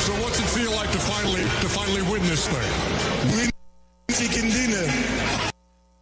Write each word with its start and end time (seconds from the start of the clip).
So 0.00 0.12
what's 0.22 0.40
it 0.40 0.48
feel 0.58 0.72
like 0.72 0.90
to 0.92 0.98
finally 0.98 1.42
to 1.42 1.68
finally 1.68 2.02
win 2.10 2.22
this 2.22 2.48
thing? 2.48 2.72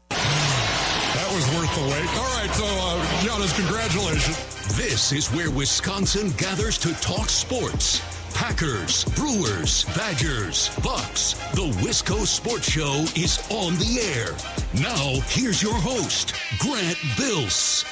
That 0.09 1.29
was 1.35 1.45
worth 1.56 1.74
the 1.74 1.83
wait. 1.90 2.08
All 2.17 2.33
right, 2.38 2.51
so 2.54 2.65
uh, 2.65 3.03
Giannis, 3.22 3.54
congratulations. 3.56 4.37
This 4.76 5.13
is 5.13 5.29
where 5.33 5.51
Wisconsin 5.51 6.31
gathers 6.37 6.79
to 6.79 6.95
talk 7.01 7.29
sports. 7.29 8.01
Packers, 8.35 9.04
Brewers, 9.17 9.85
Badgers, 9.97 10.71
Bucks. 10.83 11.33
The 11.54 11.69
Wisco 11.83 12.24
Sports 12.24 12.71
Show 12.71 13.04
is 13.17 13.40
on 13.51 13.74
the 13.74 13.99
air. 14.15 14.37
Now, 14.80 15.21
here's 15.26 15.60
your 15.60 15.74
host, 15.74 16.34
Grant 16.60 16.98
Bills. 17.16 17.84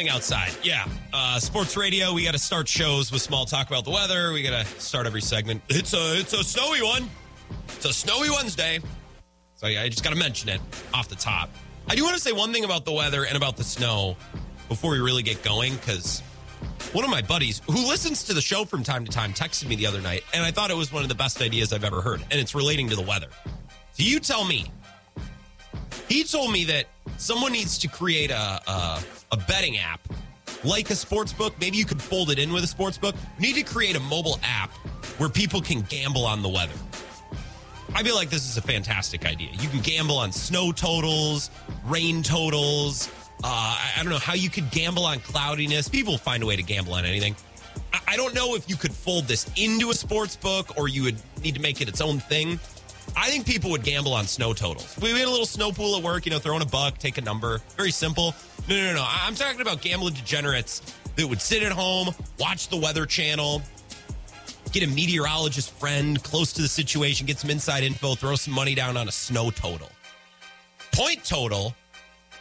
Snowing 0.00 0.14
outside. 0.14 0.52
Yeah. 0.62 0.86
Uh, 1.12 1.38
sports 1.38 1.76
radio. 1.76 2.12
We 2.12 2.24
got 2.24 2.32
to 2.32 2.38
start 2.38 2.68
shows 2.68 3.12
with 3.12 3.22
small 3.22 3.44
talk 3.44 3.68
about 3.68 3.84
the 3.84 3.90
weather. 3.90 4.32
We 4.32 4.42
got 4.42 4.64
to 4.64 4.80
start 4.80 5.06
every 5.06 5.20
segment. 5.20 5.62
It's 5.68 5.92
a 5.92 6.18
it's 6.18 6.32
a 6.32 6.42
snowy 6.42 6.82
one. 6.82 7.08
It's 7.68 7.84
a 7.84 7.92
snowy 7.92 8.30
Wednesday. 8.30 8.80
So 9.56 9.66
yeah, 9.66 9.82
I 9.82 9.88
just 9.88 10.02
got 10.02 10.10
to 10.10 10.16
mention 10.16 10.48
it 10.48 10.60
off 10.94 11.08
the 11.08 11.16
top. 11.16 11.50
I 11.88 11.94
do 11.94 12.02
want 12.02 12.14
to 12.14 12.20
say 12.20 12.32
one 12.32 12.52
thing 12.52 12.64
about 12.64 12.84
the 12.84 12.92
weather 12.92 13.24
and 13.24 13.36
about 13.36 13.56
the 13.56 13.64
snow 13.64 14.16
before 14.68 14.92
we 14.92 15.00
really 15.00 15.22
get 15.22 15.42
going 15.42 15.74
because 15.74 16.20
one 16.92 17.04
of 17.04 17.10
my 17.10 17.22
buddies 17.22 17.60
who 17.66 17.88
listens 17.88 18.24
to 18.24 18.34
the 18.34 18.40
show 18.40 18.64
from 18.64 18.82
time 18.82 19.04
to 19.04 19.10
time 19.10 19.32
texted 19.32 19.68
me 19.68 19.76
the 19.76 19.86
other 19.86 20.00
night 20.00 20.22
and 20.32 20.44
I 20.44 20.50
thought 20.50 20.70
it 20.70 20.76
was 20.76 20.92
one 20.92 21.02
of 21.02 21.08
the 21.08 21.14
best 21.14 21.42
ideas 21.42 21.72
I've 21.72 21.84
ever 21.84 22.00
heard 22.00 22.22
and 22.30 22.40
it's 22.40 22.54
relating 22.54 22.88
to 22.90 22.96
the 22.96 23.02
weather. 23.02 23.28
So 23.92 24.02
you 24.02 24.20
tell 24.20 24.44
me. 24.44 24.70
He 26.08 26.24
told 26.24 26.52
me 26.52 26.64
that 26.64 26.86
someone 27.18 27.52
needs 27.52 27.78
to 27.78 27.88
create 27.88 28.30
a, 28.30 28.60
a, 28.66 29.02
a 29.32 29.36
betting 29.36 29.78
app 29.78 30.00
like 30.64 30.90
a 30.90 30.94
sports 30.94 31.32
book. 31.32 31.54
Maybe 31.60 31.76
you 31.76 31.84
could 31.84 32.00
fold 32.00 32.30
it 32.30 32.38
in 32.38 32.52
with 32.52 32.64
a 32.64 32.66
sports 32.66 32.98
book. 32.98 33.14
You 33.38 33.42
need 33.42 33.54
to 33.54 33.62
create 33.62 33.96
a 33.96 34.00
mobile 34.00 34.38
app 34.42 34.70
where 35.18 35.28
people 35.28 35.60
can 35.60 35.82
gamble 35.82 36.26
on 36.26 36.42
the 36.42 36.48
weather. 36.48 36.74
I 37.94 38.02
feel 38.02 38.14
like 38.14 38.30
this 38.30 38.48
is 38.48 38.56
a 38.56 38.62
fantastic 38.62 39.26
idea. 39.26 39.48
You 39.58 39.68
can 39.68 39.80
gamble 39.80 40.16
on 40.16 40.32
snow 40.32 40.72
totals, 40.72 41.50
rain 41.86 42.22
totals. 42.22 43.08
Uh, 43.42 43.46
I, 43.48 43.92
I 43.96 44.02
don't 44.02 44.12
know 44.12 44.18
how 44.18 44.34
you 44.34 44.48
could 44.48 44.70
gamble 44.70 45.04
on 45.04 45.18
cloudiness. 45.20 45.88
People 45.88 46.16
find 46.16 46.42
a 46.42 46.46
way 46.46 46.56
to 46.56 46.62
gamble 46.62 46.94
on 46.94 47.04
anything. 47.04 47.34
I, 47.92 48.00
I 48.08 48.16
don't 48.16 48.34
know 48.34 48.54
if 48.54 48.68
you 48.68 48.76
could 48.76 48.92
fold 48.92 49.24
this 49.24 49.50
into 49.56 49.90
a 49.90 49.94
sports 49.94 50.36
book 50.36 50.76
or 50.76 50.88
you 50.88 51.02
would 51.02 51.16
need 51.42 51.54
to 51.54 51.60
make 51.60 51.80
it 51.80 51.88
its 51.88 52.00
own 52.00 52.20
thing. 52.20 52.60
I 53.16 53.28
think 53.30 53.46
people 53.46 53.70
would 53.70 53.82
gamble 53.82 54.14
on 54.14 54.26
snow 54.26 54.52
totals. 54.52 54.96
We 55.00 55.10
had 55.10 55.26
a 55.26 55.30
little 55.30 55.46
snow 55.46 55.72
pool 55.72 55.96
at 55.96 56.02
work, 56.02 56.26
you 56.26 56.30
know, 56.30 56.38
throw 56.38 56.56
in 56.56 56.62
a 56.62 56.66
buck, 56.66 56.98
take 56.98 57.18
a 57.18 57.20
number. 57.20 57.60
Very 57.76 57.90
simple. 57.90 58.34
No, 58.68 58.76
no, 58.76 58.86
no, 58.88 58.94
no. 58.94 59.06
I'm 59.08 59.34
talking 59.34 59.60
about 59.60 59.82
gambling 59.82 60.14
degenerates 60.14 60.80
that 61.16 61.26
would 61.26 61.40
sit 61.40 61.62
at 61.62 61.72
home, 61.72 62.14
watch 62.38 62.68
the 62.68 62.76
Weather 62.76 63.06
Channel, 63.06 63.62
get 64.72 64.82
a 64.82 64.86
meteorologist 64.86 65.70
friend 65.72 66.22
close 66.22 66.52
to 66.54 66.62
the 66.62 66.68
situation, 66.68 67.26
get 67.26 67.38
some 67.38 67.50
inside 67.50 67.82
info, 67.82 68.14
throw 68.14 68.36
some 68.36 68.54
money 68.54 68.74
down 68.74 68.96
on 68.96 69.08
a 69.08 69.12
snow 69.12 69.50
total. 69.50 69.90
Point 70.92 71.24
total, 71.24 71.74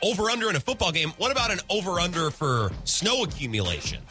over 0.01 0.29
under 0.29 0.49
in 0.49 0.55
a 0.55 0.59
football 0.59 0.91
game. 0.91 1.09
What 1.17 1.31
about 1.31 1.51
an 1.51 1.59
over 1.69 1.99
under 1.99 2.31
for 2.31 2.71
snow 2.83 3.23
accumulation? 3.23 4.01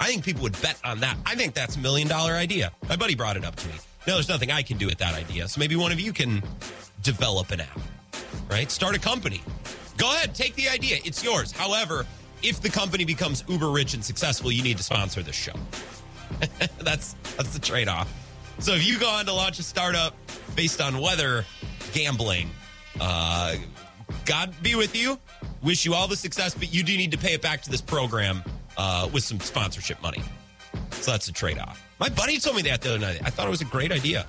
I 0.00 0.06
think 0.06 0.24
people 0.24 0.42
would 0.42 0.60
bet 0.62 0.78
on 0.84 1.00
that. 1.00 1.16
I 1.26 1.34
think 1.34 1.54
that's 1.54 1.76
a 1.76 1.78
million 1.78 2.08
dollar 2.08 2.32
idea. 2.32 2.72
My 2.88 2.96
buddy 2.96 3.14
brought 3.14 3.36
it 3.36 3.44
up 3.44 3.56
to 3.56 3.68
me. 3.68 3.74
Now, 4.06 4.14
there's 4.14 4.28
nothing 4.28 4.50
I 4.52 4.62
can 4.62 4.78
do 4.78 4.86
with 4.86 4.98
that 4.98 5.14
idea. 5.14 5.48
So 5.48 5.58
maybe 5.58 5.74
one 5.74 5.90
of 5.90 5.98
you 5.98 6.12
can 6.12 6.42
develop 7.02 7.50
an 7.50 7.60
app, 7.60 7.80
right? 8.48 8.70
Start 8.70 8.94
a 8.94 9.00
company. 9.00 9.42
Go 9.96 10.10
ahead, 10.12 10.34
take 10.34 10.54
the 10.54 10.68
idea. 10.68 10.98
It's 11.04 11.24
yours. 11.24 11.50
However, 11.50 12.06
if 12.42 12.60
the 12.60 12.68
company 12.68 13.04
becomes 13.04 13.42
uber 13.48 13.70
rich 13.70 13.94
and 13.94 14.04
successful, 14.04 14.52
you 14.52 14.62
need 14.62 14.76
to 14.76 14.82
sponsor 14.82 15.22
this 15.22 15.34
show. 15.34 15.54
that's 16.80 17.14
that's 17.36 17.52
the 17.52 17.58
trade 17.58 17.88
off. 17.88 18.12
So 18.58 18.74
if 18.74 18.86
you 18.86 18.98
go 18.98 19.08
on 19.08 19.26
to 19.26 19.32
launch 19.32 19.58
a 19.58 19.62
startup 19.62 20.14
based 20.54 20.80
on 20.80 21.00
weather 21.00 21.44
gambling, 21.92 22.50
uh, 23.00 23.56
God 24.24 24.54
be 24.62 24.74
with 24.74 24.96
you. 24.96 25.18
Wish 25.62 25.84
you 25.84 25.94
all 25.94 26.08
the 26.08 26.16
success, 26.16 26.54
but 26.54 26.72
you 26.72 26.82
do 26.82 26.96
need 26.96 27.10
to 27.12 27.18
pay 27.18 27.34
it 27.34 27.42
back 27.42 27.62
to 27.62 27.70
this 27.70 27.80
program 27.80 28.42
uh, 28.76 29.08
with 29.12 29.22
some 29.22 29.40
sponsorship 29.40 30.00
money. 30.02 30.22
So 30.92 31.10
that's 31.10 31.28
a 31.28 31.32
trade 31.32 31.58
off. 31.58 31.85
My 31.98 32.08
buddy 32.10 32.38
told 32.38 32.56
me 32.56 32.62
that 32.62 32.82
the 32.82 32.90
other 32.90 32.98
night. 32.98 33.20
I 33.24 33.30
thought 33.30 33.46
it 33.46 33.50
was 33.50 33.62
a 33.62 33.66
great 33.66 33.90
idea. 33.90 34.26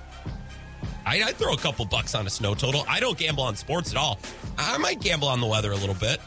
I, 1.04 1.22
I'd 1.22 1.36
throw 1.36 1.52
a 1.52 1.58
couple 1.58 1.84
bucks 1.84 2.14
on 2.14 2.26
a 2.26 2.30
snow 2.30 2.54
total. 2.54 2.84
I 2.88 3.00
don't 3.00 3.16
gamble 3.16 3.42
on 3.42 3.56
sports 3.56 3.90
at 3.90 3.96
all. 3.96 4.18
I 4.56 4.78
might 4.78 5.00
gamble 5.00 5.28
on 5.28 5.40
the 5.40 5.46
weather 5.46 5.72
a 5.72 5.76
little 5.76 5.94
bit. 5.94 6.20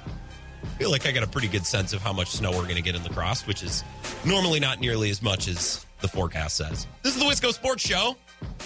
I 0.63 0.67
feel 0.77 0.91
like 0.91 1.05
I 1.05 1.11
got 1.11 1.23
a 1.23 1.27
pretty 1.27 1.47
good 1.47 1.65
sense 1.65 1.93
of 1.93 2.01
how 2.01 2.13
much 2.13 2.29
snow 2.29 2.51
we're 2.51 2.63
going 2.63 2.75
to 2.75 2.81
get 2.81 2.95
in 2.95 3.03
La 3.03 3.09
Crosse, 3.09 3.45
which 3.47 3.63
is 3.63 3.83
normally 4.25 4.59
not 4.59 4.79
nearly 4.79 5.09
as 5.09 5.21
much 5.21 5.47
as 5.47 5.85
the 6.01 6.07
forecast 6.07 6.57
says. 6.57 6.87
This 7.03 7.15
is 7.15 7.19
the 7.19 7.27
Wisco 7.27 7.51
Sports 7.53 7.87
Show. 7.87 8.15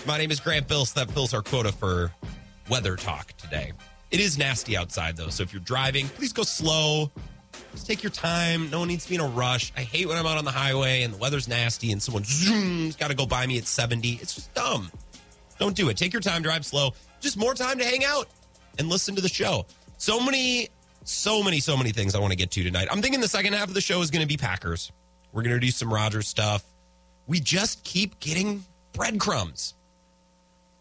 My 0.06 0.18
name 0.18 0.31
is 0.31 0.40
Grant 0.40 0.68
Bills. 0.68 0.94
That 0.94 1.09
fills 1.12 1.34
our 1.34 1.42
quota 1.42 1.72
for 1.72 2.12
weather 2.69 2.96
talk 2.96 3.34
today. 3.38 3.72
It 4.12 4.19
is 4.19 4.38
nasty 4.38 4.78
outside, 4.78 5.18
though. 5.18 5.30
So 5.30 5.44
if 5.44 5.53
you're 5.53 5.62
driving, 5.62 6.07
please 6.07 6.31
go 6.31 6.44
slow. 6.44 7.12
Just 7.75 7.88
take 7.88 8.03
your 8.03 8.12
time. 8.12 8.69
No 8.69 8.80
one 8.80 8.88
needs 8.88 9.03
to 9.03 9.09
be 9.09 9.16
in 9.16 9.22
a 9.22 9.28
rush. 9.28 9.74
I 9.75 9.81
hate 9.81 10.08
when 10.08 10.18
I'm 10.18 10.25
out 10.25 10.38
on 10.38 10.46
the 10.46 10.52
highway 10.52 11.03
and 11.03 11.13
the 11.13 11.18
weather's 11.18 11.47
nasty 11.47 11.91
and 11.91 12.02
someone 12.02 12.24
zoom's 12.24 12.96
got 12.96 13.09
to 13.09 13.16
go 13.16 13.25
by 13.25 13.46
me 13.46 13.58
at 13.58 13.66
70. 13.66 14.13
It's 14.22 14.34
just 14.34 14.53
dumb. 14.53 14.90
Don't 15.59 15.75
do 15.75 15.90
it. 15.90 15.97
Take 15.97 16.13
your 16.13 16.22
time, 16.22 16.41
drive 16.41 16.66
slow. 16.66 16.94
Just 17.19 17.38
more 17.38 17.53
time 17.53 17.78
to 17.80 17.84
hang 17.84 18.06
out 18.06 18.28
and 18.80 18.88
listen 18.88 19.16
to 19.16 19.22
the 19.22 19.30
show. 19.30 19.66
So 19.97 20.19
many, 20.19 20.69
so 21.03 21.44
many, 21.44 21.59
so 21.59 21.75
many 21.75 21.91
things 21.91 22.16
I 22.16 22.19
want 22.19 22.31
to 22.31 22.38
get 22.38 22.52
to 22.52 22.63
tonight. 22.63 22.88
I'm 22.91 23.02
thinking 23.02 23.19
the 23.19 23.28
second 23.28 23.53
half 23.53 23.68
of 23.68 23.74
the 23.74 23.81
show 23.81 24.02
is 24.02 24.09
going 24.09 24.22
to 24.22 24.28
be 24.28 24.38
Packers. 24.38 24.92
We're 25.34 25.44
going 25.44 25.56
to 25.56 25.59
do 25.59 25.72
some 25.72 25.94
Rodgers 25.94 26.28
stuff. 26.28 26.63
We 27.28 27.40
just 27.40 27.84
keep 27.84 28.19
getting 28.19 28.63
breadcrumbs, 28.94 29.74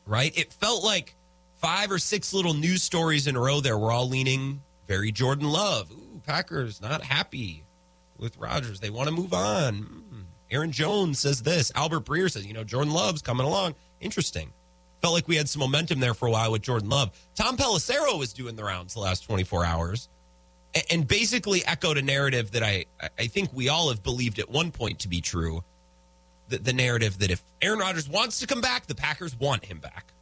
right? 0.07 0.37
It 0.39 0.53
felt 0.53 0.85
like 0.85 1.15
five 1.61 1.91
or 1.91 1.99
six 1.99 2.33
little 2.33 2.55
news 2.55 2.83
stories 2.83 3.27
in 3.27 3.35
a 3.35 3.41
row 3.41 3.61
there 3.61 3.79
were 3.79 3.91
all 3.91 4.09
leaning 4.09 4.61
very 4.87 5.11
Jordan 5.13 5.49
Love. 5.49 5.91
Ooh, 5.91 6.04
Packers 6.25 6.81
not 6.81 7.03
happy 7.03 7.65
with 8.19 8.37
Rodgers. 8.39 8.81
They 8.81 8.91
want 8.91 9.09
to 9.09 9.15
move 9.15 9.33
on. 9.33 9.75
Hmm. 9.77 10.21
Aaron 10.51 10.73
Jones 10.73 11.19
says 11.19 11.43
this. 11.43 11.73
Albert 11.75 12.05
Breer 12.05 12.31
says, 12.31 12.47
you 12.47 12.53
know, 12.53 12.65
Jordan 12.65 12.93
Love's 12.93 13.23
coming 13.23 13.47
along. 13.47 13.75
Interesting. 14.01 14.53
Felt 15.03 15.15
like 15.15 15.29
we 15.29 15.37
had 15.37 15.49
some 15.49 15.61
momentum 15.61 16.01
there 16.01 16.15
for 16.15 16.27
a 16.27 16.31
while 16.31 16.53
with 16.53 16.63
Jordan 16.63 16.89
Love. 16.89 17.11
Tom 17.35 17.57
Pelissero 17.57 18.19
was 18.19 18.33
doing 18.33 18.57
the 18.57 18.65
rounds 18.65 18.95
the 18.95 19.01
last 19.01 19.21
24 19.21 19.65
hours 19.65 20.09
and 20.91 21.07
basically 21.07 21.65
echoed 21.67 21.99
a 21.99 22.03
narrative 22.03 22.53
that 22.53 22.63
I, 22.63 22.87
I 23.19 23.27
think 23.27 23.51
we 23.53 23.69
all 23.69 23.91
have 23.91 24.03
believed 24.03 24.39
at 24.39 24.51
one 24.51 24.71
point 24.71 25.01
to 25.01 25.09
be 25.09 25.21
true. 25.21 25.63
The, 26.49 26.59
the 26.59 26.73
narrative 26.73 27.19
that 27.21 27.31
if 27.31 27.43
Aaron 27.63 27.79
Rodgers 27.79 28.09
wants 28.09 28.41
to 28.41 28.47
come 28.47 28.61
back, 28.61 28.87
the 28.87 28.95
Packers 28.95 29.37
want 29.39 29.65
him 29.65 29.79
back. 29.79 30.14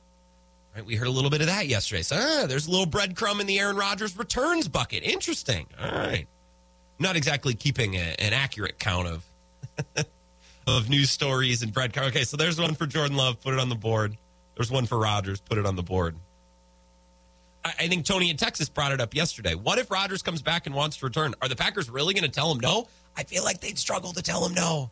Right? 0.74 0.84
We 0.84 0.96
heard 0.96 1.06
a 1.06 1.10
little 1.10 1.30
bit 1.30 1.40
of 1.40 1.48
that 1.48 1.66
yesterday. 1.66 2.02
So, 2.02 2.16
ah, 2.18 2.46
there's 2.46 2.66
a 2.66 2.70
little 2.70 2.86
breadcrumb 2.86 3.40
in 3.40 3.46
the 3.46 3.58
Aaron 3.58 3.76
Rodgers 3.76 4.16
returns 4.16 4.68
bucket. 4.68 5.02
Interesting. 5.02 5.66
All 5.80 5.90
right. 5.90 6.26
Not 6.98 7.16
exactly 7.16 7.54
keeping 7.54 7.94
a, 7.94 8.14
an 8.18 8.32
accurate 8.32 8.78
count 8.78 9.08
of 9.08 9.24
of 10.66 10.88
news 10.88 11.10
stories 11.10 11.62
and 11.62 11.74
breadcrumb. 11.74 12.08
Okay, 12.08 12.24
so 12.24 12.36
there's 12.36 12.60
one 12.60 12.74
for 12.74 12.86
Jordan 12.86 13.16
Love. 13.16 13.40
Put 13.40 13.54
it 13.54 13.60
on 13.60 13.68
the 13.68 13.74
board. 13.74 14.16
There's 14.56 14.70
one 14.70 14.86
for 14.86 14.98
Rodgers. 14.98 15.40
Put 15.40 15.58
it 15.58 15.66
on 15.66 15.76
the 15.76 15.82
board. 15.82 16.16
I, 17.64 17.74
I 17.80 17.88
think 17.88 18.06
Tony 18.06 18.30
in 18.30 18.36
Texas 18.36 18.68
brought 18.68 18.92
it 18.92 19.00
up 19.00 19.14
yesterday. 19.14 19.54
What 19.54 19.78
if 19.78 19.90
Rodgers 19.90 20.22
comes 20.22 20.40
back 20.40 20.66
and 20.66 20.74
wants 20.74 20.98
to 20.98 21.06
return? 21.06 21.34
Are 21.42 21.48
the 21.48 21.56
Packers 21.56 21.90
really 21.90 22.14
going 22.14 22.24
to 22.24 22.30
tell 22.30 22.50
him 22.50 22.60
no? 22.60 22.88
I 23.16 23.24
feel 23.24 23.44
like 23.44 23.60
they'd 23.60 23.78
struggle 23.78 24.12
to 24.14 24.22
tell 24.22 24.46
him 24.46 24.54
no. 24.54 24.90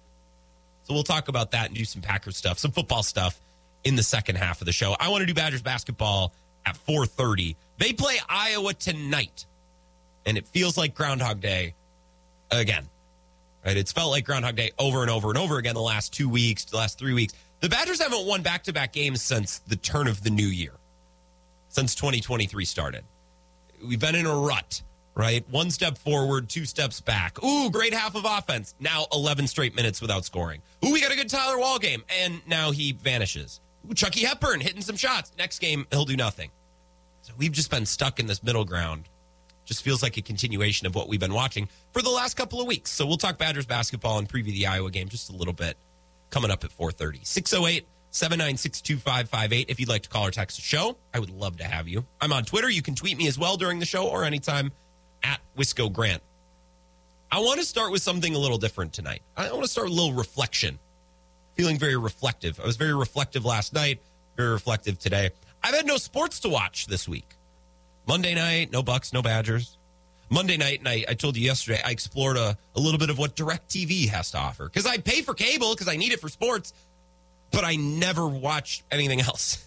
So 0.83 0.95
we'll 0.95 1.05
talk 1.05 1.29
about 1.29 1.53
that 1.53 1.69
and 1.69 1.75
do 1.77 1.85
some 1.85 2.03
Packers 2.03 2.37
stuff, 2.37 2.59
some 2.59 2.73
football 2.73 3.03
stuff 3.03 3.41
in 3.85 3.97
the 3.97 4.03
second 4.03 4.37
half 4.37 4.61
of 4.61 4.67
the 4.67 4.73
show. 4.73 4.97
I 4.99 5.09
want 5.09 5.23
to 5.23 5.27
do 5.27 5.35
Badgers 5.35 5.63
basketball 5.63 6.35
at 6.67 6.77
4:30. 6.77 7.57
They 7.79 7.93
play 7.93 8.19
Iowa 8.29 8.75
tonight. 8.75 9.47
And 10.27 10.37
it 10.37 10.47
feels 10.47 10.77
like 10.77 10.95
Groundhog 10.95 11.41
Day 11.41 11.75
again. 12.51 12.89
Right? 13.65 13.77
It's 13.77 13.93
felt 13.93 14.11
like 14.11 14.27
Groundhog 14.27 14.55
Day 14.57 14.73
over 14.79 15.01
and 15.01 15.11
over 15.11 15.31
and 15.31 15.39
over 15.39 15.57
again 15.59 15.75
the 15.75 15.81
last 15.81 16.13
2 16.13 16.29
weeks, 16.29 16.65
the 16.65 16.77
last 16.77 16.99
3 16.99 17.15
weeks. 17.15 17.33
The 17.61 17.69
Badgers 17.69 18.01
haven't 18.01 18.27
won 18.27 18.43
back-to-back 18.43 18.93
games 18.93 19.23
since 19.23 19.59
the 19.61 19.77
turn 19.77 20.09
of 20.09 20.23
the 20.23 20.31
new 20.31 20.47
year. 20.47 20.75
Since 21.69 21.95
2023 21.95 22.65
started. 22.65 23.05
We've 23.87 23.99
been 23.99 24.15
in 24.15 24.27
a 24.27 24.35
rut, 24.35 24.83
right? 25.15 25.47
One 25.49 25.71
step 25.71 25.97
forward, 25.97 26.49
two 26.49 26.65
steps 26.67 27.01
back. 27.01 27.43
Ooh, 27.43 27.71
great 27.71 27.95
half 27.95 28.15
of 28.15 28.25
offense. 28.27 28.75
Now 28.81 29.07
11 29.13 29.47
straight 29.47 29.75
minutes 29.75 30.01
without 30.01 30.25
scoring. 30.25 30.63
Ooh, 30.85 30.93
we 30.93 31.01
got 31.01 31.13
a 31.13 31.17
good 31.17 31.31
Tyler 31.31 31.59
Wahl 31.59 31.79
game 31.79 32.03
and 32.23 32.47
now 32.47 32.73
he 32.73 32.93
vanishes. 32.93 33.61
Chucky 33.95 34.25
Hepburn 34.25 34.61
hitting 34.61 34.83
some 34.83 34.97
shots. 34.97 35.33
Next 35.39 35.59
game, 35.59 35.87
he'll 35.91 36.05
do 36.05 36.17
nothing. 36.17 36.51
So 37.23 37.33
we've 37.37 37.53
just 37.53 37.71
been 37.71 37.87
stuck 37.87 38.19
in 38.19 38.27
this 38.27 38.43
middle 38.43 38.65
ground. 38.65 39.09
Just 39.65 39.83
feels 39.83 40.03
like 40.03 40.17
a 40.17 40.23
continuation 40.23 40.87
of 40.87 40.95
what 40.95 41.09
we've 41.09 41.21
been 41.21 41.35
watching 41.35 41.69
for 41.93 42.03
the 42.03 42.11
last 42.11 42.37
couple 42.37 42.61
of 42.61 42.67
weeks. 42.67 42.91
So 42.91 43.07
we'll 43.07 43.19
talk 43.19 43.39
Badgers 43.39 43.67
basketball 43.67 44.19
and 44.19 44.29
preview 44.29 44.47
the 44.47 44.67
Iowa 44.67 44.91
game 44.91 45.09
just 45.09 45.31
a 45.31 45.37
little 45.37 45.53
bit 45.53 45.77
coming 46.31 46.51
up 46.51 46.65
at 46.65 46.71
4:30. 46.71 47.25
608 47.25 47.87
796 48.11 48.81
2558 48.81 49.71
if 49.71 49.79
you'd 49.79 49.89
like 49.89 50.03
to 50.03 50.09
call 50.09 50.27
or 50.27 50.31
text 50.31 50.57
the 50.57 50.63
show. 50.63 50.97
I 51.15 51.21
would 51.21 51.31
love 51.31 51.59
to 51.59 51.65
have 51.65 51.87
you. 51.87 52.05
I'm 52.21 52.33
on 52.33 52.45
Twitter. 52.45 52.69
You 52.69 52.83
can 52.83 52.95
tweet 52.95 53.17
me 53.17 53.29
as 53.29 53.39
well 53.39 53.57
during 53.57 53.79
the 53.79 53.87
show 53.87 54.09
or 54.09 54.25
anytime 54.25 54.73
at 55.23 55.41
Wisco 55.57 55.93
Grant. 55.93 56.23
I 57.31 57.39
want 57.39 57.61
to 57.61 57.67
start 57.67 57.93
with 57.93 58.03
something 58.03 58.35
a 58.35 58.39
little 58.39 58.59
different 58.59 58.93
tonight. 58.93 59.23
I 59.37 59.53
want 59.53 59.63
to 59.63 59.69
start 59.69 59.89
with 59.89 59.97
a 59.97 60.01
little 60.01 60.15
reflection. 60.15 60.81
Feeling 61.61 61.77
very 61.77 61.99
reflective. 61.99 62.59
I 62.59 62.65
was 62.65 62.79
very 62.79 62.95
reflective 62.95 63.45
last 63.45 63.75
night, 63.75 64.01
very 64.35 64.51
reflective 64.51 64.99
today. 64.99 65.29
I've 65.63 65.75
had 65.75 65.87
no 65.87 65.99
sports 65.99 66.41
to 66.41 66.49
watch 66.49 66.87
this 66.87 67.07
week. 67.07 67.35
Monday 68.09 68.35
night, 68.35 68.73
no 68.73 68.83
Bucks, 68.83 69.13
no 69.13 69.21
Badgers. 69.21 69.77
Monday 70.31 70.57
night, 70.57 70.79
and 70.79 70.89
I, 70.89 71.05
I 71.07 71.13
told 71.13 71.37
you 71.37 71.45
yesterday, 71.45 71.79
I 71.85 71.91
explored 71.91 72.39
a, 72.39 72.57
a 72.75 72.81
little 72.81 72.99
bit 72.99 73.11
of 73.11 73.19
what 73.19 73.37
DirecTV 73.37 74.09
has 74.09 74.31
to 74.31 74.39
offer 74.39 74.65
because 74.65 74.87
I 74.87 74.97
pay 74.97 75.21
for 75.21 75.35
cable 75.35 75.75
because 75.75 75.87
I 75.87 75.99
need 75.99 76.13
it 76.13 76.21
for 76.23 76.31
sports, 76.31 76.73
but 77.51 77.63
I 77.63 77.77
never 77.77 78.27
watch 78.27 78.83
anything 78.91 79.21
else. 79.29 79.63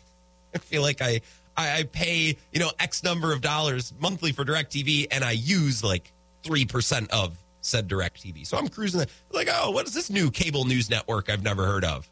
I 0.55 0.57
feel 0.57 0.81
like 0.81 0.99
I, 0.99 1.21
I, 1.55 1.77
I 1.77 1.83
pay, 1.83 2.35
you 2.51 2.59
know, 2.59 2.71
X 2.79 3.03
number 3.03 3.31
of 3.33 3.41
dollars 3.41 3.93
monthly 3.99 4.31
for 4.31 4.43
DirecTV 4.43 5.09
and 5.11 5.23
I 5.23 5.33
use 5.33 5.83
like 5.83 6.11
3% 6.41 7.11
of 7.11 7.37
said 7.63 7.89
DirecTV. 7.89 8.45
So 8.45 8.57
I'm 8.57 8.67
cruising 8.67 8.99
the, 8.99 9.07
like, 9.31 9.47
oh, 9.51 9.71
what 9.71 9.87
is 9.87 9.93
this 9.93 10.09
new 10.09 10.29
cable 10.29 10.65
news 10.65 10.89
network 10.89 11.29
I've 11.29 11.43
never 11.43 11.65
heard 11.65 11.83
of? 11.83 12.09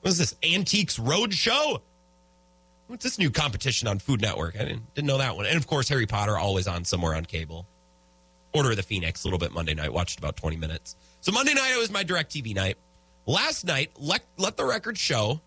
What 0.00 0.10
is 0.10 0.18
this? 0.18 0.34
Antiques 0.42 0.98
Roadshow? 0.98 1.80
What's 2.86 3.04
this 3.04 3.18
new 3.18 3.30
competition 3.30 3.86
on 3.86 4.00
Food 4.00 4.20
Network? 4.20 4.56
I 4.56 4.64
didn't, 4.64 4.94
didn't 4.94 5.06
know 5.06 5.18
that 5.18 5.36
one. 5.36 5.46
And 5.46 5.56
of 5.56 5.66
course, 5.66 5.88
Harry 5.90 6.06
Potter 6.06 6.36
always 6.36 6.66
on 6.66 6.84
somewhere 6.84 7.14
on 7.14 7.24
cable. 7.24 7.66
Order 8.52 8.70
of 8.70 8.76
the 8.76 8.82
Phoenix 8.82 9.22
a 9.22 9.28
little 9.28 9.38
bit 9.38 9.52
Monday 9.52 9.74
night. 9.74 9.92
Watched 9.92 10.18
about 10.18 10.36
20 10.36 10.56
minutes. 10.56 10.96
So 11.20 11.30
Monday 11.30 11.54
night, 11.54 11.72
it 11.72 11.78
was 11.78 11.92
my 11.92 12.02
DirecTV 12.02 12.54
night. 12.54 12.78
Last 13.26 13.64
night, 13.64 13.92
let, 13.96 14.22
let 14.38 14.56
the 14.56 14.64
record 14.64 14.98
show, 14.98 15.40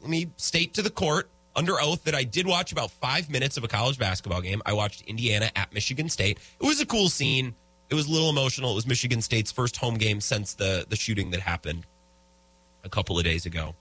let 0.00 0.08
me 0.08 0.30
state 0.36 0.74
to 0.74 0.82
the 0.82 0.88
court 0.88 1.28
under 1.54 1.78
oath 1.80 2.04
that 2.04 2.14
I 2.14 2.24
did 2.24 2.46
watch 2.46 2.72
about 2.72 2.90
five 2.90 3.28
minutes 3.28 3.56
of 3.56 3.64
a 3.64 3.68
college 3.68 3.98
basketball 3.98 4.40
game. 4.40 4.62
I 4.64 4.72
watched 4.72 5.02
Indiana 5.02 5.50
at 5.56 5.74
Michigan 5.74 6.08
State. 6.08 6.38
It 6.60 6.66
was 6.66 6.80
a 6.80 6.86
cool 6.86 7.08
scene. 7.08 7.54
It 7.90 7.94
was 7.94 8.06
a 8.06 8.10
little 8.10 8.30
emotional. 8.30 8.72
It 8.72 8.74
was 8.74 8.86
Michigan 8.86 9.22
State's 9.22 9.50
first 9.50 9.76
home 9.76 9.94
game 9.94 10.20
since 10.20 10.54
the, 10.54 10.86
the 10.88 10.96
shooting 10.96 11.30
that 11.30 11.40
happened 11.40 11.86
a 12.84 12.88
couple 12.88 13.18
of 13.18 13.24
days 13.24 13.46
ago. 13.46 13.74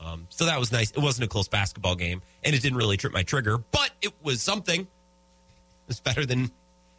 Um, 0.00 0.26
so 0.30 0.46
that 0.46 0.58
was 0.58 0.72
nice. 0.72 0.90
It 0.90 0.98
wasn't 0.98 1.24
a 1.24 1.28
close 1.28 1.48
basketball 1.48 1.94
game, 1.94 2.22
and 2.42 2.54
it 2.54 2.62
didn't 2.62 2.78
really 2.78 2.96
trip 2.96 3.12
my 3.12 3.22
trigger, 3.22 3.58
but 3.58 3.90
it 4.02 4.12
was 4.22 4.42
something. 4.42 4.80
It 4.82 5.88
was 5.88 6.00
better 6.00 6.26
than 6.26 6.50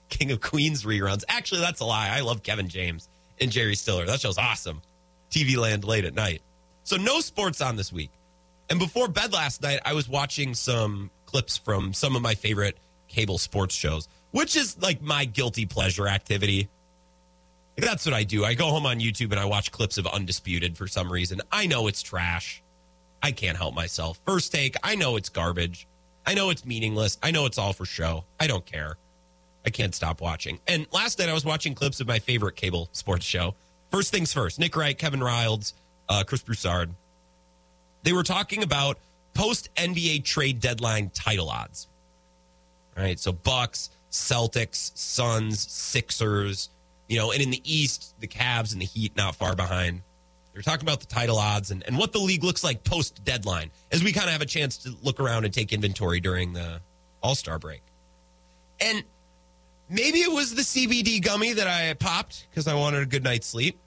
King 0.09 0.31
of 0.31 0.41
Queens 0.41 0.83
reruns. 0.83 1.23
Actually, 1.27 1.61
that's 1.61 1.81
a 1.81 1.85
lie. 1.85 2.09
I 2.09 2.21
love 2.21 2.43
Kevin 2.43 2.67
James 2.67 3.09
and 3.39 3.51
Jerry 3.51 3.75
Stiller. 3.75 4.05
That 4.05 4.21
show's 4.21 4.37
awesome. 4.37 4.81
TV 5.29 5.57
land 5.57 5.83
late 5.83 6.05
at 6.05 6.13
night. 6.13 6.41
So 6.83 6.97
no 6.97 7.19
sports 7.19 7.61
on 7.61 7.75
this 7.75 7.91
week. 7.91 8.11
And 8.69 8.79
before 8.79 9.07
bed 9.07 9.33
last 9.33 9.61
night, 9.61 9.79
I 9.85 9.93
was 9.93 10.07
watching 10.07 10.53
some 10.53 11.11
clips 11.25 11.57
from 11.57 11.93
some 11.93 12.15
of 12.15 12.21
my 12.21 12.35
favorite 12.35 12.77
cable 13.07 13.37
sports 13.37 13.75
shows, 13.75 14.07
which 14.35 14.57
is 14.57 14.77
like 14.81 15.01
my 15.01 15.23
guilty 15.23 15.65
pleasure 15.65 16.09
activity. 16.09 16.67
Like, 17.77 17.87
that's 17.87 18.05
what 18.05 18.13
I 18.13 18.25
do. 18.25 18.43
I 18.43 18.53
go 18.53 18.65
home 18.65 18.85
on 18.85 18.99
YouTube 18.99 19.31
and 19.31 19.39
I 19.39 19.45
watch 19.45 19.71
clips 19.71 19.97
of 19.97 20.05
Undisputed 20.05 20.77
for 20.77 20.87
some 20.87 21.09
reason. 21.09 21.41
I 21.53 21.67
know 21.67 21.87
it's 21.87 22.03
trash. 22.03 22.61
I 23.23 23.31
can't 23.31 23.57
help 23.57 23.73
myself. 23.73 24.19
First 24.25 24.51
take, 24.51 24.75
I 24.83 24.95
know 24.95 25.15
it's 25.15 25.29
garbage. 25.29 25.87
I 26.25 26.33
know 26.33 26.49
it's 26.49 26.65
meaningless. 26.65 27.17
I 27.23 27.31
know 27.31 27.45
it's 27.45 27.57
all 27.57 27.71
for 27.71 27.85
show. 27.85 28.25
I 28.37 28.47
don't 28.47 28.65
care. 28.65 28.97
I 29.65 29.69
can't 29.69 29.95
stop 29.95 30.19
watching. 30.19 30.59
And 30.67 30.85
last 30.91 31.17
night 31.17 31.29
I 31.29 31.33
was 31.33 31.45
watching 31.45 31.73
clips 31.73 32.01
of 32.01 32.07
my 32.07 32.19
favorite 32.19 32.57
cable 32.57 32.89
sports 32.91 33.25
show. 33.25 33.55
First 33.89 34.11
things 34.11 34.33
first, 34.33 34.59
Nick 34.59 34.75
Wright, 34.75 34.97
Kevin 34.97 35.21
Wildes, 35.21 35.71
uh, 36.09 36.25
Chris 36.27 36.41
Broussard. 36.41 36.93
They 38.03 38.11
were 38.11 38.23
talking 38.23 38.63
about 38.63 38.99
post 39.33 39.73
NBA 39.75 40.25
trade 40.25 40.59
deadline 40.59 41.09
title 41.13 41.49
odds. 41.49 41.87
All 42.97 43.03
right, 43.03 43.17
so 43.19 43.31
Bucks, 43.31 43.89
Celtics, 44.15 44.91
Suns, 44.97 45.59
Sixers, 45.71 46.69
you 47.07 47.17
know, 47.17 47.31
and 47.31 47.41
in 47.41 47.51
the 47.51 47.61
East, 47.63 48.15
the 48.19 48.27
Cavs 48.27 48.73
and 48.73 48.81
the 48.81 48.85
Heat 48.85 49.15
not 49.15 49.35
far 49.35 49.55
behind. 49.55 50.01
They're 50.53 50.61
talking 50.61 50.87
about 50.87 51.01
the 51.01 51.05
title 51.05 51.37
odds 51.37 51.69
and, 51.71 51.83
and 51.85 51.97
what 51.97 52.13
the 52.13 52.19
league 52.19 52.43
looks 52.43 52.63
like 52.63 52.83
post 52.85 53.23
deadline 53.25 53.71
as 53.91 54.03
we 54.03 54.13
kind 54.13 54.27
of 54.27 54.31
have 54.31 54.41
a 54.41 54.45
chance 54.45 54.77
to 54.79 54.93
look 55.03 55.19
around 55.19 55.43
and 55.43 55.53
take 55.53 55.73
inventory 55.73 56.21
during 56.21 56.53
the 56.53 56.79
All 57.21 57.35
Star 57.35 57.59
break. 57.59 57.81
And 58.79 59.03
maybe 59.89 60.19
it 60.19 60.31
was 60.31 60.55
the 60.55 60.61
CBD 60.61 61.21
gummy 61.21 61.51
that 61.51 61.67
I 61.67 61.93
popped 61.93 62.47
because 62.49 62.67
I 62.67 62.73
wanted 62.73 63.03
a 63.03 63.05
good 63.05 63.23
night's 63.23 63.47
sleep. 63.47 63.77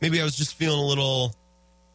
Maybe 0.00 0.20
I 0.20 0.24
was 0.24 0.36
just 0.36 0.54
feeling 0.54 0.80
a 0.80 0.86
little 0.86 1.32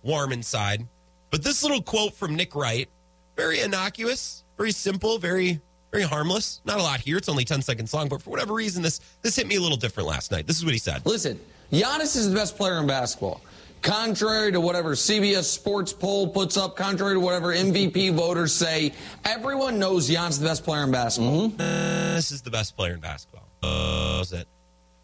warm 0.02 0.32
inside. 0.32 0.88
But 1.30 1.44
this 1.44 1.62
little 1.62 1.82
quote 1.82 2.14
from 2.14 2.36
Nick 2.36 2.56
Wright, 2.56 2.90
very 3.36 3.60
innocuous, 3.60 4.46
very 4.58 4.72
simple, 4.72 5.18
very 5.18 5.60
very 5.92 6.04
harmless. 6.04 6.62
Not 6.66 6.80
a 6.80 6.84
lot 6.84 7.02
here. 7.02 7.18
It's 7.18 7.30
only 7.30 7.46
10 7.46 7.62
seconds 7.62 7.94
long, 7.94 8.08
but 8.08 8.22
for 8.22 8.30
whatever 8.30 8.54
reason, 8.54 8.82
this 8.82 9.02
this 9.22 9.36
hit 9.36 9.48
me 9.48 9.56
a 9.56 9.62
little 9.62 9.78
different 9.78 10.08
last 10.08 10.32
night. 10.32 10.48
This 10.48 10.58
is 10.58 10.66
what 10.66 10.74
he 10.74 10.80
said. 10.80 11.06
Listen, 11.06 11.40
Giannis 11.72 12.16
is 12.16 12.30
the 12.30 12.36
best 12.36 12.58
player 12.58 12.78
in 12.80 12.88
basketball. 12.88 13.42
Contrary 13.82 14.52
to 14.52 14.62
whatever 14.62 14.92
CBS 14.92 15.44
Sports 15.46 15.92
poll 15.92 16.28
puts 16.28 16.56
up, 16.56 16.76
contrary 16.76 17.16
to 17.16 17.20
whatever 17.20 17.54
MVP 17.54 18.14
voters 18.16 18.54
say, 18.54 18.94
everyone 19.26 19.80
knows 19.80 20.10
Giannis 20.10 20.30
is 20.32 20.40
the 20.40 20.46
best 20.46 20.64
player 20.64 20.84
in 20.84 20.92
basketball. 20.92 21.50
Mm-hmm. 21.50 21.62
Uh, 21.62 22.16
this 22.16 22.32
is 22.32 22.42
the 22.42 22.52
best 22.52 22.78
player 22.78 22.94
in 22.94 23.00
basketball. 23.00 23.48
Uh, 23.64 24.24
it. 24.32 24.48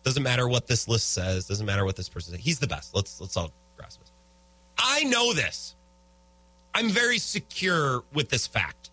Doesn't 0.04 0.24
matter 0.24 0.48
what 0.48 0.68
this 0.68 0.88
list 0.88 1.12
says. 1.12 1.48
Doesn't 1.48 1.66
matter 1.66 1.84
what 1.84 1.96
this 1.96 2.08
person 2.08 2.34
says. 2.34 2.44
He's 2.44 2.60
the 2.60 2.68
best. 2.68 2.96
Let's 2.96 3.20
let's 3.20 3.36
all 3.36 3.52
grasp 3.76 4.00
this. 4.00 4.12
I 4.78 5.04
know 5.04 5.34
this. 5.34 5.76
I'm 6.74 6.90
very 6.90 7.18
secure 7.18 8.04
with 8.14 8.30
this 8.30 8.46
fact. 8.46 8.92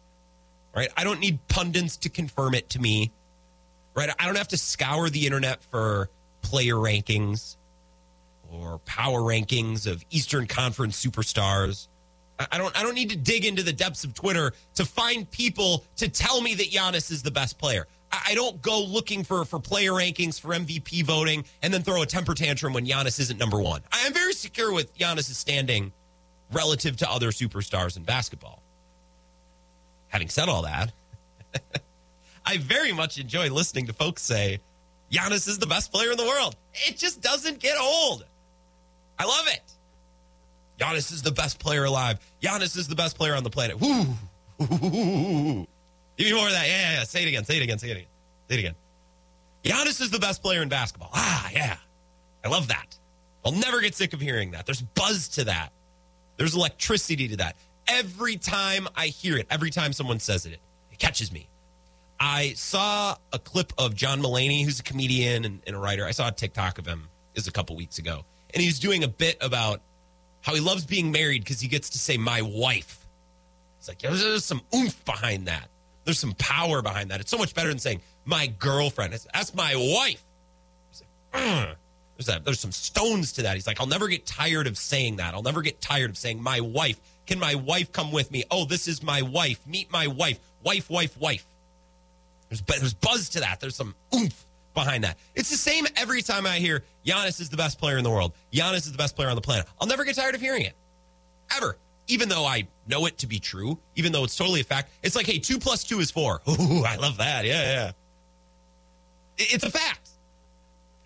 Right? 0.75 0.89
I 0.97 1.05
don't 1.05 1.21
need 1.21 1.39
pundits 1.49 1.97
to 1.99 2.09
confirm 2.09 2.55
it 2.55 2.71
to 2.71 2.81
me. 2.81 3.13
Right? 3.95 4.11
I 4.19 4.27
don't 4.27 4.37
have 4.37 4.49
to 4.49 4.57
scour 4.57 5.09
the 5.09 5.25
internet 5.27 5.63
for 5.63 6.11
player 6.43 6.75
rankings 6.75 7.57
or 8.51 8.79
power 8.81 9.21
rankings 9.21 9.87
of 9.87 10.05
Eastern 10.11 10.47
Conference 10.47 11.05
superstars. 11.05 11.89
I 12.39 12.59
don't 12.59 12.77
I 12.79 12.83
don't 12.83 12.95
need 12.95 13.11
to 13.11 13.17
dig 13.17 13.45
into 13.45 13.63
the 13.63 13.73
depths 13.73 14.03
of 14.03 14.13
Twitter 14.13 14.53
to 14.75 14.85
find 14.85 15.31
people 15.31 15.85
to 15.97 16.09
tell 16.09 16.41
me 16.41 16.55
that 16.55 16.71
Giannis 16.71 17.13
is 17.13 17.23
the 17.23 17.31
best 17.31 17.59
player. 17.59 17.87
I 18.11 18.35
don't 18.35 18.61
go 18.61 18.83
looking 18.83 19.23
for 19.23 19.45
for 19.45 19.61
player 19.61 19.93
rankings 19.93 20.41
for 20.41 20.49
MVP 20.49 21.05
voting 21.05 21.45
and 21.63 21.73
then 21.73 21.83
throw 21.83 22.03
a 22.03 22.07
temper 22.07 22.35
tantrum 22.35 22.73
when 22.73 22.87
Giannis 22.87 23.21
isn't 23.21 23.39
number 23.39 23.61
one. 23.61 23.83
I 23.93 24.07
am 24.07 24.13
very 24.13 24.33
secure 24.33 24.73
with 24.73 24.97
Giannis' 24.99 25.35
standing 25.35 25.93
relative 26.53 26.97
to 26.99 27.11
other 27.11 27.31
superstars 27.31 27.97
in 27.97 28.03
basketball. 28.03 28.64
Having 30.15 30.29
said 30.29 30.49
all 30.49 30.63
that, 30.63 30.93
I 32.47 32.59
very 32.59 32.93
much 32.93 33.19
enjoy 33.19 33.51
listening 33.51 33.89
to 33.89 33.93
folks 33.93 34.23
say 34.23 34.61
Giannis 35.11 35.49
is 35.49 35.59
the 35.59 35.67
best 35.67 35.91
player 35.93 36.13
in 36.13 36.17
the 36.17 36.25
world. 36.25 36.55
It 36.87 36.97
just 36.97 37.21
doesn't 37.21 37.59
get 37.59 37.77
old. 37.81 38.25
I 39.19 39.25
love 39.25 39.49
it. 39.49 39.73
Giannis 40.79 41.13
is 41.13 41.23
the 41.23 41.33
best 41.33 41.59
player 41.59 41.83
alive. 41.83 42.21
Giannis 42.41 42.77
is 42.77 42.87
the 42.87 42.95
best 42.95 43.17
player 43.17 43.35
on 43.35 43.43
the 43.43 43.51
planet. 43.51 43.81
Woo. 43.81 44.05
Give 44.61 44.69
me 46.29 46.33
more 46.33 46.47
of 46.47 46.53
that. 46.53 46.69
Yeah, 46.69 46.81
yeah, 46.81 46.93
yeah. 46.93 47.03
Say 47.03 47.25
it 47.25 47.29
again. 47.29 47.45
Say 47.45 47.57
it 47.57 47.65
again. 47.65 47.81
Say 47.81 47.89
it 47.89 47.97
again. 47.97 48.07
Say 48.49 48.55
it 48.55 48.59
again. 48.61 48.75
Giannis 49.65 50.01
is 50.01 50.11
the 50.11 50.21
best 50.21 50.43
player 50.43 50.63
in 50.63 50.69
basketball. 50.69 51.11
Ah, 51.13 51.51
yeah. 51.53 51.77
I 52.45 52.49
love 52.49 52.69
that. 52.69 52.97
I'll 53.45 53.51
never 53.51 53.81
get 53.81 53.97
sick 53.97 54.13
of 54.13 54.21
hearing 54.21 54.53
that. 54.53 54.65
There's 54.65 54.81
buzz 54.81 55.27
to 55.31 55.45
that. 55.47 55.73
There's 56.37 56.55
electricity 56.55 57.27
to 57.27 57.37
that. 57.39 57.57
Every 57.87 58.37
time 58.37 58.89
I 58.97 59.07
hear 59.07 59.37
it, 59.37 59.47
every 59.51 59.71
time 59.71 59.93
someone 59.93 60.19
says 60.19 60.47
it, 60.47 60.59
it 60.91 60.99
catches 60.99 61.33
me. 61.33 61.49
I 62.19 62.53
saw 62.55 63.17
a 63.33 63.39
clip 63.39 63.73
of 63.77 63.95
John 63.95 64.23
Mulaney, 64.23 64.65
who's 64.65 64.81
a 64.81 64.83
comedian 64.83 65.45
and, 65.45 65.61
and 65.67 65.77
a 65.77 65.79
writer. 65.79 66.05
I 66.05 66.13
saw 66.13 66.29
a 66.29 66.33
TikTok 66.33 66.79
of 66.79 66.87
him 66.87 67.09
is 67.35 67.47
a 67.49 67.53
couple 67.53 67.77
weeks 67.77 67.99
ago, 67.99 68.25
and 68.53 68.63
he 68.63 68.69
was 68.69 68.79
doing 68.79 69.05
a 69.05 69.09
bit 69.09 69.37
about 69.41 69.83
how 70.41 70.55
he 70.55 70.61
loves 70.61 70.85
being 70.85 71.11
married 71.11 71.43
because 71.43 71.61
he 71.61 71.69
gets 71.69 71.91
to 71.91 71.99
say 71.99 72.17
"my 72.17 72.43
wife." 72.43 73.05
It's 73.79 73.89
like 73.89 73.99
there's, 73.99 74.23
there's, 74.23 74.45
some 74.45 74.63
oomph 74.75 75.05
behind 75.05 75.49
that. 75.49 75.69
There's 76.05 76.19
some 76.19 76.33
power 76.39 76.81
behind 76.81 77.11
that. 77.11 77.21
It's 77.21 77.31
so 77.31 77.39
much 77.39 77.55
better 77.55 77.69
than 77.69 77.79
saying 77.79 78.01
"my 78.25 78.47
girlfriend." 78.47 79.15
It's, 79.15 79.27
That's 79.35 79.55
my 79.55 79.75
wife. 79.75 80.23
There's 82.17 82.27
that. 82.27 82.45
There's 82.45 82.61
some 82.61 82.73
stones 82.73 83.33
to 83.33 83.43
that. 83.43 83.55
He's 83.55 83.67
like, 83.67 83.81
I'll 83.81 83.87
never 83.87 84.07
get 84.07 84.25
tired 84.25 84.69
of 84.69 84.79
saying 84.79 85.17
that. 85.17 85.35
I'll 85.35 85.43
never 85.43 85.63
get 85.63 85.81
tired 85.81 86.11
of 86.11 86.17
saying 86.17 86.43
"my 86.43 86.61
wife." 86.61 87.01
Can 87.27 87.39
my 87.39 87.55
wife 87.55 87.93
come 87.93 88.13
with 88.13 88.31
me? 88.31 88.45
Oh, 88.51 88.65
this 88.65 88.87
is 88.89 89.03
my 89.03 89.23
wife. 89.23 89.67
Meet 89.67 89.91
my 89.91 90.07
wife. 90.07 90.39
Wife, 90.63 90.91
wife, 90.91 91.17
wife. 91.19 91.45
There's 92.49 92.61
there's 92.63 92.95
buzz 92.95 93.31
to 93.31 93.41
that. 93.41 93.61
There's 93.61 93.77
some 93.77 93.95
oomph 94.15 94.45
behind 94.75 95.05
that. 95.05 95.19
It's 95.35 95.51
the 95.51 95.57
same 95.57 95.87
every 95.97 96.23
time 96.23 96.47
I 96.47 96.59
hear 96.59 96.85
Giannis 97.07 97.41
is 97.41 97.49
the 97.49 97.57
best 97.57 97.79
player 97.79 97.97
in 97.97 98.05
the 98.05 98.11
world. 98.11 98.33
Giannis 98.53 98.79
is 98.79 98.93
the 98.93 98.99
best 98.99 99.17
player 99.17 99.29
on 99.29 99.37
the 99.37 99.41
planet. 99.41 99.67
I'll 99.81 99.87
never 99.87 100.05
get 100.05 100.17
tired 100.17 100.35
of 100.35 100.41
hearing 100.41 100.63
it. 100.63 100.75
Ever. 101.57 101.79
Even 102.07 102.29
though 102.29 102.45
I 102.45 102.69
know 102.87 103.07
it 103.07 103.17
to 103.19 103.27
be 103.27 103.39
true, 103.39 103.79
even 103.97 104.13
though 104.13 104.25
it's 104.25 104.37
totally 104.37 104.61
a 104.61 104.65
fact. 104.65 104.91
It's 105.03 105.17
like, 105.17 105.27
hey, 105.27 105.39
two 105.39 105.59
plus 105.59 105.85
two 105.85 106.01
is 106.01 106.11
four. 106.11 106.43
Ooh, 106.49 106.85
I 106.85 106.97
love 106.97 107.17
that. 107.17 107.47
Yeah, 107.47 107.63
yeah. 107.63 107.93
It's 109.39 109.65
a 109.65 109.71
fact. 109.71 110.11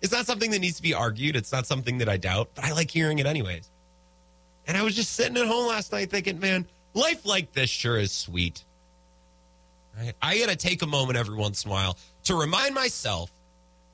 It's 0.01 0.11
not 0.11 0.25
something 0.25 0.51
that 0.51 0.59
needs 0.59 0.75
to 0.77 0.81
be 0.81 0.93
argued. 0.93 1.35
It's 1.35 1.51
not 1.51 1.65
something 1.65 1.97
that 1.99 2.09
I 2.09 2.17
doubt, 2.17 2.49
but 2.55 2.65
I 2.65 2.73
like 2.73 2.91
hearing 2.91 3.19
it 3.19 3.25
anyways. 3.25 3.69
And 4.69 4.77
I 4.77 4.83
was 4.83 4.95
just 4.95 5.13
sitting 5.13 5.35
at 5.35 5.47
home 5.47 5.67
last 5.67 5.91
night 5.91 6.11
thinking, 6.11 6.39
man, 6.39 6.67
life 6.93 7.25
like 7.25 7.53
this 7.53 7.71
sure 7.71 7.97
is 7.97 8.11
sweet. 8.11 8.63
Right? 9.97 10.13
I 10.21 10.37
got 10.37 10.49
to 10.49 10.55
take 10.55 10.83
a 10.83 10.85
moment 10.85 11.17
every 11.17 11.35
once 11.35 11.65
in 11.65 11.71
a 11.71 11.73
while 11.73 11.97
to 12.25 12.35
remind 12.35 12.75
myself 12.75 13.31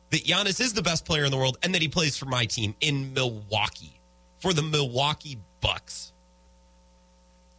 that 0.09 0.25
Giannis 0.25 0.59
is 0.59 0.73
the 0.73 0.81
best 0.81 1.05
player 1.05 1.23
in 1.23 1.31
the 1.31 1.37
world 1.37 1.57
and 1.63 1.73
that 1.73 1.81
he 1.81 1.87
plays 1.87 2.17
for 2.17 2.25
my 2.25 2.43
team 2.43 2.75
in 2.81 3.13
Milwaukee 3.13 4.01
for 4.39 4.51
the 4.51 4.61
Milwaukee 4.61 5.37
Bucks. 5.61 6.11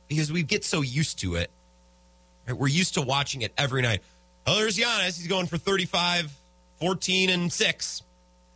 Because 0.08 0.30
we 0.30 0.42
get 0.42 0.62
so 0.62 0.82
used 0.82 1.18
to 1.20 1.36
it. 1.36 1.50
Right? 2.46 2.54
We're 2.54 2.68
used 2.68 2.94
to 2.94 3.00
watching 3.00 3.40
it 3.40 3.54
every 3.56 3.80
night. 3.80 4.02
Oh, 4.46 4.56
there's 4.56 4.76
Giannis. 4.76 5.16
He's 5.16 5.26
going 5.26 5.46
for 5.46 5.56
35, 5.56 6.38
14, 6.80 7.30
and 7.30 7.50
6. 7.50 8.02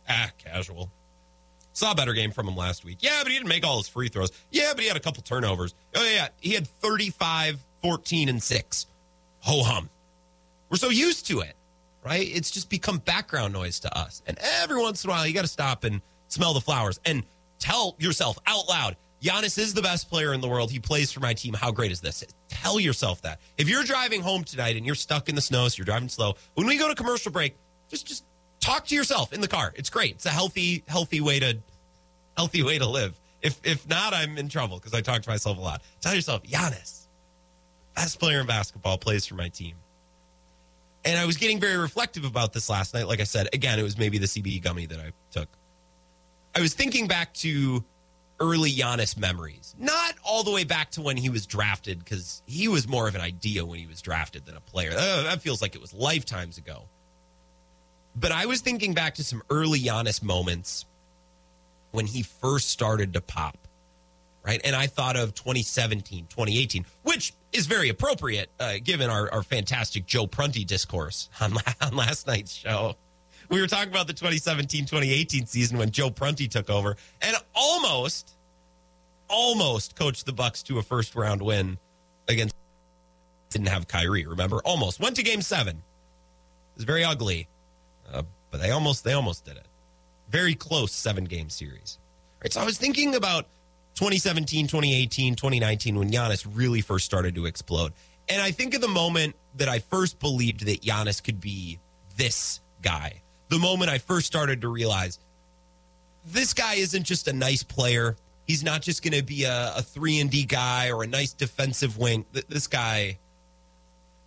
Ah, 0.07 0.29
casual. 0.37 0.91
Saw 1.81 1.93
a 1.93 1.95
better 1.95 2.13
game 2.13 2.29
from 2.29 2.47
him 2.47 2.55
last 2.55 2.85
week. 2.85 2.99
Yeah, 2.99 3.21
but 3.23 3.31
he 3.31 3.37
didn't 3.39 3.49
make 3.49 3.65
all 3.65 3.77
his 3.77 3.87
free 3.87 4.07
throws. 4.07 4.31
Yeah, 4.51 4.73
but 4.75 4.81
he 4.81 4.87
had 4.87 4.97
a 4.97 4.99
couple 4.99 5.23
turnovers. 5.23 5.73
Oh, 5.95 6.07
yeah, 6.07 6.27
he 6.39 6.51
had 6.51 6.67
35, 6.67 7.57
14, 7.81 8.29
and 8.29 8.43
6. 8.43 8.85
Ho 9.39 9.63
hum. 9.63 9.89
We're 10.69 10.77
so 10.77 10.89
used 10.89 11.25
to 11.25 11.39
it, 11.39 11.55
right? 12.05 12.21
It's 12.21 12.51
just 12.51 12.69
become 12.69 12.99
background 12.99 13.53
noise 13.53 13.79
to 13.79 13.97
us. 13.97 14.21
And 14.27 14.37
every 14.61 14.79
once 14.79 15.03
in 15.03 15.09
a 15.09 15.13
while, 15.13 15.25
you 15.25 15.33
got 15.33 15.41
to 15.41 15.47
stop 15.47 15.83
and 15.83 16.01
smell 16.27 16.53
the 16.53 16.61
flowers 16.61 16.99
and 17.03 17.23
tell 17.57 17.95
yourself 17.97 18.37
out 18.45 18.69
loud 18.69 18.95
Giannis 19.21 19.57
is 19.57 19.73
the 19.73 19.81
best 19.81 20.07
player 20.07 20.33
in 20.33 20.41
the 20.41 20.47
world. 20.47 20.71
He 20.71 20.79
plays 20.79 21.11
for 21.11 21.19
my 21.19 21.33
team. 21.33 21.53
How 21.53 21.71
great 21.71 21.91
is 21.91 22.01
this? 22.01 22.23
Tell 22.47 22.79
yourself 22.79 23.21
that. 23.21 23.39
If 23.57 23.69
you're 23.69 23.83
driving 23.83 24.21
home 24.21 24.43
tonight 24.43 24.77
and 24.77 24.85
you're 24.85 24.95
stuck 24.95 25.29
in 25.29 25.35
the 25.35 25.41
snow, 25.41 25.67
so 25.67 25.77
you're 25.77 25.85
driving 25.85 26.09
slow, 26.09 26.35
when 26.55 26.65
we 26.65 26.77
go 26.77 26.87
to 26.87 26.95
commercial 26.95 27.31
break, 27.31 27.55
just 27.87 28.07
just 28.07 28.23
talk 28.59 28.87
to 28.87 28.95
yourself 28.95 29.31
in 29.31 29.41
the 29.41 29.47
car. 29.47 29.73
It's 29.75 29.91
great. 29.91 30.15
It's 30.15 30.25
a 30.25 30.29
healthy 30.29 30.83
healthy 30.87 31.21
way 31.21 31.39
to 31.39 31.59
healthy 32.37 32.63
way 32.63 32.77
to 32.77 32.87
live. 32.87 33.19
If 33.41 33.59
if 33.63 33.87
not, 33.87 34.13
I'm 34.13 34.37
in 34.37 34.49
trouble 34.49 34.77
because 34.77 34.93
I 34.93 35.01
talk 35.01 35.21
to 35.23 35.29
myself 35.29 35.57
a 35.57 35.61
lot. 35.61 35.81
Tell 35.99 36.13
yourself, 36.13 36.43
Giannis, 36.43 37.07
best 37.95 38.19
player 38.19 38.41
in 38.41 38.47
basketball, 38.47 38.97
plays 38.97 39.25
for 39.25 39.35
my 39.35 39.49
team. 39.49 39.75
And 41.03 41.17
I 41.17 41.25
was 41.25 41.37
getting 41.37 41.59
very 41.59 41.77
reflective 41.77 42.25
about 42.25 42.53
this 42.53 42.69
last 42.69 42.93
night. 42.93 43.07
Like 43.07 43.19
I 43.19 43.23
said, 43.23 43.49
again, 43.53 43.79
it 43.79 43.83
was 43.83 43.97
maybe 43.97 44.19
the 44.19 44.27
CBD 44.27 44.61
gummy 44.61 44.85
that 44.85 44.99
I 44.99 45.11
took. 45.31 45.49
I 46.55 46.61
was 46.61 46.75
thinking 46.75 47.07
back 47.07 47.33
to 47.35 47.83
early 48.39 48.71
Giannis 48.71 49.17
memories. 49.17 49.75
Not 49.79 50.15
all 50.23 50.43
the 50.43 50.51
way 50.51 50.63
back 50.63 50.91
to 50.91 51.01
when 51.01 51.17
he 51.17 51.29
was 51.29 51.47
drafted, 51.47 51.99
because 51.99 52.43
he 52.45 52.67
was 52.67 52.87
more 52.87 53.07
of 53.07 53.15
an 53.15 53.21
idea 53.21 53.65
when 53.65 53.79
he 53.79 53.87
was 53.87 54.01
drafted 54.01 54.45
than 54.45 54.55
a 54.55 54.61
player. 54.61 54.91
That 54.91 55.41
feels 55.41 55.61
like 55.61 55.73
it 55.75 55.81
was 55.81 55.93
lifetimes 55.93 56.59
ago. 56.59 56.87
But 58.15 58.31
I 58.31 58.45
was 58.45 58.61
thinking 58.61 58.93
back 58.93 59.15
to 59.15 59.23
some 59.23 59.41
early 59.49 59.79
Giannis 59.79 60.21
moments 60.21 60.85
when 61.91 62.05
he 62.05 62.23
first 62.23 62.69
started 62.69 63.13
to 63.13 63.21
pop, 63.21 63.57
right? 64.45 64.61
And 64.63 64.75
I 64.75 64.87
thought 64.87 65.15
of 65.15 65.33
2017, 65.33 66.27
2018, 66.29 66.85
which 67.03 67.33
is 67.53 67.67
very 67.67 67.89
appropriate 67.89 68.49
uh, 68.59 68.75
given 68.83 69.09
our, 69.09 69.31
our 69.31 69.43
fantastic 69.43 70.05
Joe 70.05 70.27
Prunty 70.27 70.63
discourse 70.63 71.29
on, 71.41 71.53
on 71.81 71.95
last 71.95 72.27
night's 72.27 72.53
show 72.53 72.95
we 73.51 73.59
were 73.59 73.67
talking 73.67 73.89
about 73.89 74.07
the 74.07 74.13
2017 74.13 74.85
2018 74.85 75.45
season 75.45 75.77
when 75.77 75.91
Joe 75.91 76.09
Prunty 76.09 76.47
took 76.47 76.69
over 76.69 76.95
and 77.21 77.35
almost, 77.53 78.33
almost 79.27 79.95
coached 79.95 80.25
the 80.25 80.33
Bucks 80.33 80.63
to 80.63 80.79
a 80.79 80.81
first 80.81 81.15
round 81.15 81.41
win 81.41 81.77
against. 82.27 82.55
Didn't 83.49 83.67
have 83.67 83.85
Kyrie, 83.85 84.25
remember? 84.25 84.61
Almost 84.63 85.01
went 85.01 85.17
to 85.17 85.23
Game 85.23 85.41
Seven. 85.41 85.75
It 85.75 86.77
was 86.77 86.85
very 86.85 87.03
ugly, 87.03 87.49
uh, 88.11 88.23
but 88.49 88.61
they 88.61 88.71
almost 88.71 89.03
they 89.03 89.11
almost 89.11 89.43
did 89.43 89.57
it. 89.57 89.67
Very 90.31 90.55
close 90.55 90.91
seven 90.91 91.25
game 91.25 91.49
series. 91.49 91.99
So 92.49 92.59
I 92.59 92.65
was 92.65 92.77
thinking 92.77 93.13
about 93.13 93.45
2017, 93.95 94.65
2018, 94.65 95.35
2019 95.35 95.99
when 95.99 96.09
Giannis 96.09 96.47
really 96.51 96.81
first 96.81 97.05
started 97.05 97.35
to 97.35 97.45
explode. 97.45 97.93
And 98.29 98.41
I 98.41 98.51
think 98.51 98.73
of 98.73 98.81
the 98.81 98.87
moment 98.87 99.35
that 99.55 99.69
I 99.69 99.79
first 99.79 100.19
believed 100.19 100.65
that 100.65 100.81
Giannis 100.81 101.23
could 101.23 101.39
be 101.39 101.79
this 102.17 102.61
guy 102.81 103.21
the 103.51 103.59
moment 103.59 103.91
I 103.91 103.97
first 103.97 104.25
started 104.25 104.61
to 104.61 104.69
realize 104.69 105.19
this 106.25 106.53
guy 106.53 106.75
isn't 106.75 107.03
just 107.03 107.27
a 107.27 107.33
nice 107.33 107.63
player. 107.63 108.15
He's 108.47 108.63
not 108.63 108.81
just 108.81 109.03
going 109.03 109.13
to 109.13 109.23
be 109.23 109.43
a, 109.43 109.73
a, 109.75 109.81
three 109.81 110.19
and 110.21 110.31
D 110.31 110.45
guy 110.45 110.89
or 110.89 111.03
a 111.03 111.07
nice 111.07 111.33
defensive 111.33 111.97
wing. 111.97 112.25
This 112.47 112.67
guy 112.67 113.19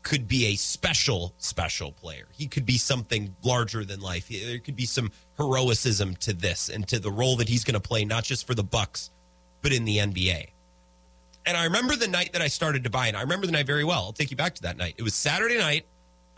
could 0.04 0.28
be 0.28 0.46
a 0.46 0.54
special, 0.54 1.34
special 1.38 1.90
player. 1.90 2.28
He 2.32 2.46
could 2.46 2.64
be 2.64 2.78
something 2.78 3.34
larger 3.42 3.84
than 3.84 4.00
life. 4.00 4.28
There 4.28 4.61
could 4.61 4.76
be 4.76 4.87
some 4.87 5.11
heroicism 5.37 6.14
to 6.16 6.32
this 6.32 6.68
and 6.68 6.87
to 6.88 7.00
the 7.00 7.11
role 7.11 7.37
that 7.37 7.49
he's 7.49 7.64
going 7.64 7.75
to 7.75 7.80
play, 7.80 8.04
not 8.04 8.23
just 8.23 8.46
for 8.46 8.54
the 8.54 8.62
Bucks, 8.62 9.11
but 9.61 9.73
in 9.73 9.84
the 9.84 9.99
NBA. 9.99 10.50
And 11.46 11.56
I 11.56 11.64
remember 11.64 11.96
the 11.96 12.08
night 12.08 12.32
that 12.32 12.42
I 12.42 12.49
started 12.49 12.84
to 12.84 12.90
buy, 12.90 13.08
and 13.08 13.16
I 13.16 13.23
remember 13.23 13.46
the 13.46 13.52
night 13.52 13.66
very 13.66 13.84
well. 13.84 14.04
I'll 14.04 14.12
take 14.12 14.30
you 14.30 14.37
back 14.37 14.54
to 14.54 14.62
that 14.62 14.76
night. 14.76 14.94
It 14.96 15.02
was 15.02 15.14
Saturday 15.14 15.58
night, 15.58 15.87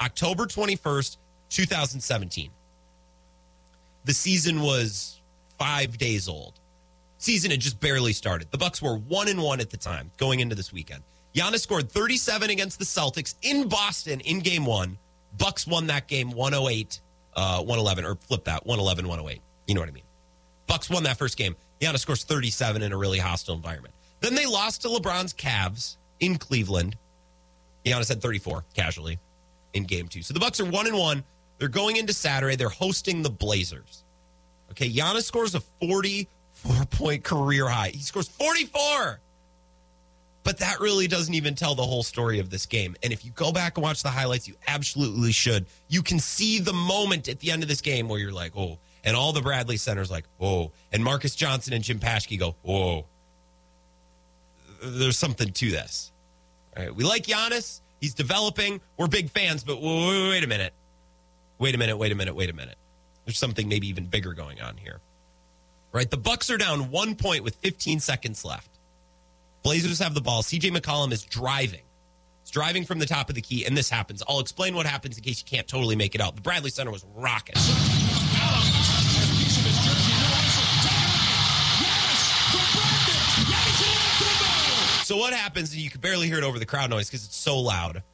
October 0.01 0.47
21st, 0.47 1.19
2017 1.51 2.51
the 4.07 4.15
season 4.15 4.61
was 4.63 5.21
five 5.59 5.99
days 5.99 6.29
old. 6.29 6.61
Season 7.19 7.51
had 7.51 7.61
just 7.61 7.81
barely 7.81 8.13
started. 8.13 8.51
The 8.51 8.59
Bucks 8.59 8.81
were 8.81 8.97
one 8.97 9.29
and 9.29 9.43
one 9.43 9.61
at 9.61 9.71
the 9.71 9.77
time 9.77 10.13
going 10.17 10.41
into 10.41 10.55
this 10.55 10.73
weekend. 10.73 11.03
Giannis 11.37 11.61
scored 11.61 11.93
37 11.93 12.49
against 12.49 12.79
the 12.79 12.87
Celtics 12.87 13.35
in 13.43 13.69
Boston 13.69 14.21
in 14.21 14.41
game 14.41 14.65
one. 14.65 14.97
Bucks 15.37 15.67
won 15.67 15.89
that 15.89 16.09
game 16.09 16.31
108, 16.31 17.01
uh, 17.35 17.59
111, 17.59 18.07
or 18.07 18.15
flip 18.15 18.45
that 18.45 18.65
111, 18.65 19.07
108. 19.07 19.43
You 19.67 19.75
know 19.75 19.83
what 19.83 19.91
I 19.91 19.93
mean? 19.93 20.05
Bucks 20.67 20.89
won 20.89 21.03
that 21.03 21.19
first 21.19 21.37
game. 21.37 21.55
Giannis 21.79 21.99
scores 21.99 22.25
37 22.25 22.81
in 22.81 22.91
a 22.91 22.97
really 22.97 23.19
hostile 23.19 23.55
environment. 23.55 23.93
Then 24.21 24.35
they 24.35 24.47
lost 24.47 24.81
to 24.83 24.89
LeBron's 24.89 25.35
Cavs 25.35 25.99
in 26.21 26.39
Cleveland. 26.39 26.97
Giannis 27.85 28.09
had 28.09 28.23
34 28.23 28.65
casually 28.75 29.19
in 29.75 29.85
game 29.85 30.09
two. 30.09 30.23
So 30.23 30.33
the 30.33 30.41
Bucks 30.41 30.59
are 30.59 30.65
one 30.65 30.87
and 30.87 30.97
one. 30.97 31.23
They're 31.59 31.69
going 31.69 31.97
into 31.97 32.15
Saturday. 32.15 32.57
They're 32.57 32.71
hosting 32.71 33.21
the 33.21 33.31
Blazers. 33.31 34.05
Okay, 34.71 34.91
Giannis 34.91 35.25
scores 35.25 35.55
a 35.55 35.61
44 35.61 36.87
point 36.87 37.25
career 37.25 37.69
high. 37.69 37.91
He 37.91 38.01
scores 38.01 38.29
44. 38.29 39.21
But 40.47 40.59
that 40.59 40.79
really 40.79 41.09
doesn't 41.09 41.35
even 41.35 41.57
tell 41.57 41.75
the 41.75 41.83
whole 41.83 42.05
story 42.05 42.39
of 42.39 42.51
this 42.51 42.67
game. 42.67 42.95
And 43.03 43.13
if 43.13 43.25
you 43.25 43.33
go 43.33 43.51
back 43.51 43.77
and 43.77 43.83
watch 43.83 44.03
the 44.03 44.11
highlights, 44.11 44.47
you 44.47 44.55
absolutely 44.69 45.33
should. 45.33 45.67
You 45.89 46.03
can 46.03 46.21
see 46.21 46.61
the 46.61 46.73
moment 46.73 47.29
at 47.29 47.41
the 47.41 47.51
end 47.51 47.63
of 47.63 47.69
this 47.69 47.81
game 47.81 48.09
where 48.09 48.21
you're 48.21 48.33
like, 48.33 48.53
oh, 48.57 48.79
and 49.05 49.17
all 49.17 49.33
the 49.33 49.43
Bradley 49.43 49.77
Center's 49.77 50.11
like, 50.11 50.25
oh, 50.41 50.71
and 50.93 51.03
Marques 51.03 51.35
Johnson 51.35 51.75
and 51.75 51.83
Jim 51.83 51.99
Paschke 51.99 52.39
go, 52.39 52.55
oh. 52.67 53.07
There's 54.83 55.19
something 55.19 55.53
to 55.53 55.71
this. 55.71 56.13
All 56.77 56.85
right, 56.85 56.95
we 56.95 57.03
like 57.03 57.25
Giannis. 57.25 57.81
He's 58.01 58.15
developing. 58.15 58.81
We're 58.97 59.09
big 59.09 59.31
fans, 59.31 59.65
but 59.65 59.83
wait 59.83 60.45
a 60.45 60.47
minute 60.47 60.73
wait 61.59 61.75
a 61.75 61.79
minute, 61.79 61.97
wait 61.97 62.13
a 62.13 62.15
minute, 62.15 62.35
wait 62.35 62.51
a 62.51 62.53
minute. 62.53 62.77
There's 63.25 63.39
something 63.39 63.69
maybe 63.69 63.89
even 63.89 64.07
bigger 64.07 64.33
going 64.35 64.61
on 64.61 64.77
here. 64.77 65.01
Right? 65.93 66.11
The 66.11 66.17
Bucks 66.17 66.51
are 66.51 66.59
down 66.59 66.91
one 66.91 67.15
point 67.15 67.43
with 67.43 67.57
15 67.57 68.01
seconds 68.01 68.45
left. 68.45 68.71
Blazers 69.67 69.99
have 69.99 70.15
the 70.15 70.21
ball. 70.21 70.43
CJ 70.45 70.71
McCollum 70.71 71.11
is 71.11 71.25
driving. 71.25 71.81
He's 72.45 72.53
driving 72.53 72.85
from 72.85 73.01
the 73.01 73.05
top 73.05 73.29
of 73.29 73.35
the 73.35 73.41
key, 73.41 73.67
and 73.67 73.77
this 73.77 73.91
happens. 73.91 74.23
I'll 74.29 74.39
explain 74.39 74.77
what 74.77 74.87
happens 74.87 75.19
in 75.19 75.25
case 75.25 75.41
you 75.41 75.45
can't 75.45 75.67
totally 75.67 75.97
make 75.97 76.15
it 76.15 76.21
out. 76.21 76.37
The 76.37 76.41
Bradley 76.41 76.71
Center 76.71 76.93
was 76.93 77.05
rocking. 77.17 77.57
So 85.03 85.17
what 85.17 85.33
happens, 85.33 85.73
and 85.73 85.81
you 85.81 85.91
can 85.91 86.01
barely 86.01 86.29
hear 86.29 86.39
it 86.39 86.45
over 86.45 86.61
the 86.61 86.65
crowd 86.65 86.91
noise 86.91 87.11
because 87.11 87.25
it's 87.25 87.35
so 87.35 87.59
loud. 87.59 88.05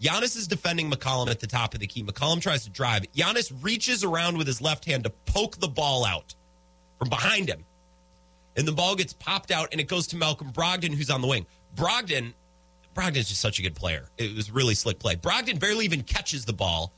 Giannis 0.00 0.38
is 0.38 0.48
defending 0.48 0.90
McCollum 0.90 1.28
at 1.28 1.38
the 1.38 1.46
top 1.46 1.74
of 1.74 1.80
the 1.80 1.86
key. 1.86 2.02
McCollum 2.02 2.40
tries 2.40 2.64
to 2.64 2.70
drive. 2.70 3.02
Giannis 3.12 3.52
reaches 3.60 4.04
around 4.04 4.38
with 4.38 4.46
his 4.46 4.62
left 4.62 4.86
hand 4.86 5.04
to 5.04 5.10
poke 5.10 5.58
the 5.58 5.68
ball 5.68 6.06
out 6.06 6.34
from 6.98 7.10
behind 7.10 7.50
him. 7.50 7.66
And 8.56 8.68
the 8.68 8.72
ball 8.72 8.94
gets 8.94 9.12
popped 9.12 9.50
out 9.50 9.68
and 9.72 9.80
it 9.80 9.88
goes 9.88 10.06
to 10.08 10.16
Malcolm 10.16 10.52
Brogdon, 10.52 10.94
who's 10.94 11.10
on 11.10 11.20
the 11.20 11.26
wing. 11.26 11.46
Brogdon, 11.74 12.34
Brogdon's 12.94 13.28
just 13.28 13.40
such 13.40 13.58
a 13.58 13.62
good 13.62 13.74
player. 13.74 14.08
It 14.16 14.34
was 14.34 14.50
really 14.50 14.74
slick 14.74 14.98
play. 14.98 15.16
Brogdon 15.16 15.58
barely 15.58 15.84
even 15.84 16.02
catches 16.02 16.44
the 16.44 16.52
ball 16.52 16.92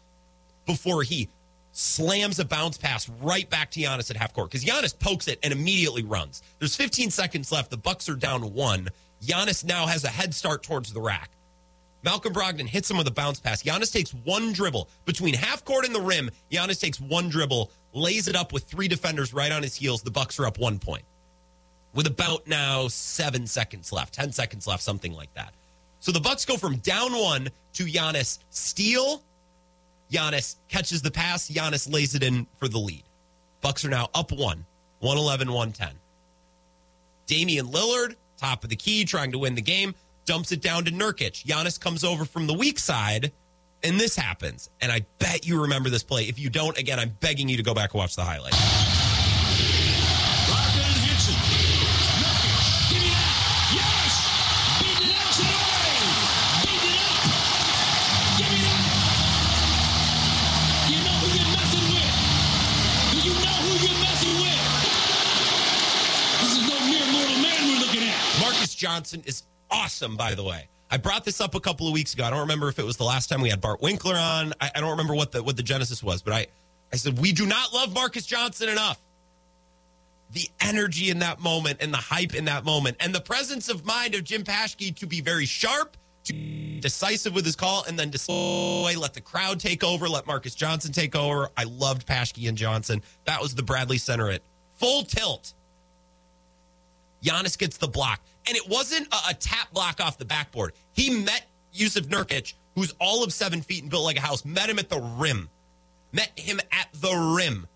before 0.67 1.03
he 1.03 1.31
slams 1.73 2.39
a 2.39 2.45
bounce 2.45 2.79
pass 2.79 3.09
right 3.21 3.49
back 3.49 3.71
to 3.71 3.81
Giannis 3.81 4.11
at 4.11 4.17
half 4.17 4.33
court 4.33 4.51
because 4.51 4.65
Giannis 4.65 4.99
pokes 4.99 5.29
it 5.29 5.39
and 5.43 5.53
immediately 5.53 6.03
runs. 6.03 6.43
There's 6.59 6.77
15 6.77 7.11
seconds 7.11 7.53
left. 7.53 7.71
The 7.71 7.77
Bucks 7.77 8.09
are 8.09 8.17
down 8.17 8.55
one. 8.55 8.89
Giannis 9.23 9.65
now 9.65 9.87
has 9.87 10.05
a 10.05 10.09
head 10.09 10.35
start 10.35 10.63
towards 10.63 10.93
the 10.93 11.01
rack. 11.01 11.31
Malcolm 12.03 12.33
Brogdon 12.33 12.69
hits 12.69 12.91
him 12.91 12.99
with 12.99 13.09
a 13.09 13.13
bounce 13.13 13.41
pass. 13.41 13.63
Giannis 13.63 13.93
takes 13.93 14.13
one 14.13 14.53
dribble 14.53 14.89
between 15.07 15.35
half 15.35 15.65
court 15.65 15.85
and 15.85 15.95
the 15.95 16.01
rim. 16.01 16.31
Giannis 16.53 16.81
takes 16.81 17.01
one 17.01 17.29
dribble, 17.29 17.71
lays 17.95 18.29
it 18.29 18.37
up 18.37 18.53
with 18.53 18.65
three 18.65 18.87
defenders 18.87 19.35
right 19.35 19.51
on 19.51 19.63
his 19.63 19.75
heels. 19.75 20.03
The 20.03 20.11
Bucks 20.11 20.39
are 20.39 20.47
up 20.47 20.59
one 20.59 20.79
point 20.79 21.05
with 21.97 22.07
about 22.07 22.47
now 22.47 22.87
seven 22.87 23.47
seconds 23.49 23.93
left, 23.93 24.15
ten 24.15 24.31
seconds 24.31 24.67
left, 24.67 24.83
something 24.83 25.12
like 25.12 25.35
that. 25.35 25.53
So 25.99 26.12
the 26.12 26.21
Bucks 26.21 26.45
go 26.45 26.57
from 26.57 26.76
down 26.76 27.12
one 27.19 27.49
to 27.73 27.85
Giannis 27.85 28.38
steal. 28.50 29.23
Giannis 30.12 30.55
catches 30.69 31.03
the 31.03 31.11
pass. 31.11 31.50
Giannis 31.50 31.93
lays 31.93 32.15
it 32.15 32.23
in 32.23 32.47
for 32.59 32.69
the 32.69 32.79
lead. 32.79 33.03
Bucks 33.61 33.85
are 33.85 33.88
now 33.88 34.09
up 34.15 34.31
one, 34.31 34.65
111, 35.00 35.49
110. 35.49 35.99
Damian 37.26 37.67
Lillard, 37.67 38.15
top 38.37 38.62
of 38.62 38.71
the 38.71 38.76
key, 38.76 39.05
trying 39.05 39.33
to 39.33 39.38
win 39.38 39.57
the 39.57 39.62
game 39.62 39.93
dumps 40.26 40.53
it 40.53 40.61
down 40.61 40.85
to 40.85 40.91
Nurkic. 40.91 41.45
Giannis 41.45 41.81
comes 41.81 42.05
over 42.05 42.25
from 42.26 42.47
the 42.47 42.55
weak 42.55 42.79
side, 42.79 43.33
and 43.83 43.99
this 43.99 44.17
happens. 44.17 44.69
And 44.81 44.93
I 44.93 45.07
bet 45.19 45.47
you 45.47 45.62
remember 45.62 45.88
this 45.88 46.03
play. 46.03 46.25
If 46.25 46.38
you 46.38 46.50
don't, 46.50 46.76
again, 46.76 46.99
I'm 46.99 47.17
begging 47.21 47.49
you 47.49 47.57
to 47.57 47.62
go 47.62 47.73
back 47.73 47.95
and 47.95 48.00
watch 48.00 48.17
the 48.17 48.25
highlights. 48.25 48.96
Johnson 68.87 69.21
is 69.26 69.43
awesome, 69.69 70.16
by 70.16 70.37
the 70.37 70.45
way. 70.45 70.69
I 70.93 70.97
brought 70.97 71.25
this 71.25 71.40
up 71.40 71.57
a 71.57 71.61
couple 71.61 71.88
of 71.88 71.93
weeks 71.93 72.14
ago. 72.14 72.23
I 72.23 72.31
don't 72.31 72.38
remember 72.38 72.69
if 72.69 72.78
it 72.78 72.85
was 72.85 72.97
the 72.97 73.05
last 73.05 73.26
time 73.26 73.40
we 73.40 73.50
had 73.50 73.61
Bart 73.61 73.83
Winkler 73.83 74.14
on. 74.14 74.52
I, 74.61 74.71
I 74.76 74.81
don't 74.81 74.90
remember 74.90 75.12
what 75.12 75.33
the 75.33 75.43
what 75.43 75.57
the 75.57 75.64
genesis 75.64 76.05
was, 76.05 76.23
but 76.23 76.33
I, 76.33 76.47
I 76.93 76.97
said 76.97 77.19
we 77.19 77.33
do 77.33 77.47
not 77.47 77.75
love 77.75 77.93
Marques 77.93 78.25
Johnson 78.25 78.69
enough. 78.69 79.00
The 80.31 80.49
energy 80.61 81.11
in 81.11 81.19
that 81.19 81.40
moment 81.40 81.78
and 81.81 81.93
the 81.93 81.99
hype 81.99 82.37
in 82.37 82.45
that 82.45 82.64
moment 82.64 82.99
and 83.00 83.12
the 83.12 83.21
presence 83.21 83.69
of 83.69 83.85
mind 83.85 84.14
of 84.14 84.23
Jim 84.23 84.45
Paschke 84.45 84.95
to 84.95 85.07
be 85.09 85.21
very 85.21 85.47
sharp, 85.47 85.97
to 86.25 86.33
decisive 86.78 87.35
with 87.35 87.45
his 87.45 87.57
call, 87.57 87.85
and 87.88 87.99
then 87.99 88.11
destroy, 88.11 88.95
let 88.97 89.14
the 89.14 89.21
crowd 89.21 89.59
take 89.59 89.83
over, 89.83 90.09
let 90.09 90.28
Marques 90.28 90.55
Johnson 90.55 90.93
take 90.93 91.16
over. 91.16 91.50
I 91.57 91.64
loved 91.64 92.07
Paschke 92.07 92.49
and 92.49 92.57
Johnson. 92.57 93.02
That 93.25 93.43
was 93.43 93.57
the 93.57 93.64
Bradley 93.64 93.99
Center 93.99 94.31
at 94.31 94.43
full 94.76 95.02
tilt. 95.02 95.55
Giannis 97.25 97.59
gets 97.59 97.78
the 97.78 97.88
block. 97.88 98.21
And 98.47 98.57
it 98.57 98.69
wasn't 98.69 99.12
a, 99.12 99.31
a 99.31 99.35
tap 99.35 99.73
block 99.73 100.00
off 100.00 100.19
the 100.19 100.25
backboard. 100.25 100.73
He 100.93 101.11
met 101.11 101.47
Jusuf 101.75 102.07
Nurkic, 102.07 102.55
who's 102.75 102.95
all 103.00 103.25
of 103.25 103.33
seven 103.33 103.61
feet 103.61 103.83
and 103.83 103.91
built 103.91 104.05
like 104.05 104.17
a 104.17 104.21
house, 104.21 104.45
met 104.45 104.71
him 104.71 104.79
at 104.79 104.88
the 104.88 105.00
rim, 105.00 105.49
met 106.12 106.33
him 106.38 106.61
at 106.73 106.88
the 106.95 107.35
rim, 107.37 107.67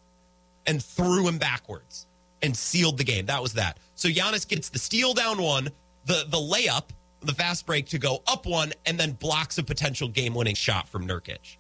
and 0.67 0.83
threw 0.83 1.27
him 1.27 1.39
backwards 1.39 2.07
and 2.43 2.57
sealed 2.57 2.99
the 2.99 3.05
game. 3.05 3.27
That 3.27 3.43
was 3.43 3.55
that. 3.55 3.79
So 3.95 4.09
Giannis 4.09 4.47
gets 4.47 4.69
the 4.69 4.79
steal 4.79 5.15
down 5.15 5.43
one, 5.43 5.71
the 6.05 6.25
the 6.29 6.39
layup, 6.39 6.91
the 7.21 7.33
fast 7.33 7.67
break 7.67 7.87
to 7.89 7.99
go 7.99 8.23
up 8.27 8.47
one, 8.47 8.73
and 8.87 8.99
then 8.99 9.13
blocks 9.13 9.59
a 9.59 9.63
potential 9.63 10.09
game 10.09 10.35
winning 10.35 10.55
shot 10.55 10.89
from 10.89 11.07
Nurkic. 11.07 11.57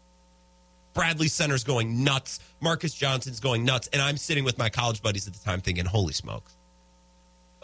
Bradley 0.92 1.28
Center's 1.28 1.64
going 1.64 2.02
nuts. 2.02 2.40
Marques 2.60 2.94
Johnson's 2.94 3.40
going 3.40 3.64
nuts. 3.64 3.88
And 3.92 4.02
I'm 4.02 4.16
sitting 4.16 4.44
with 4.44 4.58
my 4.58 4.68
college 4.68 5.02
buddies 5.02 5.26
at 5.26 5.34
the 5.34 5.44
time 5.44 5.60
thinking, 5.60 5.84
holy 5.84 6.12
smokes. 6.12 6.56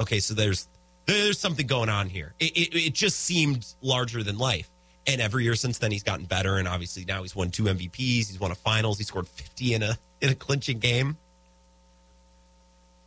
Okay, 0.01 0.21
so 0.21 0.35
there's 0.35 0.69
there's 1.07 1.39
something 1.39 1.67
going 1.67 1.89
on 1.89 2.09
here. 2.09 2.35
It, 2.39 2.57
it, 2.57 2.87
it 2.87 2.95
just 2.95 3.21
seemed 3.21 3.67
larger 3.81 4.23
than 4.23 4.39
life. 4.39 4.71
And 5.07 5.21
every 5.21 5.45
year 5.45 5.55
since 5.55 5.79
then, 5.79 5.93
he's 5.93 6.03
gotten 6.03 6.27
better. 6.27 6.57
And 6.57 6.67
obviously 6.67 7.05
now 7.05 7.23
he's 7.23 7.35
won 7.35 7.51
two 7.51 7.65
MVPs. 7.65 7.97
He's 7.97 8.41
won 8.41 8.51
a 8.51 8.57
finals. 8.57 8.99
He 8.99 9.05
scored 9.05 9.29
50 9.29 9.75
in 9.75 9.83
a 9.83 9.99
in 10.21 10.31
a 10.31 10.35
clinching 10.35 10.79
game. 10.79 11.17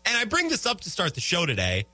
And 0.05 0.17
I 0.17 0.25
bring 0.25 0.47
this 0.47 0.65
up 0.65 0.81
to 0.81 0.89
start 0.89 1.13
the 1.13 1.21
show 1.21 1.45
today. 1.45 1.85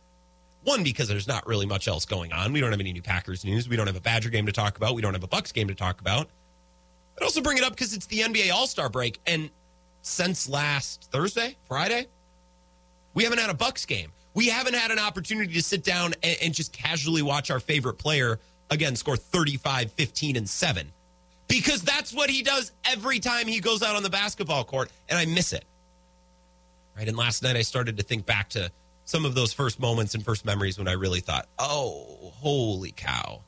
One, 0.64 0.84
because 0.84 1.08
there's 1.08 1.28
not 1.28 1.46
really 1.48 1.66
much 1.66 1.88
else 1.88 2.06
going 2.06 2.34
on. 2.34 2.54
We 2.54 2.60
don't 2.60 2.72
have 2.72 2.80
any 2.80 2.94
new 2.94 3.02
Packers 3.02 3.44
news. 3.44 3.68
We 3.70 3.76
don't 3.76 3.88
have 3.88 3.96
a 3.96 4.02
Badger 4.02 4.30
game 4.30 4.46
to 4.46 4.52
talk 4.52 4.78
about. 4.78 4.96
We 4.96 5.02
don't 5.02 5.14
have 5.14 5.24
a 5.24 5.28
Bucks 5.28 5.52
game 5.52 5.68
to 5.68 5.76
talk 5.76 6.02
about. 6.02 6.28
I'd 7.18 7.24
also 7.24 7.42
bring 7.42 7.58
it 7.58 7.64
up 7.64 7.74
because 7.74 7.94
it's 7.94 8.08
the 8.08 8.22
NBA 8.22 8.52
All 8.52 8.68
Star 8.68 8.90
break. 8.90 9.20
And 9.26 9.50
since 10.02 10.48
last 10.50 11.10
Thursday, 11.12 11.56
Friday, 11.68 12.08
we 13.14 13.24
haven't 13.24 13.40
had 13.40 13.50
a 13.50 13.56
Bucks 13.56 13.86
game. 13.86 14.12
We 14.36 14.50
haven't 14.50 14.76
had 14.76 14.92
an 14.92 15.00
opportunity 15.00 15.54
to 15.54 15.64
sit 15.64 15.84
down 15.84 16.14
and, 16.22 16.38
and 16.44 16.54
just 16.54 16.72
casually 16.72 17.24
watch 17.24 17.50
our 17.50 17.60
favorite 17.60 17.96
player 17.96 18.40
again 18.70 18.96
score 18.96 19.18
35, 19.18 19.92
15, 19.92 20.36
and 20.36 20.48
7. 20.48 20.92
Because 21.48 21.82
that's 21.82 22.14
what 22.14 22.30
he 22.30 22.44
does 22.44 22.72
every 22.86 23.20
time 23.20 23.48
he 23.48 23.60
goes 23.60 23.82
out 23.82 23.96
on 23.96 24.04
the 24.04 24.10
basketball 24.10 24.64
court, 24.64 24.92
and 25.10 25.18
I 25.18 25.26
miss 25.26 25.54
it. 25.54 25.64
Right. 26.98 27.08
And 27.08 27.18
last 27.18 27.44
night 27.44 27.56
I 27.56 27.62
started 27.62 27.98
to 27.98 28.04
think 28.04 28.26
back 28.26 28.50
to 28.50 28.72
some 29.06 29.26
of 29.26 29.36
those 29.36 29.54
first 29.54 29.80
moments 29.80 30.16
and 30.16 30.24
first 30.24 30.46
memories 30.46 30.78
when 30.78 30.88
I 30.88 30.94
really 30.94 31.20
thought, 31.20 31.48
oh, 31.60 32.34
holy 32.36 32.92
cow. 32.92 33.42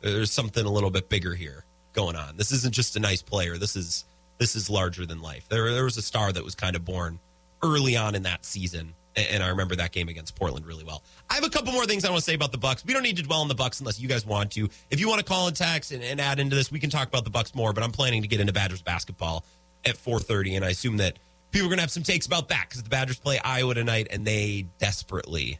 There's 0.00 0.30
something 0.30 0.64
a 0.64 0.70
little 0.70 0.90
bit 0.90 1.08
bigger 1.08 1.34
here 1.34 1.64
going 1.92 2.16
on. 2.16 2.36
This 2.36 2.52
isn't 2.52 2.74
just 2.74 2.96
a 2.96 3.00
nice 3.00 3.22
player. 3.22 3.56
This 3.56 3.76
is 3.76 4.04
this 4.38 4.56
is 4.56 4.68
larger 4.68 5.06
than 5.06 5.22
life. 5.22 5.48
There 5.48 5.72
there 5.72 5.84
was 5.84 5.96
a 5.96 6.02
star 6.02 6.32
that 6.32 6.44
was 6.44 6.54
kind 6.54 6.74
of 6.74 6.84
born 6.84 7.20
early 7.62 7.96
on 7.96 8.14
in 8.14 8.24
that 8.24 8.44
season. 8.44 8.94
And 9.14 9.42
I 9.42 9.48
remember 9.48 9.76
that 9.76 9.92
game 9.92 10.08
against 10.08 10.36
Portland 10.36 10.64
really 10.66 10.84
well. 10.84 11.02
I 11.28 11.34
have 11.34 11.44
a 11.44 11.50
couple 11.50 11.72
more 11.72 11.84
things 11.84 12.04
I 12.04 12.10
want 12.10 12.20
to 12.20 12.24
say 12.24 12.34
about 12.34 12.50
the 12.50 12.58
Bucks. 12.58 12.84
We 12.84 12.94
don't 12.94 13.02
need 13.02 13.18
to 13.18 13.22
dwell 13.22 13.42
on 13.42 13.48
the 13.48 13.54
Bucks 13.54 13.80
unless 13.80 14.00
you 14.00 14.08
guys 14.08 14.24
want 14.24 14.52
to. 14.52 14.68
If 14.90 15.00
you 15.00 15.08
want 15.08 15.18
to 15.18 15.24
call 15.24 15.48
and 15.48 15.56
text 15.56 15.92
and, 15.92 16.02
and 16.02 16.20
add 16.20 16.38
into 16.38 16.56
this, 16.56 16.72
we 16.72 16.78
can 16.78 16.88
talk 16.88 17.08
about 17.08 17.24
the 17.24 17.30
Bucks 17.30 17.54
more. 17.54 17.72
But 17.72 17.84
I'm 17.84 17.92
planning 17.92 18.22
to 18.22 18.28
get 18.28 18.40
into 18.40 18.52
Badgers 18.52 18.80
basketball 18.80 19.44
at 19.84 19.96
4:30, 19.96 20.56
and 20.56 20.64
I 20.64 20.70
assume 20.70 20.96
that 20.98 21.18
people 21.50 21.66
are 21.66 21.68
going 21.68 21.78
to 21.78 21.82
have 21.82 21.90
some 21.90 22.02
takes 22.02 22.26
about 22.26 22.48
that 22.48 22.66
because 22.68 22.82
the 22.82 22.88
Badgers 22.88 23.18
play 23.18 23.38
Iowa 23.38 23.74
tonight, 23.74 24.08
and 24.10 24.26
they 24.26 24.66
desperately 24.78 25.58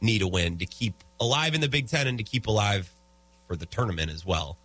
need 0.00 0.22
a 0.22 0.28
win 0.28 0.58
to 0.58 0.66
keep 0.66 1.02
alive 1.20 1.54
in 1.54 1.60
the 1.60 1.68
Big 1.68 1.88
Ten 1.88 2.06
and 2.06 2.18
to 2.18 2.24
keep 2.24 2.46
alive 2.46 2.92
for 3.46 3.56
the 3.56 3.66
tournament 3.66 4.10
as 4.10 4.24
well. 4.26 4.58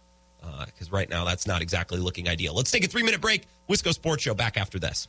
Because 0.66 0.90
uh, 0.90 0.96
right 0.96 1.10
now, 1.10 1.24
that's 1.24 1.48
not 1.48 1.62
exactly 1.62 2.00
looking 2.00 2.28
ideal. 2.28 2.54
Let's 2.54 2.72
take 2.72 2.84
a 2.84 2.88
three 2.88 3.04
minute 3.04 3.22
break. 3.22 3.46
Wisco 3.70 3.94
Sports 3.94 4.24
Show 4.24 4.34
back 4.34 4.58
after 4.58 4.78
this. 4.78 5.08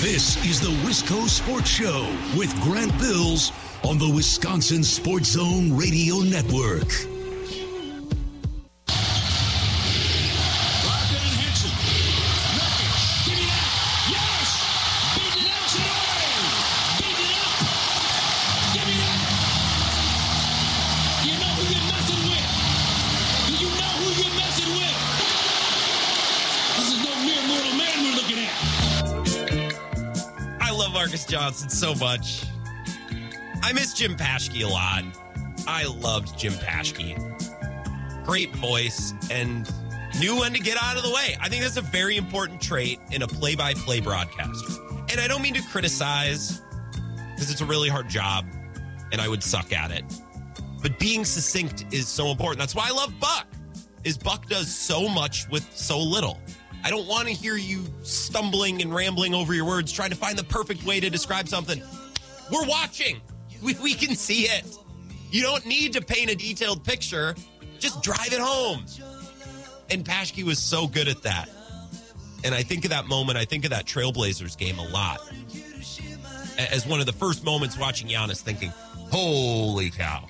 This 0.00 0.44
is 0.44 0.60
the 0.60 0.72
Wisco 0.84 1.28
Sports 1.28 1.70
Show 1.70 2.08
with 2.36 2.52
Grant 2.60 2.90
Bills 2.98 3.52
on 3.84 3.98
the 3.98 4.10
Wisconsin 4.10 4.82
Sports 4.82 5.28
Zone 5.28 5.76
Radio 5.76 6.18
Network. 6.22 7.19
Marques 31.10 31.24
Johnson 31.24 31.68
so 31.68 31.92
much. 31.96 32.44
I 33.64 33.72
miss 33.72 33.94
Jim 33.94 34.14
Paschke 34.16 34.62
a 34.62 34.68
lot. 34.68 35.02
I 35.66 35.84
loved 35.86 36.38
Jim 36.38 36.52
Paschke. 36.52 37.16
Great 38.24 38.54
voice 38.54 39.12
and 39.28 39.68
knew 40.20 40.38
when 40.38 40.52
to 40.52 40.60
get 40.60 40.80
out 40.80 40.96
of 40.96 41.02
the 41.02 41.10
way. 41.10 41.36
I 41.40 41.48
think 41.48 41.64
that's 41.64 41.76
a 41.78 41.82
very 41.82 42.16
important 42.16 42.60
trait 42.60 43.00
in 43.10 43.22
a 43.22 43.26
play 43.26 43.56
by 43.56 43.74
play 43.74 43.98
broadcaster. 43.98 44.80
And 45.10 45.20
I 45.20 45.26
don't 45.26 45.42
mean 45.42 45.54
to 45.54 45.62
criticize 45.62 46.62
because 47.34 47.50
it's 47.50 47.60
a 47.60 47.66
really 47.66 47.88
hard 47.88 48.08
job 48.08 48.46
and 49.10 49.20
I 49.20 49.26
would 49.26 49.42
suck 49.42 49.72
at 49.72 49.90
it. 49.90 50.04
But 50.80 50.96
being 51.00 51.24
succinct 51.24 51.92
is 51.92 52.06
so 52.06 52.28
important. 52.28 52.60
That's 52.60 52.76
why 52.76 52.86
I 52.86 52.92
love 52.92 53.18
Buck. 53.18 53.48
Is 54.04 54.16
Buck 54.16 54.48
does 54.48 54.72
so 54.72 55.08
much 55.08 55.48
with 55.48 55.76
so 55.76 55.98
little. 55.98 56.40
I 56.82 56.90
don't 56.90 57.06
want 57.06 57.28
to 57.28 57.34
hear 57.34 57.56
you 57.56 57.84
stumbling 58.02 58.80
and 58.82 58.94
rambling 58.94 59.34
over 59.34 59.52
your 59.54 59.64
words, 59.66 59.92
trying 59.92 60.10
to 60.10 60.16
find 60.16 60.36
the 60.38 60.44
perfect 60.44 60.84
way 60.84 61.00
to 61.00 61.10
describe 61.10 61.48
something. 61.48 61.82
We're 62.50 62.66
watching. 62.66 63.20
We, 63.62 63.74
we 63.82 63.94
can 63.94 64.16
see 64.16 64.42
it. 64.44 64.64
You 65.30 65.42
don't 65.42 65.64
need 65.66 65.92
to 65.92 66.00
paint 66.00 66.30
a 66.30 66.34
detailed 66.34 66.82
picture. 66.84 67.34
Just 67.78 68.02
drive 68.02 68.32
it 68.32 68.40
home. 68.40 68.84
And 69.90 70.04
Paschke 70.04 70.42
was 70.44 70.58
so 70.58 70.86
good 70.86 71.08
at 71.08 71.22
that. 71.22 71.48
And 72.44 72.54
I 72.54 72.62
think 72.62 72.84
of 72.84 72.90
that 72.90 73.06
moment, 73.06 73.36
I 73.38 73.44
think 73.44 73.64
of 73.64 73.70
that 73.70 73.84
Trailblazers 73.86 74.56
game 74.56 74.78
a 74.78 74.88
lot. 74.88 75.20
As 76.58 76.86
one 76.86 77.00
of 77.00 77.06
the 77.06 77.12
first 77.12 77.44
moments 77.44 77.78
watching 77.78 78.08
Giannis 78.08 78.40
thinking, 78.40 78.72
holy 79.10 79.90
cow. 79.90 80.26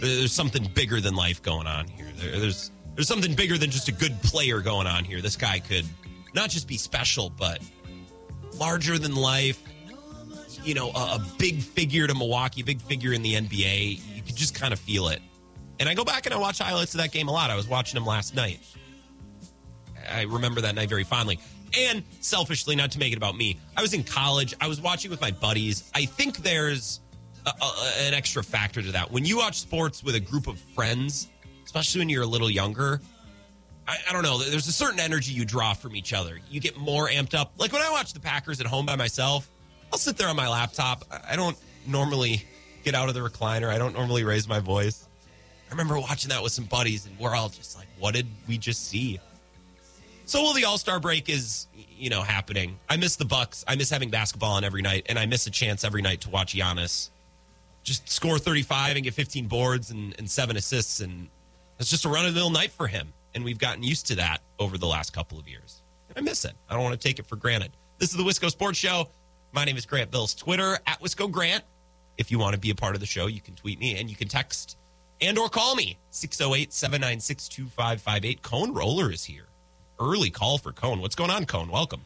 There's 0.00 0.32
something 0.32 0.70
bigger 0.74 1.00
than 1.00 1.14
life 1.14 1.42
going 1.42 1.66
on 1.66 1.88
here. 1.88 2.06
There- 2.16 2.38
There's 2.38 2.70
there's 2.96 3.06
something 3.06 3.34
bigger 3.34 3.58
than 3.58 3.70
just 3.70 3.88
a 3.88 3.92
good 3.92 4.20
player 4.22 4.60
going 4.60 4.86
on 4.86 5.04
here. 5.04 5.20
This 5.20 5.36
guy 5.36 5.60
could 5.60 5.84
not 6.34 6.48
just 6.50 6.66
be 6.66 6.78
special, 6.78 7.30
but 7.30 7.60
larger 8.54 8.98
than 8.98 9.14
life. 9.14 9.62
You 10.64 10.74
know, 10.74 10.90
a, 10.90 11.16
a 11.16 11.26
big 11.38 11.60
figure 11.60 12.06
to 12.06 12.14
Milwaukee, 12.14 12.62
big 12.62 12.80
figure 12.80 13.12
in 13.12 13.22
the 13.22 13.34
NBA. 13.34 14.00
You 14.16 14.22
could 14.22 14.34
just 14.34 14.54
kind 14.54 14.72
of 14.72 14.80
feel 14.80 15.08
it. 15.08 15.20
And 15.78 15.88
I 15.88 15.94
go 15.94 16.04
back 16.04 16.24
and 16.24 16.34
I 16.34 16.38
watch 16.38 16.58
highlights 16.58 16.94
of 16.94 17.00
that 17.00 17.12
game 17.12 17.28
a 17.28 17.32
lot. 17.32 17.50
I 17.50 17.54
was 17.54 17.68
watching 17.68 17.98
him 17.98 18.06
last 18.06 18.34
night. 18.34 18.60
I 20.10 20.22
remember 20.22 20.62
that 20.62 20.74
night 20.74 20.88
very 20.88 21.04
fondly. 21.04 21.38
And 21.78 22.02
selfishly, 22.20 22.76
not 22.76 22.92
to 22.92 22.98
make 22.98 23.12
it 23.12 23.16
about 23.16 23.36
me, 23.36 23.58
I 23.76 23.82
was 23.82 23.92
in 23.92 24.04
college. 24.04 24.54
I 24.60 24.68
was 24.68 24.80
watching 24.80 25.10
with 25.10 25.20
my 25.20 25.30
buddies. 25.32 25.90
I 25.94 26.06
think 26.06 26.38
there's 26.38 27.00
a, 27.44 27.50
a, 27.50 28.06
an 28.06 28.14
extra 28.14 28.42
factor 28.42 28.80
to 28.80 28.92
that. 28.92 29.10
When 29.10 29.24
you 29.26 29.36
watch 29.36 29.58
sports 29.60 30.02
with 30.02 30.14
a 30.14 30.20
group 30.20 30.46
of 30.46 30.58
friends, 30.58 31.28
especially 31.66 32.00
when 32.00 32.08
you're 32.08 32.22
a 32.22 32.26
little 32.26 32.50
younger, 32.50 33.00
I, 33.86 33.98
I 34.08 34.12
don't 34.12 34.22
know. 34.22 34.38
There's 34.38 34.68
a 34.68 34.72
certain 34.72 34.98
energy 34.98 35.32
you 35.32 35.44
draw 35.44 35.74
from 35.74 35.94
each 35.94 36.14
other. 36.14 36.38
You 36.48 36.60
get 36.60 36.78
more 36.78 37.08
amped 37.08 37.34
up. 37.34 37.52
Like 37.58 37.72
when 37.72 37.82
I 37.82 37.90
watch 37.90 38.14
the 38.14 38.20
Packers 38.20 38.60
at 38.60 38.66
home 38.66 38.86
by 38.86 38.96
myself, 38.96 39.50
I'll 39.92 39.98
sit 39.98 40.16
there 40.16 40.28
on 40.28 40.36
my 40.36 40.48
laptop. 40.48 41.04
I 41.28 41.36
don't 41.36 41.56
normally 41.86 42.44
get 42.82 42.94
out 42.94 43.08
of 43.08 43.14
the 43.14 43.20
recliner. 43.20 43.68
I 43.68 43.78
don't 43.78 43.94
normally 43.94 44.24
raise 44.24 44.48
my 44.48 44.60
voice. 44.60 45.06
I 45.68 45.70
remember 45.72 45.98
watching 45.98 46.30
that 46.30 46.42
with 46.42 46.52
some 46.52 46.64
buddies, 46.64 47.06
and 47.06 47.18
we're 47.18 47.34
all 47.34 47.48
just 47.48 47.76
like, 47.76 47.88
"What 47.98 48.14
did 48.14 48.26
we 48.46 48.56
just 48.56 48.88
see?" 48.88 49.18
So, 50.24 50.42
well, 50.42 50.54
the 50.54 50.64
All 50.64 50.78
Star 50.78 51.00
break 51.00 51.28
is, 51.28 51.66
you 51.74 52.08
know, 52.08 52.22
happening. 52.22 52.78
I 52.88 52.96
miss 52.96 53.16
the 53.16 53.24
Bucks. 53.24 53.64
I 53.66 53.74
miss 53.74 53.90
having 53.90 54.10
basketball 54.10 54.52
on 54.52 54.64
every 54.64 54.82
night, 54.82 55.06
and 55.08 55.18
I 55.18 55.26
miss 55.26 55.46
a 55.46 55.50
chance 55.50 55.82
every 55.82 56.02
night 56.02 56.20
to 56.22 56.30
watch 56.30 56.54
Giannis 56.54 57.10
just 57.86 58.08
score 58.08 58.38
35 58.38 58.96
and 58.96 59.04
get 59.04 59.14
15 59.14 59.46
boards 59.46 59.92
and, 59.92 60.14
and 60.18 60.28
seven 60.28 60.56
assists, 60.56 61.00
and 61.00 61.28
it's 61.78 61.90
just 61.90 62.04
a 62.04 62.08
run 62.08 62.26
of 62.26 62.34
the 62.34 62.40
mill 62.40 62.50
night 62.50 62.70
for 62.70 62.86
him. 62.86 63.12
And 63.34 63.44
we've 63.44 63.58
gotten 63.58 63.82
used 63.82 64.06
to 64.06 64.14
that 64.16 64.40
over 64.58 64.78
the 64.78 64.86
last 64.86 65.12
couple 65.12 65.38
of 65.38 65.48
years. 65.48 65.82
I 66.16 66.20
miss 66.20 66.46
it. 66.46 66.54
I 66.70 66.74
don't 66.74 66.82
want 66.82 66.98
to 66.98 67.08
take 67.08 67.18
it 67.18 67.26
for 67.26 67.36
granted. 67.36 67.72
This 67.98 68.10
is 68.10 68.16
the 68.16 68.22
Wisco 68.22 68.50
Sports 68.50 68.78
Show. 68.78 69.08
My 69.52 69.64
name 69.64 69.76
is 69.76 69.84
Grant 69.84 70.10
Bills. 70.10 70.34
Twitter 70.34 70.78
at 70.86 71.00
Wisco 71.00 71.30
Grant. 71.30 71.62
If 72.16 72.30
you 72.30 72.38
want 72.38 72.54
to 72.54 72.60
be 72.60 72.70
a 72.70 72.74
part 72.74 72.94
of 72.94 73.00
the 73.00 73.06
show, 73.06 73.26
you 73.26 73.42
can 73.42 73.54
tweet 73.54 73.78
me 73.78 73.98
and 73.98 74.08
you 74.08 74.16
can 74.16 74.28
text 74.28 74.78
and 75.20 75.38
or 75.38 75.48
call 75.48 75.74
me 75.74 75.98
608-796-2558. 76.12 78.42
Cone 78.42 78.74
Roller 78.74 79.10
is 79.10 79.24
here. 79.24 79.46
Early 79.98 80.28
call 80.30 80.58
for 80.58 80.72
Cone. 80.72 81.00
What's 81.00 81.14
going 81.14 81.30
on, 81.30 81.46
Cone? 81.46 81.70
Welcome. 81.70 82.02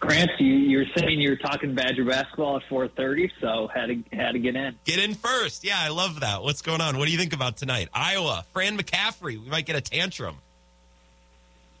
Grant, 0.00 0.30
you, 0.38 0.54
you're 0.54 0.86
saying 0.96 1.20
you're 1.20 1.36
talking 1.36 1.74
Badger 1.74 2.04
basketball 2.04 2.56
at 2.56 2.62
4:30, 2.68 3.30
so 3.40 3.68
had 3.74 3.86
to 3.86 4.02
had 4.16 4.32
to 4.32 4.38
get 4.38 4.54
in. 4.54 4.76
Get 4.84 4.98
in 4.98 5.14
first. 5.14 5.64
Yeah, 5.64 5.78
I 5.78 5.88
love 5.88 6.20
that. 6.20 6.42
What's 6.42 6.62
going 6.62 6.80
on? 6.80 6.98
What 6.98 7.06
do 7.06 7.12
you 7.12 7.18
think 7.18 7.32
about 7.32 7.56
tonight? 7.56 7.88
Iowa, 7.92 8.44
Fran 8.52 8.78
McCaffery. 8.78 9.42
We 9.42 9.48
might 9.48 9.66
get 9.66 9.76
a 9.76 9.80
tantrum. 9.80 10.36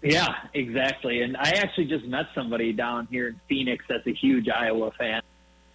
Yeah, 0.02 0.28
exactly. 0.54 1.22
And 1.22 1.36
I 1.36 1.50
actually 1.50 1.86
just 1.86 2.04
met 2.04 2.26
somebody 2.34 2.72
down 2.72 3.08
here 3.10 3.28
in 3.28 3.40
Phoenix 3.48 3.84
that's 3.88 4.06
a 4.06 4.12
huge 4.12 4.48
Iowa 4.48 4.92
fan. 4.92 5.22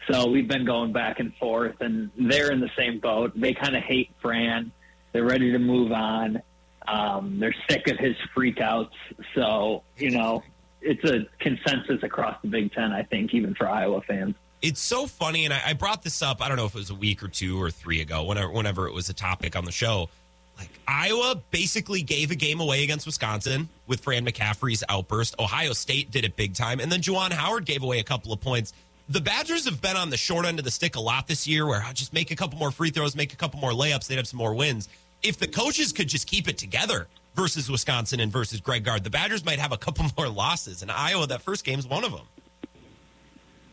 So 0.09 0.29
we've 0.29 0.47
been 0.47 0.65
going 0.65 0.91
back 0.91 1.19
and 1.19 1.33
forth, 1.35 1.79
and 1.79 2.09
they're 2.17 2.51
in 2.51 2.59
the 2.59 2.71
same 2.77 2.99
boat. 2.99 3.33
They 3.35 3.53
kind 3.53 3.75
of 3.75 3.83
hate 3.83 4.11
Fran. 4.21 4.71
They're 5.11 5.23
ready 5.23 5.51
to 5.53 5.59
move 5.59 5.91
on. 5.91 6.41
Um, 6.87 7.39
they're 7.39 7.55
sick 7.69 7.87
of 7.87 7.97
his 7.97 8.15
freakouts. 8.35 8.91
So 9.35 9.83
you 9.97 10.11
know, 10.11 10.43
it's 10.83 11.03
a 11.03 11.25
consensus 11.39 12.03
across 12.03 12.37
the 12.41 12.49
Big 12.49 12.73
Ten. 12.73 12.91
I 12.91 13.03
think, 13.03 13.33
even 13.33 13.55
for 13.55 13.67
Iowa 13.67 14.01
fans. 14.01 14.35
It's 14.61 14.79
so 14.79 15.07
funny, 15.07 15.45
and 15.45 15.53
I, 15.53 15.61
I 15.67 15.73
brought 15.73 16.03
this 16.03 16.21
up. 16.21 16.41
I 16.41 16.47
don't 16.47 16.57
know 16.57 16.65
if 16.65 16.73
it 16.73 16.77
was 16.77 16.89
a 16.89 16.95
week 16.95 17.21
or 17.21 17.27
two 17.27 17.61
or 17.61 17.69
three 17.69 18.01
ago, 18.01 18.23
whenever 18.23 18.49
whenever 18.49 18.87
it 18.87 18.93
was 18.93 19.09
a 19.09 19.13
topic 19.13 19.55
on 19.55 19.65
the 19.65 19.71
show. 19.71 20.09
Like 20.57 20.69
Iowa 20.87 21.41
basically 21.51 22.03
gave 22.03 22.29
a 22.31 22.35
game 22.35 22.59
away 22.59 22.83
against 22.83 23.05
Wisconsin 23.05 23.69
with 23.87 24.01
Fran 24.01 24.25
McCaffery's 24.25 24.83
outburst. 24.87 25.35
Ohio 25.39 25.73
State 25.73 26.11
did 26.11 26.25
it 26.25 26.35
big 26.35 26.53
time, 26.53 26.79
and 26.79 26.91
then 26.91 27.01
Juwan 27.01 27.31
Howard 27.31 27.65
gave 27.65 27.83
away 27.83 27.99
a 27.99 28.03
couple 28.03 28.31
of 28.31 28.39
points. 28.39 28.73
The 29.09 29.19
Badgers 29.19 29.65
have 29.65 29.81
been 29.81 29.97
on 29.97 30.09
the 30.09 30.17
short 30.17 30.45
end 30.45 30.59
of 30.59 30.65
the 30.65 30.71
stick 30.71 30.95
a 30.95 30.99
lot 30.99 31.27
this 31.27 31.47
year, 31.47 31.65
where 31.65 31.81
I'll 31.83 31.93
just 31.93 32.13
make 32.13 32.31
a 32.31 32.35
couple 32.35 32.57
more 32.57 32.71
free 32.71 32.89
throws, 32.89 33.15
make 33.15 33.33
a 33.33 33.35
couple 33.35 33.59
more 33.59 33.71
layups, 33.71 34.07
they'd 34.07 34.15
have 34.15 34.27
some 34.27 34.37
more 34.37 34.53
wins. 34.53 34.87
If 35.23 35.39
the 35.39 35.47
coaches 35.47 35.91
could 35.91 36.07
just 36.07 36.27
keep 36.27 36.47
it 36.47 36.57
together 36.57 37.07
versus 37.35 37.69
Wisconsin 37.69 38.19
and 38.19 38.31
versus 38.31 38.61
Greg 38.61 38.83
Gard, 38.83 39.03
the 39.03 39.09
Badgers 39.09 39.43
might 39.45 39.59
have 39.59 39.71
a 39.71 39.77
couple 39.77 40.05
more 40.17 40.29
losses. 40.29 40.81
And 40.81 40.91
Iowa, 40.91 41.27
that 41.27 41.41
first 41.41 41.63
game 41.65 41.79
is 41.79 41.87
one 41.87 42.03
of 42.03 42.11
them. 42.11 42.27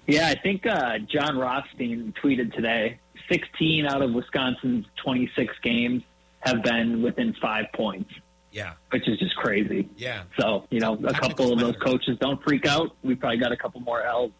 Yeah, 0.06 0.26
I 0.28 0.34
think 0.34 0.66
uh, 0.66 0.98
Jon 0.98 1.38
Rothstein 1.38 2.12
tweeted 2.22 2.52
today 2.54 2.98
16 3.30 3.86
out 3.86 4.02
of 4.02 4.12
Wisconsin's 4.12 4.86
26 5.04 5.54
games 5.62 6.02
have 6.40 6.62
been 6.62 7.02
within 7.02 7.34
five 7.40 7.66
points, 7.74 8.10
Yeah. 8.50 8.72
which 8.90 9.06
is 9.06 9.18
just 9.18 9.36
crazy. 9.36 9.88
Yeah. 9.96 10.22
So, 10.40 10.66
you 10.70 10.80
know, 10.80 10.94
a 11.04 11.12
couple 11.12 11.52
of 11.52 11.58
those 11.60 11.76
coaches 11.76 12.16
don't 12.20 12.42
freak 12.42 12.66
out. 12.66 12.96
We 13.04 13.14
probably 13.14 13.38
got 13.38 13.52
a 13.52 13.56
couple 13.56 13.80
more 13.82 14.02
L's. 14.02 14.32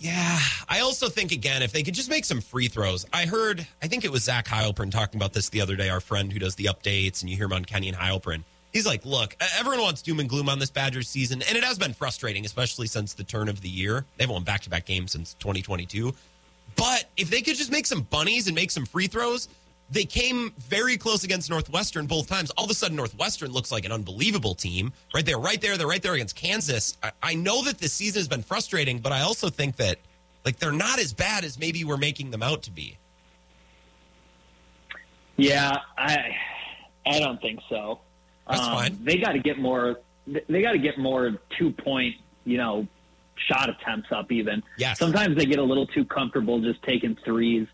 Yeah, 0.00 0.38
I 0.68 0.80
also 0.80 1.08
think 1.08 1.32
again 1.32 1.62
if 1.62 1.72
they 1.72 1.82
could 1.82 1.94
just 1.94 2.08
make 2.08 2.24
some 2.24 2.40
free 2.40 2.68
throws. 2.68 3.04
I 3.12 3.26
heard, 3.26 3.66
I 3.82 3.88
think 3.88 4.04
it 4.04 4.12
was 4.12 4.22
Zach 4.22 4.46
Heilprin 4.46 4.92
talking 4.92 5.18
about 5.18 5.32
this 5.32 5.48
the 5.48 5.60
other 5.60 5.74
day. 5.74 5.88
Our 5.88 6.00
friend 6.00 6.32
who 6.32 6.38
does 6.38 6.54
the 6.54 6.66
updates, 6.66 7.20
and 7.20 7.28
you 7.28 7.36
hear 7.36 7.46
him 7.46 7.52
on 7.52 7.64
Kenny 7.64 7.88
and 7.88 7.96
Heilprin. 7.96 8.44
He's 8.72 8.86
like, 8.86 9.04
look, 9.04 9.34
everyone 9.58 9.80
wants 9.80 10.02
doom 10.02 10.20
and 10.20 10.28
gloom 10.28 10.48
on 10.48 10.58
this 10.60 10.70
Badgers 10.70 11.08
season, 11.08 11.42
and 11.48 11.56
it 11.56 11.64
has 11.64 11.78
been 11.78 11.94
frustrating, 11.94 12.44
especially 12.44 12.86
since 12.86 13.14
the 13.14 13.24
turn 13.24 13.48
of 13.48 13.60
the 13.60 13.68
year. 13.68 14.04
They 14.16 14.24
haven't 14.24 14.34
won 14.34 14.44
back 14.44 14.60
to 14.62 14.70
back 14.70 14.84
games 14.86 15.12
since 15.12 15.34
2022. 15.34 16.14
But 16.76 17.06
if 17.16 17.28
they 17.30 17.40
could 17.40 17.56
just 17.56 17.72
make 17.72 17.86
some 17.86 18.02
bunnies 18.02 18.46
and 18.46 18.54
make 18.54 18.70
some 18.70 18.86
free 18.86 19.08
throws, 19.08 19.48
they 19.90 20.04
came 20.04 20.52
very 20.58 20.96
close 20.96 21.24
against 21.24 21.48
Northwestern 21.48 22.06
both 22.06 22.26
times. 22.28 22.50
All 22.58 22.64
of 22.64 22.70
a 22.70 22.74
sudden, 22.74 22.96
Northwestern 22.96 23.50
looks 23.52 23.72
like 23.72 23.84
an 23.84 23.92
unbelievable 23.92 24.54
team. 24.54 24.92
Right 25.14 25.24
there, 25.24 25.38
right 25.38 25.60
there, 25.60 25.76
they're 25.78 25.86
right 25.86 26.02
there 26.02 26.14
against 26.14 26.36
Kansas. 26.36 26.96
I, 27.02 27.12
I 27.22 27.34
know 27.34 27.62
that 27.64 27.78
this 27.78 27.92
season 27.94 28.20
has 28.20 28.28
been 28.28 28.42
frustrating, 28.42 28.98
but 28.98 29.12
I 29.12 29.22
also 29.22 29.48
think 29.48 29.76
that 29.76 29.98
like 30.44 30.58
they're 30.58 30.72
not 30.72 30.98
as 30.98 31.12
bad 31.12 31.44
as 31.44 31.58
maybe 31.58 31.84
we're 31.84 31.96
making 31.96 32.30
them 32.30 32.42
out 32.42 32.62
to 32.64 32.70
be. 32.70 32.98
Yeah, 35.36 35.76
I 35.96 36.36
I 37.06 37.18
don't 37.20 37.40
think 37.40 37.60
so. 37.68 38.00
That's 38.48 38.60
Um, 38.60 38.72
fine. 38.74 38.98
They 39.04 39.16
got 39.18 39.32
to 39.32 39.38
get 39.38 39.58
more. 39.58 40.00
They 40.26 40.62
got 40.62 40.72
to 40.72 40.78
get 40.78 40.98
more 40.98 41.38
two 41.58 41.70
point, 41.70 42.16
you 42.44 42.56
know, 42.58 42.86
shot 43.46 43.70
attempts 43.70 44.08
up. 44.12 44.30
Even 44.32 44.62
Yes. 44.76 44.98
sometimes 44.98 45.36
they 45.36 45.46
get 45.46 45.58
a 45.58 45.62
little 45.62 45.86
too 45.86 46.04
comfortable 46.04 46.60
just 46.60 46.82
taking 46.82 47.16
threes, 47.24 47.66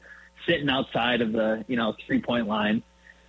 sitting 0.47 0.69
outside 0.69 1.21
of 1.21 1.33
the 1.33 1.65
you 1.69 1.77
know 1.77 1.95
three 2.07 2.21
point 2.21 2.47
line. 2.47 2.83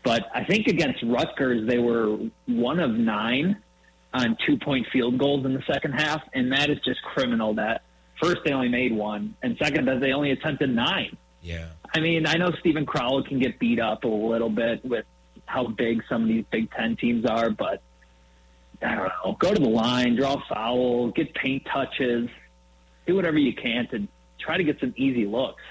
But 0.03 0.27
I 0.33 0.43
think 0.43 0.67
against 0.67 1.03
Rutgers 1.03 1.67
they 1.67 1.79
were 1.79 2.17
one 2.45 2.79
of 2.79 2.91
nine 2.91 3.61
on 4.13 4.37
two 4.45 4.57
point 4.57 4.87
field 4.91 5.17
goals 5.17 5.45
in 5.45 5.53
the 5.53 5.63
second 5.71 5.93
half, 5.93 6.21
and 6.33 6.51
that 6.51 6.69
is 6.69 6.77
just 6.85 7.01
criminal. 7.03 7.53
That 7.55 7.83
first 8.21 8.37
they 8.45 8.51
only 8.51 8.69
made 8.69 8.93
one, 8.93 9.35
and 9.41 9.57
second 9.61 9.87
that 9.87 9.99
they 9.99 10.13
only 10.13 10.31
attempted 10.31 10.69
nine. 10.69 11.17
Yeah. 11.41 11.67
I 11.93 11.99
mean, 11.99 12.25
I 12.25 12.35
know 12.35 12.51
Steven 12.59 12.85
Crowl 12.85 13.23
can 13.23 13.39
get 13.39 13.59
beat 13.59 13.79
up 13.79 14.03
a 14.03 14.07
little 14.07 14.49
bit 14.49 14.83
with 14.83 15.05
how 15.45 15.67
big 15.67 16.03
some 16.09 16.23
of 16.23 16.27
these 16.27 16.43
Big 16.51 16.71
Ten 16.71 16.95
teams 16.97 17.25
are, 17.25 17.49
but 17.51 17.81
I 18.81 18.95
don't 18.95 19.07
know. 19.07 19.37
Go 19.39 19.53
to 19.53 19.61
the 19.61 19.69
line, 19.69 20.15
draw 20.15 20.41
foul, 20.49 21.11
get 21.11 21.33
paint 21.35 21.65
touches, 21.71 22.29
do 23.05 23.15
whatever 23.15 23.37
you 23.37 23.53
can 23.53 23.87
to 23.89 24.07
try 24.39 24.57
to 24.57 24.63
get 24.63 24.79
some 24.79 24.93
easy 24.97 25.25
looks. 25.25 25.61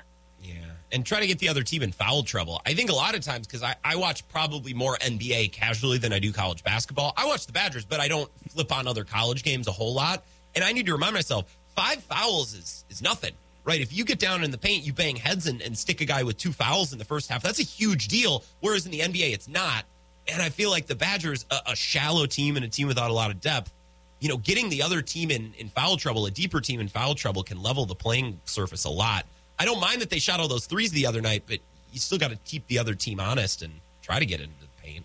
Yeah. 0.40 0.73
And 0.92 1.04
try 1.04 1.18
to 1.18 1.26
get 1.26 1.40
the 1.40 1.48
other 1.48 1.62
team 1.64 1.82
in 1.82 1.90
foul 1.90 2.22
trouble. 2.22 2.62
I 2.64 2.74
think 2.74 2.88
a 2.88 2.94
lot 2.94 3.16
of 3.16 3.22
times, 3.22 3.46
because 3.46 3.64
I, 3.64 3.74
I 3.82 3.96
watch 3.96 4.26
probably 4.28 4.74
more 4.74 4.96
NBA 4.98 5.50
casually 5.50 5.98
than 5.98 6.12
I 6.12 6.20
do 6.20 6.32
college 6.32 6.62
basketball. 6.62 7.12
I 7.16 7.26
watch 7.26 7.46
the 7.46 7.52
Badgers, 7.52 7.84
but 7.84 7.98
I 7.98 8.06
don't 8.06 8.30
flip 8.50 8.70
on 8.70 8.86
other 8.86 9.02
college 9.02 9.42
games 9.42 9.66
a 9.66 9.72
whole 9.72 9.92
lot. 9.92 10.24
And 10.54 10.62
I 10.62 10.72
need 10.72 10.86
to 10.86 10.92
remind 10.92 11.14
myself 11.14 11.46
five 11.74 12.02
fouls 12.04 12.54
is, 12.54 12.84
is 12.90 13.02
nothing, 13.02 13.32
right? 13.64 13.80
If 13.80 13.92
you 13.92 14.04
get 14.04 14.20
down 14.20 14.44
in 14.44 14.52
the 14.52 14.58
paint, 14.58 14.84
you 14.84 14.92
bang 14.92 15.16
heads 15.16 15.46
and, 15.48 15.60
and 15.62 15.76
stick 15.76 16.00
a 16.00 16.04
guy 16.04 16.22
with 16.22 16.36
two 16.36 16.52
fouls 16.52 16.92
in 16.92 16.98
the 16.98 17.04
first 17.04 17.28
half, 17.28 17.42
that's 17.42 17.58
a 17.58 17.64
huge 17.64 18.08
deal. 18.08 18.44
Whereas 18.60 18.86
in 18.86 18.92
the 18.92 19.00
NBA, 19.00 19.32
it's 19.32 19.48
not. 19.48 19.84
And 20.28 20.40
I 20.40 20.48
feel 20.48 20.70
like 20.70 20.86
the 20.86 20.94
Badgers, 20.94 21.44
a, 21.50 21.72
a 21.72 21.76
shallow 21.76 22.26
team 22.26 22.56
and 22.56 22.64
a 22.64 22.68
team 22.68 22.86
without 22.86 23.10
a 23.10 23.14
lot 23.14 23.30
of 23.30 23.40
depth, 23.40 23.72
you 24.20 24.28
know, 24.28 24.36
getting 24.36 24.70
the 24.70 24.82
other 24.82 25.02
team 25.02 25.30
in, 25.30 25.52
in 25.58 25.68
foul 25.68 25.96
trouble, 25.96 26.24
a 26.26 26.30
deeper 26.30 26.60
team 26.60 26.80
in 26.80 26.88
foul 26.88 27.14
trouble, 27.14 27.42
can 27.42 27.62
level 27.62 27.84
the 27.84 27.94
playing 27.94 28.40
surface 28.44 28.84
a 28.84 28.90
lot. 28.90 29.26
I 29.58 29.64
don't 29.64 29.80
mind 29.80 30.00
that 30.00 30.10
they 30.10 30.18
shot 30.18 30.40
all 30.40 30.48
those 30.48 30.66
threes 30.66 30.90
the 30.92 31.06
other 31.06 31.20
night, 31.20 31.44
but 31.46 31.60
you 31.92 32.00
still 32.00 32.18
got 32.18 32.30
to 32.30 32.36
keep 32.44 32.66
the 32.66 32.78
other 32.78 32.94
team 32.94 33.20
honest 33.20 33.62
and 33.62 33.72
try 34.02 34.18
to 34.18 34.26
get 34.26 34.40
into 34.40 34.54
the 34.60 34.66
paint. 34.82 35.04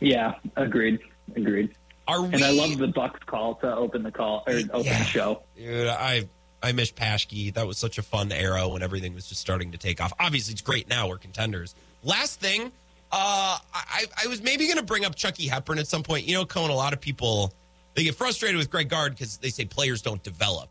Yeah, 0.00 0.34
agreed, 0.56 1.00
agreed. 1.34 1.74
Are 2.06 2.22
we? 2.22 2.34
And 2.34 2.44
I 2.44 2.50
love 2.50 2.76
the 2.78 2.86
Bucks 2.88 3.20
call 3.26 3.56
to 3.56 3.74
open 3.74 4.02
the 4.02 4.12
call 4.12 4.44
or 4.46 4.52
open 4.72 4.84
Yeah. 4.84 4.98
the 4.98 5.04
show. 5.04 5.42
Dude, 5.56 5.88
I 5.88 6.28
I 6.62 6.72
miss 6.72 6.92
Paschke. 6.92 7.52
That 7.54 7.66
was 7.66 7.78
such 7.78 7.98
a 7.98 8.02
fun 8.02 8.30
era 8.30 8.68
when 8.68 8.82
everything 8.82 9.14
was 9.14 9.28
just 9.28 9.40
starting 9.40 9.72
to 9.72 9.78
take 9.78 10.00
off. 10.00 10.12
Obviously, 10.20 10.52
it's 10.52 10.62
great 10.62 10.88
now. 10.88 11.08
We're 11.08 11.18
contenders. 11.18 11.74
Last 12.04 12.38
thing, 12.40 12.64
uh, 13.12 13.58
I, 13.74 14.04
I 14.22 14.26
was 14.28 14.42
maybe 14.42 14.66
going 14.66 14.76
to 14.78 14.82
bring 14.84 15.04
up 15.04 15.14
Chucky 15.16 15.46
Hepburn 15.48 15.78
at 15.78 15.86
some 15.88 16.02
point. 16.02 16.26
You 16.26 16.34
know, 16.34 16.44
Cone, 16.46 16.70
a 16.70 16.74
lot 16.74 16.92
of 16.92 17.00
people, 17.00 17.52
they 17.94 18.04
get 18.04 18.14
frustrated 18.14 18.56
with 18.56 18.70
Greg 18.70 18.88
Gard 18.88 19.12
because 19.14 19.38
they 19.38 19.48
say 19.50 19.64
players 19.64 20.02
don't 20.02 20.22
develop. 20.22 20.68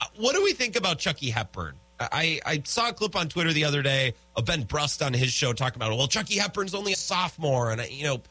Uh, 0.00 0.06
What 0.16 0.34
do 0.34 0.42
we 0.42 0.52
think 0.52 0.76
about 0.76 0.98
Chucky 0.98 1.30
Hepburn? 1.30 1.74
I, 2.00 2.40
I 2.46 2.62
saw 2.64 2.88
a 2.88 2.92
clip 2.94 3.14
on 3.14 3.28
Twitter 3.28 3.52
the 3.52 3.64
other 3.66 3.82
day 3.82 4.14
of 4.34 4.46
Ben 4.46 4.62
Brust 4.62 5.02
on 5.02 5.12
his 5.12 5.30
show 5.32 5.52
talking 5.52 5.76
about, 5.76 5.94
well, 5.96 6.06
Chucky 6.08 6.38
Hepburn's 6.38 6.74
only 6.74 6.94
a 6.94 6.96
sophomore. 6.96 7.72
And, 7.72 7.80
I, 7.82 7.86
you 7.88 8.04
know, 8.04 8.22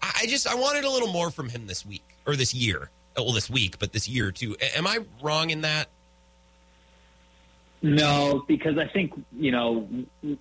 I 0.00 0.20
I 0.22 0.26
just, 0.26 0.46
I 0.46 0.54
wanted 0.54 0.84
a 0.84 0.90
little 0.90 1.12
more 1.12 1.30
from 1.30 1.50
him 1.50 1.66
this 1.66 1.84
week 1.84 2.04
or 2.26 2.36
this 2.36 2.54
year. 2.54 2.88
Well, 3.16 3.32
this 3.32 3.50
week, 3.50 3.78
but 3.78 3.92
this 3.92 4.08
year 4.08 4.30
too. 4.32 4.56
A- 4.60 4.78
Am 4.78 4.86
I 4.86 5.00
wrong 5.20 5.50
in 5.50 5.60
that? 5.62 5.88
No, 7.82 8.44
because 8.48 8.76
I 8.78 8.86
think, 8.88 9.12
you 9.36 9.52
know, 9.52 9.88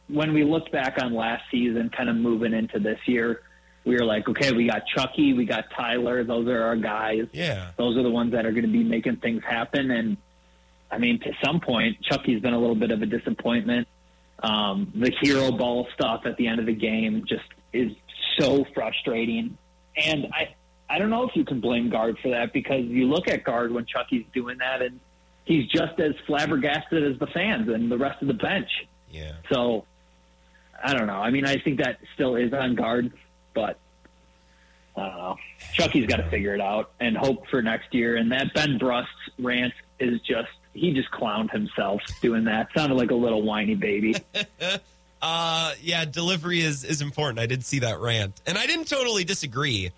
when 0.08 0.34
we 0.34 0.44
looked 0.44 0.72
back 0.72 0.98
on 1.02 1.14
last 1.14 1.44
season, 1.52 1.90
kind 1.90 2.10
of 2.10 2.16
moving 2.16 2.54
into 2.54 2.80
this 2.80 3.00
year, 3.06 3.42
we 3.86 3.96
were 3.96 4.06
like, 4.06 4.28
okay, 4.28 4.52
we 4.54 4.68
got 4.68 4.84
Chucky, 4.88 5.34
we 5.34 5.46
got 5.46 5.66
Tyler, 5.76 6.24
those 6.24 6.48
are 6.48 6.64
our 6.64 6.76
guys. 6.76 7.28
Yeah. 7.34 7.72
Those 7.78 7.96
are 7.98 8.04
the 8.04 8.10
ones 8.10 8.32
that 8.32 8.46
are 8.46 8.52
going 8.52 8.66
to 8.66 8.72
be 8.72 8.84
making 8.84 9.18
things 9.18 9.44
happen. 9.44 9.92
And 9.92 10.18
I 10.92 10.98
mean, 10.98 11.20
to 11.20 11.32
some 11.44 11.60
point, 11.60 12.02
Chucky's 12.04 12.42
been 12.42 12.54
a 12.54 12.60
little 12.60 12.76
bit 12.76 12.92
of 12.92 13.02
a 13.02 13.06
disappointment. 13.06 13.88
Um, 14.42 14.92
the 14.96 15.12
hero 15.22 15.52
ball 15.52 15.88
stuff 15.94 16.22
at 16.26 16.38
the 16.38 16.48
end 16.48 16.60
of 16.60 16.66
the 16.66 16.76
game 16.76 17.26
just 17.28 17.44
is 17.74 17.92
so 18.40 18.66
frustrating. 18.74 19.58
And 19.98 20.28
I, 20.28 20.56
I 20.90 21.00
don't 21.00 21.10
know 21.10 21.24
if 21.28 21.36
you 21.36 21.44
can 21.44 21.60
blame 21.60 21.90
Gard 21.90 22.18
for 22.22 22.30
that 22.30 22.54
because 22.54 22.86
you 22.86 23.08
look 23.08 23.28
at 23.28 23.44
Gard 23.44 23.72
when 23.72 23.86
Chucky's 23.86 24.26
doing 24.34 24.60
that 24.60 24.82
and 24.82 25.00
he's 25.46 25.68
just 25.70 26.00
as 26.00 26.14
flabbergasted 26.26 27.04
as 27.04 27.20
the 27.20 27.28
fans 27.28 27.68
and 27.70 27.92
the 27.92 27.98
rest 27.98 28.22
of 28.22 28.28
the 28.28 28.34
bench. 28.34 28.70
Yeah. 29.10 29.34
So 29.52 29.86
I 30.82 30.94
don't 30.94 31.08
know. 31.08 31.14
I 31.14 31.32
mean, 31.32 31.46
I 31.46 31.58
think 31.58 31.80
that 31.80 31.98
still 32.14 32.36
is 32.36 32.54
on 32.54 32.76
Gard, 32.76 33.12
but 33.56 33.80
I 34.96 35.08
don't 35.08 35.18
know. 35.18 35.36
Chucky's 35.74 36.06
got 36.06 36.18
to 36.18 36.30
figure 36.30 36.54
it 36.54 36.62
out 36.62 36.92
and 37.00 37.18
hope 37.18 37.48
for 37.50 37.62
next 37.62 37.94
year. 37.94 38.16
And 38.16 38.32
that 38.32 38.54
Ben 38.54 38.78
Brust 38.78 39.10
rant 39.40 39.74
is 40.00 40.20
just 40.22 40.50
he 40.78 40.94
just 40.94 41.12
clowned 41.12 41.52
himself 41.52 42.02
doing 42.22 42.46
that. 42.46 42.70
Sounded 42.76 42.96
like 42.96 43.12
a 43.12 43.16
little 43.16 43.42
whiny 43.42 43.76
baby. 43.76 44.16
Uh, 45.20 45.74
yeah, 45.82 46.06
delivery 46.06 46.62
is 46.62 46.84
is 46.84 47.02
important. 47.02 47.40
I 47.40 47.48
did 47.48 47.66
see 47.66 47.80
that 47.80 48.00
rant, 48.00 48.40
and 48.46 48.58
I 48.58 48.68
didn't 48.68 48.88
totally 48.88 49.24
disagree. 49.24 49.92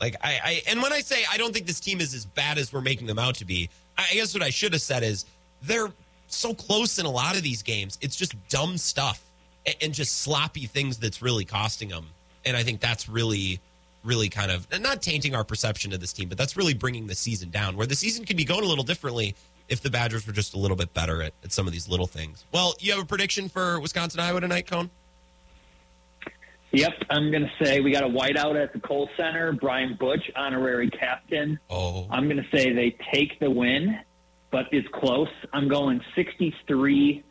Like 0.00 0.16
I, 0.22 0.40
I 0.42 0.62
and 0.68 0.80
when 0.80 0.92
I 0.92 1.00
say 1.00 1.24
I 1.30 1.38
don't 1.38 1.52
think 1.52 1.66
this 1.66 1.80
team 1.80 2.00
is 2.00 2.14
as 2.14 2.24
bad 2.24 2.56
as 2.56 2.72
we're 2.72 2.80
making 2.80 3.08
them 3.08 3.18
out 3.18 3.34
to 3.36 3.44
be, 3.44 3.68
I 3.98 4.06
guess 4.14 4.32
what 4.32 4.42
I 4.42 4.50
should 4.50 4.72
have 4.72 4.82
said 4.82 5.02
is 5.02 5.24
they're 5.62 5.88
so 6.28 6.54
close 6.54 6.98
in 6.98 7.06
a 7.06 7.10
lot 7.10 7.36
of 7.36 7.42
these 7.42 7.62
games. 7.62 7.98
It's 8.00 8.16
just 8.16 8.34
dumb 8.48 8.78
stuff 8.78 9.22
and, 9.66 9.76
and 9.82 9.94
just 9.94 10.18
sloppy 10.18 10.66
things 10.66 10.98
that's 10.98 11.20
really 11.20 11.44
costing 11.44 11.88
them. 11.88 12.06
And 12.44 12.56
I 12.56 12.62
think 12.62 12.80
that's 12.80 13.08
really, 13.08 13.60
really 14.04 14.28
kind 14.28 14.50
of 14.50 14.66
not 14.80 15.02
tainting 15.02 15.34
our 15.34 15.44
perception 15.44 15.92
of 15.92 16.00
this 16.00 16.12
team, 16.12 16.28
but 16.28 16.38
that's 16.38 16.56
really 16.56 16.74
bringing 16.74 17.08
the 17.08 17.14
season 17.14 17.50
down. 17.50 17.76
Where 17.76 17.86
the 17.86 17.96
season 17.96 18.24
could 18.24 18.36
be 18.36 18.44
going 18.44 18.64
a 18.64 18.68
little 18.68 18.84
differently 18.84 19.34
if 19.70 19.80
the 19.80 19.88
Badgers 19.88 20.26
were 20.26 20.32
just 20.32 20.52
a 20.52 20.58
little 20.58 20.76
bit 20.76 20.92
better 20.92 21.22
at, 21.22 21.32
at 21.42 21.52
some 21.52 21.66
of 21.66 21.72
these 21.72 21.88
little 21.88 22.06
things. 22.06 22.44
Well, 22.52 22.74
you 22.80 22.92
have 22.92 23.02
a 23.02 23.06
prediction 23.06 23.48
for 23.48 23.80
Wisconsin 23.80 24.20
Iowa 24.20 24.40
tonight, 24.40 24.66
Cone? 24.66 24.90
Yep, 26.72 26.92
I'm 27.08 27.30
going 27.30 27.42
to 27.42 27.64
say 27.64 27.80
we 27.80 27.90
got 27.90 28.04
a 28.04 28.08
whiteout 28.08 28.60
at 28.62 28.72
the 28.72 28.80
Kohl 28.80 29.08
Center. 29.16 29.52
Brian 29.52 29.96
Butch, 29.98 30.30
honorary 30.36 30.90
captain. 30.90 31.58
Oh, 31.68 32.06
I'm 32.10 32.24
going 32.24 32.36
to 32.36 32.56
say 32.56 32.72
they 32.72 32.96
take 33.12 33.40
the 33.40 33.50
win, 33.50 33.98
but 34.50 34.66
it's 34.70 34.86
close. 34.92 35.28
I'm 35.52 35.68
going 35.68 36.00
63 36.14 37.24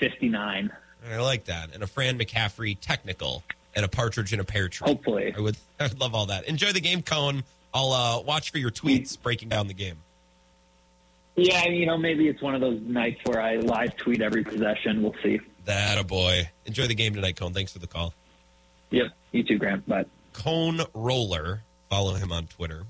59. 0.00 0.70
I 1.10 1.16
like 1.18 1.44
that. 1.46 1.74
And 1.74 1.82
a 1.82 1.86
Fran 1.86 2.18
McCaffery 2.18 2.78
technical 2.80 3.42
and 3.74 3.84
a 3.84 3.88
partridge 3.88 4.32
in 4.32 4.40
a 4.40 4.44
pear 4.44 4.68
tree. 4.68 4.86
Hopefully. 4.86 5.34
I 5.36 5.40
would, 5.40 5.56
I 5.80 5.84
would 5.84 6.00
love 6.00 6.14
all 6.14 6.26
that. 6.26 6.44
Enjoy 6.44 6.72
the 6.72 6.80
game, 6.80 7.02
Cone. 7.02 7.44
I'll 7.74 7.92
uh, 7.92 8.22
watch 8.22 8.50
for 8.50 8.58
your 8.58 8.70
tweets 8.70 9.20
breaking 9.20 9.50
down 9.50 9.68
the 9.68 9.74
game. 9.74 9.98
Yeah, 11.38 11.68
you 11.68 11.86
know, 11.86 11.96
maybe 11.96 12.28
it's 12.28 12.42
one 12.42 12.54
of 12.54 12.60
those 12.60 12.80
nights 12.82 13.20
where 13.24 13.40
I 13.40 13.56
live 13.56 13.96
tweet 13.96 14.20
every 14.20 14.42
possession. 14.42 15.02
We'll 15.02 15.14
see. 15.22 15.40
That 15.66 15.98
a 15.98 16.04
boy. 16.04 16.50
Enjoy 16.66 16.86
the 16.86 16.94
game 16.94 17.14
tonight, 17.14 17.36
Cone. 17.36 17.54
Thanks 17.54 17.72
for 17.72 17.78
the 17.78 17.86
call. 17.86 18.12
Yep, 18.90 19.06
you 19.32 19.44
too, 19.44 19.58
Grant. 19.58 19.86
Bye. 19.86 20.04
Cone 20.32 20.80
Roller. 20.94 21.62
Follow 21.88 22.14
him 22.14 22.32
on 22.32 22.46
Twitter. 22.46 22.84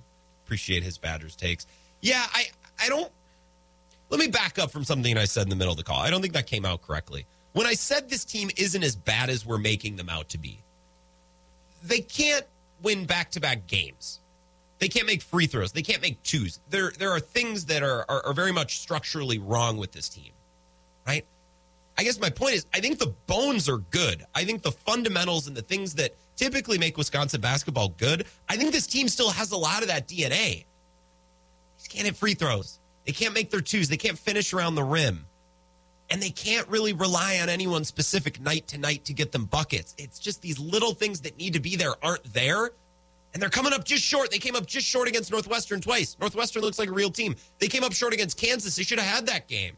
Appreciate 0.44 0.82
his 0.82 0.96
Badgers 0.96 1.36
takes. 1.36 1.66
Yeah, 2.00 2.24
I 2.32 2.46
I 2.82 2.88
don't. 2.88 3.10
Let 4.10 4.18
me 4.18 4.28
back 4.28 4.58
up 4.58 4.70
from 4.70 4.84
something 4.84 5.18
I 5.18 5.26
said 5.26 5.42
in 5.42 5.50
the 5.50 5.56
middle 5.56 5.72
of 5.72 5.76
the 5.76 5.84
call. 5.84 6.00
I 6.00 6.08
don't 6.08 6.22
think 6.22 6.32
that 6.32 6.46
came 6.46 6.64
out 6.64 6.80
correctly. 6.80 7.26
When 7.52 7.66
I 7.66 7.74
said 7.74 8.08
this 8.08 8.24
team 8.24 8.50
isn't 8.56 8.82
as 8.82 8.96
bad 8.96 9.28
as 9.28 9.44
we're 9.44 9.58
making 9.58 9.96
them 9.96 10.08
out 10.08 10.30
to 10.30 10.38
be, 10.38 10.62
they 11.82 12.00
can't 12.00 12.46
win 12.82 13.04
back 13.04 13.30
to 13.32 13.40
back 13.40 13.66
games. 13.66 14.20
They 14.78 14.88
can't 14.88 15.06
make 15.06 15.22
free 15.22 15.46
throws. 15.46 15.72
They 15.72 15.82
can't 15.82 16.02
make 16.02 16.22
twos. 16.22 16.60
There 16.70 16.92
there 16.98 17.10
are 17.10 17.20
things 17.20 17.66
that 17.66 17.82
are, 17.82 18.04
are 18.08 18.26
are 18.26 18.32
very 18.32 18.52
much 18.52 18.78
structurally 18.78 19.38
wrong 19.38 19.76
with 19.76 19.92
this 19.92 20.08
team, 20.08 20.32
right? 21.06 21.24
I 21.98 22.04
guess 22.04 22.20
my 22.20 22.30
point 22.30 22.54
is, 22.54 22.66
I 22.72 22.78
think 22.78 23.00
the 23.00 23.12
bones 23.26 23.68
are 23.68 23.78
good. 23.78 24.24
I 24.32 24.44
think 24.44 24.62
the 24.62 24.70
fundamentals 24.70 25.48
and 25.48 25.56
the 25.56 25.62
things 25.62 25.94
that 25.96 26.14
typically 26.36 26.78
make 26.78 26.96
Wisconsin 26.96 27.40
basketball 27.40 27.88
good, 27.88 28.24
I 28.48 28.56
think 28.56 28.70
this 28.70 28.86
team 28.86 29.08
still 29.08 29.30
has 29.30 29.50
a 29.50 29.56
lot 29.56 29.82
of 29.82 29.88
that 29.88 30.06
DNA. 30.06 30.64
They 31.82 31.88
can't 31.88 32.06
hit 32.06 32.16
free 32.16 32.34
throws. 32.34 32.78
They 33.04 33.12
can't 33.12 33.34
make 33.34 33.50
their 33.50 33.60
twos. 33.60 33.88
They 33.88 33.96
can't 33.96 34.18
finish 34.18 34.52
around 34.52 34.76
the 34.76 34.84
rim. 34.84 35.26
And 36.10 36.22
they 36.22 36.30
can't 36.30 36.68
really 36.68 36.92
rely 36.92 37.40
on 37.42 37.48
anyone 37.48 37.84
specific 37.84 38.40
night 38.40 38.68
to 38.68 38.78
night 38.78 39.04
to 39.06 39.12
get 39.12 39.32
them 39.32 39.46
buckets. 39.46 39.94
It's 39.98 40.18
just 40.18 40.40
these 40.40 40.58
little 40.58 40.94
things 40.94 41.22
that 41.22 41.36
need 41.36 41.54
to 41.54 41.60
be 41.60 41.74
there 41.74 41.94
aren't 42.02 42.32
there. 42.32 42.70
And 43.34 43.42
they're 43.42 43.50
coming 43.50 43.72
up 43.72 43.84
just 43.84 44.02
short. 44.02 44.30
They 44.30 44.38
came 44.38 44.56
up 44.56 44.66
just 44.66 44.86
short 44.86 45.06
against 45.06 45.30
Northwestern 45.30 45.80
twice. 45.80 46.16
Northwestern 46.18 46.62
looks 46.62 46.78
like 46.78 46.88
a 46.88 46.92
real 46.92 47.10
team. 47.10 47.36
They 47.58 47.68
came 47.68 47.84
up 47.84 47.92
short 47.92 48.14
against 48.14 48.38
Kansas. 48.38 48.74
They 48.76 48.82
should 48.82 48.98
have 48.98 49.14
had 49.14 49.26
that 49.26 49.48
game. 49.48 49.76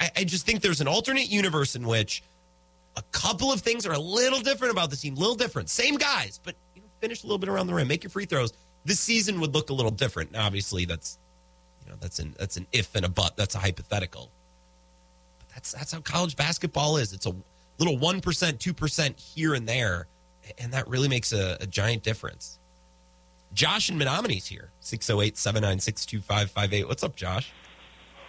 I, 0.00 0.10
I 0.18 0.24
just 0.24 0.46
think 0.46 0.62
there's 0.62 0.80
an 0.80 0.88
alternate 0.88 1.28
universe 1.28 1.76
in 1.76 1.86
which 1.86 2.22
a 2.96 3.02
couple 3.12 3.52
of 3.52 3.60
things 3.60 3.86
are 3.86 3.92
a 3.92 3.98
little 3.98 4.40
different 4.40 4.72
about 4.72 4.90
the 4.90 4.96
team, 4.96 5.14
little 5.14 5.34
different. 5.34 5.68
Same 5.68 5.96
guys, 5.96 6.40
but 6.42 6.54
you 6.74 6.82
know, 6.82 6.88
finish 7.00 7.22
a 7.22 7.26
little 7.26 7.38
bit 7.38 7.48
around 7.48 7.66
the 7.66 7.74
rim, 7.74 7.88
make 7.88 8.02
your 8.02 8.10
free 8.10 8.24
throws. 8.24 8.52
This 8.84 9.00
season 9.00 9.40
would 9.40 9.54
look 9.54 9.70
a 9.70 9.72
little 9.72 9.90
different. 9.90 10.32
Now, 10.32 10.46
obviously, 10.46 10.84
that's 10.84 11.18
you 11.84 11.90
know 11.90 11.96
that's 12.00 12.18
an 12.18 12.34
that's 12.38 12.56
an 12.56 12.66
if 12.72 12.94
and 12.94 13.04
a 13.04 13.08
but. 13.08 13.36
That's 13.36 13.54
a 13.54 13.58
hypothetical. 13.58 14.30
But 15.38 15.48
that's 15.54 15.72
that's 15.72 15.92
how 15.92 16.00
college 16.00 16.36
basketball 16.36 16.98
is. 16.98 17.12
It's 17.12 17.26
a 17.26 17.34
little 17.78 17.98
one 17.98 18.20
percent, 18.20 18.60
two 18.60 18.74
percent 18.74 19.18
here 19.18 19.54
and 19.54 19.68
there, 19.68 20.06
and 20.58 20.72
that 20.72 20.88
really 20.88 21.08
makes 21.08 21.32
a, 21.32 21.56
a 21.60 21.66
giant 21.66 22.02
difference. 22.02 22.58
Josh 23.52 23.88
and 23.88 23.98
Menominee's 24.00 24.46
here. 24.46 24.70
608 24.80 25.36
796 25.38 26.06
2558. 26.06 26.88
What's 26.88 27.04
up, 27.04 27.14
Josh? 27.16 27.52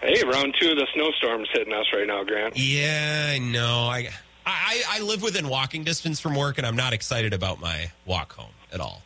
Hey, 0.01 0.23
round 0.23 0.55
two 0.59 0.69
of 0.69 0.77
the 0.77 0.87
snowstorm's 0.93 1.49
hitting 1.53 1.73
us 1.73 1.85
right 1.93 2.05
now, 2.05 2.23
Grant. 2.23 2.57
Yeah, 2.57 3.31
I 3.31 3.39
know. 3.39 3.87
I, 3.89 4.09
I 4.45 4.83
I 4.89 4.99
live 4.99 5.23
within 5.23 5.49
walking 5.49 5.83
distance 5.83 6.19
from 6.19 6.35
work, 6.35 6.57
and 6.59 6.67
I'm 6.67 6.75
not 6.75 6.93
excited 6.93 7.33
about 7.33 7.59
my 7.59 7.91
walk 8.05 8.33
home 8.33 8.51
at 8.71 8.79
all. 8.79 9.01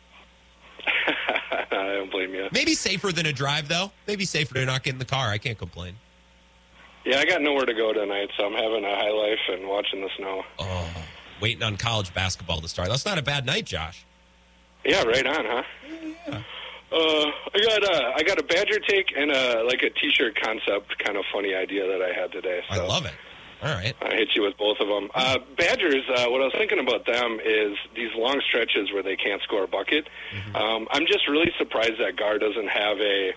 I 0.86 1.66
don't 1.70 2.10
blame 2.10 2.34
you. 2.34 2.48
Maybe 2.52 2.74
safer 2.74 3.12
than 3.12 3.24
a 3.26 3.32
drive, 3.32 3.68
though. 3.68 3.92
Maybe 4.06 4.26
safer 4.26 4.54
to 4.54 4.66
not 4.66 4.82
get 4.82 4.92
in 4.92 4.98
the 4.98 5.04
car. 5.06 5.30
I 5.30 5.38
can't 5.38 5.58
complain. 5.58 5.94
Yeah, 7.04 7.18
I 7.18 7.24
got 7.24 7.40
nowhere 7.40 7.64
to 7.64 7.74
go 7.74 7.94
tonight, 7.94 8.28
so 8.36 8.44
I'm 8.44 8.52
having 8.52 8.84
a 8.84 8.94
high 8.94 9.10
life 9.10 9.38
and 9.48 9.66
watching 9.66 10.02
the 10.02 10.10
snow. 10.18 10.42
Oh, 10.58 10.90
waiting 11.40 11.62
on 11.62 11.76
college 11.76 12.12
basketball 12.14 12.60
to 12.60 12.68
start. 12.68 12.88
That's 12.88 13.06
not 13.06 13.18
a 13.18 13.22
bad 13.22 13.46
night, 13.46 13.66
Josh. 13.66 14.04
Yeah, 14.84 15.02
right 15.04 15.26
on, 15.26 15.44
huh? 15.44 15.62
Yeah. 16.28 16.42
Uh, 16.92 17.30
I 17.54 17.60
got 17.62 17.84
a 17.84 18.12
I 18.16 18.22
got 18.24 18.40
a 18.40 18.42
Badger 18.42 18.80
take 18.80 19.12
and 19.16 19.30
a 19.30 19.62
like 19.64 19.82
a 19.82 19.90
T-shirt 19.90 20.40
concept 20.40 20.98
kind 20.98 21.16
of 21.16 21.24
funny 21.32 21.54
idea 21.54 21.86
that 21.86 22.02
I 22.02 22.12
had 22.12 22.32
today. 22.32 22.62
I 22.68 22.78
love 22.78 23.04
it. 23.04 23.12
All 23.62 23.68
right. 23.74 23.94
I 24.00 24.14
hit 24.14 24.30
you 24.34 24.42
with 24.42 24.56
both 24.56 24.78
of 24.80 24.88
them. 24.88 25.10
Uh, 25.14 25.38
Badgers. 25.58 26.02
Uh, 26.08 26.26
what 26.30 26.40
I 26.40 26.44
was 26.44 26.54
thinking 26.56 26.78
about 26.78 27.04
them 27.04 27.38
is 27.44 27.76
these 27.94 28.08
long 28.16 28.40
stretches 28.48 28.90
where 28.90 29.02
they 29.02 29.16
can't 29.16 29.42
score 29.42 29.64
a 29.64 29.68
bucket. 29.68 30.08
Um, 30.54 30.88
I'm 30.90 31.06
just 31.06 31.28
really 31.28 31.52
surprised 31.58 32.00
that 32.00 32.16
Gard 32.16 32.40
doesn't 32.40 32.68
have 32.68 32.98
a 32.98 33.32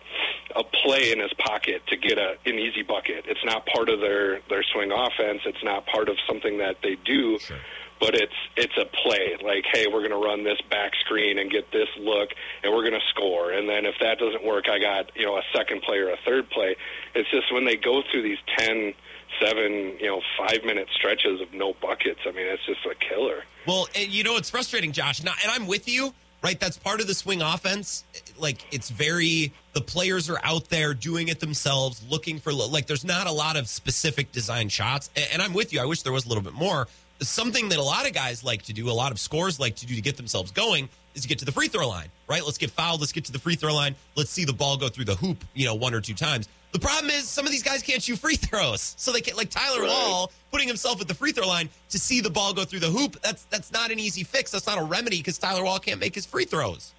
a 0.55 0.63
play 0.63 1.11
in 1.11 1.19
his 1.19 1.33
pocket 1.33 1.81
to 1.87 1.97
get 1.97 2.17
a 2.17 2.37
an 2.45 2.57
easy 2.57 2.83
bucket. 2.83 3.25
It's 3.27 3.43
not 3.43 3.65
part 3.65 3.89
of 3.89 3.99
their 3.99 4.39
their 4.49 4.63
swing 4.63 4.91
offense. 4.91 5.41
It's 5.45 5.63
not 5.63 5.85
part 5.87 6.07
of 6.07 6.15
something 6.25 6.57
that 6.59 6.77
they 6.81 6.95
do. 7.03 7.37
Sure. 7.39 7.57
But 8.03 8.15
it's 8.15 8.33
it's 8.57 8.75
a 8.75 8.83
play 8.83 9.37
like, 9.41 9.63
hey, 9.71 9.87
we're 9.87 10.05
going 10.05 10.11
to 10.11 10.17
run 10.17 10.43
this 10.43 10.59
back 10.69 10.91
screen 11.05 11.39
and 11.39 11.49
get 11.49 11.71
this 11.71 11.87
look, 11.97 12.31
and 12.61 12.73
we're 12.73 12.81
going 12.81 12.99
to 12.99 13.07
score. 13.15 13.51
And 13.53 13.69
then 13.69 13.85
if 13.85 13.95
that 14.01 14.19
doesn't 14.19 14.43
work, 14.43 14.67
I 14.67 14.77
got 14.79 15.15
you 15.15 15.25
know 15.25 15.37
a 15.37 15.43
second 15.55 15.83
play 15.83 15.99
or 15.99 16.09
a 16.09 16.17
third 16.25 16.49
play. 16.49 16.75
It's 17.15 17.31
just 17.31 17.53
when 17.53 17.63
they 17.63 17.77
go 17.77 18.03
through 18.11 18.23
these 18.23 18.39
ten 18.57 18.93
seven, 19.39 19.95
you 19.99 20.07
know, 20.07 20.21
five 20.37 20.65
minute 20.65 20.89
stretches 20.93 21.39
of 21.39 21.53
no 21.53 21.73
buckets. 21.81 22.19
I 22.25 22.31
mean, 22.31 22.45
it's 22.45 22.65
just 22.65 22.85
a 22.85 22.93
killer. 22.95 23.45
Well, 23.65 23.87
and 23.95 24.09
you 24.09 24.25
know, 24.25 24.35
it's 24.35 24.49
frustrating, 24.49 24.91
Josh. 24.91 25.23
Now, 25.23 25.33
and 25.41 25.49
I'm 25.49 25.65
with 25.65 25.87
you, 25.87 26.13
right? 26.43 26.59
That's 26.59 26.77
part 26.77 26.99
of 26.99 27.07
the 27.07 27.13
swing 27.13 27.41
offense. 27.41 28.03
Like, 28.37 28.65
it's 28.73 28.89
very, 28.89 29.53
the 29.71 29.81
players 29.81 30.29
are 30.29 30.39
out 30.43 30.69
there 30.69 30.93
doing 30.93 31.29
it 31.29 31.39
themselves, 31.39 32.03
looking 32.09 32.39
for, 32.39 32.51
like, 32.51 32.87
there's 32.87 33.05
not 33.05 33.27
a 33.27 33.31
lot 33.31 33.55
of 33.55 33.69
specific 33.69 34.33
design 34.33 34.67
shots. 34.67 35.09
And 35.31 35.41
I'm 35.41 35.53
with 35.53 35.71
you. 35.71 35.79
I 35.81 35.85
wish 35.85 36.01
there 36.01 36.13
was 36.13 36.25
a 36.25 36.29
little 36.29 36.43
bit 36.43 36.53
more. 36.53 36.87
Something 37.27 37.69
that 37.69 37.77
a 37.79 37.83
lot 37.83 38.07
of 38.07 38.13
guys 38.13 38.43
like 38.43 38.63
to 38.63 38.73
do, 38.73 38.89
a 38.89 38.91
lot 38.91 39.11
of 39.11 39.19
scores 39.19 39.59
like 39.59 39.75
to 39.77 39.85
do 39.85 39.95
to 39.95 40.01
get 40.01 40.17
themselves 40.17 40.51
going 40.51 40.89
is 41.15 41.21
to 41.23 41.27
get 41.27 41.39
to 41.39 41.45
the 41.45 41.51
free 41.51 41.67
throw 41.67 41.87
line, 41.87 42.07
right? 42.27 42.43
Let's 42.43 42.57
get 42.57 42.71
fouled. 42.71 42.99
Let's 42.99 43.11
get 43.11 43.25
to 43.25 43.31
the 43.31 43.39
free 43.39 43.55
throw 43.55 43.73
line. 43.73 43.95
Let's 44.15 44.29
see 44.29 44.45
the 44.45 44.53
ball 44.53 44.77
go 44.77 44.89
through 44.89 45.05
the 45.05 45.15
hoop, 45.15 45.43
you 45.53 45.65
know, 45.65 45.75
one 45.75 45.93
or 45.93 46.01
two 46.01 46.13
times. 46.13 46.47
The 46.71 46.79
problem 46.79 47.11
is 47.11 47.27
some 47.29 47.45
of 47.45 47.51
these 47.51 47.61
guys 47.61 47.83
can't 47.83 48.01
shoot 48.01 48.17
free 48.17 48.35
throws. 48.37 48.95
So 48.97 49.11
they 49.11 49.21
can't, 49.21 49.37
like 49.37 49.49
Tyler. 49.49 49.85
Wahl 49.85 50.31
putting 50.51 50.67
himself 50.67 51.01
at 51.01 51.07
the 51.07 51.13
free 51.13 51.31
throw 51.31 51.47
line 51.47 51.69
to 51.89 51.99
see 51.99 52.19
the 52.19 52.29
ball 52.29 52.53
go 52.53 52.65
through 52.65 52.79
the 52.79 52.89
hoop. 52.89 53.19
That's 53.21 53.43
that's 53.45 53.71
not 53.71 53.91
an 53.91 53.99
easy 53.99 54.23
fix. 54.23 54.51
That's 54.51 54.67
not 54.67 54.79
a 54.79 54.83
remedy 54.83 55.17
because 55.17 55.37
Tyler 55.37 55.63
Wahl 55.63 55.79
can't 55.79 55.99
make 55.99 56.15
his 56.15 56.25
free 56.25 56.45
throws. 56.45 56.93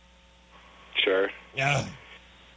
Sure. 1.04 1.28
Yeah. 1.56 1.86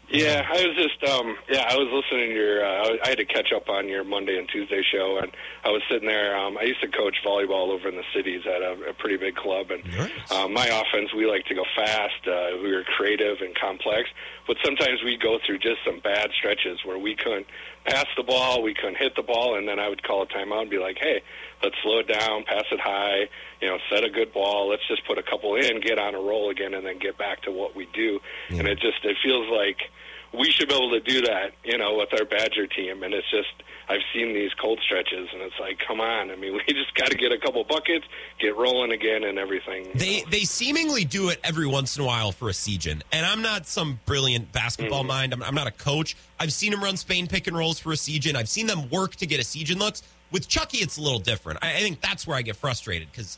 Yeah, 0.10 0.46
I 0.48 0.66
was 0.66 0.76
just 0.78 1.04
um 1.12 1.36
yeah, 1.50 1.66
I 1.70 1.76
was 1.76 1.88
listening 1.92 2.30
to 2.30 2.36
your 2.36 2.64
uh, 2.66 2.96
I 3.04 3.10
had 3.10 3.18
to 3.18 3.26
catch 3.26 3.52
up 3.54 3.68
on 3.68 3.90
your 3.90 4.06
Monday 4.06 4.38
and 4.40 4.48
Tuesday 4.48 4.82
show 4.82 5.20
and 5.22 5.32
I 5.66 5.70
was 5.70 5.82
sitting 5.92 6.08
there 6.08 6.38
um 6.38 6.58
I 6.58 6.64
used 6.64 6.80
to 6.82 6.88
coach 6.88 7.18
volleyball 7.26 7.70
over 7.76 7.90
in 7.90 7.96
the 7.98 8.06
cities 8.16 8.44
at 8.48 8.62
a, 8.62 8.90
a 8.90 8.94
pretty 8.94 9.18
big 9.18 9.36
club 9.36 9.70
and 9.70 9.84
Nice. 9.98 10.32
um, 10.32 10.54
my 10.54 10.66
offense 10.68 11.14
we 11.14 11.26
like 11.28 11.46
to 11.48 11.56
go 11.56 11.64
fast, 11.76 12.26
uh 12.26 12.56
we 12.64 12.72
were 12.74 12.84
creative 12.96 13.42
and 13.42 13.54
complex, 13.56 14.08
but 14.48 14.56
sometimes 14.64 15.04
we 15.04 15.18
go 15.18 15.40
through 15.46 15.60
just 15.60 15.84
some 15.86 16.00
bad 16.00 16.30
stretches 16.38 16.80
where 16.86 16.98
we 16.98 17.14
couldn't 17.14 17.48
pass 17.88 18.06
the 18.16 18.24
ball, 18.24 18.62
we 18.62 18.74
couldn't 18.74 18.98
hit 18.98 19.16
the 19.16 19.24
ball 19.24 19.58
and 19.58 19.68
then 19.68 19.80
I 19.80 19.90
would 19.90 20.04
call 20.04 20.22
a 20.24 20.28
timeout 20.28 20.62
and 20.62 20.70
be 20.70 20.78
like, 20.78 20.98
"Hey, 21.00 21.22
let's 21.64 21.76
slow 21.82 22.00
it 22.00 22.08
down, 22.08 22.44
pass 22.44 22.66
it 22.72 22.80
high, 22.80 23.30
you 23.62 23.68
know, 23.68 23.78
set 23.90 24.04
a 24.04 24.10
good 24.10 24.34
ball, 24.34 24.70
let's 24.70 24.88
just 24.88 25.06
put 25.06 25.18
a 25.18 25.24
couple 25.24 25.56
in, 25.56 25.80
get 25.80 25.98
on 25.98 26.14
a 26.14 26.20
roll 26.20 26.50
again 26.50 26.74
and 26.74 26.86
then 26.86 27.00
get 27.00 27.18
back 27.18 27.42
to 27.44 27.52
what 27.52 27.76
we 27.76 27.88
do." 27.94 28.20
And 28.50 28.68
it 28.68 28.80
just 28.80 29.04
it 29.04 29.18
feels 29.24 29.50
like 29.50 29.90
we 30.38 30.52
should 30.52 30.70
be 30.70 30.76
able 30.76 30.92
to 30.92 31.00
do 31.00 31.22
that, 31.22 31.52
you 31.64 31.78
know, 31.78 31.96
with 31.98 32.10
our 32.14 32.26
Badger 32.26 32.68
team. 32.68 33.04
And 33.04 33.14
it's 33.14 33.30
just, 33.32 33.48
I've 33.90 34.02
seen 34.14 34.34
these 34.34 34.52
cold 34.62 34.80
stretches, 34.86 35.30
and 35.34 35.42
it's 35.42 35.56
like, 35.60 35.80
come 35.88 36.00
on. 36.02 36.30
I 36.32 36.36
mean, 36.36 36.54
we 36.68 36.74
just 36.74 36.94
got 36.96 37.10
to 37.10 37.18
get 37.18 37.32
a 37.32 37.38
couple 37.38 37.64
buckets, 37.64 38.06
get 38.40 38.56
rolling 38.58 38.92
again, 38.92 39.24
and 39.24 39.40
everything. 39.40 39.88
They 39.96 40.22
know. 40.22 40.30
they 40.30 40.42
seemingly 40.42 41.06
do 41.06 41.30
it 41.30 41.40
every 41.44 41.68
once 41.68 41.98
in 41.98 42.04
a 42.04 42.06
while 42.06 42.32
for 42.32 42.50
Essegian, 42.50 43.02
and 43.12 43.26
I'm 43.26 43.42
not 43.42 43.66
some 43.66 44.00
brilliant 44.06 44.52
basketball 44.52 45.00
Mm-hmm. 45.00 45.08
mind. 45.08 45.34
I'm, 45.34 45.44
I'm 45.44 45.56
not 45.56 45.68
a 45.68 45.72
coach. 45.72 46.16
I've 46.40 46.54
seen 46.54 46.72
them 46.72 46.84
run 46.84 46.98
Spain 46.98 47.28
pick 47.28 47.48
and 47.48 47.58
rolls 47.58 47.80
for 47.80 47.92
Essegian. 47.94 48.36
I've 48.36 48.50
seen 48.50 48.68
them 48.68 48.90
work 48.90 49.16
to 49.18 49.26
get 49.26 49.40
Essegian 49.40 49.78
looks. 49.78 50.04
With 50.32 50.48
Chucky, 50.48 50.80
it's 50.80 50.98
a 50.98 51.02
little 51.02 51.20
different. 51.20 51.60
I, 51.62 51.76
I 51.76 51.80
think 51.80 52.02
that's 52.02 52.28
where 52.28 52.36
I 52.36 52.42
get 52.42 52.56
frustrated 52.58 53.10
because 53.12 53.38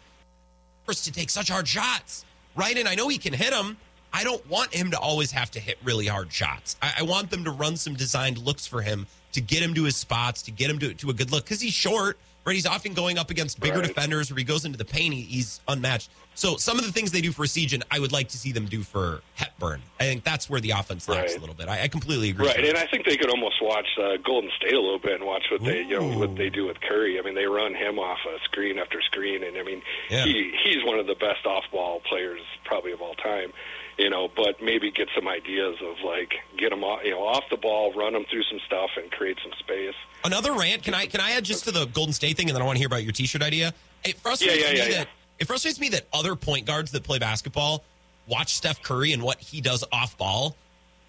forced 0.85 1.05
to 1.05 1.11
take 1.11 1.29
such 1.29 1.49
hard 1.49 1.67
shots, 1.67 2.25
right? 2.55 2.75
And 2.75 2.87
I 2.87 2.95
know 2.95 3.07
he 3.09 3.17
can 3.19 3.33
hit 3.33 3.51
them. 3.51 3.77
I 4.11 4.23
don't 4.23 4.45
want 4.49 4.73
him 4.73 4.91
to 4.91 4.99
always 4.99 5.31
have 5.31 5.51
to 5.51 5.59
hit 5.59 5.77
really 5.83 6.07
hard 6.07 6.31
shots. 6.33 6.75
I, 6.81 6.93
I 6.99 7.03
want 7.03 7.29
them 7.29 7.43
to 7.45 7.51
run 7.51 7.77
some 7.77 7.93
designed 7.95 8.37
looks 8.37 8.65
for 8.65 8.81
him 8.81 9.07
to 9.33 9.41
get 9.41 9.61
him 9.61 9.73
to 9.75 9.83
his 9.83 9.95
spots, 9.95 10.41
to 10.43 10.51
get 10.51 10.69
him 10.69 10.79
to, 10.79 10.93
to 10.95 11.09
a 11.09 11.13
good 11.13 11.31
look 11.31 11.43
because 11.43 11.61
he's 11.61 11.73
short, 11.73 12.17
right? 12.45 12.55
He's 12.55 12.65
often 12.65 12.93
going 12.93 13.19
up 13.19 13.29
against 13.29 13.59
bigger 13.59 13.77
Right. 13.79 13.87
defenders 13.87 14.31
where 14.31 14.37
he 14.39 14.43
goes 14.43 14.65
into 14.65 14.77
the 14.79 14.85
paint, 14.85 15.13
he, 15.13 15.21
he's 15.21 15.61
unmatched. 15.67 16.09
So 16.33 16.55
some 16.57 16.79
of 16.79 16.85
the 16.85 16.91
things 16.91 17.11
they 17.11 17.21
do 17.21 17.31
for 17.31 17.43
Essegian, 17.45 17.83
I 17.91 17.99
would 17.99 18.11
like 18.11 18.29
to 18.29 18.37
see 18.37 18.51
them 18.51 18.65
do 18.65 18.81
for 18.81 19.21
Hepburn. 19.35 19.81
I 19.99 20.03
think 20.05 20.23
that's 20.23 20.49
where 20.49 20.59
the 20.61 20.71
offense 20.71 21.07
lacks 21.07 21.33
Right. 21.33 21.37
a 21.37 21.41
little 21.41 21.53
bit. 21.53 21.67
I, 21.67 21.83
I 21.83 21.87
completely 21.89 22.29
agree. 22.31 22.47
Right, 22.47 22.65
and 22.65 22.77
I 22.77 22.87
think 22.87 23.05
they 23.05 23.17
could 23.17 23.29
almost 23.29 23.61
watch 23.61 23.87
uh, 24.01 24.17
Golden 24.25 24.49
State 24.57 24.73
a 24.73 24.79
little 24.79 24.99
bit 24.99 25.15
and 25.15 25.25
watch 25.25 25.43
what 25.51 25.61
they, 25.63 25.81
you 25.83 25.99
know, 25.99 26.17
what 26.17 26.35
they 26.37 26.49
do 26.49 26.65
with 26.65 26.79
Curry. 26.81 27.19
I 27.19 27.21
mean, 27.21 27.35
they 27.35 27.45
run 27.45 27.75
him 27.75 27.99
off 27.99 28.19
a 28.25 28.39
screen 28.45 28.79
after 28.79 28.99
screen, 29.01 29.43
and 29.43 29.55
I 29.57 29.63
mean, 29.63 29.81
Yeah. 30.09 30.23
he 30.25 30.51
he's 30.63 30.83
one 30.83 30.97
of 30.97 31.05
the 31.07 31.15
best 31.15 31.45
off-ball 31.45 31.99
players 32.09 32.41
probably 32.65 32.93
of 32.93 33.01
all 33.01 33.13
time. 33.15 33.51
You 33.99 34.09
know, 34.09 34.29
but 34.33 34.63
maybe 34.63 34.91
get 34.91 35.09
some 35.13 35.27
ideas 35.27 35.75
of 35.83 35.97
like 36.05 36.31
get 36.57 36.69
them 36.69 36.83
off, 36.85 37.01
you 37.03 37.11
know, 37.11 37.21
off 37.21 37.43
the 37.51 37.57
ball, 37.57 37.93
run 37.93 38.13
them 38.13 38.23
through 38.31 38.43
some 38.43 38.59
stuff, 38.65 38.89
and 38.95 39.11
create 39.11 39.37
some 39.43 39.51
space. 39.59 39.93
Another 40.23 40.53
rant. 40.53 40.83
Can 40.83 40.93
I 40.93 41.05
can 41.05 41.19
I 41.19 41.31
add 41.31 41.43
just 41.43 41.65
to 41.65 41.71
the 41.71 41.85
Golden 41.85 42.13
State 42.13 42.37
thing, 42.37 42.47
and 42.47 42.55
then 42.55 42.61
I 42.61 42.65
want 42.65 42.77
to 42.77 42.79
hear 42.79 42.87
about 42.87 43.03
your 43.03 43.11
T-shirt 43.11 43.41
idea. 43.41 43.73
It 44.05 44.17
frustrates 44.17 44.55
Yeah, 44.55 44.67
yeah, 44.67 44.71
me 44.71 44.77
yeah, 44.77 44.85
that 44.85 44.91
yeah. 45.07 45.39
it 45.39 45.47
frustrates 45.47 45.79
me 45.81 45.89
that 45.89 46.07
other 46.13 46.35
point 46.37 46.65
guards 46.65 46.91
that 46.91 47.03
play 47.03 47.19
basketball 47.19 47.83
watch 48.25 48.53
Steph 48.53 48.81
Curry 48.81 49.11
and 49.11 49.21
what 49.21 49.39
he 49.39 49.59
does 49.59 49.83
off 49.91 50.17
ball, 50.17 50.55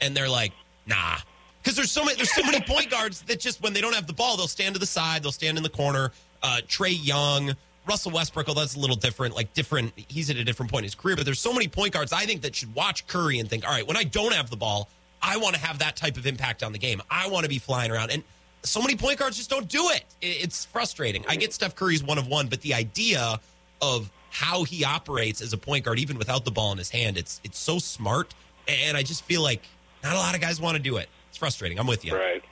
and 0.00 0.16
they're 0.16 0.28
like, 0.28 0.52
nah, 0.86 1.16
because 1.62 1.76
there's 1.76 1.90
so 1.92 2.04
many 2.04 2.16
there's 2.16 2.32
so 2.32 2.42
many 2.42 2.60
point 2.62 2.90
guards 2.90 3.22
that 3.22 3.38
just 3.38 3.62
when 3.62 3.72
they 3.72 3.80
don't 3.80 3.94
have 3.94 4.08
the 4.08 4.12
ball, 4.12 4.36
they'll 4.36 4.48
stand 4.48 4.74
to 4.74 4.80
the 4.80 4.86
side, 4.86 5.22
they'll 5.22 5.30
stand 5.30 5.56
in 5.56 5.62
the 5.62 5.68
corner. 5.70 6.10
Uh, 6.42 6.60
Trae 6.66 6.98
Young. 7.00 7.54
Russell 7.86 8.12
Westbrook, 8.12 8.46
well, 8.46 8.54
that's 8.54 8.76
a 8.76 8.78
little 8.78 8.96
different, 8.96 9.34
like 9.34 9.52
different. 9.54 9.92
He's 9.96 10.30
at 10.30 10.36
a 10.36 10.44
different 10.44 10.70
point 10.70 10.82
in 10.82 10.84
his 10.84 10.94
career, 10.94 11.16
but 11.16 11.24
there's 11.24 11.40
so 11.40 11.52
many 11.52 11.68
point 11.68 11.92
guards 11.92 12.12
I 12.12 12.24
think 12.24 12.42
that 12.42 12.54
should 12.54 12.74
watch 12.74 13.06
Curry 13.06 13.38
and 13.38 13.48
think, 13.48 13.66
all 13.66 13.72
right, 13.72 13.86
when 13.86 13.96
I 13.96 14.04
don't 14.04 14.34
have 14.34 14.50
the 14.50 14.56
ball, 14.56 14.88
I 15.22 15.36
want 15.38 15.54
to 15.54 15.60
have 15.60 15.78
that 15.80 15.96
type 15.96 16.16
of 16.16 16.26
impact 16.26 16.62
on 16.62 16.72
the 16.72 16.78
game. 16.78 17.02
I 17.10 17.28
want 17.28 17.44
to 17.44 17.48
be 17.48 17.58
flying 17.58 17.90
around. 17.90 18.10
And 18.10 18.22
so 18.62 18.80
many 18.80 18.96
point 18.96 19.18
guards 19.18 19.36
just 19.36 19.50
don't 19.50 19.68
do 19.68 19.88
it. 19.90 20.04
It's 20.20 20.64
frustrating. 20.66 21.24
I 21.28 21.36
get 21.36 21.52
Steph 21.52 21.74
Curry's 21.74 22.02
one 22.02 22.18
of 22.18 22.26
one, 22.26 22.48
but 22.48 22.60
the 22.60 22.74
idea 22.74 23.40
of 23.82 24.10
how 24.30 24.64
he 24.64 24.84
operates 24.84 25.40
as 25.40 25.52
a 25.52 25.58
point 25.58 25.84
guard, 25.84 25.98
even 25.98 26.18
without 26.18 26.44
the 26.44 26.50
ball 26.50 26.72
in 26.72 26.78
his 26.78 26.90
hand, 26.90 27.16
it's 27.16 27.40
it's 27.44 27.58
so 27.58 27.78
smart. 27.78 28.34
And 28.68 28.96
I 28.96 29.02
just 29.02 29.24
feel 29.24 29.42
like 29.42 29.62
not 30.02 30.14
a 30.14 30.18
lot 30.18 30.34
of 30.34 30.40
guys 30.40 30.60
want 30.60 30.76
to 30.76 30.82
do 30.82 30.98
it. 30.98 31.08
It's 31.28 31.38
frustrating. 31.38 31.78
I'm 31.78 31.86
with 31.86 32.04
you. 32.04 32.14
Right. 32.14 32.44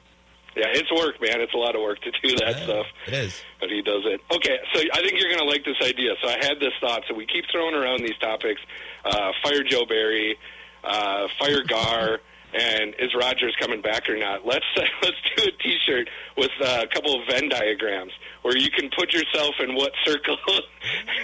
Yeah, 0.59 0.67
it's 0.75 0.91
work, 0.91 1.21
man. 1.23 1.41
It's 1.41 1.55
a 1.55 1.57
lot 1.57 1.77
of 1.77 1.83
work 1.83 2.01
to 2.03 2.11
do 2.11 2.35
that 2.37 2.57
Yeah, 2.59 2.65
stuff. 2.65 2.87
It 3.07 3.15
is. 3.15 3.43
but 3.61 3.71
he 3.71 3.81
does 3.81 4.03
it. 4.07 4.21
Okay, 4.35 4.59
so 4.75 4.81
I 4.93 5.01
think 5.03 5.13
you're 5.21 5.29
going 5.31 5.39
to 5.39 5.45
like 5.49 5.65
this 5.65 5.77
idea. 5.83 6.15
So 6.21 6.29
I 6.29 6.37
had 6.45 6.59
this 6.59 6.73
thought. 6.81 7.05
So 7.09 7.15
we 7.15 7.27
keep 7.27 7.45
throwing 7.53 7.75
around 7.77 8.01
these 8.01 8.19
topics: 8.21 8.61
uh, 9.05 9.31
fire 9.43 9.63
Joe 9.63 9.87
Barry, 9.87 10.37
uh, 10.83 11.29
fire 11.39 11.63
Gard, 11.63 12.21
and 12.55 12.95
is 12.99 13.15
Rodgers 13.15 13.55
coming 13.61 13.81
back 13.83 14.09
or 14.09 14.17
not? 14.17 14.47
Let's 14.47 14.65
let's 15.03 15.17
do 15.37 15.45
a 15.45 15.63
T-shirt 15.63 16.09
with 16.37 16.51
uh, 16.63 16.85
a 16.85 16.87
couple 16.87 17.21
of 17.21 17.27
Venn 17.29 17.49
diagrams 17.49 18.13
where 18.43 18.57
you 18.57 18.71
can 18.71 18.89
put 18.97 19.13
yourself 19.13 19.55
in 19.61 19.75
what 19.75 19.93
circle 20.05 20.37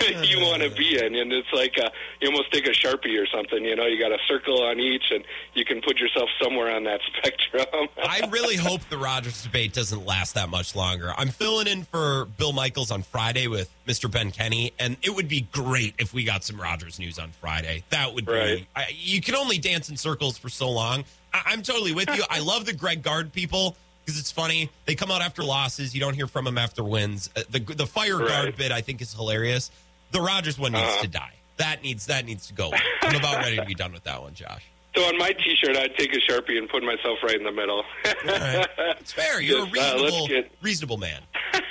you 0.23 0.41
want 0.41 0.63
to 0.63 0.71
be 0.71 0.99
in, 0.99 1.15
and 1.15 1.33
it's 1.33 1.53
like 1.53 1.75
uh, 1.79 1.89
you 2.21 2.29
almost 2.29 2.53
take 2.53 2.67
a 2.67 2.71
sharpie 2.71 3.21
or 3.21 3.27
something. 3.27 3.65
You 3.65 3.77
know, 3.77 3.87
you 3.87 3.99
got 3.99 4.13
a 4.13 4.19
circle 4.27 4.63
on 4.63 4.81
each, 4.81 5.05
and 5.11 5.25
you 5.55 5.65
can 5.65 5.81
put 5.81 5.99
yourself 5.99 6.29
somewhere 6.43 6.75
on 6.75 6.85
that 6.85 7.01
spectrum. 7.17 7.89
I 8.03 8.29
really 8.31 8.57
hope 8.57 8.83
the 8.89 8.99
Rodgers 8.99 9.43
debate 9.43 9.73
doesn't 9.73 10.05
last 10.05 10.35
that 10.35 10.49
much 10.49 10.77
longer. 10.77 11.13
I'm 11.17 11.29
filling 11.29 11.67
in 11.67 11.85
for 11.85 12.27
Bill 12.37 12.53
Michaels 12.53 12.91
on 12.91 13.03
Friday 13.03 13.47
with 13.47 13.71
Mr. 13.87 14.11
Ben 14.11 14.31
Kenny, 14.31 14.73
and 14.79 14.97
it 15.03 15.11
would 15.15 15.29
be 15.29 15.43
great 15.53 15.95
if 15.99 16.15
we 16.15 16.25
got 16.25 16.43
some 16.45 16.61
Rodgers 16.61 16.99
news 16.99 17.19
on 17.19 17.31
Friday. 17.33 17.83
That 17.91 18.15
would 18.15 18.25
be. 18.27 18.33
Right. 18.33 18.67
I, 18.75 18.87
you 18.97 19.21
can 19.21 19.35
only 19.35 19.59
dance 19.59 19.89
in 19.91 19.97
circles 19.97 20.39
for 20.39 20.49
so 20.49 20.71
long. 20.71 21.05
I, 21.33 21.43
I'm 21.47 21.63
totally 21.63 21.93
with 21.93 22.09
you. 22.17 22.23
I 22.31 22.39
love 22.41 22.65
the 22.67 22.73
Greg 22.73 23.03
Gard 23.03 23.33
people 23.33 23.77
because 24.05 24.19
it's 24.19 24.33
funny. 24.33 24.71
They 24.87 24.95
come 24.95 25.11
out 25.11 25.21
after 25.23 25.43
losses. 25.45 25.95
You 25.95 26.01
don't 26.01 26.15
hear 26.15 26.27
from 26.27 26.45
them 26.47 26.57
after 26.59 26.83
wins. 26.83 27.29
Uh, 27.37 27.43
the 27.51 27.59
the 27.61 27.87
fire 27.87 28.19
Gard 28.19 28.57
bit 28.57 28.73
I 28.73 28.81
think 28.81 29.01
is 29.03 29.13
hilarious. 29.13 29.71
The 30.13 30.21
Rodgers 30.21 30.59
one 30.59 30.73
needs 30.73 30.85
Uh-huh. 30.85 31.03
to 31.03 31.09
die. 31.09 31.33
That 31.59 31.83
needs 31.83 32.07
that 32.07 32.25
needs 32.25 32.47
to 32.49 32.55
go. 32.55 32.73
I'm 33.03 33.17
about 33.17 33.39
ready 33.39 33.57
to 33.57 33.65
be 33.65 33.75
done 33.75 33.93
with 33.93 34.05
that 34.05 34.21
one, 34.23 34.35
Josh. 34.35 34.65
so 34.97 35.03
on 35.05 35.19
my 35.19 35.33
T-shirt, 35.33 35.77
I'd 35.77 35.95
take 35.97 36.13
a 36.15 36.19
sharpie 36.21 36.57
and 36.59 36.69
put 36.69 36.83
myself 36.83 37.19
right 37.23 37.37
in 37.37 37.45
the 37.45 37.53
middle. 37.53 37.85
Right. 38.25 38.67
It's 39.01 39.13
fair. 39.13 39.41
You're 39.41 39.65
a 39.65 39.67
Just, 39.71 39.77
uh, 39.77 39.95
reasonable, 40.03 40.29
get- 40.29 40.53
reasonable 40.63 40.97
man. 40.99 41.21